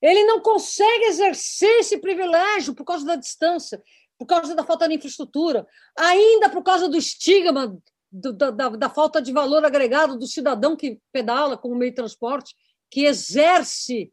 ele 0.04 0.24
não 0.24 0.40
consegue 0.40 1.06
exercer 1.06 1.80
esse 1.80 1.98
privilégio 1.98 2.74
por 2.74 2.84
causa 2.84 3.06
da 3.06 3.16
distância, 3.16 3.82
por 4.18 4.26
causa 4.26 4.54
da 4.54 4.62
falta 4.62 4.86
de 4.86 4.94
infraestrutura, 4.94 5.66
ainda 5.98 6.50
por 6.50 6.62
causa 6.62 6.88
do 6.88 6.96
estigma 6.96 7.74
do, 8.12 8.32
da, 8.32 8.50
da, 8.50 8.90
falta 8.90 9.20
de 9.20 9.32
valor 9.32 9.64
agregado 9.64 10.18
do 10.18 10.26
cidadão 10.26 10.76
que 10.76 11.00
pedala 11.10 11.56
como 11.56 11.74
meio 11.74 11.90
de 11.90 11.96
transporte, 11.96 12.54
que 12.90 13.06
exerce 13.06 14.12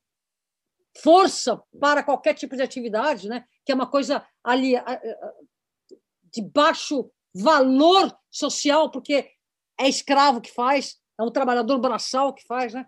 força 0.97 1.61
para 1.79 2.03
qualquer 2.03 2.35
tipo 2.35 2.55
de 2.55 2.61
atividade, 2.61 3.27
né? 3.27 3.43
que 3.65 3.71
é 3.71 3.75
uma 3.75 3.85
coisa 3.85 4.25
ali 4.41 4.75
de 6.33 6.41
baixo 6.41 7.11
valor 7.33 8.17
social, 8.29 8.89
porque 8.89 9.29
é 9.77 9.89
escravo 9.89 10.39
que 10.39 10.51
faz, 10.51 10.97
é 11.19 11.23
um 11.23 11.31
trabalhador 11.31 11.77
braçal 11.79 12.33
que 12.33 12.45
faz, 12.45 12.73
né? 12.73 12.85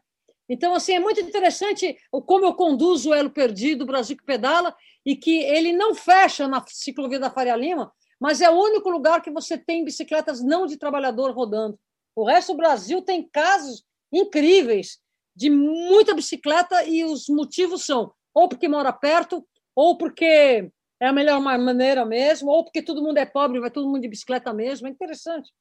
Então, 0.53 0.75
assim, 0.75 0.93
é 0.93 0.99
muito 0.99 1.19
interessante 1.19 1.97
como 2.27 2.45
eu 2.45 2.53
conduzo 2.53 3.09
o 3.09 3.13
Elo 3.15 3.31
Perdido, 3.31 3.87
Brasil 3.87 4.15
que 4.15 4.23
Pedala, 4.23 4.75
e 5.03 5.15
que 5.15 5.39
ele 5.39 5.73
não 5.73 5.95
fecha 5.95 6.47
na 6.47 6.63
ciclovia 6.67 7.19
da 7.19 7.31
Faria 7.31 7.55
Lima, 7.55 7.91
mas 8.21 8.39
é 8.39 8.51
o 8.51 8.53
único 8.53 8.87
lugar 8.87 9.23
que 9.23 9.31
você 9.31 9.57
tem 9.57 9.83
bicicletas 9.83 10.43
não 10.43 10.67
de 10.67 10.77
trabalhador 10.77 11.31
rodando. 11.31 11.75
O 12.15 12.23
resto 12.23 12.53
do 12.53 12.57
Brasil 12.57 13.01
tem 13.01 13.27
casos 13.27 13.83
incríveis 14.11 14.99
de 15.35 15.49
muita 15.49 16.13
bicicleta 16.13 16.83
e 16.83 17.03
os 17.03 17.27
motivos 17.27 17.83
são 17.83 18.13
ou 18.31 18.47
porque 18.47 18.67
mora 18.67 18.93
perto, 18.93 19.43
ou 19.75 19.97
porque 19.97 20.69
é 21.01 21.07
a 21.07 21.11
melhor 21.13 21.41
maneira 21.41 22.05
mesmo, 22.05 22.49
ou 22.49 22.63
porque 22.63 22.83
todo 22.83 23.01
mundo 23.01 23.17
é 23.17 23.25
pobre, 23.25 23.59
vai 23.59 23.71
todo 23.71 23.87
mundo 23.87 24.01
de 24.01 24.07
bicicleta 24.07 24.53
mesmo. 24.53 24.87
É 24.87 24.91
interessante. 24.91 25.51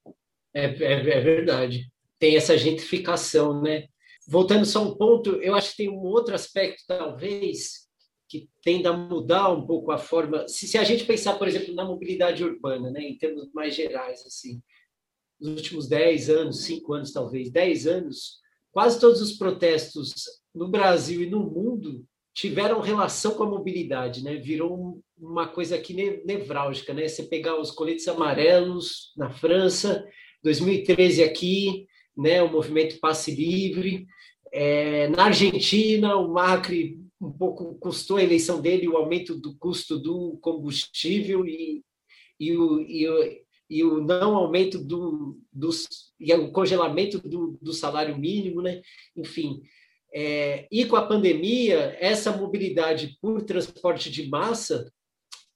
É, 0.53 0.65
é, 0.65 0.93
é 0.93 1.19
verdade. 1.19 1.87
Tem 2.19 2.37
essa 2.37 2.55
gentrificação, 2.55 3.59
né? 3.59 3.87
Voltando 4.27 4.65
só 4.65 4.83
um 4.83 4.95
ponto, 4.95 5.31
eu 5.41 5.55
acho 5.55 5.71
que 5.71 5.77
tem 5.77 5.89
um 5.89 6.03
outro 6.03 6.33
aspecto, 6.33 6.83
talvez, 6.87 7.87
que 8.27 8.49
tenda 8.61 8.89
a 8.89 8.97
mudar 8.97 9.51
um 9.51 9.65
pouco 9.65 9.91
a 9.91 9.97
forma. 9.97 10.47
Se, 10.47 10.67
se 10.67 10.77
a 10.77 10.83
gente 10.83 11.05
pensar, 11.05 11.37
por 11.37 11.47
exemplo, 11.47 11.73
na 11.73 11.85
mobilidade 11.85 12.43
urbana, 12.43 12.89
né, 12.89 13.01
em 13.01 13.17
termos 13.17 13.51
mais 13.53 13.75
gerais, 13.75 14.25
assim, 14.25 14.61
nos 15.39 15.55
últimos 15.55 15.87
10 15.87 16.29
anos, 16.29 16.63
5 16.63 16.93
anos 16.93 17.11
talvez, 17.11 17.51
10 17.51 17.87
anos, 17.87 18.39
quase 18.71 18.99
todos 18.99 19.21
os 19.21 19.33
protestos 19.33 20.13
no 20.53 20.67
Brasil 20.69 21.21
e 21.21 21.29
no 21.29 21.41
mundo 21.41 22.05
tiveram 22.33 22.81
relação 22.81 23.35
com 23.35 23.43
a 23.43 23.49
mobilidade, 23.49 24.23
né? 24.23 24.35
Virou 24.37 24.99
uma 25.17 25.47
coisa 25.47 25.75
aqui 25.75 25.93
nevrálgica, 26.25 26.93
né? 26.93 27.07
Você 27.07 27.23
pegar 27.23 27.59
os 27.59 27.69
coletes 27.69 28.07
amarelos 28.07 29.13
na 29.15 29.29
França, 29.29 30.03
2013 30.41 31.23
aqui, 31.23 31.87
né, 32.17 32.41
o 32.41 32.51
movimento 32.51 32.99
Passe 32.99 33.33
Livre. 33.33 34.07
É, 34.55 35.07
na 35.07 35.25
Argentina, 35.25 36.15
o 36.15 36.31
Macri 36.31 37.01
um 37.19 37.31
pouco 37.31 37.73
custou 37.75 38.17
a 38.17 38.23
eleição 38.23 38.61
dele 38.61 38.87
o 38.87 38.95
aumento 38.95 39.35
do 39.35 39.55
custo 39.57 39.97
do 39.97 40.37
combustível 40.41 41.43
e, 41.43 41.83
e, 42.39 42.55
o, 42.55 42.79
e, 42.81 43.09
o, 43.09 43.37
e 43.67 43.83
o 43.83 44.03
não 44.03 44.35
aumento 44.35 44.77
do, 44.77 45.39
dos, 45.51 45.87
e 46.19 46.31
o 46.33 46.51
congelamento 46.51 47.17
do, 47.17 47.57
do 47.59 47.73
salário 47.73 48.15
mínimo, 48.15 48.61
né? 48.61 48.81
enfim. 49.15 49.61
É, 50.13 50.67
e 50.71 50.85
com 50.85 50.97
a 50.97 51.07
pandemia, 51.07 51.97
essa 51.99 52.35
mobilidade 52.35 53.17
por 53.19 53.41
transporte 53.41 54.11
de 54.11 54.29
massa 54.29 54.91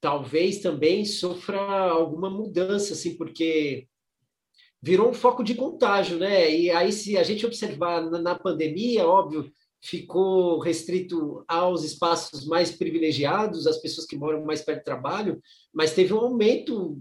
talvez 0.02 0.60
também 0.60 1.06
sofra 1.06 1.60
alguma 1.60 2.30
mudança, 2.30 2.94
assim, 2.94 3.16
porque 3.16 3.88
virou 4.82 5.10
um 5.10 5.14
foco 5.14 5.44
de 5.44 5.56
contágio, 5.56 6.18
né? 6.18 6.54
E 6.54 6.70
aí, 6.70 6.92
se 6.92 7.18
a 7.18 7.24
gente 7.24 7.46
observar 7.46 8.02
na 8.10 8.36
pandemia, 8.38 9.08
óbvio, 9.08 9.52
ficou 9.82 10.60
restrito 10.60 11.44
aos 11.48 11.84
espaços 11.84 12.46
mais 12.46 12.72
privilegiados, 12.72 13.68
as 13.68 13.78
pessoas 13.78 14.06
que 14.06 14.18
moram 14.18 14.44
mais 14.46 14.62
perto 14.62 14.80
do 14.80 14.86
trabalho, 14.86 15.42
mas 15.74 15.94
teve 15.94 16.14
um 16.14 16.20
aumento 16.20 17.00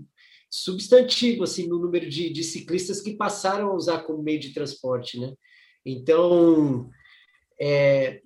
substantivo 0.51 1.43
assim 1.43 1.67
no 1.67 1.79
número 1.79 2.09
de, 2.09 2.31
de 2.31 2.45
ciclistas 2.45 3.01
que 3.01 3.17
passaram 3.17 3.71
a 3.71 3.75
usar 3.75 4.03
como 4.03 4.23
meio 4.23 4.39
de 4.39 4.53
transporte, 4.53 5.19
né? 5.19 5.33
Então, 5.85 6.89
é, 7.61 8.21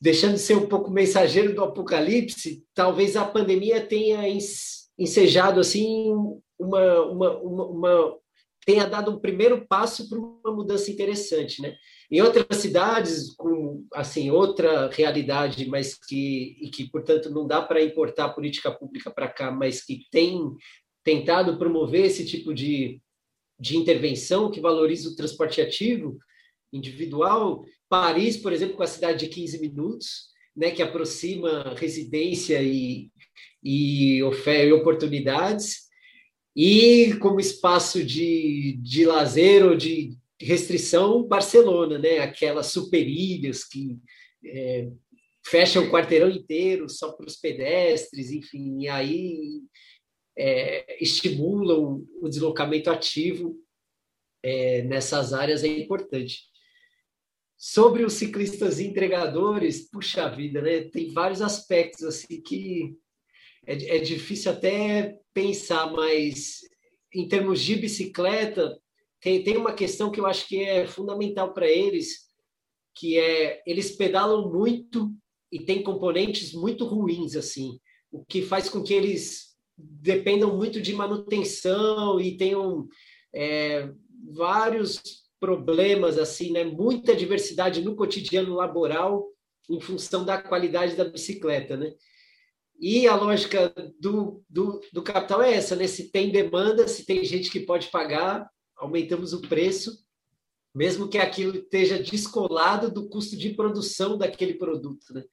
deixando 0.00 0.34
de 0.34 0.40
ser 0.40 0.56
um 0.56 0.66
pouco 0.66 0.90
mensageiro 0.90 1.54
do 1.54 1.64
apocalipse, 1.64 2.64
talvez 2.74 3.16
a 3.16 3.24
pandemia 3.24 3.84
tenha 3.86 4.22
ensejado 4.98 5.60
assim 5.60 6.12
uma, 6.58 7.02
uma, 7.02 7.38
uma, 7.38 7.66
uma 7.66 8.18
tenha 8.64 8.86
dado 8.86 9.10
um 9.10 9.18
primeiro 9.18 9.66
passo 9.66 10.08
para 10.08 10.18
uma 10.18 10.52
mudança 10.52 10.90
interessante, 10.90 11.60
né? 11.60 11.76
Em 12.10 12.20
outras 12.20 12.58
cidades 12.58 13.34
com 13.36 13.86
assim 13.92 14.30
outra 14.30 14.88
realidade, 14.88 15.66
mas 15.68 15.94
que 15.94 16.56
e 16.60 16.70
que 16.70 16.90
portanto 16.90 17.30
não 17.30 17.46
dá 17.46 17.60
para 17.60 17.82
importar 17.82 18.30
política 18.30 18.70
pública 18.70 19.10
para 19.10 19.28
cá, 19.28 19.50
mas 19.50 19.84
que 19.84 20.06
tem 20.10 20.40
tentado 21.02 21.58
promover 21.58 22.06
esse 22.06 22.24
tipo 22.24 22.54
de, 22.54 23.00
de 23.60 23.76
intervenção 23.76 24.50
que 24.50 24.60
valoriza 24.60 25.10
o 25.10 25.16
transporte 25.16 25.60
ativo 25.60 26.18
individual. 26.72 27.64
Paris, 27.88 28.36
por 28.36 28.52
exemplo, 28.52 28.76
com 28.76 28.82
a 28.82 28.86
cidade 28.86 29.26
de 29.26 29.32
15 29.32 29.60
minutos, 29.60 30.32
né, 30.56 30.70
que 30.70 30.82
aproxima 30.82 31.74
residência 31.76 32.62
e, 32.62 33.10
e 33.62 34.22
oportunidades 34.22 35.83
e 36.54 37.14
como 37.20 37.40
espaço 37.40 38.04
de, 38.04 38.78
de 38.80 39.04
lazer 39.04 39.64
ou 39.64 39.76
de 39.76 40.16
restrição, 40.40 41.24
Barcelona, 41.24 41.98
né? 41.98 42.18
aquelas 42.18 42.66
superilhas 42.66 43.64
que 43.64 43.98
é, 44.44 44.88
fecham 45.44 45.84
o 45.84 45.90
quarteirão 45.90 46.30
inteiro 46.30 46.88
só 46.88 47.12
para 47.12 47.26
os 47.26 47.36
pedestres, 47.36 48.30
enfim, 48.30 48.82
e 48.82 48.88
aí 48.88 49.62
é, 50.36 51.02
estimulam 51.02 52.06
o 52.20 52.28
deslocamento 52.28 52.90
ativo 52.90 53.56
é, 54.42 54.82
nessas 54.82 55.32
áreas 55.32 55.64
é 55.64 55.68
importante. 55.68 56.42
Sobre 57.56 58.04
os 58.04 58.14
ciclistas 58.14 58.78
entregadores, 58.78 59.88
puxa 59.88 60.28
vida, 60.28 60.60
né? 60.60 60.82
Tem 60.82 61.12
vários 61.12 61.40
aspectos 61.40 62.04
assim 62.04 62.42
que 62.42 62.94
é, 63.66 63.96
é 63.96 63.98
difícil 64.00 64.52
até 64.52 65.18
pensar, 65.34 65.92
mas 65.92 66.60
em 67.12 67.28
termos 67.28 67.60
de 67.60 67.76
bicicleta, 67.76 68.78
tem, 69.20 69.42
tem 69.42 69.56
uma 69.56 69.72
questão 69.72 70.10
que 70.10 70.20
eu 70.20 70.26
acho 70.26 70.46
que 70.46 70.62
é 70.62 70.86
fundamental 70.86 71.52
para 71.52 71.68
eles, 71.68 72.28
que 72.94 73.18
é 73.18 73.62
eles 73.66 73.90
pedalam 73.96 74.50
muito 74.50 75.12
e 75.50 75.60
tem 75.60 75.82
componentes 75.82 76.52
muito 76.52 76.84
ruins 76.84 77.36
assim, 77.36 77.78
o 78.10 78.24
que 78.24 78.42
faz 78.42 78.68
com 78.68 78.82
que 78.82 78.94
eles 78.94 79.54
dependam 79.76 80.56
muito 80.56 80.80
de 80.80 80.92
manutenção 80.92 82.20
e 82.20 82.36
tenham 82.36 82.86
é, 83.34 83.90
vários 84.32 85.02
problemas 85.40 86.16
assim, 86.18 86.52
né? 86.52 86.64
Muita 86.64 87.14
diversidade 87.14 87.82
no 87.82 87.96
cotidiano 87.96 88.54
laboral 88.54 89.28
em 89.68 89.80
função 89.80 90.24
da 90.24 90.40
qualidade 90.40 90.94
da 90.94 91.04
bicicleta, 91.04 91.76
né? 91.76 91.92
E 92.78 93.06
a 93.06 93.14
lógica 93.14 93.72
do, 93.98 94.42
do, 94.48 94.80
do 94.92 95.02
capital 95.02 95.42
é 95.42 95.54
essa, 95.54 95.76
né? 95.76 95.86
Se 95.86 96.10
tem 96.10 96.30
demanda, 96.30 96.86
se 96.88 97.06
tem 97.06 97.24
gente 97.24 97.50
que 97.50 97.60
pode 97.60 97.88
pagar, 97.88 98.48
aumentamos 98.76 99.32
o 99.32 99.40
preço, 99.40 100.04
mesmo 100.74 101.08
que 101.08 101.18
aquilo 101.18 101.56
esteja 101.56 102.02
descolado 102.02 102.90
do 102.90 103.08
custo 103.08 103.36
de 103.36 103.50
produção 103.50 104.18
daquele 104.18 104.54
produto, 104.54 105.14
né? 105.14 105.24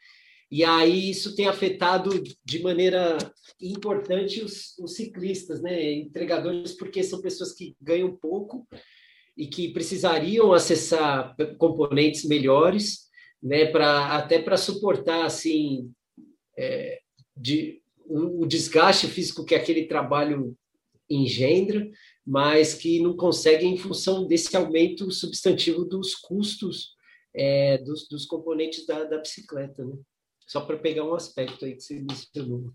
E 0.50 0.66
aí 0.66 1.10
isso 1.10 1.34
tem 1.36 1.48
afetado 1.48 2.22
de 2.44 2.62
maneira 2.62 3.18
importante 3.60 4.42
os, 4.42 4.78
os 4.78 4.96
ciclistas, 4.96 5.62
né? 5.62 5.94
Entregadores, 5.94 6.74
porque 6.74 7.02
são 7.02 7.22
pessoas 7.22 7.54
que 7.54 7.76
ganham 7.82 8.16
pouco 8.16 8.68
e 9.36 9.48
que 9.48 9.72
precisariam 9.74 10.54
acessar 10.54 11.36
componentes 11.58 12.26
melhores, 12.26 13.10
né, 13.42 13.66
para 13.66 14.16
até 14.16 14.40
para 14.40 14.58
suportar 14.58 15.26
assim 15.26 15.92
é, 16.58 17.01
de, 17.36 17.82
o, 18.06 18.46
desgaste 18.46 19.08
físico 19.08 19.46
que 19.46 19.56
aquele 19.56 19.86
trabalho 19.86 20.58
engendra, 21.10 21.90
mas 22.26 22.74
que 22.74 23.02
não 23.02 23.16
conseguem 23.16 23.74
em 23.74 23.78
função 23.78 24.28
desse 24.28 24.56
aumento 24.56 25.12
substantivo 25.12 25.84
dos 25.84 26.16
custos 26.16 26.96
é, 27.34 27.78
dos, 27.80 28.08
dos, 28.08 28.26
componentes 28.26 28.86
da, 28.86 29.04
da 29.04 29.18
bicicleta. 29.18 29.84
Né? 29.84 29.96
Só 30.48 30.62
para 30.62 30.78
pegar 30.78 31.04
um 31.04 31.14
aspecto 31.14 31.66
aí 31.66 31.76
que 31.76 31.82
você 31.82 32.02
mencionou, 32.02 32.74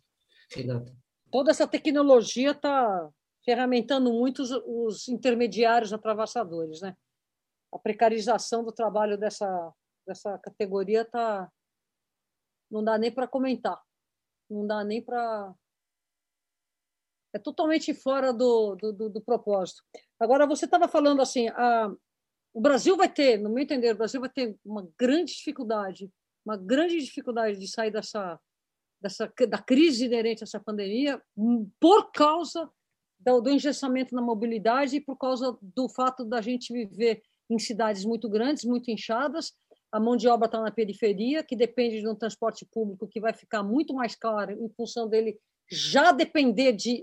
Renata. 0.50 0.94
Toda 1.30 1.50
essa 1.50 1.66
tecnologia 1.66 2.52
está 2.52 3.10
ferramentando 3.44 4.12
muito 4.12 4.42
os, 4.42 4.50
os, 4.50 5.08
intermediários 5.08 5.92
atravessadores. 5.92 6.80
Né? 6.80 6.96
A 7.72 7.78
precarização 7.78 8.64
do 8.64 8.72
trabalho 8.72 9.18
dessa, 9.18 9.72
dessa 10.06 10.38
categoria 10.38 11.04
tá, 11.04 11.50
não 12.70 12.82
dá 12.82 12.98
nem 12.98 13.12
para 13.12 13.28
comentar. 13.28 13.80
Não 14.48 14.66
dá 14.66 14.84
nem 14.84 15.02
para 15.02 15.54
é 17.36 17.38
totalmente 17.38 17.92
fora 17.92 18.32
do, 18.32 18.74
do, 18.76 18.92
do, 18.92 19.10
do 19.10 19.20
propósito. 19.20 19.82
Agora, 20.18 20.46
você 20.46 20.64
estava 20.64 20.88
falando 20.88 21.20
assim, 21.20 21.48
a, 21.48 21.92
o 22.54 22.60
Brasil 22.62 22.96
vai 22.96 23.12
ter, 23.12 23.38
no 23.38 23.50
meu 23.50 23.62
entender, 23.62 23.92
o 23.92 23.98
Brasil 23.98 24.20
vai 24.20 24.30
ter 24.30 24.56
uma 24.64 24.88
grande 24.98 25.34
dificuldade, 25.34 26.10
uma 26.44 26.56
grande 26.56 26.96
dificuldade 26.98 27.58
de 27.58 27.68
sair 27.68 27.90
dessa, 27.90 28.40
dessa 29.02 29.30
da 29.48 29.58
crise 29.58 30.06
inerente 30.06 30.42
a 30.42 30.46
essa 30.46 30.58
pandemia 30.58 31.20
por 31.78 32.10
causa 32.10 32.70
do, 33.18 33.42
do 33.42 33.50
engessamento 33.50 34.14
na 34.14 34.22
mobilidade 34.22 34.96
e 34.96 35.00
por 35.00 35.18
causa 35.18 35.58
do 35.60 35.90
fato 35.90 36.24
da 36.24 36.40
gente 36.40 36.72
viver 36.72 37.22
em 37.50 37.58
cidades 37.58 38.04
muito 38.06 38.30
grandes, 38.30 38.64
muito 38.64 38.90
inchadas, 38.90 39.52
a 39.92 40.00
mão 40.00 40.16
de 40.16 40.28
obra 40.28 40.46
está 40.46 40.60
na 40.60 40.70
periferia, 40.70 41.42
que 41.42 41.56
depende 41.56 42.00
de 42.00 42.08
um 42.08 42.14
transporte 42.14 42.66
público 42.66 43.06
que 43.06 43.20
vai 43.20 43.32
ficar 43.32 43.62
muito 43.62 43.94
mais 43.94 44.14
caro 44.14 44.52
em 44.52 44.68
função 44.70 45.08
dele 45.08 45.38
já 45.70 46.12
depender 46.12 46.72
de, 46.72 47.02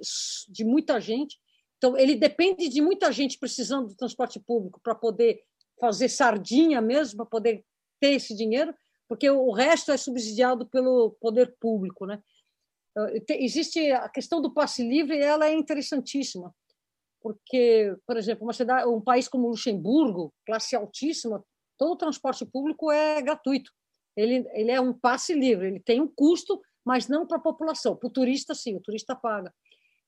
de 0.49 0.63
muita 0.63 0.99
gente. 0.99 1.39
Então, 1.77 1.97
ele 1.97 2.15
depende 2.15 2.69
de 2.69 2.81
muita 2.81 3.11
gente 3.11 3.37
precisando 3.37 3.89
do 3.89 3.95
transporte 3.95 4.39
público 4.39 4.79
para 4.81 4.95
poder 4.95 5.43
fazer 5.79 6.07
sardinha 6.07 6.79
mesmo, 6.81 7.17
para 7.17 7.25
poder 7.25 7.65
ter 7.99 8.11
esse 8.11 8.35
dinheiro, 8.35 8.73
porque 9.07 9.29
o 9.29 9.51
resto 9.51 9.91
é 9.91 9.97
subsidiado 9.97 10.65
pelo 10.67 11.11
poder 11.19 11.55
público. 11.59 12.05
Né? 12.05 12.21
Eh, 12.97 13.23
existe 13.43 13.91
a 13.91 14.07
questão 14.07 14.41
do 14.41 14.53
passe 14.53 14.87
livre, 14.87 15.17
ela 15.17 15.47
é 15.47 15.53
interessantíssima, 15.53 16.53
porque, 17.21 17.95
por 18.05 18.17
exemplo, 18.17 18.45
uma 18.45 18.53
cidade, 18.53 18.87
um 18.87 19.01
país 19.01 19.27
como 19.27 19.49
Luxemburgo, 19.49 20.33
classe 20.45 20.75
altíssima, 20.75 21.43
todo 21.77 21.93
o 21.93 21.97
transporte 21.97 22.45
público 22.45 22.91
é 22.91 23.21
gratuito. 23.21 23.71
Ele, 24.15 24.47
ele 24.53 24.71
é 24.71 24.79
um 24.79 24.93
passe 24.93 25.33
livre, 25.33 25.67
ele 25.67 25.79
tem 25.79 25.99
um 25.99 26.07
custo, 26.07 26.61
mas 26.85 27.07
não 27.07 27.25
para 27.25 27.37
a 27.37 27.41
população. 27.41 27.95
Para 27.95 28.07
o 28.07 28.11
turista, 28.11 28.53
sim, 28.53 28.75
o 28.75 28.81
turista 28.81 29.15
paga. 29.15 29.53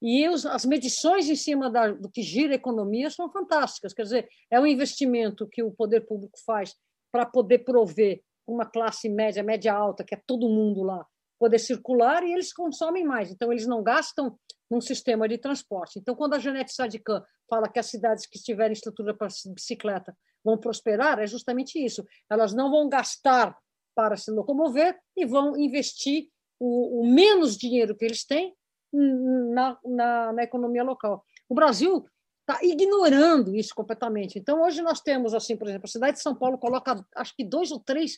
E 0.02 0.28
os, 0.30 0.46
as 0.46 0.66
medições 0.66 1.30
em 1.30 1.36
cima 1.36 1.70
da, 1.70 1.92
do 1.92 2.10
que 2.10 2.22
gira 2.22 2.54
a 2.54 2.56
economia 2.56 3.10
são 3.10 3.30
fantásticas. 3.32 3.94
Quer 3.94 4.04
dizer, 4.04 4.30
é 4.52 4.60
um 4.60 4.68
investimento 4.68 5.48
que 5.48 5.64
o 5.64 5.72
poder 5.72 6.02
público 6.02 6.38
faz 6.46 6.76
para 7.12 7.26
poder 7.26 7.60
prover 7.60 8.22
uma 8.46 8.66
classe 8.66 9.10
média, 9.10 9.42
média 9.42 9.74
alta, 9.74 10.04
que 10.04 10.14
é 10.14 10.22
todo 10.28 10.50
mundo 10.50 10.84
lá, 10.84 11.06
poder 11.46 11.60
circular 11.60 12.24
e 12.24 12.34
eles 12.34 12.52
consomem 12.52 13.06
mais. 13.06 13.30
Então, 13.30 13.52
eles 13.52 13.68
não 13.68 13.84
gastam 13.84 14.36
num 14.70 14.82
sistema 14.82 15.28
de 15.30 15.38
transporte. 15.38 16.00
Então, 16.00 16.16
quando 16.16 16.34
a 16.34 16.40
Janete 16.40 16.74
Sadikan 16.74 17.24
fala 17.48 17.70
que 17.70 17.78
as 17.78 17.86
cidades 17.86 18.26
que 18.26 18.40
tiverem 18.40 18.74
estrutura 18.74 19.14
para 19.14 19.28
bicicleta 19.54 20.18
vão 20.44 20.58
prosperar, 20.58 21.20
é 21.20 21.28
justamente 21.28 21.78
isso. 21.78 22.04
Elas 22.28 22.52
não 22.52 22.72
vão 22.72 22.90
gastar 22.90 23.56
para 23.96 24.18
se 24.18 24.32
locomover 24.32 24.98
e 25.16 25.24
vão 25.24 25.56
investir 25.56 26.30
o, 26.60 27.02
o 27.02 27.14
menos 27.14 27.56
dinheiro 27.56 27.96
que 27.96 28.06
eles 28.06 28.26
têm 28.26 28.56
na, 28.92 29.78
na, 29.86 30.34
na 30.34 30.44
economia 30.44 30.84
local. 30.84 31.24
O 31.48 31.54
Brasil 31.54 32.04
está 32.42 32.60
ignorando 32.64 33.56
isso 33.56 33.76
completamente. 33.76 34.40
Então, 34.40 34.64
hoje 34.64 34.82
nós 34.82 35.00
temos, 35.00 35.36
assim, 35.36 35.56
por 35.56 35.68
exemplo, 35.68 35.86
a 35.86 35.92
cidade 35.92 36.18
de 36.18 36.24
São 36.24 36.34
Paulo 36.34 36.58
coloca, 36.58 37.06
acho 37.16 37.36
que 37.36 37.44
dois 37.44 37.72
ou 37.72 37.80
três 37.80 38.18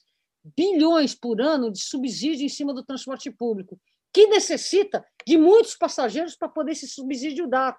bilhões 0.56 1.16
por 1.16 1.41
ano 1.41 1.72
de 1.72 1.82
subsídio 1.82 2.45
em 2.45 2.50
cima 2.50 2.74
do 2.74 2.84
transporte 2.84 3.32
público, 3.32 3.80
que 4.14 4.28
necessita 4.28 5.06
de 5.26 5.38
muitos 5.38 5.76
passageiros 5.76 6.36
para 6.36 6.50
poder 6.50 6.72
esse 6.72 6.88
subsídio 6.88 7.48
dar. 7.48 7.78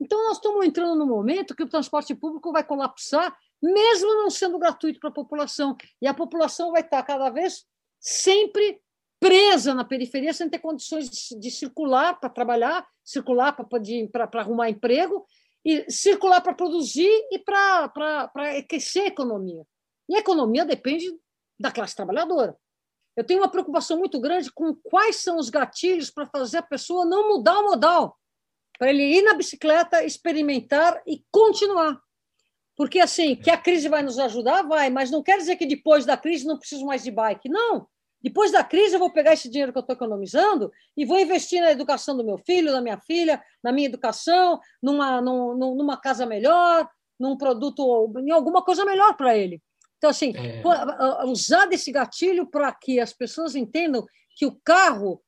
Então, 0.00 0.22
nós 0.28 0.36
estamos 0.36 0.64
entrando 0.64 0.94
no 0.94 1.06
momento 1.06 1.54
que 1.54 1.62
o 1.62 1.68
transporte 1.68 2.14
público 2.14 2.52
vai 2.52 2.64
colapsar, 2.64 3.36
mesmo 3.62 4.14
não 4.14 4.30
sendo 4.30 4.58
gratuito 4.58 5.00
para 5.00 5.10
a 5.10 5.12
população. 5.12 5.76
E 6.00 6.06
a 6.06 6.14
população 6.14 6.70
vai 6.70 6.82
estar 6.82 7.02
cada 7.02 7.30
vez 7.30 7.66
sempre 8.00 8.80
presa 9.20 9.74
na 9.74 9.84
periferia 9.84 10.32
sem 10.32 10.48
ter 10.48 10.60
condições 10.60 11.10
de, 11.10 11.38
de 11.38 11.50
circular 11.50 12.18
para 12.20 12.28
trabalhar, 12.28 12.86
circular 13.04 13.52
para 13.52 14.40
arrumar 14.40 14.70
emprego, 14.70 15.26
e 15.64 15.90
circular 15.90 16.40
para 16.40 16.54
produzir 16.54 17.10
e 17.30 17.38
para 17.38 18.30
aquecer 18.58 19.04
a 19.04 19.08
economia. 19.08 19.66
E 20.08 20.16
a 20.16 20.20
economia 20.20 20.64
depende 20.64 21.12
da 21.58 21.70
classe 21.70 21.96
trabalhadora. 21.96 22.56
Eu 23.16 23.24
tenho 23.24 23.40
uma 23.40 23.50
preocupação 23.50 23.98
muito 23.98 24.20
grande 24.20 24.52
com 24.52 24.74
quais 24.74 25.16
são 25.16 25.38
os 25.38 25.50
gatilhos 25.50 26.10
para 26.10 26.26
fazer 26.26 26.58
a 26.58 26.62
pessoa 26.62 27.04
não 27.04 27.28
mudar 27.28 27.58
o 27.58 27.64
modal, 27.64 28.16
para 28.78 28.90
ele 28.90 29.02
ir 29.02 29.22
na 29.22 29.34
bicicleta, 29.34 30.04
experimentar 30.04 31.02
e 31.04 31.24
continuar. 31.30 32.00
Porque, 32.76 33.00
assim, 33.00 33.34
que 33.34 33.50
a 33.50 33.58
crise 33.58 33.88
vai 33.88 34.04
nos 34.04 34.20
ajudar, 34.20 34.62
vai, 34.62 34.88
mas 34.88 35.10
não 35.10 35.20
quer 35.20 35.36
dizer 35.36 35.56
que 35.56 35.66
depois 35.66 36.06
da 36.06 36.16
crise 36.16 36.46
não 36.46 36.56
preciso 36.56 36.86
mais 36.86 37.02
de 37.02 37.10
bike. 37.10 37.48
Não. 37.48 37.88
Depois 38.22 38.52
da 38.52 38.62
crise, 38.62 38.94
eu 38.94 39.00
vou 39.00 39.12
pegar 39.12 39.32
esse 39.32 39.48
dinheiro 39.48 39.72
que 39.72 39.78
eu 39.78 39.80
estou 39.80 39.94
economizando 39.94 40.70
e 40.96 41.04
vou 41.04 41.18
investir 41.18 41.60
na 41.60 41.72
educação 41.72 42.16
do 42.16 42.24
meu 42.24 42.38
filho, 42.38 42.70
da 42.70 42.80
minha 42.80 43.00
filha, 43.00 43.42
na 43.62 43.72
minha 43.72 43.88
educação, 43.88 44.60
numa, 44.80 45.20
numa 45.20 45.96
casa 46.00 46.24
melhor, 46.24 46.88
num 47.18 47.36
produto, 47.36 48.12
em 48.18 48.30
alguma 48.30 48.62
coisa 48.62 48.84
melhor 48.84 49.16
para 49.16 49.36
ele. 49.36 49.60
Então, 49.98 50.10
assim, 50.10 50.32
é. 50.36 50.62
usar 51.26 51.66
desse 51.66 51.90
gatilho 51.90 52.46
para 52.46 52.72
que 52.72 53.00
as 53.00 53.12
pessoas 53.12 53.54
entendam 53.54 54.06
que 54.36 54.46
o 54.46 54.58
carro, 54.64 55.20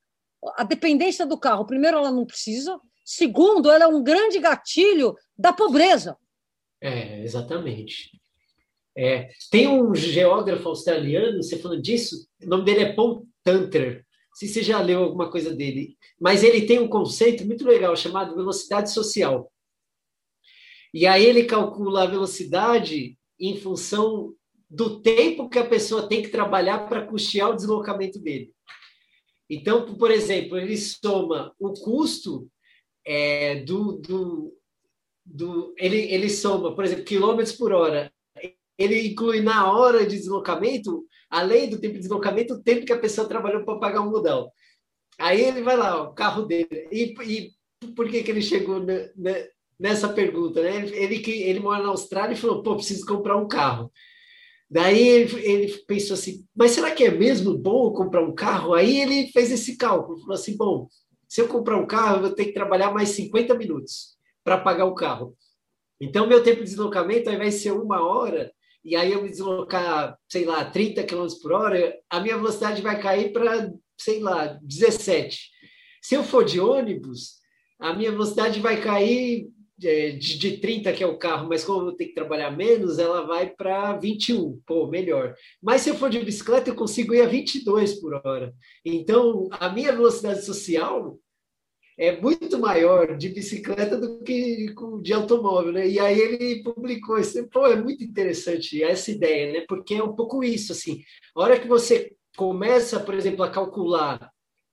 a 0.57 0.63
dependência 0.63 1.27
do 1.27 1.39
carro, 1.39 1.67
primeiro, 1.67 1.99
ela 1.99 2.13
não 2.13 2.25
precisa, 2.25 2.81
segundo, 3.05 3.71
ela 3.71 3.85
é 3.85 3.89
um 3.89 4.03
grande 4.03 4.39
gatilho 4.39 5.17
da 5.37 5.53
pobreza. 5.53 6.17
É, 6.81 7.21
exatamente. 7.23 8.11
É, 8.97 9.31
tem 9.51 9.69
um 9.69 9.95
geógrafo 9.95 10.69
australiano, 10.69 11.43
você 11.43 11.59
falando 11.59 11.83
disso, 11.83 12.29
o 12.43 12.47
nome 12.47 12.65
dele 12.65 12.81
é 12.81 12.93
Paul 12.93 13.27
Tanter. 13.43 14.05
Não 14.29 14.37
sei 14.37 14.49
se 14.49 14.55
você 14.55 14.63
já 14.63 14.81
leu 14.81 15.03
alguma 15.03 15.31
coisa 15.31 15.53
dele, 15.53 15.97
mas 16.21 16.45
ele 16.45 16.67
tem 16.67 16.79
um 16.79 16.89
conceito 16.89 17.45
muito 17.45 17.65
legal 17.65 17.97
chamado 17.97 18.37
velocidade 18.37 18.93
social. 18.93 19.53
E 20.95 21.07
aí 21.07 21.25
ele 21.25 21.45
calcula 21.45 22.05
a 22.05 22.07
velocidade 22.07 23.17
em 23.39 23.57
função 23.57 24.35
do 24.71 25.01
tempo 25.01 25.49
que 25.49 25.59
a 25.59 25.67
pessoa 25.67 26.09
tem 26.09 26.23
que 26.23 26.29
trabalhar 26.29 26.89
para 26.89 27.07
custear 27.07 27.51
o 27.51 27.57
deslocamento 27.57 28.21
dele. 28.21 28.53
Então, 29.49 29.95
por 29.97 30.11
exemplo, 30.11 30.57
ele 30.57 30.77
soma 30.77 31.53
o 31.59 31.73
custo 31.73 32.49
é, 33.05 33.57
do, 33.65 33.95
do, 33.99 34.57
do 35.27 35.75
ele, 35.77 36.13
ele 36.13 36.31
soma, 36.31 36.75
por 36.75 36.85
exemplo, 36.85 37.05
quilômetros 37.05 37.57
por 37.57 37.73
hora 37.73 38.13
ele 38.81 39.09
inclui 39.09 39.43
na 39.43 39.71
hora 39.71 40.07
de 40.07 40.17
deslocamento, 40.17 41.05
além 41.29 41.69
do 41.69 41.79
tempo 41.79 41.95
de 41.95 42.01
deslocamento, 42.01 42.55
o 42.55 42.63
tempo 42.63 42.87
que 42.87 42.93
a 42.95 42.99
pessoa 42.99 43.29
trabalhou 43.29 43.63
para 43.63 43.79
pagar 43.79 44.01
o 44.01 44.11
modal. 44.11 44.51
Aí 45.19 45.39
ele 45.39 45.61
vai 45.61 45.77
lá, 45.77 46.03
o 46.03 46.15
carro 46.15 46.47
dele. 46.47 46.89
E, 46.91 47.15
e 47.23 47.51
por 47.95 48.09
que, 48.09 48.23
que 48.23 48.31
ele 48.31 48.41
chegou 48.41 48.83
nessa 49.79 50.09
pergunta? 50.09 50.63
Né? 50.63 50.89
Ele, 50.95 51.19
que 51.19 51.31
ele 51.31 51.61
mora 51.61 51.83
na 51.83 51.91
Austrália 51.91 52.33
e 52.33 52.39
falou: 52.39 52.63
pô, 52.63 52.75
preciso 52.77 53.05
comprar 53.05 53.37
um 53.37 53.47
carro. 53.47 53.93
Daí 54.71 55.09
ele, 55.09 55.69
pensou 55.87 56.15
assim: 56.15 56.45
mas 56.55 56.71
será 56.71 56.93
que 56.93 57.05
é 57.05 57.11
mesmo 57.11 57.59
bom 57.59 57.93
comprar 57.93 58.23
um 58.23 58.35
carro? 58.35 58.75
Aí 58.75 59.01
ele 59.01 59.29
fez 59.33 59.51
esse 59.51 59.77
cálculo: 59.77 60.21
falou 60.21 60.35
assim, 60.35 60.57
bom, 60.57 60.89
se 61.29 61.41
eu 61.41 61.49
comprar 61.49 61.77
um 61.77 61.87
carro, 61.87 62.17
eu 62.17 62.23
vou 62.23 62.31
ter 62.31 62.47
que 62.47 62.53
trabalhar 62.53 62.93
mais 62.93 63.09
50 63.11 63.55
minutos 63.55 64.17
para 64.45 64.59
pagar 64.59 64.85
o 64.85 64.95
carro. 64.95 65.37
Então, 66.01 66.27
meu 66.27 66.43
tempo 66.43 66.59
de 66.59 66.71
deslocamento 66.71 67.31
vai 67.37 67.51
ser 67.51 67.73
uma 67.73 68.01
hora 68.01 68.51
e 68.85 68.97
aí 68.97 69.13
eu 69.13 69.23
me 69.23 69.29
deslocar, 69.29 70.19
sei 70.29 70.45
lá, 70.45 70.65
30 70.65 71.05
km 71.05 71.27
por 71.43 71.53
hora, 71.53 71.95
a 72.09 72.21
minha 72.21 72.37
velocidade 72.37 72.81
vai 72.81 73.01
cair 73.01 73.33
para, 73.33 73.71
sei 73.99 74.21
lá, 74.21 74.59
17. 74.63 75.51
Se 76.03 76.15
eu 76.15 76.25
for 76.25 76.45
de 76.45 76.59
ônibus, 76.59 77.41
a 77.79 77.93
minha 77.93 78.11
velocidade 78.11 78.59
vai 78.61 78.81
cair 78.81 79.49
de, 79.81 80.37
de 80.37 80.59
30, 80.59 80.93
que 80.93 81.03
é 81.03 81.07
o 81.07 81.17
carro, 81.17 81.49
mas 81.49 81.65
como 81.65 81.89
eu 81.89 81.97
ter 81.97 82.07
que 82.07 82.15
trabalhar 82.15 82.51
menos, 82.51 82.99
ela 82.99 83.27
vai 83.27 83.49
para 83.49 83.97
21, 83.97 84.61
pô, 84.67 84.87
melhor. 84.87 85.35
Mas 85.63 85.81
se 85.81 85.89
eu 85.89 85.95
for 85.95 86.11
de 86.11 86.21
bicicleta, 86.21 86.69
eu 86.69 86.75
consigo 86.75 87.15
ir 87.15 87.23
a 87.23 87.27
22 87.27 87.99
por 87.99 88.15
hora. 88.25 88.53
Então, 88.85 89.49
a 89.53 89.71
minha 89.71 89.91
velocidade 89.93 90.45
social 90.45 91.19
é 91.99 92.21
muito 92.21 92.59
maior 92.59 93.17
de 93.17 93.31
bicicleta 93.31 93.97
do 93.97 94.23
que 94.23 94.75
de 95.03 95.13
automóvel, 95.15 95.73
né? 95.73 95.89
E 95.89 95.99
aí 95.99 96.19
ele 96.19 96.63
publicou 96.63 97.19
isso. 97.19 97.49
Pô, 97.49 97.67
é 97.67 97.77
muito 97.77 98.05
interessante 98.05 98.83
essa 98.83 99.11
ideia, 99.11 99.53
né? 99.53 99.65
Porque 99.67 99.95
é 99.95 100.03
um 100.03 100.15
pouco 100.15 100.45
isso, 100.45 100.73
assim. 100.73 101.03
A 101.35 101.41
hora 101.41 101.59
que 101.59 101.69
você 101.69 102.13
começa, 102.37 103.01
por 103.01 103.15
exemplo, 103.15 103.43
a 103.43 103.51
calcular 103.51 104.31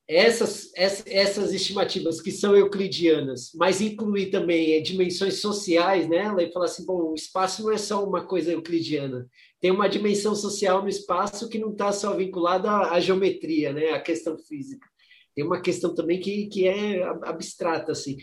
essas, 0.08 0.72
essas 0.74 1.54
estimativas 1.54 2.22
que 2.22 2.32
são 2.32 2.56
euclidianas, 2.56 3.52
mas 3.54 3.82
incluir 3.82 4.32
também 4.32 4.82
dimensões 4.82 5.42
sociais 5.42 6.08
nela 6.08 6.42
e 6.42 6.52
falar 6.52 6.66
assim, 6.66 6.86
bom, 6.86 7.12
o 7.12 7.16
espaço 7.16 7.62
não 7.64 7.72
é 7.74 7.78
só 7.78 8.06
uma 8.06 8.26
coisa 8.26 8.54
euclidiana, 8.54 9.28
tem 9.60 9.70
uma 9.70 9.90
dimensão 9.90 10.34
social 10.34 10.82
no 10.82 10.88
espaço 10.88 11.50
que 11.50 11.60
não 11.60 11.72
está 11.72 11.92
só 11.92 12.16
vinculada 12.16 12.72
à, 12.72 13.00
geometria, 13.02 13.74
né, 13.74 13.90
à 13.90 14.00
questão 14.00 14.38
física. 14.38 14.88
Tem 15.36 15.44
uma 15.44 15.62
questão 15.62 15.94
também 15.94 16.20
que, 16.20 16.48
que 16.48 16.68
é 16.68 17.04
abstrata, 17.04 17.92
assim. 17.92 18.18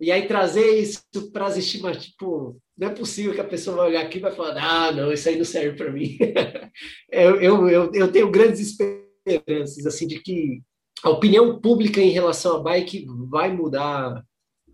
E 0.00 0.10
aí 0.10 0.26
trazer 0.26 0.78
isso 0.78 1.02
para 1.32 1.46
as 1.46 1.56
estimativas, 1.56 2.06
tipo, 2.06 2.60
não 2.76 2.88
é 2.88 2.94
possível 2.94 3.34
que 3.34 3.40
a 3.40 3.44
pessoa 3.44 3.76
vai 3.76 3.88
olhar 3.88 4.02
aqui 4.02 4.18
e 4.18 4.20
vai 4.20 4.32
falar, 4.32 4.56
ah, 4.58 4.92
não, 4.92 5.12
isso 5.12 5.28
aí 5.28 5.36
não 5.36 5.44
serve 5.44 5.76
para 5.76 5.92
mim. 5.92 6.16
eu, 7.10 7.40
eu, 7.40 7.68
eu, 7.68 7.92
eu 7.92 8.12
tenho 8.12 8.30
grandes 8.30 8.60
esperanças, 8.60 9.86
assim, 9.86 10.06
de 10.06 10.20
que 10.20 10.62
a 11.06 11.10
opinião 11.10 11.60
pública 11.60 12.00
em 12.00 12.10
relação 12.10 12.56
à 12.56 12.60
bike 12.60 13.06
vai 13.30 13.52
mudar 13.52 14.24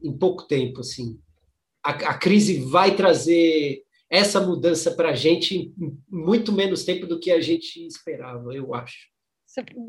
em 0.02 0.16
pouco 0.16 0.44
tempo, 0.44 0.80
assim. 0.80 1.20
A, 1.84 1.90
a 1.90 2.18
crise 2.18 2.58
vai 2.58 2.96
trazer 2.96 3.82
essa 4.08 4.40
mudança 4.40 4.92
para 4.92 5.10
a 5.10 5.14
gente 5.14 5.74
em 5.78 5.98
muito 6.08 6.50
menos 6.50 6.86
tempo 6.86 7.06
do 7.06 7.20
que 7.20 7.30
a 7.30 7.38
gente 7.38 7.86
esperava, 7.86 8.54
eu 8.54 8.74
acho. 8.74 9.10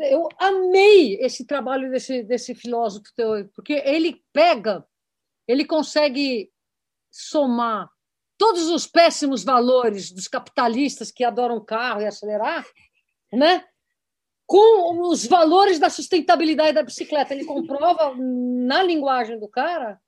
Eu 0.02 0.28
amei 0.38 1.16
esse 1.22 1.46
trabalho 1.46 1.90
desse, 1.90 2.24
desse 2.24 2.54
filósofo 2.54 3.06
teu, 3.16 3.50
porque 3.56 3.82
ele 3.86 4.22
pega, 4.34 4.86
ele 5.48 5.64
consegue 5.64 6.52
somar 7.10 7.90
todos 8.38 8.68
os 8.68 8.86
péssimos 8.86 9.46
valores 9.46 10.12
dos 10.12 10.28
capitalistas 10.28 11.10
que 11.10 11.24
adoram 11.24 11.64
carro 11.64 12.02
e 12.02 12.06
acelerar, 12.06 12.66
né? 13.32 13.64
Com 14.46 15.10
os 15.10 15.26
valores 15.26 15.80
da 15.80 15.90
sustentabilidade 15.90 16.74
da 16.74 16.84
bicicleta. 16.84 17.34
Ele 17.34 17.46
comprova 17.46 18.16
na 18.18 18.84
linguagem 18.84 19.40
do 19.40 19.48
cara, 19.48 20.00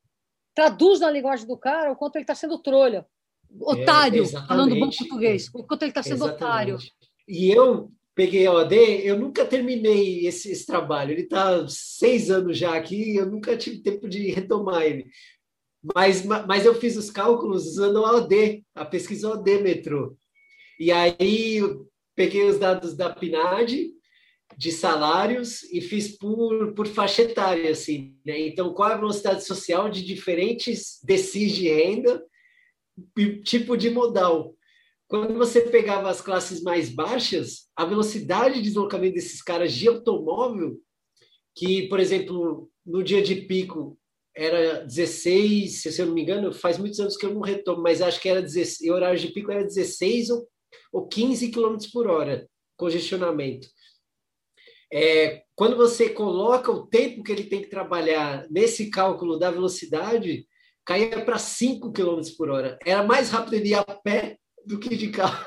traduz 0.54 1.00
na 1.00 1.10
linguagem 1.10 1.48
do 1.48 1.58
cara 1.58 1.92
o 1.92 1.96
quanto 1.96 2.16
ele 2.16 2.24
está 2.24 2.36
sendo 2.36 2.58
trolha, 2.60 3.06
otário, 3.60 4.24
é, 4.24 4.28
falando 4.28 4.76
bom 4.76 4.90
português, 4.90 5.50
o 5.54 5.64
quanto 5.64 5.84
ele 5.84 5.92
está 5.92 6.04
sendo 6.04 6.26
exatamente. 6.26 6.44
otário. 6.44 6.78
E 7.28 7.52
eu 7.52 7.92
peguei 8.14 8.46
a 8.46 8.54
OAD, 8.54 8.76
eu 9.04 9.20
nunca 9.20 9.46
terminei 9.46 10.26
esse, 10.26 10.52
esse 10.52 10.66
trabalho. 10.66 11.12
Ele 11.12 11.24
está 11.24 11.68
seis 11.68 12.32
anos 12.32 12.58
já 12.58 12.76
aqui, 12.76 13.16
eu 13.16 13.26
nunca 13.26 13.58
tive 13.58 13.82
tempo 13.82 14.08
de 14.08 14.32
retomar 14.32 14.84
ele. 14.84 15.08
Mas, 15.94 16.26
mas 16.26 16.66
eu 16.66 16.74
fiz 16.74 16.98
os 16.98 17.12
cálculos 17.12 17.68
usando 17.68 18.04
a 18.04 18.16
OD, 18.16 18.64
a 18.74 18.86
pesquisa 18.86 19.30
OD 19.30 19.60
metrô. 19.60 20.18
E 20.80 20.92
aí 20.92 21.60
peguei 22.16 22.48
os 22.48 22.58
dados 22.58 22.96
da 22.96 23.10
PNAD, 23.10 23.92
de 24.58 24.72
salários 24.72 25.64
e 25.64 25.82
fiz 25.82 26.18
por, 26.18 26.74
por 26.74 26.88
faixa 26.88 27.24
etária, 27.24 27.72
assim, 27.72 28.16
né? 28.26 28.40
Então, 28.40 28.74
qual 28.74 28.90
é 28.90 28.94
a 28.94 28.98
velocidade 28.98 29.46
social 29.46 29.90
de 29.90 30.04
diferentes 30.04 31.00
decis 31.04 31.54
de 31.54 31.68
renda 31.68 32.24
e 33.18 33.42
tipo 33.42 33.76
de 33.76 33.90
modal. 33.90 34.56
Quando 35.08 35.38
você 35.38 35.62
pegava 35.62 36.10
as 36.10 36.22
classes 36.22 36.62
mais 36.64 36.90
baixas, 36.90 37.68
a 37.76 37.86
velocidade 37.86 38.56
de 38.56 38.64
deslocamento 38.64 39.16
desses 39.16 39.42
caras 39.42 39.72
de 39.74 39.88
automóvel, 39.88 40.80
que, 41.56 41.88
por 41.88 42.00
exemplo, 42.00 42.70
no 42.86 43.04
dia 43.04 43.22
de 43.22 43.36
pico 43.36 43.98
era 44.36 44.84
16, 44.84 45.84
se 45.84 46.02
eu 46.02 46.08
não 46.08 46.14
me 46.14 46.22
engano, 46.22 46.52
faz 46.52 46.78
muitos 46.78 47.00
anos 47.00 47.16
que 47.16 47.26
eu 47.26 47.34
não 47.34 47.42
retomo, 47.42 47.82
mas 47.82 48.02
acho 48.02 48.20
que 48.20 48.28
era 48.28 48.42
16, 48.42 48.92
horário 48.92 49.20
de 49.20 49.30
pico 49.30 49.52
era 49.52 49.64
16 49.64 50.30
ou, 50.32 50.48
ou 50.92 51.08
15 51.08 51.52
km 51.52 51.78
por 51.94 52.08
hora, 52.08 52.50
congestionamento. 52.76 53.68
É, 54.98 55.42
quando 55.58 55.76
você 55.76 56.08
coloca 56.08 56.72
o 56.72 56.88
tempo 56.88 57.22
que 57.22 57.30
ele 57.30 57.44
tem 57.44 57.62
que 57.62 57.68
trabalhar 57.68 58.46
nesse 58.50 58.90
cálculo 58.90 59.38
da 59.38 59.52
velocidade, 59.52 60.48
caía 60.86 61.26
para 61.26 61.38
5 61.38 61.92
km 61.92 62.22
por 62.38 62.50
hora. 62.50 62.80
Era 62.86 63.04
mais 63.04 63.30
rápido 63.30 63.56
ele 63.56 63.72
ir 63.72 63.74
a 63.76 63.84
pé 63.84 64.38
do 64.66 64.80
que 64.80 64.96
de 64.96 65.10
carro. 65.10 65.46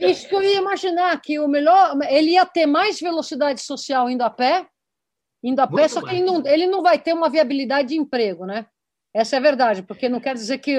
Isso 0.00 0.26
que 0.26 0.34
eu 0.34 0.42
ia 0.42 0.56
imaginar, 0.56 1.20
que 1.20 1.38
o 1.38 1.46
melhor, 1.46 1.94
ele 2.08 2.30
ia 2.30 2.46
ter 2.46 2.64
mais 2.64 2.98
velocidade 2.98 3.60
social 3.60 4.08
indo 4.08 4.22
a 4.22 4.30
pé, 4.30 4.66
indo 5.42 5.60
a 5.60 5.66
Muito 5.66 5.76
pé, 5.82 5.86
só 5.88 6.00
que 6.00 6.14
ele 6.14 6.24
não, 6.24 6.42
ele 6.46 6.66
não 6.66 6.82
vai 6.82 6.98
ter 6.98 7.12
uma 7.12 7.28
viabilidade 7.28 7.88
de 7.88 7.98
emprego, 7.98 8.46
né? 8.46 8.64
Essa 9.12 9.36
é 9.36 9.38
a 9.40 9.42
verdade, 9.42 9.82
porque 9.82 10.08
não 10.08 10.20
quer 10.20 10.32
dizer 10.32 10.56
que 10.56 10.74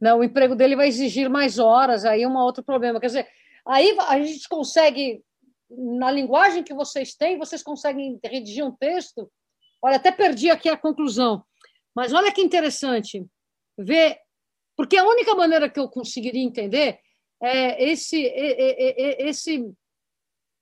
não, 0.00 0.20
o 0.20 0.24
emprego 0.24 0.56
dele 0.56 0.74
vai 0.74 0.88
exigir 0.88 1.28
mais 1.28 1.58
horas, 1.58 2.06
aí 2.06 2.22
é 2.22 2.28
um 2.28 2.36
outro 2.36 2.64
problema. 2.64 2.98
Quer 2.98 3.08
dizer, 3.08 3.28
aí 3.66 3.94
a 4.08 4.18
gente 4.20 4.48
consegue 4.48 5.22
na 5.70 6.10
linguagem 6.10 6.62
que 6.62 6.74
vocês 6.74 7.14
têm, 7.14 7.38
vocês 7.38 7.62
conseguem 7.62 8.18
redigir 8.24 8.64
um 8.64 8.72
texto. 8.72 9.30
Olha, 9.82 9.96
até 9.96 10.10
perdi 10.10 10.50
aqui 10.50 10.68
a 10.68 10.76
conclusão, 10.76 11.44
mas 11.94 12.12
olha 12.12 12.32
que 12.32 12.40
interessante 12.40 13.26
ver, 13.78 14.18
porque 14.76 14.96
a 14.96 15.04
única 15.04 15.34
maneira 15.34 15.68
que 15.68 15.78
eu 15.78 15.88
conseguiria 15.88 16.42
entender 16.42 16.98
é 17.42 17.90
esse 17.90 18.22
esse 19.18 19.70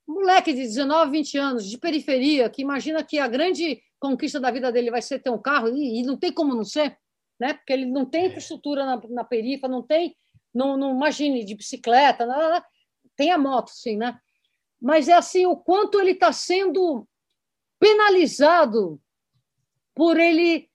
moleque 0.07 0.53
de 0.53 0.63
19, 0.63 1.11
20 1.11 1.39
anos 1.39 1.71
de 1.71 1.79
periferia 1.79 2.51
que 2.51 2.63
imagina 2.63 3.03
que 3.03 3.19
a 3.19 3.29
grande 3.29 3.81
conquista 3.99 4.39
da 4.39 4.51
vida 4.51 4.71
dele 4.71 4.91
vai 4.91 5.01
ser 5.01 5.21
ter 5.21 5.31
um 5.31 5.41
carro 5.41 5.69
e, 5.69 6.03
não 6.03 6.17
tem 6.17 6.33
como 6.33 6.55
não 6.55 6.65
ser, 6.65 6.99
né? 7.41 7.55
Porque 7.55 7.73
ele 7.73 7.87
não 7.87 8.05
tem 8.05 8.25
é. 8.25 8.27
infraestrutura 8.27 8.85
na, 8.85 9.01
na 9.09 9.25
perifa, 9.25 9.67
não 9.67 9.83
tem, 9.83 10.15
não, 10.55 10.77
não 10.77 10.95
imagine 10.95 11.45
de 11.45 11.55
bicicleta, 11.55 12.27
nada, 12.27 12.65
tem 13.17 13.31
a 13.33 13.39
moto, 13.39 13.71
sim, 13.71 13.97
né? 13.97 14.19
Mas 14.85 15.09
é 15.09 15.15
assim 15.15 15.47
o 15.47 15.57
quanto 15.57 15.99
ele 15.99 16.11
está 16.11 16.31
sendo 16.31 17.09
penalizado 17.81 19.01
por 19.95 20.21
ele 20.21 20.69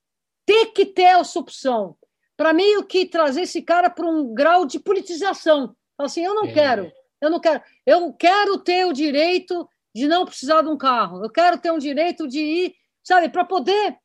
ter 0.48 0.68
que 0.74 0.84
ter 0.84 1.20
essa 1.20 1.38
opção, 1.38 1.96
para 2.36 2.52
meio 2.52 2.84
que 2.88 3.06
trazer 3.06 3.44
esse 3.44 3.62
cara 3.62 3.88
para 3.88 4.08
um 4.08 4.34
grau 4.34 4.66
de 4.66 4.80
politização. 4.80 5.76
Assim, 5.96 6.26
eu 6.26 6.34
não 6.34 6.46
é. 6.46 6.52
quero, 6.52 6.92
eu 7.22 7.30
não 7.30 7.40
quero, 7.40 7.62
eu 7.86 8.12
quero 8.14 8.58
ter 8.58 8.84
o 8.88 8.94
direito 8.94 9.70
de 9.94 10.08
não 10.08 10.26
precisar 10.26 10.64
de 10.64 10.70
um 10.70 10.78
carro, 10.78 11.24
eu 11.24 11.30
quero 11.30 11.60
ter 11.60 11.72
um 11.72 11.78
direito 11.78 12.28
de 12.28 12.40
ir, 12.40 12.76
sabe, 13.04 13.30
para 13.30 13.46
poder 13.46 13.96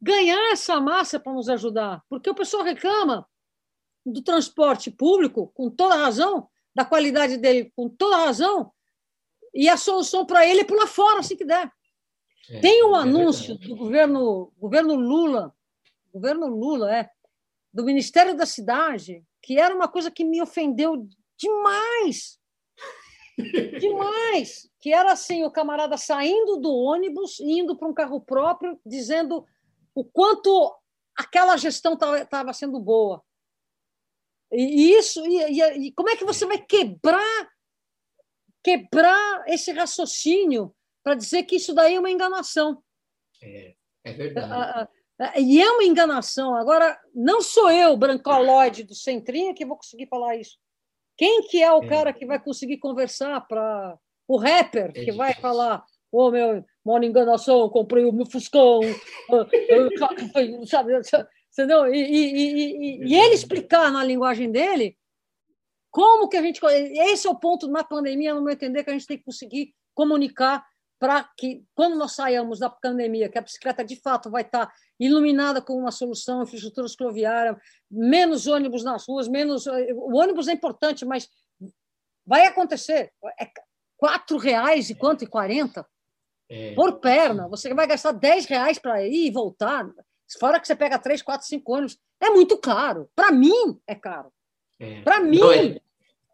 ganhar 0.00 0.50
essa 0.50 0.80
massa 0.80 1.20
para 1.20 1.32
nos 1.32 1.48
ajudar, 1.48 2.02
porque 2.08 2.28
o 2.28 2.34
pessoal 2.34 2.64
reclama 2.64 3.28
do 4.04 4.22
transporte 4.22 4.90
público 4.90 5.52
com 5.54 5.70
toda 5.70 5.94
razão, 5.94 6.48
da 6.74 6.84
qualidade 6.84 7.36
dele 7.36 7.72
com 7.76 7.88
toda 7.88 8.16
razão, 8.16 8.72
e 9.54 9.68
a 9.68 9.76
solução 9.76 10.24
para 10.24 10.46
ele 10.46 10.60
é 10.60 10.64
pular 10.64 10.86
fora 10.86 11.20
assim 11.20 11.36
que 11.36 11.44
der. 11.44 11.70
É, 12.50 12.60
Tem 12.60 12.84
um 12.84 12.96
é 12.96 13.00
anúncio 13.00 13.48
verdade. 13.48 13.68
do 13.68 13.76
governo, 13.76 14.52
governo 14.58 14.94
Lula, 14.94 15.54
governo 16.12 16.46
Lula, 16.46 16.94
é, 16.94 17.10
do 17.72 17.84
Ministério 17.84 18.36
da 18.36 18.46
Cidade, 18.46 19.24
que 19.40 19.58
era 19.58 19.74
uma 19.74 19.88
coisa 19.88 20.10
que 20.10 20.24
me 20.24 20.42
ofendeu 20.42 21.06
demais. 21.36 22.38
demais. 23.80 24.70
Que 24.80 24.92
era 24.92 25.12
assim, 25.12 25.44
o 25.44 25.50
camarada 25.50 25.96
saindo 25.96 26.58
do 26.58 26.72
ônibus, 26.74 27.40
indo 27.40 27.76
para 27.76 27.88
um 27.88 27.94
carro 27.94 28.20
próprio, 28.20 28.78
dizendo 28.84 29.44
o 29.94 30.04
quanto 30.04 30.74
aquela 31.16 31.56
gestão 31.56 31.94
estava 31.94 32.52
sendo 32.52 32.80
boa. 32.80 33.22
E 34.50 34.92
isso, 34.92 35.24
e, 35.26 35.38
e, 35.38 35.86
e 35.86 35.92
como 35.92 36.10
é 36.10 36.16
que 36.16 36.24
você 36.24 36.44
vai 36.44 36.58
quebrar 36.58 37.51
quebrar 38.62 39.44
esse 39.46 39.72
raciocínio 39.72 40.74
para 41.02 41.14
dizer 41.14 41.42
que 41.44 41.56
isso 41.56 41.74
daí 41.74 41.94
é 41.94 41.98
uma 41.98 42.10
enganação. 42.10 42.82
É, 43.42 43.74
é 44.04 44.12
verdade. 44.12 44.88
E 45.36 45.60
é 45.60 45.70
uma 45.70 45.84
enganação. 45.84 46.54
Agora, 46.54 46.98
não 47.14 47.40
sou 47.40 47.70
eu, 47.70 47.96
brancoloide 47.96 48.82
do 48.82 48.94
Centrinha, 48.94 49.54
que 49.54 49.66
vou 49.66 49.76
conseguir 49.76 50.06
falar 50.06 50.36
isso. 50.36 50.56
Quem 51.16 51.42
que 51.42 51.62
é 51.62 51.72
o 51.72 51.82
é. 51.84 51.86
cara 51.86 52.12
que 52.12 52.26
vai 52.26 52.42
conseguir 52.42 52.78
conversar 52.78 53.46
para 53.46 53.96
o 54.26 54.36
rapper 54.36 54.86
é 54.86 54.88
que 54.88 55.00
difícil. 55.00 55.16
vai 55.16 55.34
falar, 55.34 55.84
ô 56.10 56.26
oh, 56.26 56.30
meu, 56.30 56.64
uma 56.84 57.04
enganação, 57.04 57.68
comprei 57.68 58.04
o 58.04 58.12
meu 58.12 58.26
Fuscão, 58.26 58.80
sabe, 60.66 60.92
entendeu? 61.52 61.86
E, 61.94 61.98
e, 61.98 62.34
e, 62.34 63.04
e, 63.06 63.14
ele 63.14 63.34
explicar 63.34 63.92
na 63.92 64.02
linguagem 64.02 64.50
dele 64.50 64.96
como 65.92 66.28
que 66.28 66.38
a 66.38 66.42
gente. 66.42 66.58
Esse 66.64 67.28
é 67.28 67.30
o 67.30 67.38
ponto 67.38 67.68
na 67.68 67.84
pandemia, 67.84 68.34
no 68.34 68.42
meu 68.42 68.54
entender, 68.54 68.82
que 68.82 68.90
a 68.90 68.94
gente 68.94 69.06
tem 69.06 69.18
que 69.18 69.24
conseguir 69.24 69.74
comunicar 69.94 70.64
para 70.98 71.28
que, 71.36 71.64
quando 71.74 71.96
nós 71.96 72.12
saímos 72.14 72.60
da 72.60 72.70
pandemia, 72.70 73.28
que 73.28 73.36
a 73.36 73.42
bicicleta 73.42 73.84
de 73.84 74.00
fato 74.00 74.30
vai 74.30 74.42
estar 74.42 74.72
iluminada 74.98 75.60
com 75.60 75.74
uma 75.74 75.90
solução, 75.90 76.42
infraestrutura 76.42 76.88
cicloviária, 76.88 77.60
menos 77.90 78.46
ônibus 78.46 78.82
nas 78.82 79.06
ruas, 79.06 79.28
menos. 79.28 79.66
O 79.66 80.16
ônibus 80.16 80.48
é 80.48 80.52
importante, 80.52 81.04
mas 81.04 81.28
vai 82.24 82.46
acontecer. 82.46 83.12
É 83.38 83.46
quatro 83.98 84.38
reais 84.38 84.88
e 84.88 84.94
quanto? 84.94 85.24
E 85.24 85.26
quarenta? 85.26 85.86
É. 86.48 86.74
Por 86.74 87.00
perna. 87.00 87.48
Você 87.48 87.74
vai 87.74 87.86
gastar 87.86 88.12
10 88.12 88.46
reais 88.46 88.78
para 88.78 89.06
ir 89.06 89.26
e 89.26 89.30
voltar. 89.30 89.86
Fora 90.38 90.58
que 90.58 90.66
você 90.66 90.74
pega 90.74 90.98
3, 90.98 91.20
4, 91.20 91.46
5 91.46 91.72
ônibus, 91.72 91.98
é 92.20 92.30
muito 92.30 92.56
caro. 92.58 93.10
Para 93.14 93.30
mim, 93.30 93.78
é 93.86 93.94
caro. 93.94 94.32
É. 94.82 95.00
Para 95.02 95.20
mim. 95.20 95.38
Não, 95.38 95.52
é, 95.52 95.80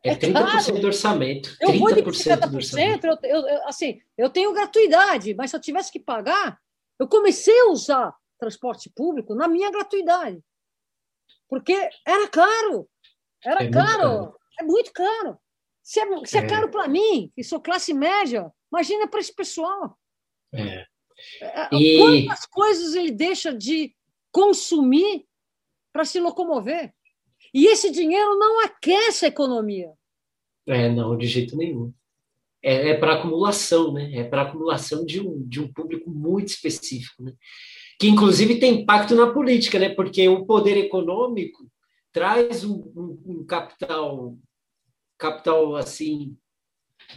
é 0.02 0.16
30% 0.16 0.32
caro. 0.32 0.80
do 0.80 0.86
orçamento. 0.86 1.56
Eu 1.60 1.78
vou 1.78 1.94
de 1.94 2.02
50%, 2.02 3.04
eu, 3.04 3.18
eu, 3.22 3.68
assim, 3.68 4.00
eu 4.16 4.30
tenho 4.30 4.54
gratuidade, 4.54 5.34
mas 5.34 5.50
se 5.50 5.56
eu 5.56 5.60
tivesse 5.60 5.92
que 5.92 6.00
pagar, 6.00 6.58
eu 6.98 7.06
comecei 7.06 7.58
a 7.60 7.70
usar 7.70 8.14
transporte 8.38 8.90
público 8.90 9.34
na 9.34 9.46
minha 9.46 9.70
gratuidade. 9.70 10.42
Porque 11.48 11.74
era 12.06 12.28
caro. 12.28 12.88
Era 13.44 13.64
é 13.64 13.70
caro. 13.70 13.98
caro. 13.98 14.38
É 14.58 14.62
muito 14.62 14.92
caro. 14.92 15.38
Se 15.82 16.00
é, 16.00 16.24
se 16.24 16.38
é, 16.38 16.40
é. 16.40 16.46
caro 16.46 16.70
para 16.70 16.88
mim, 16.88 17.30
que 17.34 17.44
sou 17.44 17.60
classe 17.60 17.92
média, 17.92 18.50
imagina 18.72 19.06
para 19.08 19.20
esse 19.20 19.34
pessoal. 19.34 19.98
É. 20.52 20.86
é. 21.42 21.68
E... 21.72 21.98
Quantas 21.98 22.46
coisas 22.46 22.94
ele 22.94 23.10
deixa 23.10 23.52
de 23.52 23.94
consumir 24.32 25.26
para 25.92 26.04
se 26.04 26.20
locomover? 26.20 26.94
E 27.52 27.66
esse 27.66 27.90
dinheiro 27.90 28.38
não 28.38 28.64
aquece 28.64 29.24
a 29.24 29.28
economia. 29.28 29.92
É, 30.66 30.90
não, 30.90 31.16
de 31.16 31.26
jeito 31.26 31.56
nenhum. 31.56 31.92
É, 32.62 32.90
é 32.90 32.94
para 32.94 33.14
acumulação, 33.14 33.92
né? 33.92 34.12
É 34.14 34.24
para 34.24 34.42
acumulação 34.42 35.04
de 35.04 35.20
um, 35.20 35.46
de 35.46 35.60
um 35.60 35.72
público 35.72 36.10
muito 36.10 36.48
específico, 36.48 37.22
né? 37.22 37.32
Que 37.98 38.08
inclusive 38.08 38.58
tem 38.58 38.82
impacto 38.82 39.14
na 39.14 39.32
política, 39.32 39.78
né? 39.78 39.88
Porque 39.88 40.28
o 40.28 40.44
poder 40.44 40.76
econômico 40.76 41.66
traz 42.12 42.64
um, 42.64 42.74
um, 42.96 43.22
um 43.26 43.44
capital, 43.44 44.36
capital 45.16 45.76
assim 45.76 46.36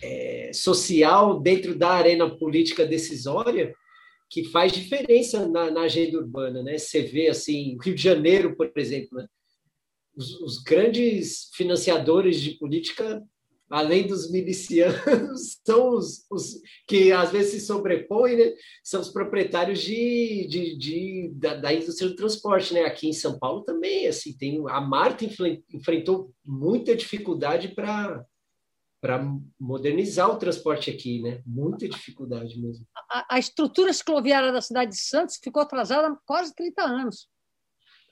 é, 0.01 0.51
social 0.53 1.39
dentro 1.39 1.75
da 1.75 1.89
arena 1.89 2.29
política 2.29 2.85
decisória 2.85 3.73
que 4.29 4.45
faz 4.45 4.71
diferença 4.71 5.45
na, 5.47 5.69
na, 5.69 5.81
agenda 5.81 6.17
urbana, 6.17 6.63
né? 6.63 6.77
Você 6.77 7.01
vê 7.01 7.27
assim, 7.27 7.77
Rio 7.83 7.93
de 7.93 8.01
Janeiro, 8.01 8.55
por 8.55 8.71
exemplo, 8.77 9.17
né? 9.17 9.27
Os, 10.15 10.39
os, 10.41 10.63
grandes 10.63 11.49
financiadores 11.53 12.39
de 12.41 12.51
política, 12.51 13.23
além 13.69 14.05
dos 14.05 14.29
milicianos, 14.31 15.59
são 15.65 15.95
os, 15.95 16.25
os 16.29 16.59
que 16.87 17.11
às 17.11 17.31
vezes 17.31 17.53
se 17.53 17.67
sobrepõem, 17.67 18.37
né? 18.37 18.53
São 18.83 19.01
os 19.01 19.09
proprietários 19.09 19.81
de, 19.81 20.47
de, 20.49 20.77
de 20.77 21.31
da, 21.35 21.55
da, 21.55 21.73
indústria 21.73 22.09
do 22.09 22.15
transporte, 22.15 22.73
né? 22.73 22.81
Aqui 22.81 23.07
em 23.07 23.13
São 23.13 23.39
Paulo 23.39 23.61
também, 23.63 24.07
assim, 24.07 24.35
tem 24.37 24.61
a 24.67 24.81
Marta 24.81 25.25
enfrentou 25.73 26.33
muita 26.45 26.95
dificuldade 26.95 27.69
para 27.69 28.25
para 29.01 29.19
modernizar 29.59 30.29
o 30.29 30.37
transporte 30.37 30.91
aqui, 30.91 31.23
né? 31.23 31.41
Muita 31.43 31.89
dificuldade 31.89 32.61
mesmo. 32.61 32.85
A, 33.09 33.35
a, 33.35 33.39
estrutura 33.39 33.91
cicloviária 33.91 34.51
da 34.51 34.61
cidade 34.61 34.91
de 34.91 35.01
Santos 35.01 35.39
ficou 35.43 35.63
atrasada 35.63 36.09
há 36.09 36.15
quase 36.23 36.53
30 36.53 36.83
anos, 36.83 37.27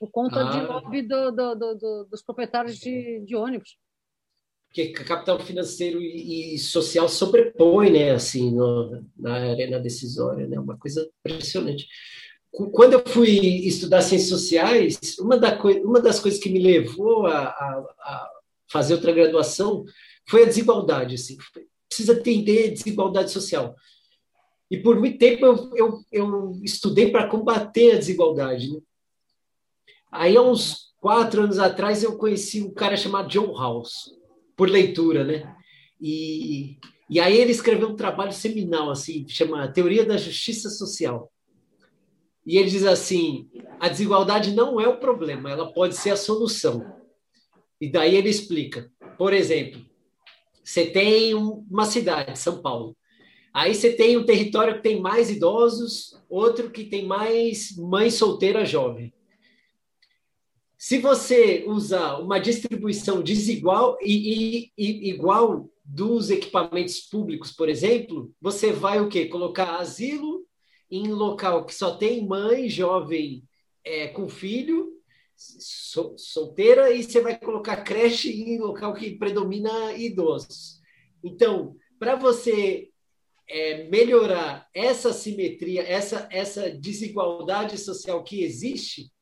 por 0.00 0.10
conta 0.10 0.40
ah. 0.40 0.50
de 0.50 0.66
lobby 0.66 1.02
do, 1.02 1.30
do, 1.30 1.54
do, 1.54 2.04
dos 2.10 2.22
proprietários 2.22 2.78
de, 2.78 3.20
de 3.20 3.36
ônibus. 3.36 3.76
Porque 4.66 4.88
capital 4.92 5.38
financeiro 5.40 6.00
e, 6.00 6.56
social 6.58 7.06
sobrepõe, 7.06 7.90
né? 7.90 8.12
Assim, 8.12 8.50
no, 8.50 9.04
na 9.14 9.34
arena 9.34 9.78
decisória, 9.78 10.46
né? 10.46 10.58
Uma 10.58 10.78
coisa 10.78 11.06
impressionante. 11.18 11.86
Quando 12.50 12.94
eu 12.94 13.02
fui 13.06 13.30
estudar 13.66 14.00
ciências 14.00 14.30
sociais, 14.30 15.18
uma, 15.18 15.36
da, 15.36 15.60
uma 15.84 16.00
das 16.00 16.18
coisas 16.18 16.40
que 16.40 16.48
me 16.48 16.58
levou 16.58 17.26
a, 17.26 17.48
a, 17.48 17.84
a 18.00 18.30
fazer 18.72 18.94
outra 18.94 19.12
graduação 19.12 19.84
foi 20.26 20.44
a 20.44 20.46
desigualdade. 20.46 21.16
Assim. 21.16 21.36
Precisa 21.88 22.18
entender 22.18 22.70
desigualdade 22.70 23.30
social. 23.30 23.76
E 24.70 24.78
por 24.78 24.98
muito 24.98 25.18
tempo 25.18 25.44
eu, 25.44 25.70
eu, 25.74 26.04
eu 26.10 26.60
estudei 26.62 27.10
para 27.10 27.28
combater 27.28 27.92
a 27.92 27.98
desigualdade. 27.98 28.72
Né? 28.72 28.80
Aí, 30.10 30.36
há 30.36 30.42
uns 30.42 30.94
quatro 31.00 31.42
anos 31.42 31.58
atrás, 31.58 32.02
eu 32.02 32.16
conheci 32.16 32.62
um 32.62 32.72
cara 32.72 32.96
chamado 32.96 33.28
John 33.28 33.56
House, 33.56 34.10
por 34.56 34.68
leitura, 34.68 35.24
né? 35.24 35.54
E, 36.00 36.78
e 37.08 37.20
aí 37.20 37.36
ele 37.36 37.52
escreveu 37.52 37.88
um 37.88 37.96
trabalho 37.96 38.32
seminal, 38.32 38.90
assim, 38.90 39.26
chama 39.28 39.68
Teoria 39.68 40.04
da 40.04 40.16
Justiça 40.16 40.70
Social. 40.70 41.30
E 42.46 42.56
ele 42.56 42.70
diz 42.70 42.84
assim: 42.84 43.48
a 43.78 43.88
desigualdade 43.88 44.52
não 44.52 44.80
é 44.80 44.88
o 44.88 44.98
problema, 44.98 45.50
ela 45.50 45.72
pode 45.72 45.96
ser 45.96 46.10
a 46.10 46.16
solução. 46.16 46.84
E 47.80 47.90
daí 47.90 48.16
ele 48.16 48.28
explica. 48.28 48.90
Por 49.16 49.32
exemplo, 49.32 49.80
você 50.62 50.86
tem 50.86 51.34
uma 51.34 51.84
cidade, 51.84 52.38
São 52.38 52.60
Paulo. 52.60 52.96
Aí 53.52 53.74
você 53.74 53.92
tem 53.92 54.16
um 54.16 54.24
território 54.24 54.76
que 54.76 54.82
tem 54.82 55.00
mais 55.00 55.30
idosos, 55.30 56.16
outro 56.28 56.70
que 56.70 56.84
tem 56.84 57.04
mais 57.04 57.76
mãe 57.76 58.10
solteira 58.10 58.64
jovem. 58.64 59.12
Se 60.82 60.96
você 60.96 61.62
usar 61.66 62.16
uma 62.20 62.38
distribuição 62.38 63.22
desigual 63.22 63.98
e, 64.00 64.70
e, 64.72 64.72
e, 64.78 65.10
igual 65.10 65.68
dos 65.84 66.30
equipamentos 66.30 67.00
públicos, 67.00 67.52
por 67.52 67.68
exemplo, 67.68 68.34
você 68.40 68.72
vai 68.72 68.98
o 68.98 69.06
quê? 69.06 69.26
Colocar 69.26 69.76
asilo 69.76 70.46
em 70.90 71.08
local 71.08 71.66
que 71.66 71.74
só 71.74 71.96
tem 71.96 72.26
mãe 72.26 72.66
jovem 72.70 73.44
é, 73.84 74.08
com 74.08 74.26
filho 74.26 74.88
sol, 75.36 76.16
solteira 76.16 76.90
e 76.90 77.04
você 77.04 77.20
vai 77.20 77.38
colocar 77.38 77.84
creche 77.84 78.30
em 78.30 78.58
local 78.58 78.94
que 78.94 79.18
predomina 79.18 79.92
idosos. 79.92 80.80
Então, 81.22 81.76
para 81.98 82.16
você 82.16 82.88
é, 83.46 83.84
melhorar 83.90 84.66
essa 84.72 85.12
simetria, 85.12 85.82
essa, 85.82 86.26
essa 86.32 86.70
desigualdade 86.70 87.76
social 87.76 88.24
que 88.24 88.42
existe, 88.42 89.12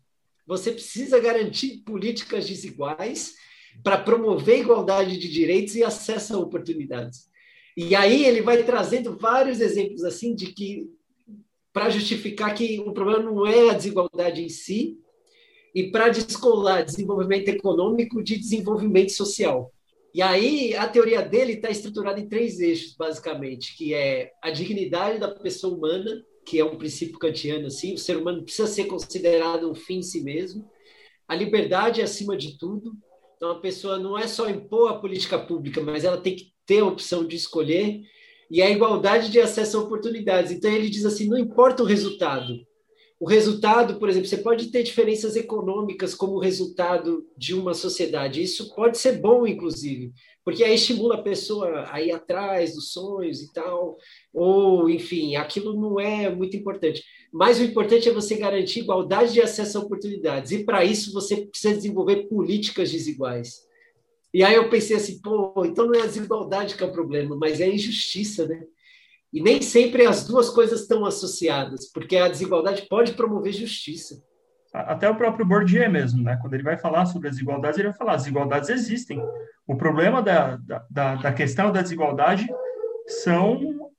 você 0.49 0.73
precisa 0.73 1.20
garantir 1.20 1.83
políticas 1.85 2.49
desiguais 2.49 3.35
para 3.85 3.99
promover 3.99 4.61
igualdade 4.61 5.19
de 5.19 5.29
direitos 5.31 5.77
e 5.77 5.85
acesso 5.85 6.35
a 6.35 6.39
oportunidades. 6.39 7.29
E 7.77 7.95
aí 7.95 8.25
ele 8.25 8.43
vai 8.43 8.65
trazendo 8.65 9.16
vários 9.16 9.61
exemplos 9.61 10.03
assim 10.03 10.35
de 10.35 10.47
que 10.47 10.89
para 11.73 11.91
justificar 11.91 12.55
que 12.55 12.81
o 12.81 12.93
problema 12.93 13.31
não 13.31 13.47
é 13.47 13.70
a 13.70 13.75
desigualdade 13.75 14.43
em 14.43 14.49
si, 14.49 14.99
e 15.75 15.91
para 15.91 16.09
descolar 16.09 16.85
desenvolvimento 16.85 17.49
econômico 17.49 18.23
de 18.23 18.37
desenvolvimento 18.37 19.12
social. 19.12 19.73
E 20.15 20.23
aí 20.23 20.75
a 20.75 20.89
teoria 20.89 21.23
dele 21.23 21.53
está 21.53 21.70
estruturada 21.70 22.19
em 22.19 22.29
três 22.29 22.59
eixos, 22.59 22.97
basicamente, 22.97 23.77
que 23.77 23.95
é 23.95 24.33
a 24.43 24.51
dignidade 24.51 25.20
da 25.20 25.29
pessoa 25.29 25.77
humana, 25.77 26.25
que 26.49 26.59
é 26.59 26.65
um 26.65 26.79
princípio 26.79 27.19
kantiano, 27.19 27.66
assim, 27.66 27.95
o 27.95 27.99
ser 27.99 28.16
humano 28.16 28.43
precisa 28.43 28.66
ser 28.66 28.85
considerado 28.85 29.70
um 29.70 29.75
fim 29.75 29.99
em 29.99 30.03
si 30.03 30.23
mesmo, 30.23 30.69
a 31.27 31.35
liberdade 31.35 32.01
é 32.01 32.05
acima 32.05 32.37
de 32.37 32.57
tudo, 32.57 32.93
então 33.37 33.51
a 33.51 33.61
pessoa 33.61 33.99
não 33.99 34.16
é 34.16 34.27
só 34.27 34.49
impor 34.49 34.91
a 34.91 34.99
política 34.99 35.39
pública, 35.39 35.81
mas 35.81 36.05
ela 36.05 36.16
tem 36.16 36.35
que 36.35 36.53
ter 36.65 36.81
a 36.81 36.87
opção 36.87 37.25
de 37.25 37.37
escolher, 37.37 38.01
e 38.51 38.62
a 38.62 38.70
igualdade 38.70 39.31
de 39.31 39.39
acesso 39.39 39.77
a 39.77 39.83
oportunidades. 39.83 40.51
Então 40.51 40.70
ele 40.70 40.89
diz 40.89 41.05
assim, 41.05 41.29
não 41.29 41.37
importa 41.37 41.83
o 41.83 41.87
resultado, 41.87 42.66
o 43.20 43.27
resultado, 43.27 43.99
por 43.99 44.09
exemplo, 44.09 44.29
você 44.29 44.37
pode 44.39 44.69
ter 44.70 44.85
diferenças 44.85 45.35
econômicas 45.35 46.15
como 46.15 46.39
resultado 46.39 47.27
de 47.37 47.53
uma 47.53 47.75
sociedade. 47.75 48.41
Isso 48.41 48.73
pode 48.77 48.97
ser 48.97 49.20
bom, 49.20 49.45
inclusive, 49.45 50.12
porque 50.49 50.65
aí 50.65 50.77
estimula 50.77 51.16
a 51.16 51.23
pessoa 51.23 51.85
a 51.93 52.01
ir 52.01 52.11
atrás 52.11 52.75
dos 52.75 52.91
sonhos 52.91 53.43
e 53.43 53.53
tal, 53.53 53.99
ou, 54.33 54.89
enfim, 54.89 55.37
aquilo 55.37 55.79
não 55.79 56.01
é 56.01 56.35
muito 56.35 56.57
importante. 56.57 57.05
Mas 57.31 57.61
o 57.61 57.65
importante 57.65 58.09
é 58.09 58.15
você 58.15 58.35
garantir 58.35 58.81
igualdade 58.81 59.35
de 59.35 59.43
acesso 59.43 59.77
a 59.77 59.83
oportunidades, 59.83 60.51
e 60.53 60.65
para 60.65 60.87
isso 60.87 61.12
você 61.12 61.45
precisa 61.45 61.75
desenvolver 61.75 62.29
políticas 62.29 62.91
desiguais. 62.91 63.57
E 64.33 64.43
aí 64.43 64.55
eu 64.55 64.70
pensei 64.70 64.97
assim, 64.97 65.20
pô, 65.20 65.66
então 65.66 65.87
não 65.87 66.01
é 66.01 66.05
a 66.05 66.07
desigualdade 66.07 66.77
que 66.77 66.83
é 66.83 66.87
o 66.87 66.93
problema, 66.93 67.37
mas 67.37 67.61
é 67.61 67.65
a 67.65 67.75
injustiça, 67.75 68.49
né? 68.49 68.65
E 69.31 69.43
nem 69.43 69.61
sempre 69.61 70.07
as 70.07 70.27
duas 70.27 70.49
coisas 70.49 70.81
estão 70.81 71.05
associadas, 71.05 71.93
porque 71.93 72.16
a 72.16 72.27
desigualdade 72.27 72.89
pode 72.89 73.12
promover 73.12 73.53
justiça. 73.53 74.25
Até 74.86 75.10
o 75.10 75.14
próprio 75.14 75.44
Bourdieu 75.44 75.90
mesmo, 75.90 76.22
né? 76.22 76.38
quando 76.40 76.55
ele 76.55 76.62
vai 76.62 76.76
falar 76.76 77.06
sobre 77.06 77.28
as 77.28 77.34
desigualdades, 77.34 77.78
ele 77.78 77.88
vai 77.88 77.96
falar: 77.96 78.14
as 78.14 78.22
desigualdades 78.22 78.68
existem. 78.68 79.20
O 79.66 79.76
problema 79.76 80.22
da, 80.22 80.59
da, 80.90 81.14
da 81.16 81.32
questão 81.32 81.72
da 81.72 81.82
desigualdade 81.82 82.46
são 83.06 83.90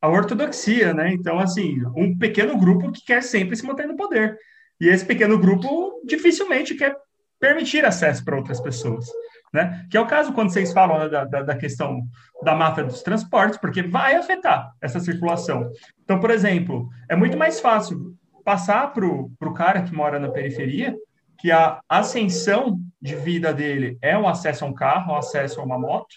a 0.00 0.08
ortodoxia, 0.08 0.94
né? 0.94 1.12
Então, 1.12 1.38
assim, 1.38 1.82
um 1.96 2.16
pequeno 2.16 2.56
grupo 2.58 2.92
que 2.92 3.04
quer 3.04 3.22
sempre 3.22 3.56
se 3.56 3.66
manter 3.66 3.86
no 3.86 3.96
poder. 3.96 4.36
E 4.80 4.88
esse 4.88 5.04
pequeno 5.04 5.38
grupo 5.38 6.00
dificilmente 6.04 6.74
quer 6.74 6.96
permitir 7.40 7.84
acesso 7.84 8.24
para 8.24 8.36
outras 8.36 8.60
pessoas. 8.60 9.06
Né? 9.52 9.86
Que 9.90 9.96
é 9.96 10.00
o 10.00 10.06
caso 10.06 10.32
quando 10.32 10.50
vocês 10.50 10.72
falam 10.72 10.98
né, 10.98 11.08
da, 11.08 11.24
da, 11.24 11.42
da, 11.42 11.56
questão 11.56 12.02
da 12.44 12.54
máfia 12.54 12.84
dos 12.84 13.02
transportes, 13.02 13.58
porque 13.58 13.82
vai 13.82 14.14
afetar 14.14 14.72
essa 14.80 15.00
circulação. 15.00 15.70
Então, 16.04 16.20
por 16.20 16.30
exemplo, 16.30 16.88
é 17.08 17.16
muito 17.16 17.36
mais 17.36 17.58
fácil 17.58 18.14
passar 18.48 18.94
para 18.94 19.04
o 19.04 19.52
cara 19.54 19.82
que 19.82 19.94
mora 19.94 20.18
na 20.18 20.30
periferia 20.30 20.96
que 21.38 21.52
a 21.52 21.80
ascensão 21.86 22.80
de 22.98 23.14
vida 23.14 23.52
dele 23.52 23.98
é 24.00 24.16
o 24.16 24.26
acesso 24.26 24.64
a 24.64 24.68
um 24.68 24.72
carro, 24.72 25.12
o 25.12 25.16
acesso 25.18 25.60
a 25.60 25.64
uma 25.64 25.78
moto, 25.78 26.16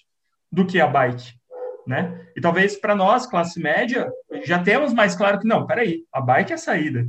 do 0.49 0.65
que 0.65 0.79
a 0.79 0.87
bike. 0.87 1.33
Né? 1.85 2.25
E 2.33 2.39
talvez 2.39 2.77
para 2.77 2.95
nós, 2.95 3.27
classe 3.27 3.59
média, 3.59 4.09
já 4.45 4.63
temos 4.63 4.93
mais 4.93 5.13
claro 5.13 5.39
que 5.39 5.47
não, 5.47 5.67
peraí, 5.67 6.05
a 6.09 6.21
bike 6.21 6.53
é 6.53 6.55
a 6.55 6.57
saída. 6.57 7.05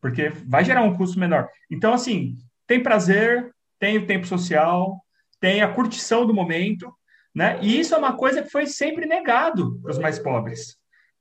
porque 0.00 0.30
vai 0.44 0.64
gerar 0.64 0.82
um 0.82 0.96
custo 0.96 1.16
menor. 1.16 1.48
Então, 1.70 1.92
assim, 1.94 2.36
tem 2.66 2.82
prazer, 2.82 3.52
tem 3.78 3.96
o 3.98 4.06
tempo 4.06 4.26
social, 4.26 5.00
tem 5.38 5.62
a 5.62 5.72
curtição 5.72 6.26
do 6.26 6.34
momento, 6.34 6.92
né? 7.32 7.56
E 7.62 7.78
isso 7.78 7.94
é 7.94 7.98
uma 7.98 8.16
coisa 8.16 8.42
que 8.42 8.50
foi 8.50 8.66
sempre 8.66 9.06
negado 9.06 9.78
para 9.80 9.92
os 9.92 9.98
mais 9.98 10.18
pobres. 10.18 10.76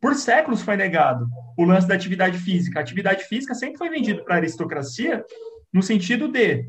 Por 0.06 0.14
séculos 0.14 0.61
foi 0.61 0.77
negado 0.77 1.27
o 1.57 1.64
lance 1.64 1.88
da 1.88 1.95
atividade 1.95 2.38
física. 2.38 2.77
A 2.77 2.82
atividade 2.84 3.23
física 3.23 3.56
sempre 3.56 3.80
foi 3.80 3.90
vendida 3.90 4.23
para 4.23 4.36
a 4.36 4.38
aristocracia 4.38 5.26
no 5.73 5.82
sentido 5.82 6.27
de 6.27 6.64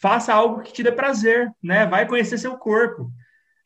faça 0.00 0.32
algo 0.32 0.62
que 0.62 0.72
te 0.72 0.84
dê 0.84 0.92
prazer, 0.92 1.50
né? 1.60 1.84
Vai 1.84 2.06
conhecer 2.06 2.38
seu 2.38 2.56
corpo. 2.56 3.10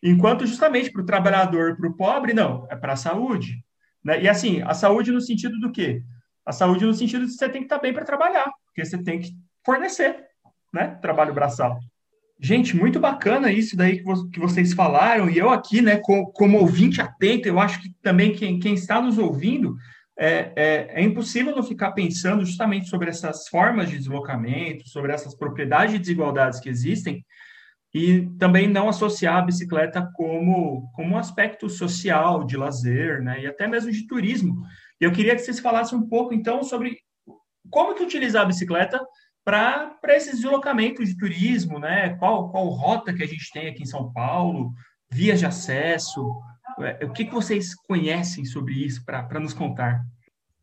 Enquanto 0.03 0.47
justamente 0.47 0.90
para 0.90 1.03
o 1.03 1.05
trabalhador, 1.05 1.77
para 1.77 1.86
o 1.86 1.94
pobre, 1.94 2.32
não, 2.32 2.66
é 2.70 2.74
para 2.74 2.94
a 2.94 2.97
saúde. 2.97 3.62
Né? 4.03 4.23
E 4.23 4.27
assim, 4.27 4.62
a 4.62 4.73
saúde 4.73 5.12
no 5.12 5.20
sentido 5.20 5.61
do 5.61 5.70
quê? 5.70 6.03
A 6.47 6.51
saúde 6.51 6.86
no 6.86 6.94
sentido 6.94 7.27
de 7.27 7.32
você 7.32 7.51
tem 7.51 7.61
que 7.61 7.66
estar 7.66 7.78
bem 7.78 7.93
para 7.93 8.07
trabalhar, 8.07 8.51
porque 8.65 8.86
você 8.86 8.97
tem 9.03 9.20
que 9.20 9.32
fornecer, 9.66 10.24
né? 10.73 10.99
Trabalho 11.03 11.35
braçal. 11.35 11.78
Gente, 12.44 12.77
muito 12.77 12.98
bacana 12.98 13.52
isso 13.52 13.77
daí 13.77 14.02
que, 14.32 14.40
vocês 14.40 14.73
falaram, 14.73 15.31
e 15.31 15.39
eu 15.39 15.48
aqui, 15.48 15.81
né, 15.81 15.98
como, 15.98 16.59
ouvinte 16.59 17.01
atento, 17.01 17.47
eu 17.47 17.60
acho 17.60 17.81
que 17.81 17.94
também 18.02 18.32
quem, 18.32 18.59
quem 18.59 18.74
está 18.74 19.01
nos 19.01 19.16
ouvindo, 19.16 19.77
é, 20.19 20.52
é, 20.56 20.89
é, 20.90 21.02
impossível 21.02 21.55
não 21.55 21.62
ficar 21.62 21.93
pensando 21.93 22.44
justamente 22.44 22.89
sobre 22.89 23.09
essas 23.09 23.47
formas 23.47 23.89
de 23.89 23.97
deslocamento, 23.97 24.89
sobre 24.89 25.12
essas 25.12 25.36
propriedades 25.36 25.93
de 25.93 26.01
desigualdades 26.01 26.59
que 26.59 26.69
existem, 26.69 27.24
e 27.94 28.28
também 28.40 28.66
não 28.66 28.89
associar 28.89 29.36
a 29.36 29.43
bicicleta 29.43 30.10
como, 30.14 30.90
como 30.94 31.14
um 31.14 31.19
aspecto 31.19 31.69
social, 31.69 32.44
de 32.44 32.56
lazer, 32.56 33.23
né, 33.23 33.40
e 33.40 33.47
até 33.47 33.69
mesmo 33.69 33.93
de 33.93 34.05
turismo. 34.05 34.64
E 35.01 35.05
eu 35.05 35.12
queria 35.12 35.36
que 35.36 35.43
vocês 35.43 35.60
falassem 35.60 35.97
um 35.97 36.09
pouco, 36.09 36.35
então, 36.35 36.64
sobre 36.64 36.97
como 37.70 37.94
que 37.94 38.02
utilizar 38.02 38.43
a 38.43 38.47
bicicleta 38.47 39.01
para 39.44 39.98
esses 40.10 40.40
deslocamentos 40.40 41.09
de 41.09 41.19
turismo, 41.19 41.78
né? 41.78 42.16
Qual, 42.19 42.51
qual 42.51 42.69
rota 42.69 43.12
que 43.12 43.23
a 43.23 43.27
gente 43.27 43.51
tem 43.52 43.69
aqui 43.69 43.82
em 43.82 43.86
São 43.86 44.12
Paulo, 44.12 44.73
vias 45.10 45.40
de 45.40 45.47
acesso, 45.47 46.32
é, 46.81 47.05
o 47.05 47.12
que, 47.12 47.24
que 47.24 47.35
vocês 47.35 47.74
conhecem 47.74 48.44
sobre 48.44 48.74
isso 48.74 49.05
para 49.05 49.40
nos 49.40 49.52
contar? 49.52 50.05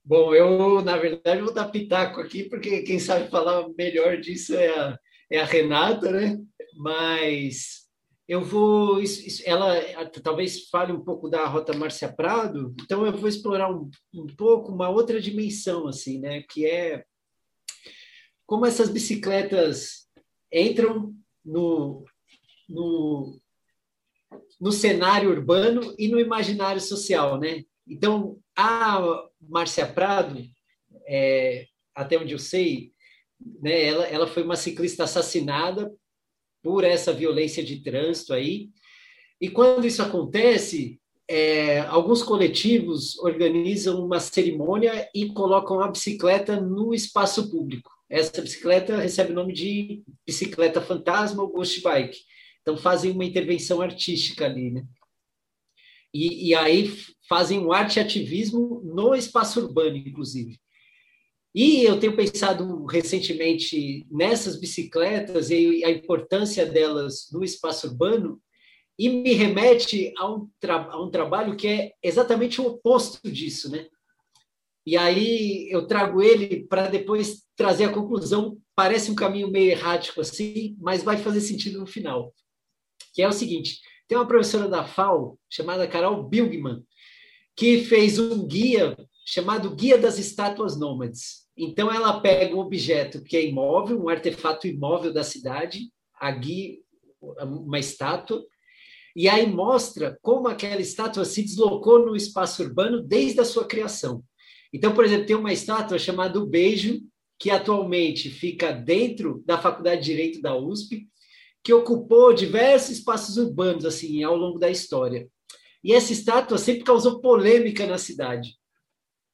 Bom, 0.03 0.33
eu, 0.33 0.81
na 0.81 0.97
verdade, 0.97 1.41
vou 1.41 1.53
dar 1.53 1.67
pitaco 1.67 2.19
aqui, 2.19 2.45
porque 2.45 2.81
quem 2.81 2.97
sabe 2.97 3.29
falar 3.29 3.67
melhor 3.77 4.17
disso 4.17 4.55
é 4.55 4.69
a, 4.69 4.99
é 5.31 5.39
a 5.39 5.45
Renata, 5.45 6.09
né? 6.09 6.37
Mas 6.75 7.87
eu 8.27 8.41
vou. 8.41 8.99
Ela 9.45 9.75
talvez 10.23 10.67
fale 10.69 10.91
um 10.91 11.03
pouco 11.03 11.29
da 11.29 11.45
Rota 11.45 11.77
Márcia 11.77 12.11
Prado, 12.11 12.73
então 12.81 13.05
eu 13.05 13.11
vou 13.11 13.29
explorar 13.29 13.71
um, 13.71 13.89
um 14.13 14.27
pouco 14.35 14.71
uma 14.71 14.89
outra 14.89 15.21
dimensão, 15.21 15.87
assim, 15.87 16.19
né? 16.19 16.43
Que 16.49 16.65
é 16.65 17.03
como 18.49 18.65
essas 18.65 18.89
bicicletas 18.89 20.07
entram 20.51 21.13
no, 21.45 22.03
no, 22.67 23.39
no 24.59 24.71
cenário 24.71 25.29
urbano 25.29 25.93
e 25.99 26.07
no 26.07 26.19
imaginário 26.19 26.81
social, 26.81 27.39
né? 27.39 27.63
Então, 27.87 28.39
a 28.57 29.23
Márcia 29.39 29.85
Prado, 29.85 30.43
é, 31.07 31.67
até 31.93 32.17
onde 32.17 32.33
eu 32.33 32.39
sei, 32.39 32.91
né, 33.61 33.85
ela, 33.85 34.07
ela 34.07 34.25
foi 34.25 34.41
uma 34.41 34.55
ciclista 34.55 35.03
assassinada 35.03 35.93
por 36.63 36.83
essa 36.83 37.13
violência 37.13 37.63
de 37.63 37.83
trânsito 37.83 38.33
aí. 38.33 38.71
E 39.39 39.47
quando 39.47 39.85
isso 39.85 40.01
acontece, 40.01 40.99
é, 41.27 41.81
alguns 41.81 42.23
coletivos 42.23 43.15
organizam 43.19 44.03
uma 44.03 44.19
cerimônia 44.19 45.07
e 45.13 45.27
colocam 45.33 45.81
a 45.81 45.87
bicicleta 45.87 46.59
no 46.59 46.95
espaço 46.95 47.51
público. 47.51 47.98
Essa 48.09 48.41
bicicleta 48.41 48.97
recebe 48.97 49.31
o 49.31 49.35
nome 49.35 49.53
de 49.53 50.03
bicicleta 50.25 50.81
fantasma 50.81 51.43
ou 51.43 51.51
ghost 51.51 51.79
bike. 51.81 52.17
Então 52.61 52.75
fazem 52.75 53.11
uma 53.11 53.25
intervenção 53.25 53.81
artística 53.81 54.45
ali, 54.45 54.71
né? 54.71 54.85
E, 56.13 56.49
e 56.49 56.55
aí 56.55 56.91
fazem 57.27 57.59
um 57.59 57.71
arte 57.71 57.99
ativismo 57.99 58.81
no 58.83 59.13
espaço 59.13 59.61
urbano, 59.61 59.95
inclusive. 59.95 60.59
E 61.53 61.83
eu 61.83 61.99
tenho 61.99 62.15
pensado 62.15 62.85
recentemente 62.85 64.07
nessas 64.09 64.59
bicicletas 64.59 65.49
e 65.49 65.83
a 65.83 65.91
importância 65.91 66.65
delas 66.65 67.27
no 67.31 67.43
espaço 67.43 67.87
urbano, 67.87 68.41
e 68.97 69.07
me 69.07 69.33
remete 69.33 70.13
a 70.17 70.29
um, 70.29 70.49
a 70.67 71.01
um 71.01 71.09
trabalho 71.09 71.55
que 71.55 71.67
é 71.67 71.93
exatamente 72.03 72.59
o 72.59 72.67
oposto 72.67 73.31
disso, 73.31 73.71
né? 73.71 73.87
E 74.85 74.97
aí 74.97 75.69
eu 75.71 75.87
trago 75.87 76.21
ele 76.21 76.65
para 76.67 76.87
depois 76.87 77.43
trazer 77.59 77.83
a 77.83 77.93
conclusão. 77.93 78.57
Parece 78.73 79.11
um 79.11 79.15
caminho 79.15 79.51
meio 79.51 79.71
errático 79.71 80.21
assim, 80.21 80.77
mas 80.79 81.03
vai 81.03 81.17
fazer 81.17 81.41
sentido 81.41 81.77
no 81.77 81.85
final. 81.85 82.33
Que 83.13 83.21
é 83.21 83.27
o 83.27 83.33
seguinte: 83.33 83.81
tem 84.07 84.17
uma 84.17 84.25
professora 84.25 84.69
da 84.69 84.85
FAO 84.85 85.37
chamada 85.49 85.85
Carol 85.85 86.23
Bilgman 86.23 86.81
que 87.53 87.83
fez 87.83 88.17
um 88.17 88.47
guia 88.47 88.95
chamado 89.25 89.75
Guia 89.75 89.97
das 89.97 90.17
Estátuas 90.17 90.79
Nômades. 90.79 91.45
Então 91.57 91.91
ela 91.93 92.21
pega 92.21 92.55
um 92.55 92.59
objeto 92.59 93.21
que 93.21 93.35
é 93.35 93.45
imóvel, 93.45 94.01
um 94.01 94.07
artefato 94.07 94.65
imóvel 94.65 95.11
da 95.11 95.25
cidade, 95.25 95.91
a 96.17 96.31
guia, 96.31 96.77
uma 97.21 97.77
estátua, 97.77 98.41
e 99.13 99.27
aí 99.27 99.45
mostra 99.45 100.17
como 100.21 100.47
aquela 100.47 100.79
estátua 100.79 101.25
se 101.25 101.43
deslocou 101.43 102.05
no 102.05 102.15
espaço 102.15 102.63
urbano 102.63 103.01
desde 103.01 103.41
a 103.41 103.45
sua 103.45 103.67
criação. 103.67 104.23
Então, 104.71 104.95
por 104.95 105.03
exemplo, 105.03 105.25
tem 105.25 105.35
uma 105.35 105.51
estátua 105.51 105.99
chamada 105.99 106.39
O 106.39 106.45
Beijo, 106.45 107.01
que 107.39 107.49
atualmente 107.49 108.29
fica 108.29 108.71
dentro 108.71 109.41
da 109.45 109.57
Faculdade 109.57 110.01
de 110.01 110.07
Direito 110.07 110.41
da 110.41 110.55
USP, 110.55 111.07
que 111.63 111.73
ocupou 111.73 112.33
diversos 112.33 112.97
espaços 112.97 113.37
urbanos 113.37 113.85
assim 113.85 114.21
ao 114.23 114.35
longo 114.35 114.59
da 114.59 114.69
história. 114.69 115.27
E 115.83 115.93
essa 115.93 116.11
estátua 116.11 116.57
sempre 116.57 116.83
causou 116.83 117.21
polêmica 117.21 117.87
na 117.87 117.97
cidade, 117.97 118.55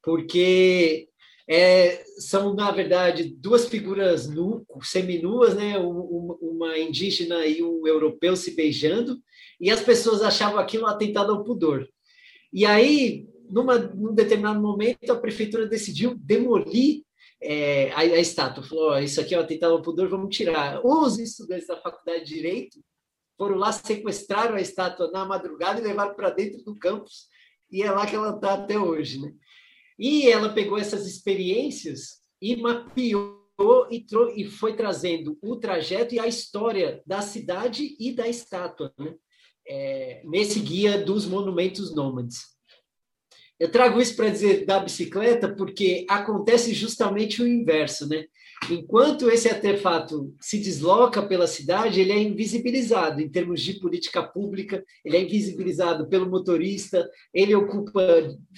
porque 0.04 1.10
é, 1.50 2.04
são, 2.20 2.54
na 2.54 2.72
verdade, 2.72 3.36
duas 3.38 3.68
figuras 3.68 4.30
nu, 4.30 4.64
seminuas, 4.84 5.56
né? 5.56 5.76
uma 5.80 6.78
indígena 6.78 7.46
e 7.48 7.64
um 7.64 7.88
europeu 7.88 8.36
se 8.36 8.56
beijando, 8.56 9.18
e 9.60 9.72
as 9.72 9.82
pessoas 9.82 10.22
achavam 10.22 10.60
aquilo 10.60 10.84
um 10.84 10.88
atentado 10.88 11.32
ao 11.32 11.44
pudor. 11.44 11.88
E 12.54 12.66
aí 12.66 13.28
numa, 13.50 13.78
num 13.78 14.14
determinado 14.14 14.62
momento, 14.62 15.10
a 15.12 15.20
prefeitura 15.20 15.68
decidiu 15.68 16.16
demolir 16.16 17.04
é, 17.46 17.92
a, 17.92 18.00
a, 18.00 18.20
estátua. 18.20 18.64
Falou: 18.64 18.92
oh, 18.92 19.00
Isso 19.00 19.22
aqui 19.22 19.36
é 19.36 19.38
um 19.38 19.42
atentado 19.42 19.74
ao 19.74 19.82
pudor, 19.82 20.10
vamos 20.10 20.36
tirar. 20.36 20.82
Os 20.84 21.20
estudantes 21.20 21.68
da 21.68 21.80
faculdade 21.80 22.26
de 22.26 22.34
Direito 22.34 22.80
foram 23.38 23.56
lá, 23.56 23.72
sequestraram 23.72 24.56
a 24.56 24.62
estátua 24.62 25.12
na 25.12 25.26
madrugada 25.26 25.80
e 25.80 25.84
levaram 25.84 26.16
para 26.16 26.30
dentro 26.30 26.64
do 26.64 26.76
campus. 26.78 27.28
E 27.72 27.84
é 27.84 27.92
lá 27.92 28.06
que 28.06 28.16
ela 28.16 28.36
está 28.36 28.54
até 28.54 28.78
hoje. 28.78 29.22
Né? 29.22 29.34
E 30.00 30.30
ela 30.30 30.54
pegou 30.54 30.78
essas 30.78 31.06
experiências 31.08 32.22
e 32.42 32.56
mapeou 32.56 33.46
e, 33.90 34.06
e 34.36 34.46
foi 34.46 34.76
trazendo 34.76 35.38
o 35.42 35.56
trajeto 35.56 36.14
e 36.14 36.20
a 36.20 36.28
história 36.28 37.02
da 37.06 37.22
cidade 37.22 37.96
e 38.00 38.12
da 38.12 38.28
estátua, 38.28 38.94
né? 38.98 39.16
É, 39.68 40.22
nesse 40.26 40.60
guia 40.60 41.04
dos 41.04 41.26
monumentos 41.26 41.96
nômades. 41.96 42.55
Eu 43.60 43.72
trago 43.72 44.02
isso 44.02 44.16
para 44.16 44.30
dizer 44.30 44.66
da 44.66 44.80
bicicleta 44.80 45.54
porque 45.54 46.06
acontece 46.10 46.74
justamente 46.74 47.42
o 47.42 47.48
inverso, 47.48 48.08
né? 48.08 48.26
Enquanto 48.70 49.30
esse 49.30 49.48
artefato 49.50 50.34
se 50.42 50.58
desloca 50.60 51.22
pela 51.22 51.46
cidade, 51.46 52.02
ele 52.02 52.12
é 52.12 52.20
invisibilizado 52.20 53.22
em 53.22 53.30
termos 53.30 53.62
de 53.62 53.80
política 53.80 54.24
pública, 54.24 54.84
ele 55.04 55.18
é 55.18 55.22
invisibilizado 55.22 56.08
pelo 56.08 56.30
motorista, 56.30 57.08
ele 57.34 57.54
ocupa, 57.54 58.02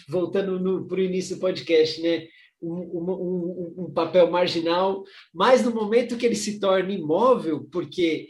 voltando 0.08 0.86
para 0.86 0.98
o 0.98 1.04
início 1.04 1.36
do 1.36 1.42
podcast, 1.42 2.02
né? 2.02 2.28
Um, 2.60 2.74
um, 2.74 3.84
um, 3.84 3.92
papel 3.92 4.32
marginal, 4.32 5.04
mas 5.32 5.64
no 5.64 5.70
momento 5.70 6.18
que 6.18 6.26
ele 6.26 6.34
se 6.34 6.60
torna 6.60 6.92
imóvel, 6.92 7.68
porque 7.72 8.30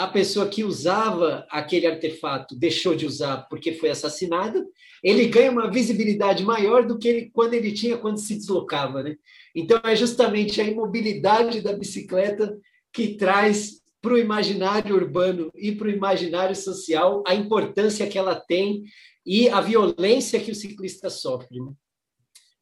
a 0.00 0.06
pessoa 0.06 0.48
que 0.48 0.64
usava 0.64 1.46
aquele 1.50 1.86
artefato 1.86 2.56
deixou 2.56 2.94
de 2.96 3.04
usar 3.04 3.46
porque 3.50 3.74
foi 3.74 3.90
assassinada, 3.90 4.66
ele 5.04 5.26
ganha 5.26 5.50
uma 5.50 5.70
visibilidade 5.70 6.42
maior 6.42 6.86
do 6.86 6.98
que 6.98 7.06
ele, 7.06 7.30
quando 7.30 7.52
ele 7.52 7.70
tinha 7.70 7.98
quando 7.98 8.16
se 8.16 8.34
deslocava. 8.34 9.02
Né? 9.02 9.16
Então, 9.54 9.78
é 9.84 9.94
justamente 9.94 10.58
a 10.58 10.64
imobilidade 10.64 11.60
da 11.60 11.74
bicicleta 11.74 12.58
que 12.90 13.14
traz 13.16 13.82
para 14.00 14.14
o 14.14 14.18
imaginário 14.18 14.96
urbano 14.96 15.50
e 15.54 15.70
para 15.72 15.88
o 15.88 15.90
imaginário 15.90 16.56
social 16.56 17.22
a 17.26 17.34
importância 17.34 18.06
que 18.06 18.16
ela 18.16 18.34
tem 18.34 18.84
e 19.26 19.50
a 19.50 19.60
violência 19.60 20.40
que 20.40 20.50
o 20.50 20.54
ciclista 20.54 21.10
sofre. 21.10 21.60
Né? 21.60 21.72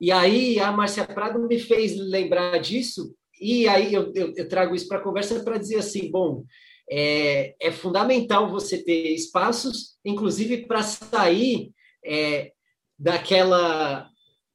E 0.01 0.11
aí 0.11 0.59
a 0.59 0.73
Márcia 0.73 1.07
Prado 1.07 1.39
me 1.47 1.61
fez 1.61 1.97
lembrar 1.97 2.59
disso, 2.59 3.15
e 3.41 3.69
aí 3.69 3.95
eu, 3.95 4.13
eu, 4.17 4.33
eu 4.37 4.49
trago 4.49 4.75
isso 4.75 4.89
para 4.89 4.99
a 4.99 5.03
conversa 5.03 5.39
para 5.45 5.57
dizer 5.57 5.77
assim, 5.77 6.11
bom, 6.11 6.43
é, 6.91 7.55
é 7.61 7.71
fundamental 7.71 8.51
você 8.51 8.83
ter 8.83 9.15
espaços, 9.15 9.97
inclusive 10.05 10.67
para 10.67 10.83
sair 10.83 11.73
é, 12.05 12.53
daquela 12.99 14.09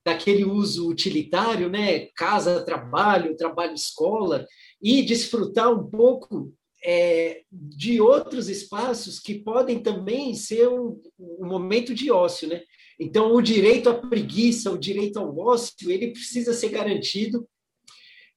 daquele 0.05 0.43
uso 0.43 0.89
utilitário, 0.89 1.69
né? 1.69 2.07
Casa, 2.15 2.63
trabalho, 2.65 3.37
trabalho, 3.37 3.73
escola, 3.73 4.45
e 4.81 5.01
desfrutar 5.01 5.71
um 5.71 5.89
pouco 5.89 6.53
é, 6.83 7.43
de 7.49 8.01
outros 8.01 8.49
espaços 8.49 9.19
que 9.19 9.35
podem 9.35 9.79
também 9.79 10.35
ser 10.35 10.67
um, 10.67 11.01
um, 11.17 11.47
momento 11.47 11.93
de 11.95 12.11
ócio, 12.11 12.49
né? 12.49 12.61
Então, 12.99 13.33
o 13.33 13.41
direito 13.41 13.89
à 13.89 13.93
preguiça, 13.93 14.69
o 14.69 14.77
direito 14.77 15.17
ao 15.17 15.37
ócio, 15.37 15.89
ele 15.89 16.11
precisa 16.11 16.53
ser 16.53 16.69
garantido. 16.69 17.47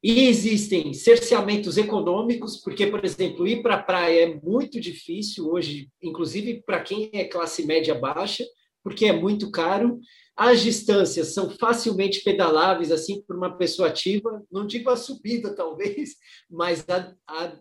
E 0.03 0.29
existem 0.29 0.93
cerceamentos 0.93 1.77
econômicos, 1.77 2.59
porque, 2.59 2.87
por 2.87 3.05
exemplo, 3.05 3.47
ir 3.47 3.63
para 3.63 3.75
a 3.75 3.83
praia 3.83 4.25
é 4.25 4.41
muito 4.41 4.81
difícil 4.81 5.49
hoje, 5.49 5.89
inclusive 6.03 6.63
para 6.65 6.81
quem 6.81 7.11
é 7.13 7.25
classe 7.25 7.67
média 7.67 7.95
baixa, 7.95 8.45
porque 8.83 9.07
é 9.07 9.13
muito 9.13 9.51
caro. 9.51 9.99
As 10.37 10.63
distâncias 10.63 11.33
são 11.33 11.51
facilmente 11.51 12.21
pedaláveis, 12.23 12.93
assim, 12.93 13.23
por 13.23 13.37
uma 13.37 13.57
pessoa 13.57 13.89
ativa. 13.89 14.45
Não 14.53 14.67
digo 14.67 14.91
a 14.91 14.97
subida, 14.97 15.55
talvez, 15.55 16.17
mas 16.49 16.85
a, 16.89 17.15
a, 17.27 17.59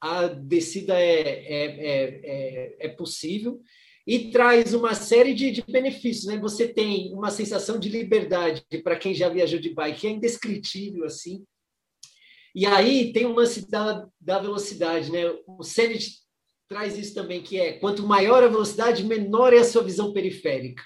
a 0.00 0.26
descida 0.28 0.94
é, 0.94 1.20
é, 1.20 1.64
é, 1.64 2.20
é, 2.24 2.76
é 2.80 2.88
possível 2.88 3.60
e 4.06 4.30
traz 4.30 4.72
uma 4.72 4.94
série 4.94 5.34
de, 5.34 5.50
de, 5.50 5.62
benefícios. 5.62 6.24
Né? 6.24 6.38
Você 6.38 6.66
tem 6.66 7.12
uma 7.12 7.30
sensação 7.30 7.78
de 7.78 7.90
liberdade 7.90 8.64
para 8.82 8.96
quem 8.96 9.12
já 9.12 9.28
viajou 9.28 9.60
de 9.60 9.74
bike, 9.74 10.06
é 10.06 10.10
indescritível 10.10 11.04
assim. 11.04 11.44
E 12.54 12.66
aí 12.66 13.12
tem 13.12 13.26
um 13.26 13.34
lance 13.34 13.68
da, 13.70 14.06
da 14.20 14.38
velocidade. 14.38 15.10
Né? 15.10 15.24
O 15.46 15.62
Sennett 15.62 16.18
traz 16.68 16.98
isso 16.98 17.14
também, 17.14 17.42
que 17.42 17.58
é 17.58 17.78
quanto 17.78 18.06
maior 18.06 18.42
a 18.42 18.48
velocidade, 18.48 19.04
menor 19.04 19.52
é 19.52 19.58
a 19.58 19.64
sua 19.64 19.82
visão 19.82 20.12
periférica. 20.12 20.82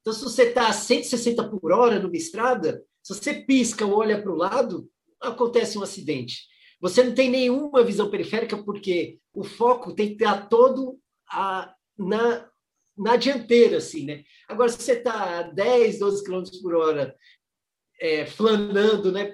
Então, 0.00 0.12
se 0.12 0.22
você 0.22 0.44
está 0.44 0.68
a 0.68 0.72
160 0.72 1.48
por 1.48 1.72
hora 1.72 1.98
numa 1.98 2.16
estrada, 2.16 2.82
se 3.02 3.14
você 3.14 3.34
pisca 3.34 3.84
ou 3.84 3.98
olha 3.98 4.20
para 4.20 4.32
o 4.32 4.36
lado, 4.36 4.90
acontece 5.20 5.78
um 5.78 5.82
acidente. 5.82 6.48
Você 6.80 7.04
não 7.04 7.14
tem 7.14 7.30
nenhuma 7.30 7.84
visão 7.84 8.10
periférica 8.10 8.56
porque 8.62 9.18
o 9.34 9.44
foco 9.44 9.94
tem 9.94 10.08
que 10.08 10.24
estar 10.24 10.48
todo 10.48 10.98
a, 11.30 11.74
na, 11.98 12.48
na 12.96 13.16
dianteira, 13.16 13.76
assim, 13.76 14.06
né? 14.06 14.24
Agora, 14.48 14.70
se 14.70 14.82
você 14.82 14.94
está 14.94 15.40
a 15.40 15.42
10, 15.42 15.98
12 15.98 16.24
km 16.24 16.42
por 16.62 16.74
hora 16.74 17.14
é, 18.00 18.24
flanando, 18.24 19.12
né, 19.12 19.26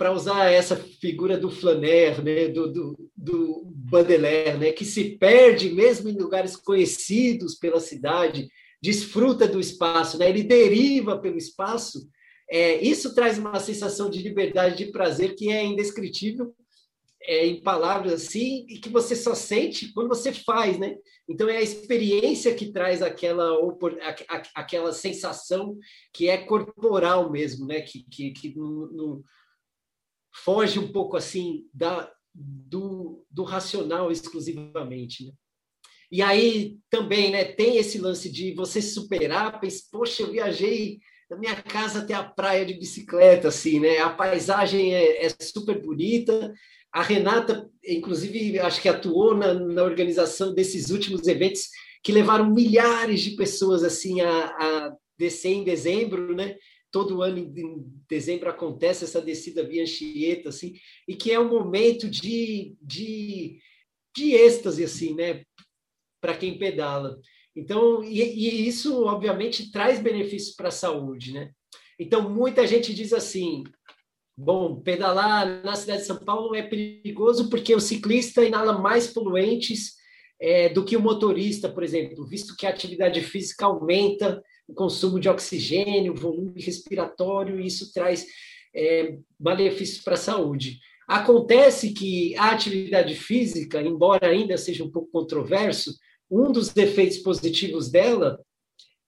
para 0.00 0.12
usar 0.12 0.50
essa 0.50 0.76
figura 0.76 1.36
do 1.36 1.50
flaner, 1.50 2.24
né, 2.24 2.48
do, 2.48 2.72
do, 2.72 3.10
do 3.14 3.62
Baudelaire, 3.66 4.56
né, 4.56 4.72
que 4.72 4.82
se 4.82 5.18
perde 5.18 5.68
mesmo 5.74 6.08
em 6.08 6.16
lugares 6.16 6.56
conhecidos 6.56 7.54
pela 7.54 7.78
cidade, 7.80 8.48
desfruta 8.80 9.46
do 9.46 9.60
espaço, 9.60 10.16
né, 10.16 10.30
ele 10.30 10.42
deriva 10.42 11.18
pelo 11.18 11.36
espaço, 11.36 12.08
é, 12.50 12.80
isso 12.80 13.14
traz 13.14 13.36
uma 13.36 13.60
sensação 13.60 14.08
de 14.08 14.22
liberdade, 14.22 14.86
de 14.86 14.90
prazer 14.90 15.34
que 15.34 15.50
é 15.50 15.62
indescritível 15.62 16.54
é, 17.22 17.46
em 17.46 17.60
palavras 17.60 18.14
assim, 18.14 18.64
e 18.70 18.78
que 18.78 18.88
você 18.88 19.14
só 19.14 19.34
sente 19.34 19.92
quando 19.92 20.08
você 20.08 20.32
faz, 20.32 20.78
né? 20.78 20.96
Então 21.28 21.46
é 21.46 21.58
a 21.58 21.62
experiência 21.62 22.54
que 22.54 22.72
traz 22.72 23.02
aquela, 23.02 23.52
aquela 24.54 24.92
sensação 24.92 25.76
que 26.12 26.28
é 26.28 26.38
corporal 26.38 27.30
mesmo, 27.30 27.66
né? 27.66 27.82
Que, 27.82 28.02
que, 28.10 28.30
que 28.30 28.54
foge 30.32 30.78
um 30.78 30.90
pouco 30.92 31.16
assim 31.16 31.64
da, 31.72 32.10
do, 32.34 33.24
do 33.30 33.42
racional 33.42 34.10
exclusivamente, 34.10 35.26
né? 35.26 35.32
E 36.12 36.22
aí 36.22 36.76
também, 36.90 37.30
né, 37.30 37.44
tem 37.44 37.76
esse 37.76 37.98
lance 37.98 38.28
de 38.28 38.52
você 38.54 38.82
superar, 38.82 39.60
pensa, 39.60 39.84
poxa, 39.92 40.24
eu 40.24 40.32
viajei 40.32 40.98
da 41.28 41.36
minha 41.36 41.54
casa 41.54 42.00
até 42.00 42.14
a 42.14 42.24
praia 42.24 42.66
de 42.66 42.74
bicicleta, 42.74 43.46
assim, 43.46 43.78
né? 43.78 43.98
A 43.98 44.10
paisagem 44.10 44.92
é, 44.92 45.24
é 45.24 45.28
super 45.40 45.80
bonita, 45.80 46.52
a 46.92 47.02
Renata, 47.02 47.70
inclusive, 47.86 48.58
acho 48.58 48.82
que 48.82 48.88
atuou 48.88 49.36
na, 49.36 49.54
na 49.54 49.84
organização 49.84 50.52
desses 50.52 50.90
últimos 50.90 51.28
eventos 51.28 51.68
que 52.02 52.10
levaram 52.10 52.50
milhares 52.50 53.20
de 53.20 53.36
pessoas 53.36 53.84
assim 53.84 54.20
a, 54.20 54.46
a 54.46 54.92
descer 55.16 55.52
em 55.52 55.64
dezembro, 55.64 56.34
né? 56.34 56.56
Todo 56.90 57.22
ano 57.22 57.38
em 57.38 57.84
dezembro 58.08 58.50
acontece 58.50 59.04
essa 59.04 59.20
descida 59.20 59.66
via 59.66 59.82
Anchieta, 59.82 60.48
assim, 60.48 60.74
e 61.06 61.14
que 61.14 61.30
é 61.30 61.38
um 61.38 61.48
momento 61.48 62.08
de, 62.08 62.76
de, 62.82 63.58
de 64.16 64.34
êxtase, 64.34 64.84
assim, 64.84 65.14
né? 65.14 65.44
Para 66.20 66.36
quem 66.36 66.58
pedala. 66.58 67.18
Então, 67.54 68.02
e, 68.02 68.20
e 68.20 68.66
isso, 68.66 69.04
obviamente, 69.04 69.70
traz 69.70 70.00
benefícios 70.00 70.54
para 70.54 70.68
a 70.68 70.72
saúde, 70.72 71.32
né? 71.32 71.50
Então, 71.98 72.28
muita 72.28 72.66
gente 72.66 72.94
diz 72.94 73.12
assim: 73.12 73.62
Bom, 74.36 74.80
pedalar 74.80 75.62
na 75.62 75.74
cidade 75.74 76.00
de 76.00 76.06
São 76.06 76.16
Paulo 76.16 76.54
é 76.54 76.62
perigoso 76.62 77.50
porque 77.50 77.74
o 77.74 77.80
ciclista 77.80 78.42
inala 78.42 78.78
mais 78.78 79.06
poluentes 79.06 79.96
é, 80.40 80.70
do 80.70 80.82
que 80.82 80.96
o 80.96 81.02
motorista, 81.02 81.68
por 81.68 81.82
exemplo, 81.82 82.26
visto 82.26 82.56
que 82.56 82.66
a 82.66 82.70
atividade 82.70 83.20
física 83.20 83.66
aumenta 83.66 84.42
o 84.70 84.74
consumo 84.74 85.18
de 85.18 85.28
oxigênio, 85.28 86.14
volume 86.14 86.60
respiratório, 86.60 87.60
e 87.60 87.66
isso 87.66 87.92
traz 87.92 88.24
é, 88.74 89.18
malefícios 89.38 90.02
para 90.02 90.14
a 90.14 90.18
saúde. 90.18 90.78
Acontece 91.08 91.92
que 91.92 92.36
a 92.36 92.52
atividade 92.52 93.14
física, 93.16 93.82
embora 93.82 94.28
ainda 94.28 94.56
seja 94.56 94.84
um 94.84 94.90
pouco 94.90 95.10
controverso, 95.10 95.92
um 96.30 96.52
dos 96.52 96.74
efeitos 96.76 97.18
positivos 97.18 97.90
dela 97.90 98.40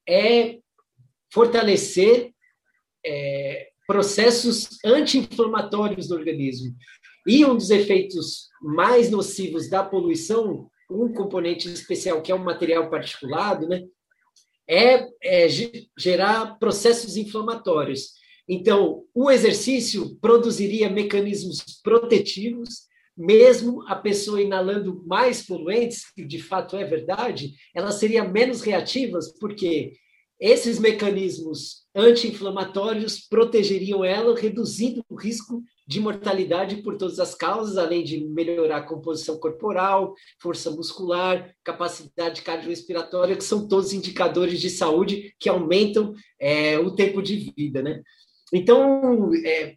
é 0.08 0.58
fortalecer 1.32 2.32
é, 3.06 3.68
processos 3.86 4.78
anti-inflamatórios 4.84 6.08
do 6.08 6.16
organismo. 6.16 6.74
E 7.24 7.44
um 7.44 7.54
dos 7.54 7.70
efeitos 7.70 8.48
mais 8.60 9.08
nocivos 9.08 9.70
da 9.70 9.84
poluição, 9.84 10.68
um 10.90 11.12
componente 11.12 11.68
especial 11.68 12.20
que 12.20 12.32
é 12.32 12.34
um 12.34 12.42
material 12.42 12.90
particulado, 12.90 13.68
né, 13.68 13.84
é, 14.72 15.06
é 15.22 15.46
gerar 15.98 16.58
processos 16.58 17.18
inflamatórios. 17.18 18.12
Então, 18.48 19.04
o 19.14 19.30
exercício 19.30 20.16
produziria 20.18 20.88
mecanismos 20.88 21.62
protetivos, 21.82 22.86
mesmo 23.14 23.86
a 23.86 23.94
pessoa 23.94 24.40
inalando 24.40 25.04
mais 25.06 25.44
poluentes, 25.44 26.10
que 26.14 26.24
de 26.24 26.42
fato 26.42 26.74
é 26.76 26.84
verdade, 26.84 27.52
elas 27.74 27.96
seriam 27.96 28.32
menos 28.32 28.62
reativas, 28.62 29.30
porque 29.38 29.92
esses 30.40 30.78
mecanismos 30.78 31.82
anti-inflamatórios 31.94 33.20
protegeriam 33.28 34.02
ela, 34.02 34.34
reduzindo 34.34 35.04
o 35.08 35.14
risco 35.14 35.62
de 35.86 36.00
mortalidade 36.00 36.76
por 36.82 36.96
todas 36.96 37.18
as 37.18 37.34
causas, 37.34 37.76
além 37.76 38.04
de 38.04 38.24
melhorar 38.24 38.78
a 38.78 38.86
composição 38.86 39.38
corporal, 39.38 40.14
força 40.40 40.70
muscular, 40.70 41.54
capacidade 41.64 42.42
cardiorrespiratória, 42.42 43.36
que 43.36 43.44
são 43.44 43.66
todos 43.66 43.92
indicadores 43.92 44.60
de 44.60 44.70
saúde 44.70 45.34
que 45.38 45.48
aumentam 45.48 46.14
é, 46.40 46.78
o 46.78 46.94
tempo 46.94 47.22
de 47.22 47.52
vida, 47.56 47.82
né? 47.82 48.02
Então, 48.52 49.34
é, 49.44 49.74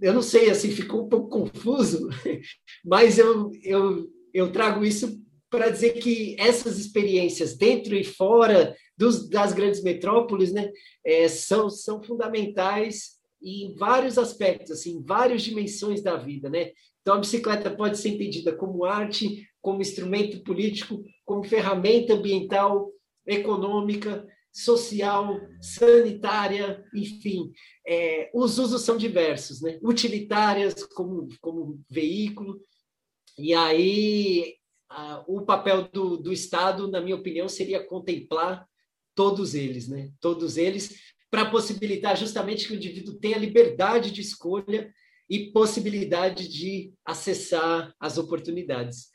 eu 0.00 0.12
não 0.12 0.22
sei, 0.22 0.50
assim, 0.50 0.70
ficou 0.70 1.04
um 1.04 1.08
pouco 1.08 1.28
confuso, 1.28 2.08
mas 2.84 3.18
eu, 3.18 3.50
eu, 3.62 4.08
eu 4.32 4.52
trago 4.52 4.84
isso 4.84 5.20
para 5.50 5.70
dizer 5.70 5.94
que 5.94 6.36
essas 6.38 6.78
experiências 6.78 7.56
dentro 7.56 7.94
e 7.94 8.04
fora 8.04 8.76
dos, 8.96 9.28
das 9.28 9.52
grandes 9.52 9.82
metrópoles, 9.82 10.52
né, 10.52 10.70
é, 11.04 11.26
são, 11.26 11.70
são 11.70 12.02
fundamentais 12.02 13.17
em 13.40 13.74
vários 13.74 14.18
aspectos, 14.18 14.72
assim, 14.72 14.96
em 14.96 15.02
várias 15.02 15.42
dimensões 15.42 16.02
da 16.02 16.16
vida, 16.16 16.48
né? 16.48 16.72
Então, 17.00 17.16
a 17.16 17.20
bicicleta 17.20 17.70
pode 17.70 17.98
ser 17.98 18.10
entendida 18.10 18.54
como 18.54 18.84
arte, 18.84 19.48
como 19.60 19.80
instrumento 19.80 20.42
político, 20.42 21.02
como 21.24 21.44
ferramenta 21.44 22.14
ambiental, 22.14 22.90
econômica, 23.26 24.26
social, 24.52 25.38
sanitária, 25.60 26.84
enfim. 26.94 27.52
É, 27.86 28.30
os 28.34 28.58
usos 28.58 28.82
são 28.82 28.96
diversos, 28.96 29.60
né? 29.60 29.78
Utilitárias 29.82 30.84
como, 30.84 31.28
como 31.40 31.80
veículo. 31.88 32.60
E 33.38 33.54
aí, 33.54 34.56
a, 34.88 35.24
o 35.28 35.42
papel 35.42 35.88
do, 35.88 36.16
do 36.16 36.32
Estado, 36.32 36.90
na 36.90 37.00
minha 37.00 37.16
opinião, 37.16 37.48
seria 37.48 37.84
contemplar 37.84 38.66
todos 39.14 39.54
eles, 39.54 39.88
né? 39.88 40.10
Todos 40.20 40.56
eles, 40.56 40.94
para 41.30 41.50
possibilitar 41.50 42.16
justamente 42.16 42.66
que 42.66 42.72
o 42.72 42.76
indivíduo 42.76 43.18
tenha 43.18 43.38
liberdade 43.38 44.10
de 44.10 44.20
escolha 44.20 44.92
e 45.28 45.50
possibilidade 45.52 46.48
de 46.48 46.92
acessar 47.04 47.94
as 48.00 48.16
oportunidades. 48.16 49.08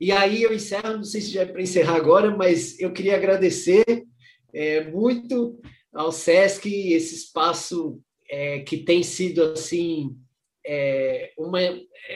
E 0.00 0.12
aí 0.12 0.42
eu 0.42 0.52
encerro, 0.52 0.96
não 0.96 1.04
sei 1.04 1.20
se 1.20 1.30
já 1.30 1.42
é 1.42 1.46
para 1.46 1.62
encerrar 1.62 1.96
agora, 1.96 2.36
mas 2.36 2.78
eu 2.78 2.92
queria 2.92 3.16
agradecer 3.16 4.04
é, 4.52 4.90
muito 4.90 5.58
ao 5.92 6.12
SESC 6.12 6.66
esse 6.92 7.14
espaço 7.14 8.00
é, 8.28 8.60
que 8.60 8.78
tem 8.78 9.02
sido 9.02 9.42
assim 9.42 10.16
é, 10.66 11.32
uma, 11.36 11.58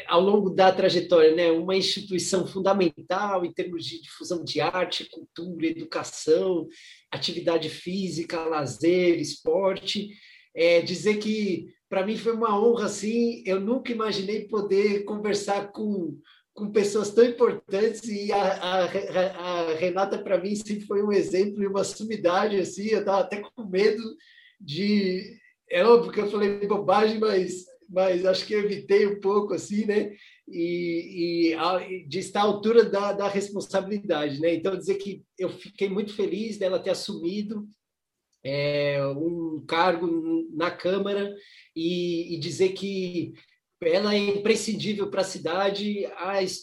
ao 0.07 0.21
longo 0.21 0.51
da 0.51 0.73
trajetória, 0.73 1.35
né, 1.35 1.51
uma 1.51 1.77
instituição 1.77 2.47
fundamental 2.47 3.45
em 3.45 3.53
termos 3.53 3.85
de 3.85 4.01
difusão 4.01 4.43
de 4.43 4.61
arte, 4.61 5.09
cultura, 5.11 5.67
educação, 5.67 6.67
atividade 7.11 7.69
física, 7.69 8.45
lazer, 8.45 9.19
esporte, 9.21 10.11
é, 10.55 10.81
dizer 10.81 11.19
que 11.19 11.67
para 11.89 12.05
mim 12.05 12.17
foi 12.17 12.33
uma 12.33 12.59
honra 12.59 12.87
assim. 12.87 13.43
Eu 13.47 13.61
nunca 13.61 13.93
imaginei 13.93 14.47
poder 14.47 15.05
conversar 15.05 15.73
com 15.73 16.19
com 16.59 16.73
pessoas 16.73 17.15
tão 17.15 17.25
importantes 17.25 18.03
e 18.09 18.33
a, 18.33 18.43
a, 18.43 18.85
a 18.85 19.75
Renata 19.75 20.19
para 20.19 20.39
mim 20.39 20.57
sempre 20.57 20.87
foi 20.87 21.01
um 21.05 21.13
exemplo 21.13 21.63
e 21.63 21.69
uma 21.69 21.85
sumidade 21.85 22.57
assim 22.57 22.89
eu 22.89 22.99
estava 22.99 23.21
até 23.21 23.41
com 23.41 23.65
medo 23.65 24.03
de 24.61 25.39
é 25.71 25.85
óbvio 25.85 26.11
que 26.11 26.21
eu 26.21 26.29
falei 26.29 26.67
bobagem 26.67 27.21
mas 27.21 27.65
mas 27.89 28.27
acho 28.27 28.47
que 28.47 28.55
evitei 28.55 29.07
um 29.07 29.21
pouco 29.21 29.55
assim 29.55 29.87
né 29.87 30.13
e, 30.47 31.53
e 31.53 32.09
de 32.09 32.19
estar 32.19 32.41
à 32.41 32.45
altura 32.45 32.85
da, 32.85 33.13
da 33.13 33.29
responsabilidade 33.29 34.41
né 34.41 34.55
então 34.55 34.77
dizer 34.77 34.97
que 34.97 35.23
eu 35.39 35.49
fiquei 35.49 35.89
muito 35.89 36.15
feliz 36.15 36.59
dela 36.59 36.79
ter 36.79 36.91
assumido 36.91 37.67
é, 38.45 39.05
um 39.09 39.65
cargo 39.67 40.47
na 40.53 40.71
Câmara 40.71 41.35
e, 41.75 42.35
e 42.35 42.39
dizer 42.39 42.71
que 42.71 43.33
ela 43.83 44.15
é 44.15 44.19
imprescindível 44.19 45.11
para 45.11 45.21
a 45.21 45.25
cidade. 45.25 46.05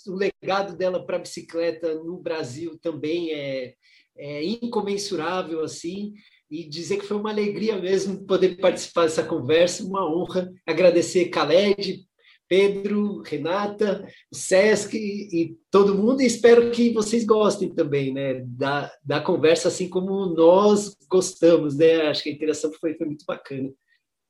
o 0.07 0.13
legado 0.13 0.75
dela 0.75 1.05
para 1.05 1.17
a 1.17 1.19
bicicleta 1.19 1.95
no 1.95 2.17
Brasil 2.17 2.77
também 2.81 3.31
é, 3.31 3.73
é, 4.17 4.43
incomensurável 4.43 5.61
assim. 5.61 6.13
E 6.49 6.67
dizer 6.67 6.97
que 6.97 7.05
foi 7.05 7.17
uma 7.17 7.31
alegria 7.31 7.77
mesmo 7.77 8.25
poder 8.25 8.57
participar 8.57 9.03
dessa 9.03 9.23
conversa, 9.23 9.83
uma 9.83 10.07
honra. 10.07 10.53
Agradecer 10.65 11.29
Khaled, 11.29 12.05
Pedro, 12.47 13.21
Renata, 13.21 14.07
Sesc 14.31 14.95
e 14.95 15.57
todo 15.71 15.95
mundo. 15.95 16.21
E 16.21 16.25
espero 16.25 16.71
que 16.71 16.93
vocês 16.93 17.25
gostem 17.25 17.73
também 17.73 18.13
né, 18.13 18.43
da, 18.45 18.91
da 19.03 19.19
conversa, 19.19 19.67
assim 19.67 19.89
como 19.89 20.27
nós 20.27 20.95
gostamos. 21.09 21.77
Né? 21.77 22.07
Acho 22.07 22.23
que 22.23 22.29
a 22.29 22.33
interação 22.33 22.71
foi, 22.73 22.95
foi 22.95 23.07
muito 23.07 23.25
bacana. 23.25 23.71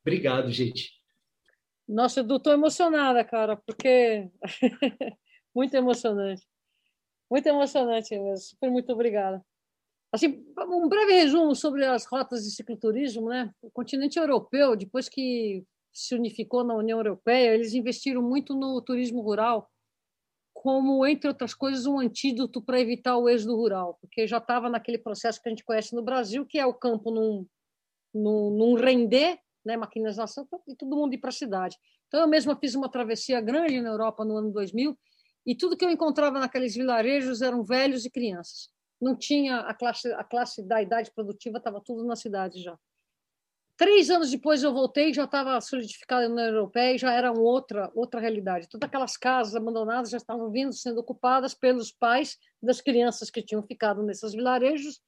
Obrigado, 0.01 0.49
gente. 0.51 0.91
Nossa, 1.87 2.21
eu 2.21 2.37
estou 2.37 2.53
emocionada, 2.53 3.23
cara, 3.23 3.57
porque 3.57 4.29
muito 5.53 5.75
emocionante. 5.75 6.43
Muito 7.29 7.47
emocionante 7.47 8.17
mesmo. 8.17 8.37
Super 8.37 8.71
muito 8.71 8.91
obrigada. 8.91 9.43
Assim, 10.15 10.45
um 10.57 10.87
breve 10.87 11.11
resumo 11.11 11.53
sobre 11.53 11.83
as 11.83 12.05
rotas 12.05 12.45
de 12.45 12.51
cicloturismo, 12.51 13.27
né? 13.27 13.51
O 13.61 13.69
continente 13.69 14.17
europeu, 14.17 14.73
depois 14.73 15.09
que 15.09 15.65
se 15.91 16.15
unificou 16.15 16.63
na 16.63 16.73
União 16.73 16.99
Europeia, 16.99 17.53
eles 17.53 17.73
investiram 17.73 18.21
muito 18.21 18.55
no 18.55 18.81
turismo 18.81 19.21
rural, 19.21 19.69
como, 20.53 21.05
entre 21.05 21.27
outras 21.27 21.53
coisas, 21.53 21.85
um 21.85 21.99
antídoto 21.99 22.61
para 22.61 22.79
evitar 22.79 23.17
o 23.17 23.27
êxodo 23.27 23.57
rural, 23.57 23.97
porque 23.99 24.25
já 24.25 24.37
estava 24.37 24.69
naquele 24.69 24.97
processo 24.97 25.41
que 25.41 25.49
a 25.49 25.51
gente 25.51 25.65
conhece 25.65 25.93
no 25.93 26.01
Brasil, 26.01 26.45
que 26.45 26.57
é 26.57 26.65
o 26.65 26.73
campo 26.73 27.11
não, 27.11 27.45
não, 28.13 28.51
não 28.51 28.73
render 28.73 29.37
né, 29.65 29.75
maquinização, 29.75 30.47
e 30.65 30.75
todo 30.77 30.95
mundo 30.95 31.13
ir 31.13 31.17
para 31.17 31.29
a 31.29 31.33
cidade. 31.33 31.75
Então, 32.07 32.21
eu 32.21 32.27
mesma 32.27 32.55
fiz 32.55 32.73
uma 32.73 32.87
travessia 32.87 33.41
grande 33.41 33.81
na 33.81 33.89
Europa 33.89 34.23
no 34.23 34.37
ano 34.37 34.49
2000, 34.53 34.97
e 35.45 35.55
tudo 35.57 35.75
que 35.75 35.83
eu 35.83 35.89
encontrava 35.89 36.39
naqueles 36.39 36.73
vilarejos 36.73 37.41
eram 37.41 37.65
velhos 37.65 38.05
e 38.05 38.09
crianças. 38.09 38.73
Não 39.05 39.15
tinha 39.15 39.59
a 39.59 39.73
classe, 39.75 40.11
a 40.13 40.23
classe 40.23 40.67
da 40.67 40.81
idade 40.81 41.11
produtiva, 41.13 41.59
estava 41.59 41.79
tudo 41.79 42.03
na 42.03 42.15
cidade 42.15 42.59
já. 42.59 42.75
Três 43.77 44.09
anos 44.09 44.31
depois 44.31 44.63
eu 44.63 44.73
voltei, 44.73 45.13
já 45.13 45.25
estava 45.25 45.61
solidificada 45.61 46.27
na 46.27 46.45
Europeia 46.45 46.95
e 46.95 46.97
já 46.97 47.13
era 47.13 47.31
outra, 47.31 47.91
outra 47.93 48.19
realidade. 48.19 48.67
Todas 48.67 48.87
aquelas 48.87 49.15
casas 49.15 49.55
abandonadas 49.55 50.09
já 50.09 50.17
estavam 50.17 50.49
vindo 50.49 50.73
sendo 50.73 51.01
ocupadas 51.01 51.53
pelos 51.53 51.91
pais 51.91 52.35
das 52.59 52.81
crianças 52.81 53.29
que 53.29 53.43
tinham 53.43 53.61
ficado 53.61 54.01
nesses 54.01 54.33
vilarejos, 54.33 54.99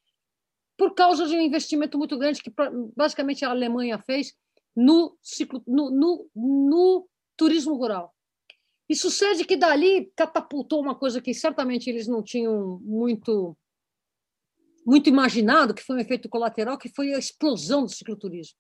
por 0.77 0.93
causa 0.93 1.25
de 1.25 1.35
um 1.35 1.41
investimento 1.41 1.97
muito 1.97 2.19
grande 2.19 2.43
que 2.43 2.53
basicamente 2.95 3.43
a 3.43 3.49
Alemanha 3.49 3.97
fez 3.97 4.31
no, 4.75 5.17
ciclo, 5.23 5.63
no, 5.65 5.89
no, 5.89 6.29
no 6.35 7.09
turismo 7.35 7.73
rural. 7.73 8.13
E 8.87 8.95
sucede 8.95 9.43
que 9.43 9.57
dali 9.57 10.13
catapultou 10.15 10.81
uma 10.81 10.93
coisa 10.93 11.19
que 11.19 11.33
certamente 11.33 11.89
eles 11.89 12.07
não 12.07 12.21
tinham 12.21 12.79
muito 12.83 13.57
muito 14.87 15.09
imaginado, 15.09 15.73
que 15.73 15.83
foi 15.83 15.97
um 15.97 15.99
efeito 15.99 16.29
colateral, 16.29 16.77
que 16.77 16.87
foi 16.87 17.13
a 17.13 17.19
explosão 17.19 17.83
do 17.83 17.91
cicloturismo. 17.91 18.57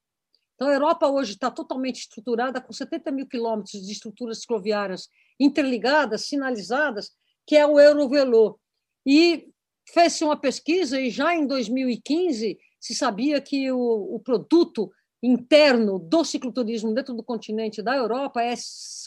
Então, 0.55 0.67
a 0.67 0.73
Europa 0.73 1.07
hoje 1.07 1.31
está 1.31 1.49
totalmente 1.49 2.01
estruturada, 2.01 2.59
com 2.59 2.73
70 2.73 3.11
mil 3.11 3.25
quilômetros 3.25 3.81
de 3.81 3.91
estruturas 3.93 4.41
cicloviárias 4.41 5.07
interligadas, 5.39 6.25
sinalizadas, 6.25 7.11
que 7.45 7.55
é 7.55 7.65
o 7.65 7.79
Eurovelo. 7.79 8.59
E 9.05 9.47
fez-se 9.93 10.25
uma 10.25 10.35
pesquisa, 10.35 10.99
e 10.99 11.09
já 11.09 11.33
em 11.33 11.47
2015 11.47 12.59
se 12.77 12.93
sabia 12.93 13.39
que 13.39 13.71
o, 13.71 14.15
o 14.15 14.19
produto 14.19 14.91
interno 15.23 15.97
do 15.97 16.25
cicloturismo 16.25 16.93
dentro 16.93 17.13
do 17.13 17.23
continente 17.23 17.81
da 17.81 17.95
Europa 17.95 18.41
é 18.41 18.53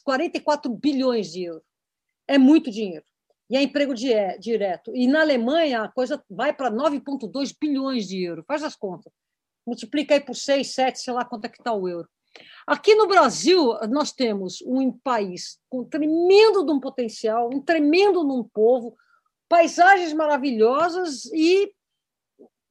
44 0.03 0.73
bilhões 0.75 1.31
de 1.31 1.45
euros. 1.45 1.65
É 2.27 2.39
muito 2.39 2.71
dinheiro. 2.71 3.05
E 3.51 3.57
é 3.57 3.63
emprego 3.63 3.93
direto. 3.93 4.95
E 4.95 5.09
na 5.09 5.23
Alemanha 5.23 5.83
a 5.83 5.89
coisa 5.89 6.23
vai 6.31 6.53
para 6.53 6.71
9,2 6.71 7.55
bilhões 7.61 8.07
de 8.07 8.23
euros. 8.23 8.45
Faz 8.47 8.63
as 8.63 8.77
contas. 8.77 9.13
Multiplica 9.67 10.15
aí 10.15 10.21
por 10.21 10.37
6, 10.37 10.73
7, 10.73 11.01
sei 11.01 11.13
lá 11.13 11.25
quanto 11.25 11.47
é 11.47 11.49
que 11.49 11.61
está 11.61 11.73
o 11.73 11.89
euro. 11.89 12.09
Aqui 12.65 12.95
no 12.95 13.09
Brasil, 13.09 13.75
nós 13.89 14.13
temos 14.13 14.63
um 14.63 14.93
país 14.93 15.59
com 15.69 15.85
tremendo 15.85 16.65
de 16.65 16.71
um 16.71 16.79
potencial, 16.79 17.51
um 17.53 17.61
tremendo 17.61 18.25
de 18.25 18.33
um 18.33 18.45
povo, 18.45 18.97
paisagens 19.49 20.13
maravilhosas 20.13 21.25
e 21.35 21.73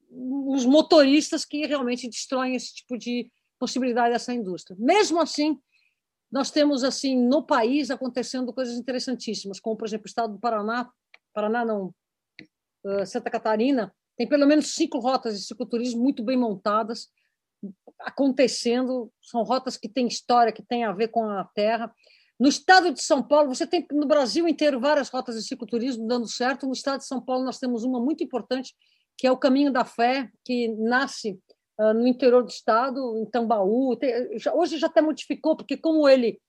os 0.09 0.65
motoristas 0.65 1.43
que 1.43 1.65
realmente 1.67 2.07
destroem 2.07 2.55
esse 2.55 2.73
tipo 2.73 2.97
de 2.97 3.29
possibilidade 3.59 4.13
dessa 4.13 4.33
indústria. 4.33 4.77
Mesmo 4.79 5.19
assim, 5.19 5.59
nós 6.31 6.51
temos 6.51 6.83
assim 6.83 7.17
no 7.17 7.43
país 7.45 7.89
acontecendo 7.89 8.53
coisas 8.53 8.77
interessantíssimas, 8.77 9.59
como 9.59 9.75
por 9.75 9.87
exemplo 9.87 10.05
o 10.05 10.09
estado 10.09 10.33
do 10.33 10.39
Paraná, 10.39 10.89
Paraná 11.33 11.65
não, 11.65 11.93
Santa 13.05 13.29
Catarina, 13.29 13.93
tem 14.17 14.27
pelo 14.27 14.45
menos 14.45 14.73
cinco 14.73 14.99
rotas 14.99 15.39
de 15.39 15.45
cicloturismo 15.45 16.01
muito 16.01 16.23
bem 16.23 16.37
montadas, 16.37 17.07
acontecendo, 18.01 19.11
são 19.21 19.43
rotas 19.43 19.77
que 19.77 19.89
têm 19.89 20.07
história, 20.07 20.51
que 20.51 20.63
têm 20.63 20.83
a 20.85 20.91
ver 20.91 21.09
com 21.09 21.23
a 21.23 21.43
terra. 21.55 21.93
No 22.39 22.47
estado 22.47 22.93
de 22.93 23.01
São 23.01 23.21
Paulo, 23.21 23.53
você 23.53 23.67
tem 23.67 23.85
no 23.91 24.07
Brasil 24.07 24.47
inteiro 24.47 24.79
várias 24.79 25.09
rotas 25.09 25.35
de 25.35 25.43
cicloturismo 25.43 26.07
dando 26.07 26.27
certo. 26.27 26.65
No 26.65 26.73
estado 26.73 26.99
de 26.99 27.07
São 27.07 27.21
Paulo, 27.21 27.43
nós 27.43 27.59
temos 27.59 27.83
uma 27.83 27.99
muito 27.99 28.23
importante, 28.23 28.73
que 29.17 29.27
é 29.27 29.31
o 29.31 29.37
Caminho 29.37 29.73
da 29.73 29.83
Fé, 29.83 30.29
que 30.45 30.69
nasce 30.69 31.37
uh, 31.79 31.93
no 31.93 32.05
interior 32.05 32.43
do 32.43 32.49
estado, 32.49 33.17
em 33.17 33.25
Tambaú. 33.25 33.95
Tem, 33.95 34.13
hoje 34.53 34.77
já 34.77 34.87
até 34.87 35.01
modificou, 35.01 35.55
porque 35.55 35.77
como 35.77 36.07
ele 36.07 36.39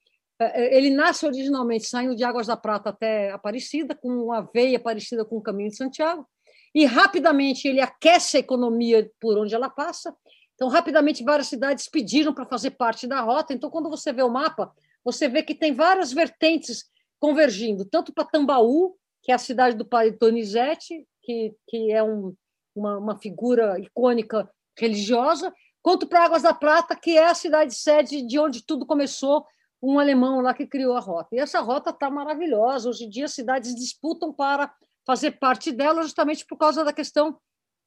uh, 0.43 0.45
ele 0.55 0.91
nasce 0.91 1.25
originalmente 1.25 1.87
saindo 1.87 2.17
de 2.17 2.25
Águas 2.25 2.49
da 2.49 2.57
Prata 2.57 2.91
até 2.91 3.31
Aparecida, 3.31 3.95
com 3.95 4.09
uma 4.09 4.43
veia 4.53 4.81
parecida 4.81 5.25
com 5.25 5.37
o 5.37 5.43
Caminho 5.43 5.71
de 5.71 5.77
Santiago, 5.77 6.27
e 6.75 6.85
rapidamente 6.85 7.67
ele 7.67 7.81
aquece 7.81 8.37
a 8.37 8.41
economia 8.41 9.11
por 9.21 9.39
onde 9.39 9.55
ela 9.55 9.71
passa. 9.71 10.15
Então, 10.55 10.69
rapidamente, 10.69 11.25
várias 11.25 11.47
cidades 11.47 11.89
pediram 11.89 12.35
para 12.35 12.45
fazer 12.45 12.73
parte 12.73 13.07
da 13.07 13.21
rota. 13.23 13.55
Então, 13.55 13.71
quando 13.71 13.89
você 13.89 14.13
vê 14.13 14.23
o 14.23 14.29
mapa, 14.29 14.71
você 15.03 15.27
vê 15.27 15.43
que 15.43 15.55
tem 15.55 15.73
várias 15.73 16.13
vertentes 16.13 16.85
convergindo, 17.19 17.85
tanto 17.85 18.13
para 18.13 18.27
Tambaú, 18.27 18.95
que 19.23 19.33
é 19.33 19.35
a 19.35 19.39
cidade 19.39 19.77
do 19.77 19.87
pai 19.87 20.11
Donizete, 20.11 21.07
que, 21.23 21.55
que 21.67 21.91
é 21.91 22.03
um, 22.03 22.35
uma, 22.75 22.99
uma 22.99 23.19
figura 23.19 23.79
icônica 23.79 24.49
religiosa, 24.81 25.53
quanto 25.83 26.07
para 26.07 26.25
Águas 26.25 26.43
da 26.43 26.55
Prata, 26.55 26.97
que 26.97 27.17
é 27.17 27.27
a 27.27 27.35
cidade 27.35 27.75
sede 27.75 28.23
de 28.27 28.39
onde 28.39 28.65
tudo 28.65 28.87
começou, 28.87 29.45
um 29.83 29.99
alemão 29.99 30.41
lá 30.41 30.53
que 30.53 30.67
criou 30.67 30.95
a 30.95 31.01
rota. 31.01 31.29
E 31.35 31.39
essa 31.39 31.61
rota 31.61 31.91
está 31.91 32.11
maravilhosa. 32.11 32.89
Hoje 32.89 33.05
em 33.05 33.11
dia, 33.11 33.25
as 33.25 33.33
cidades 33.33 33.75
disputam 33.75 34.33
para 34.33 34.73
fazer 35.07 35.33
parte 35.33 35.73
dela, 35.73 36.03
justamente 36.03 36.45
por 36.47 36.57
causa 36.57 36.85
da 36.85 36.93
questão 36.93 37.39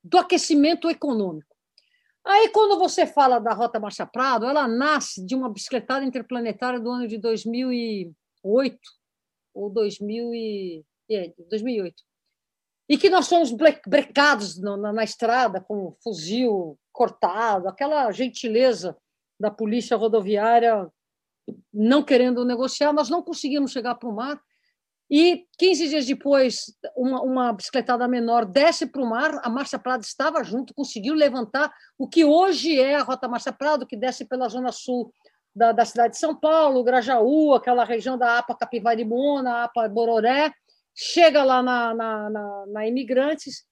do 0.04 0.18
aquecimento 0.18 0.90
econômico. 0.90 1.54
Aí, 2.26 2.50
quando 2.50 2.80
você 2.80 3.06
fala 3.06 3.40
da 3.40 3.54
Rota 3.54 3.80
Marcha 3.80 4.06
Prado, 4.06 4.46
ela 4.46 4.68
nasce 4.68 5.26
de 5.26 5.36
uma 5.36 5.50
bicicletada 5.50 6.06
interplanetária 6.06 6.80
do 6.80 6.90
ano 6.90 7.08
de 7.08 7.18
2008 7.18 8.80
ou 9.54 9.70
2000 9.70 10.34
e, 10.34 10.86
é, 11.12 11.34
2008 11.50 12.02
e 12.88 12.98
que 12.98 13.10
nós 13.10 13.28
fomos 13.28 13.52
brecados 13.52 14.60
na, 14.60 14.92
na, 14.92 15.04
estrada 15.04 15.62
com 15.62 15.96
fuzil 16.04 16.78
cortado, 16.92 17.68
aquela 17.68 18.12
gentileza 18.12 18.96
da 19.40 19.50
polícia 19.50 19.96
rodoviária 19.96 20.90
não 21.74 22.04
querendo 22.04 22.46
negociar, 22.46 22.94
nós 22.94 23.10
não 23.10 23.22
conseguimos 23.22 23.72
chegar 23.72 23.96
para 23.96 24.10
o 24.10 24.16
mar. 24.16 24.40
E 25.10 25.46
15 25.58 25.90
dias 25.90 26.06
depois, 26.06 26.74
uma, 26.96 27.22
uma 27.22 27.54
bicicletada 27.54 28.08
menor 28.08 28.46
desce 28.46 28.86
para 28.86 29.02
o 29.02 29.10
mar, 29.10 29.40
a 29.44 29.50
Marcha 29.50 29.78
Prado 29.78 30.02
estava 30.02 30.44
junto, 30.44 30.74
conseguiu 30.74 31.14
levantar 31.14 31.72
o 31.98 32.08
que 32.08 32.24
hoje 32.24 32.80
é 32.80 32.96
a 32.96 33.04
Rota 33.04 33.28
Marcha 33.28 33.52
Prado, 33.52 33.86
que 33.86 33.98
desce 33.98 34.26
pela 34.26 34.48
zona 34.48 34.72
sul 34.72 35.14
da, 35.56 35.72
da 35.72 35.86
cidade 35.86 36.14
de 36.14 36.20
São 36.20 36.36
Paulo, 36.36 36.84
Grajaú, 36.84 37.54
aquela 37.54 37.84
região 37.84 38.18
da 38.18 38.40
APA 38.40 38.56
Capivaribona, 38.56 39.64
APA 39.66 39.88
Bororé, 39.88 40.52
chega 40.96 41.44
lá 41.44 41.62
na, 41.62 41.94
na, 41.94 42.30
na, 42.30 42.66
na 42.68 42.88
Imigrantes 42.88 43.66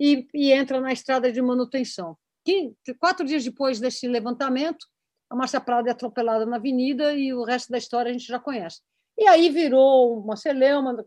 e, 0.00 0.26
e, 0.32 0.52
entra 0.52 0.80
na 0.80 0.92
estrada 0.92 1.30
de 1.30 1.42
manutenção. 1.42 2.16
Que, 2.44 2.72
quatro 2.98 3.26
dias 3.26 3.44
depois 3.44 3.80
desse 3.80 4.06
levantamento, 4.06 4.86
a 5.28 5.36
Márcia 5.36 5.60
Prado 5.60 5.88
é 5.88 5.90
atropelada 5.90 6.46
na 6.46 6.56
avenida 6.56 7.12
e 7.12 7.34
o 7.34 7.44
resto 7.44 7.70
da 7.70 7.78
história 7.78 8.10
a 8.10 8.12
gente 8.12 8.26
já 8.26 8.38
conhece. 8.38 8.80
E 9.18 9.26
aí 9.26 9.50
virou 9.50 10.20
uma 10.20 10.36
celeuma, 10.36 11.04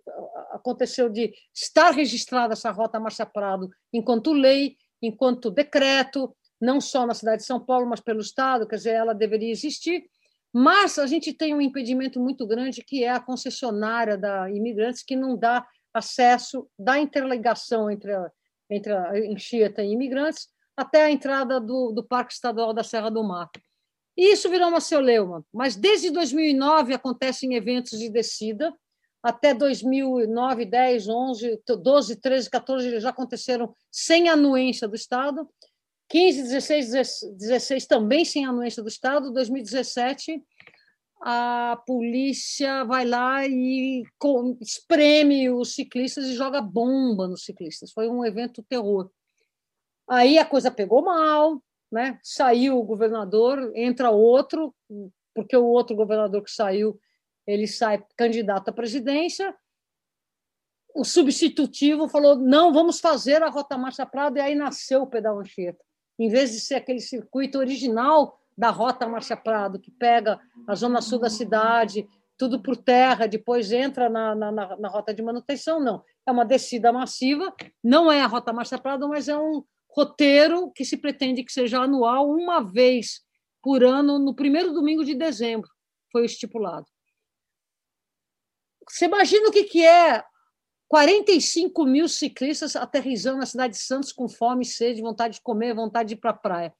aconteceu 0.51 1.09
de 1.09 1.33
estar 1.55 1.91
registrada 1.91 2.53
essa 2.53 2.69
rota 2.69 2.99
Márcia 2.99 3.25
Prado 3.25 3.69
enquanto 3.93 4.33
lei, 4.33 4.75
enquanto 5.01 5.49
decreto, 5.49 6.35
não 6.59 6.79
só 6.79 7.07
na 7.07 7.13
cidade 7.13 7.37
de 7.37 7.47
São 7.47 7.59
Paulo, 7.59 7.87
mas 7.87 8.01
pelo 8.01 8.19
Estado, 8.19 8.67
quer 8.67 8.75
dizer, 8.75 8.91
ela 8.91 9.13
deveria 9.13 9.49
existir. 9.49 10.03
Mas 10.53 10.99
a 10.99 11.07
gente 11.07 11.33
tem 11.33 11.53
um 11.55 11.61
impedimento 11.61 12.19
muito 12.19 12.45
grande, 12.45 12.83
que 12.83 13.03
é 13.03 13.09
a 13.09 13.19
concessionária 13.19 14.17
da 14.17 14.49
imigrantes, 14.51 15.03
que 15.03 15.15
não 15.15 15.37
dá 15.37 15.65
acesso 15.93 16.67
da 16.77 16.99
interligação 16.99 17.89
entre 17.89 18.13
a, 18.13 18.31
entre 18.69 18.93
a 18.93 19.11
e 19.17 19.91
imigrantes 19.91 20.47
até 20.75 21.03
a 21.03 21.11
entrada 21.11 21.59
do, 21.59 21.91
do 21.91 22.03
Parque 22.03 22.33
Estadual 22.33 22.73
da 22.73 22.83
Serra 22.83 23.09
do 23.09 23.23
Mar. 23.23 23.49
E 24.17 24.33
isso 24.33 24.49
virou 24.49 24.69
uma 24.69 24.81
celeuma, 24.81 25.45
mas 25.53 25.75
desde 25.75 26.09
2009 26.11 26.93
acontecem 26.93 27.55
eventos 27.55 27.97
de 27.97 28.09
descida, 28.09 28.73
até 29.23 29.53
2009, 29.53 30.65
10, 30.65 31.07
11, 31.07 31.63
12, 31.65 32.15
13, 32.17 32.49
14 32.49 32.99
já 32.99 33.09
aconteceram 33.09 33.73
sem 33.91 34.29
anuência 34.29 34.87
do 34.87 34.95
Estado, 34.95 35.47
15, 36.11 36.43
16, 36.43 37.21
16 37.37 37.85
também 37.85 38.25
sem 38.25 38.45
anuência 38.45 38.83
do 38.83 38.89
Estado, 38.89 39.31
2017 39.31 40.43
a 41.21 41.79
polícia 41.85 42.83
vai 42.83 43.05
lá 43.05 43.45
e 43.45 44.03
espreme 44.59 45.51
os 45.51 45.75
ciclistas 45.75 46.25
e 46.25 46.33
joga 46.33 46.61
bomba 46.61 47.27
nos 47.27 47.45
ciclistas. 47.45 47.91
Foi 47.91 48.09
um 48.09 48.25
evento 48.25 48.63
terror. 48.63 49.11
Aí 50.09 50.39
a 50.39 50.45
coisa 50.45 50.71
pegou 50.71 51.03
mal, 51.03 51.61
né? 51.91 52.19
Saiu 52.23 52.79
o 52.79 52.83
governador, 52.83 53.71
entra 53.75 54.09
outro, 54.09 54.73
porque 55.35 55.55
o 55.55 55.65
outro 55.65 55.95
governador 55.95 56.43
que 56.43 56.49
saiu, 56.49 56.99
ele 57.45 57.67
sai 57.67 58.03
candidato 58.17 58.69
à 58.69 58.73
presidência. 58.73 59.55
O 60.95 61.05
substitutivo 61.05 62.09
falou: 62.09 62.35
não, 62.35 62.73
vamos 62.73 62.99
fazer 62.99 63.43
a 63.43 63.49
Rota 63.49 63.77
Marcha 63.77 64.07
Prado, 64.07 64.37
e 64.37 64.41
aí 64.41 64.55
nasceu 64.55 65.03
o 65.03 65.07
Pedal 65.07 65.39
Anchieta. 65.39 65.85
Em 66.19 66.29
vez 66.29 66.51
de 66.51 66.59
ser 66.59 66.75
aquele 66.75 66.99
circuito 66.99 67.57
original 67.57 68.39
da 68.57 68.69
Rota 68.69 69.07
Marcha 69.07 69.35
Prado, 69.35 69.79
que 69.79 69.91
pega 69.91 70.39
a 70.67 70.75
zona 70.75 71.01
sul 71.01 71.19
da 71.19 71.29
cidade, 71.29 72.07
tudo 72.37 72.61
por 72.61 72.75
terra, 72.75 73.27
depois 73.27 73.71
entra 73.71 74.09
na, 74.09 74.35
na, 74.35 74.51
na, 74.51 74.89
rota 74.89 75.13
de 75.13 75.21
manutenção, 75.21 75.79
não. 75.79 76.03
É 76.27 76.31
uma 76.31 76.45
descida 76.45 76.91
massiva, 76.91 77.53
não 77.83 78.11
é 78.11 78.21
a 78.21 78.27
Rota 78.27 78.51
Marcha 78.51 78.77
Prado, 78.77 79.07
mas 79.07 79.27
é 79.27 79.37
um, 79.37 79.63
roteiro 79.91 80.71
que 80.71 80.85
se 80.85 80.97
pretende 80.97 81.43
que 81.43 81.51
seja 81.51 81.81
anual, 81.81 82.29
uma 82.29 82.61
vez 82.61 83.21
por 83.61 83.83
ano, 83.83 84.17
no 84.17 84.33
primeiro 84.33 84.73
domingo 84.73 85.03
de 85.03 85.13
dezembro, 85.13 85.69
foi 86.11 86.25
estipulado. 86.25 86.85
Você 88.89 89.05
imagina 89.05 89.49
o 89.49 89.51
que, 89.51 89.65
que 89.65 89.85
é 89.85 90.23
45 90.91 91.85
mil 91.85 92.05
ciclistas 92.09 92.75
aterrizando 92.75 93.37
na 93.37 93.45
cidade 93.45 93.75
de 93.75 93.79
Santos 93.79 94.11
com 94.11 94.27
fome, 94.27 94.65
sede, 94.65 95.01
vontade 95.01 95.35
de 95.35 95.41
comer, 95.41 95.73
vontade 95.73 96.09
de 96.09 96.15
ir 96.15 96.17
para 96.17 96.31
a 96.31 96.33
praia. 96.33 96.73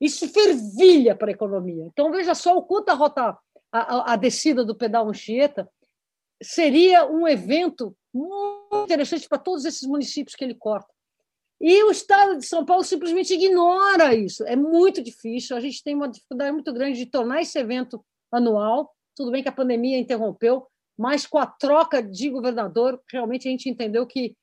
Isso 0.00 0.26
fervilha 0.26 1.14
para 1.14 1.30
a 1.30 1.34
economia. 1.34 1.84
Então, 1.84 2.10
veja 2.10 2.34
só 2.34 2.56
o 2.56 2.62
quanto 2.62 2.88
a 2.88 2.94
rota, 2.94 3.36
a, 3.70 4.14
a 4.14 4.16
descida 4.16 4.64
do 4.64 4.74
pedal 4.74 5.06
Anchieta 5.06 5.68
seria 6.42 7.04
um 7.04 7.28
evento 7.28 7.94
muito 8.14 8.84
interessante 8.84 9.28
para 9.28 9.36
todos 9.36 9.66
esses 9.66 9.86
municípios 9.86 10.34
que 10.34 10.42
ele 10.42 10.54
corta. 10.54 10.88
E 11.60 11.84
o 11.84 11.90
Estado 11.90 12.38
de 12.38 12.46
São 12.46 12.64
Paulo 12.64 12.82
simplesmente 12.82 13.34
ignora 13.34 14.14
isso. 14.14 14.44
É 14.46 14.56
muito 14.56 15.02
difícil, 15.02 15.54
a 15.58 15.60
gente 15.60 15.84
tem 15.84 15.94
uma 15.94 16.08
dificuldade 16.08 16.52
muito 16.52 16.72
grande 16.72 16.96
de 16.96 17.04
tornar 17.04 17.42
esse 17.42 17.58
evento 17.58 18.02
anual. 18.32 18.90
Tudo 19.14 19.30
bem 19.30 19.42
que 19.42 19.48
a 19.50 19.52
pandemia 19.52 19.98
interrompeu, 19.98 20.66
mas 20.98 21.26
com 21.26 21.38
a 21.38 21.46
troca 21.46 22.02
de 22.02 22.30
governador, 22.30 23.00
realmente 23.10 23.48
a 23.48 23.50
gente 23.50 23.68
entendeu 23.68 24.06
que 24.06 24.36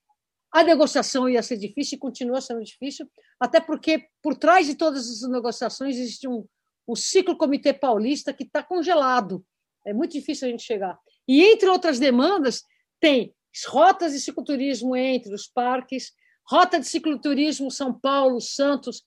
a 0.51 0.63
negociação 0.63 1.29
ia 1.29 1.43
ser 1.43 1.57
difícil 1.57 1.95
e 1.95 1.99
continua 1.99 2.41
sendo 2.41 2.63
difícil, 2.63 3.09
até 3.39 3.59
porque 3.59 4.07
por 4.21 4.35
trás 4.35 4.65
de 4.65 4.75
todas 4.75 5.05
essas 5.05 5.29
negociações 5.29 5.95
existe 5.95 6.27
um, 6.27 6.45
o 6.87 6.95
ciclo 6.95 7.37
Comitê 7.37 7.71
Paulista 7.71 8.33
que 8.33 8.43
está 8.43 8.63
congelado. 8.63 9.45
É 9.85 9.93
muito 9.93 10.13
difícil 10.13 10.47
a 10.47 10.51
gente 10.51 10.63
chegar. 10.63 10.97
E, 11.27 11.43
entre 11.43 11.69
outras 11.69 11.99
demandas, 11.99 12.63
tem 12.99 13.33
rotas 13.67 14.13
de 14.13 14.19
cicloturismo 14.19 14.95
entre 14.95 15.33
os 15.33 15.47
parques, 15.47 16.11
Rota 16.49 16.79
de 16.79 16.87
cicloturismo 16.87 17.69
São 17.69 17.93
Paulo, 17.93 18.41
Santos, 18.41 19.03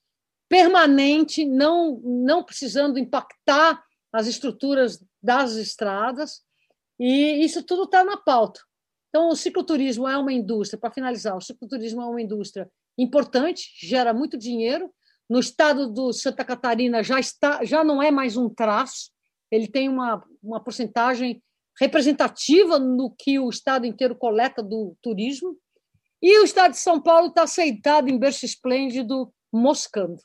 permanente, 0.47 1.43
não, 1.43 1.99
não 2.01 2.41
precisando 2.41 2.97
impactar 2.97 3.83
as 4.13 4.27
estruturas 4.27 5.03
das 5.21 5.55
estradas, 5.55 6.41
e 6.99 7.43
isso 7.43 7.63
tudo 7.63 7.83
está 7.83 8.03
na 8.03 8.17
pauta. 8.17 8.61
Então, 9.09 9.29
o 9.29 9.35
cicloturismo 9.35 10.07
é 10.07 10.17
uma 10.17 10.33
indústria, 10.33 10.79
para 10.79 10.91
finalizar, 10.91 11.37
o 11.37 11.41
cicloturismo 11.41 12.01
é 12.01 12.05
uma 12.05 12.21
indústria 12.21 12.69
importante, 12.97 13.71
gera 13.79 14.13
muito 14.13 14.37
dinheiro. 14.37 14.91
No 15.29 15.39
estado 15.39 15.91
do 15.91 16.11
Santa 16.11 16.43
Catarina 16.43 17.03
já, 17.03 17.19
está, 17.19 17.63
já 17.63 17.83
não 17.83 18.01
é 18.01 18.11
mais 18.11 18.37
um 18.37 18.49
traço, 18.49 19.11
ele 19.51 19.67
tem 19.67 19.87
uma, 19.87 20.23
uma 20.41 20.59
porcentagem 20.59 21.41
representativa 21.79 22.79
no 22.79 23.13
que 23.15 23.37
o 23.39 23.49
estado 23.49 23.85
inteiro 23.85 24.15
coleta 24.15 24.61
do 24.61 24.95
turismo. 25.01 25.57
E 26.21 26.39
o 26.39 26.43
Estado 26.43 26.71
de 26.71 26.79
São 26.79 27.01
Paulo 27.01 27.27
está 27.27 27.43
aceitado 27.43 28.09
em 28.09 28.17
berço 28.17 28.45
esplêndido, 28.45 29.33
moscando. 29.51 30.17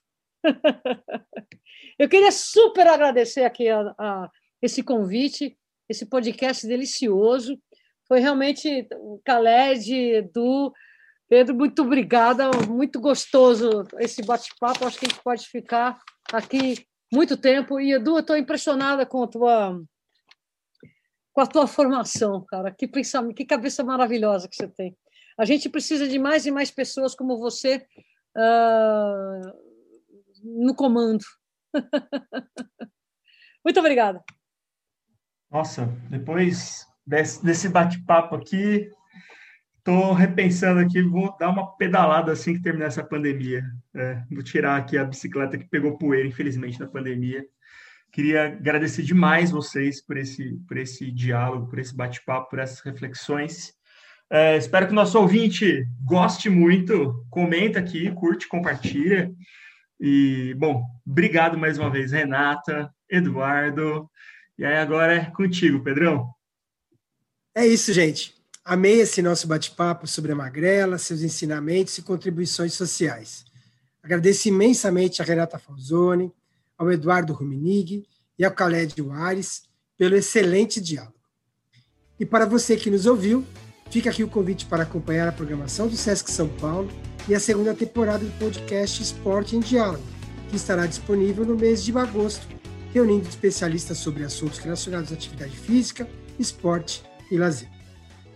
Eu 1.98 2.08
queria 2.08 2.30
super 2.30 2.86
agradecer 2.86 3.44
aqui 3.44 3.68
a, 3.68 3.94
a, 3.98 4.30
esse 4.62 4.82
convite, 4.82 5.57
esse 5.88 6.06
podcast 6.06 6.66
delicioso. 6.66 7.58
Foi 8.06 8.20
realmente 8.20 8.86
o 8.94 9.20
Khaled, 9.24 9.92
Edu, 9.92 10.72
Pedro, 11.28 11.54
muito 11.54 11.82
obrigada, 11.82 12.50
muito 12.66 13.00
gostoso 13.00 13.84
esse 13.98 14.22
bate-papo. 14.22 14.86
Acho 14.86 14.98
que 14.98 15.06
a 15.06 15.08
gente 15.10 15.22
pode 15.22 15.46
ficar 15.46 15.98
aqui 16.32 16.86
muito 17.12 17.36
tempo. 17.36 17.78
E, 17.78 17.92
Edu, 17.92 18.12
eu 18.12 18.20
estou 18.20 18.36
impressionada 18.36 19.04
com 19.04 19.22
a 19.22 19.26
tua 19.26 19.80
com 21.32 21.42
a 21.42 21.46
tua 21.46 21.66
formação, 21.68 22.44
cara. 22.48 22.72
Que 22.72 22.88
pensamento, 22.88 23.36
que 23.36 23.44
cabeça 23.44 23.84
maravilhosa 23.84 24.48
que 24.48 24.56
você 24.56 24.66
tem. 24.66 24.96
A 25.38 25.44
gente 25.44 25.68
precisa 25.68 26.08
de 26.08 26.18
mais 26.18 26.46
e 26.46 26.50
mais 26.50 26.68
pessoas 26.70 27.14
como 27.14 27.38
você 27.38 27.86
uh, 28.36 29.52
no 30.42 30.74
comando. 30.74 31.24
Muito 33.64 33.78
obrigada. 33.78 34.20
Nossa, 35.50 35.86
depois 36.10 36.86
desse, 37.06 37.44
desse 37.44 37.68
bate-papo 37.68 38.34
aqui, 38.34 38.90
estou 39.78 40.12
repensando 40.12 40.80
aqui, 40.80 41.00
vou 41.00 41.34
dar 41.38 41.48
uma 41.48 41.74
pedalada 41.76 42.32
assim 42.32 42.54
que 42.54 42.62
terminar 42.62 42.86
essa 42.86 43.02
pandemia. 43.02 43.64
É, 43.94 44.22
vou 44.30 44.42
tirar 44.42 44.76
aqui 44.76 44.98
a 44.98 45.04
bicicleta 45.04 45.56
que 45.56 45.68
pegou 45.68 45.96
poeira, 45.96 46.28
infelizmente, 46.28 46.78
na 46.78 46.86
pandemia. 46.86 47.44
Queria 48.12 48.46
agradecer 48.46 49.02
demais 49.02 49.50
vocês 49.50 50.04
por 50.04 50.16
esse, 50.16 50.58
por 50.66 50.76
esse 50.76 51.10
diálogo, 51.10 51.68
por 51.68 51.78
esse 51.78 51.96
bate-papo, 51.96 52.50
por 52.50 52.58
essas 52.58 52.80
reflexões. 52.80 53.72
É, 54.30 54.58
espero 54.58 54.86
que 54.86 54.92
o 54.92 54.96
nosso 54.96 55.18
ouvinte 55.18 55.86
goste 56.04 56.50
muito. 56.50 57.26
Comenta 57.30 57.78
aqui, 57.78 58.10
curte, 58.12 58.46
compartilha. 58.48 59.32
E, 59.98 60.54
bom, 60.58 60.84
obrigado 61.06 61.56
mais 61.56 61.78
uma 61.78 61.90
vez, 61.90 62.12
Renata, 62.12 62.90
Eduardo. 63.10 64.08
E 64.58 64.64
aí 64.64 64.76
agora 64.76 65.14
é 65.14 65.24
contigo, 65.30 65.82
Pedrão. 65.82 66.32
É 67.54 67.66
isso, 67.66 67.92
gente. 67.92 68.34
Amei 68.64 69.00
esse 69.00 69.22
nosso 69.22 69.46
bate-papo 69.46 70.06
sobre 70.06 70.32
a 70.32 70.34
magrela, 70.34 70.98
seus 70.98 71.22
ensinamentos 71.22 71.96
e 71.96 72.02
contribuições 72.02 72.74
sociais. 72.74 73.44
Agradeço 74.02 74.48
imensamente 74.48 75.22
a 75.22 75.24
Renata 75.24 75.58
Falzoni, 75.58 76.32
ao 76.76 76.90
Eduardo 76.90 77.32
Ruminig 77.32 78.06
e 78.38 78.44
ao 78.44 78.52
Khaled 78.52 78.94
Juarez 78.96 79.62
pelo 79.96 80.16
excelente 80.16 80.80
diálogo. 80.80 81.14
E 82.20 82.26
para 82.26 82.46
você 82.46 82.76
que 82.76 82.90
nos 82.90 83.06
ouviu, 83.06 83.46
Fica 83.90 84.10
aqui 84.10 84.22
o 84.22 84.28
convite 84.28 84.66
para 84.66 84.82
acompanhar 84.82 85.28
a 85.28 85.32
programação 85.32 85.88
do 85.88 85.96
Sesc 85.96 86.30
São 86.30 86.48
Paulo 86.48 86.90
e 87.26 87.34
a 87.34 87.40
segunda 87.40 87.74
temporada 87.74 88.24
do 88.24 88.38
podcast 88.38 89.02
Esporte 89.02 89.56
em 89.56 89.60
Diálogo, 89.60 90.04
que 90.50 90.56
estará 90.56 90.86
disponível 90.86 91.44
no 91.44 91.56
mês 91.56 91.82
de 91.82 91.96
agosto, 91.96 92.46
reunindo 92.92 93.28
especialistas 93.28 93.98
sobre 93.98 94.24
assuntos 94.24 94.58
relacionados 94.58 95.10
à 95.12 95.14
atividade 95.14 95.56
física, 95.56 96.08
esporte 96.38 97.02
e 97.30 97.36
lazer. 97.36 97.68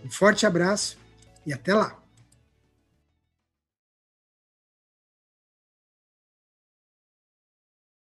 Um 0.05 0.09
forte 0.09 0.45
abraço 0.45 0.97
e 1.45 1.53
até 1.53 1.73
lá! 1.73 2.02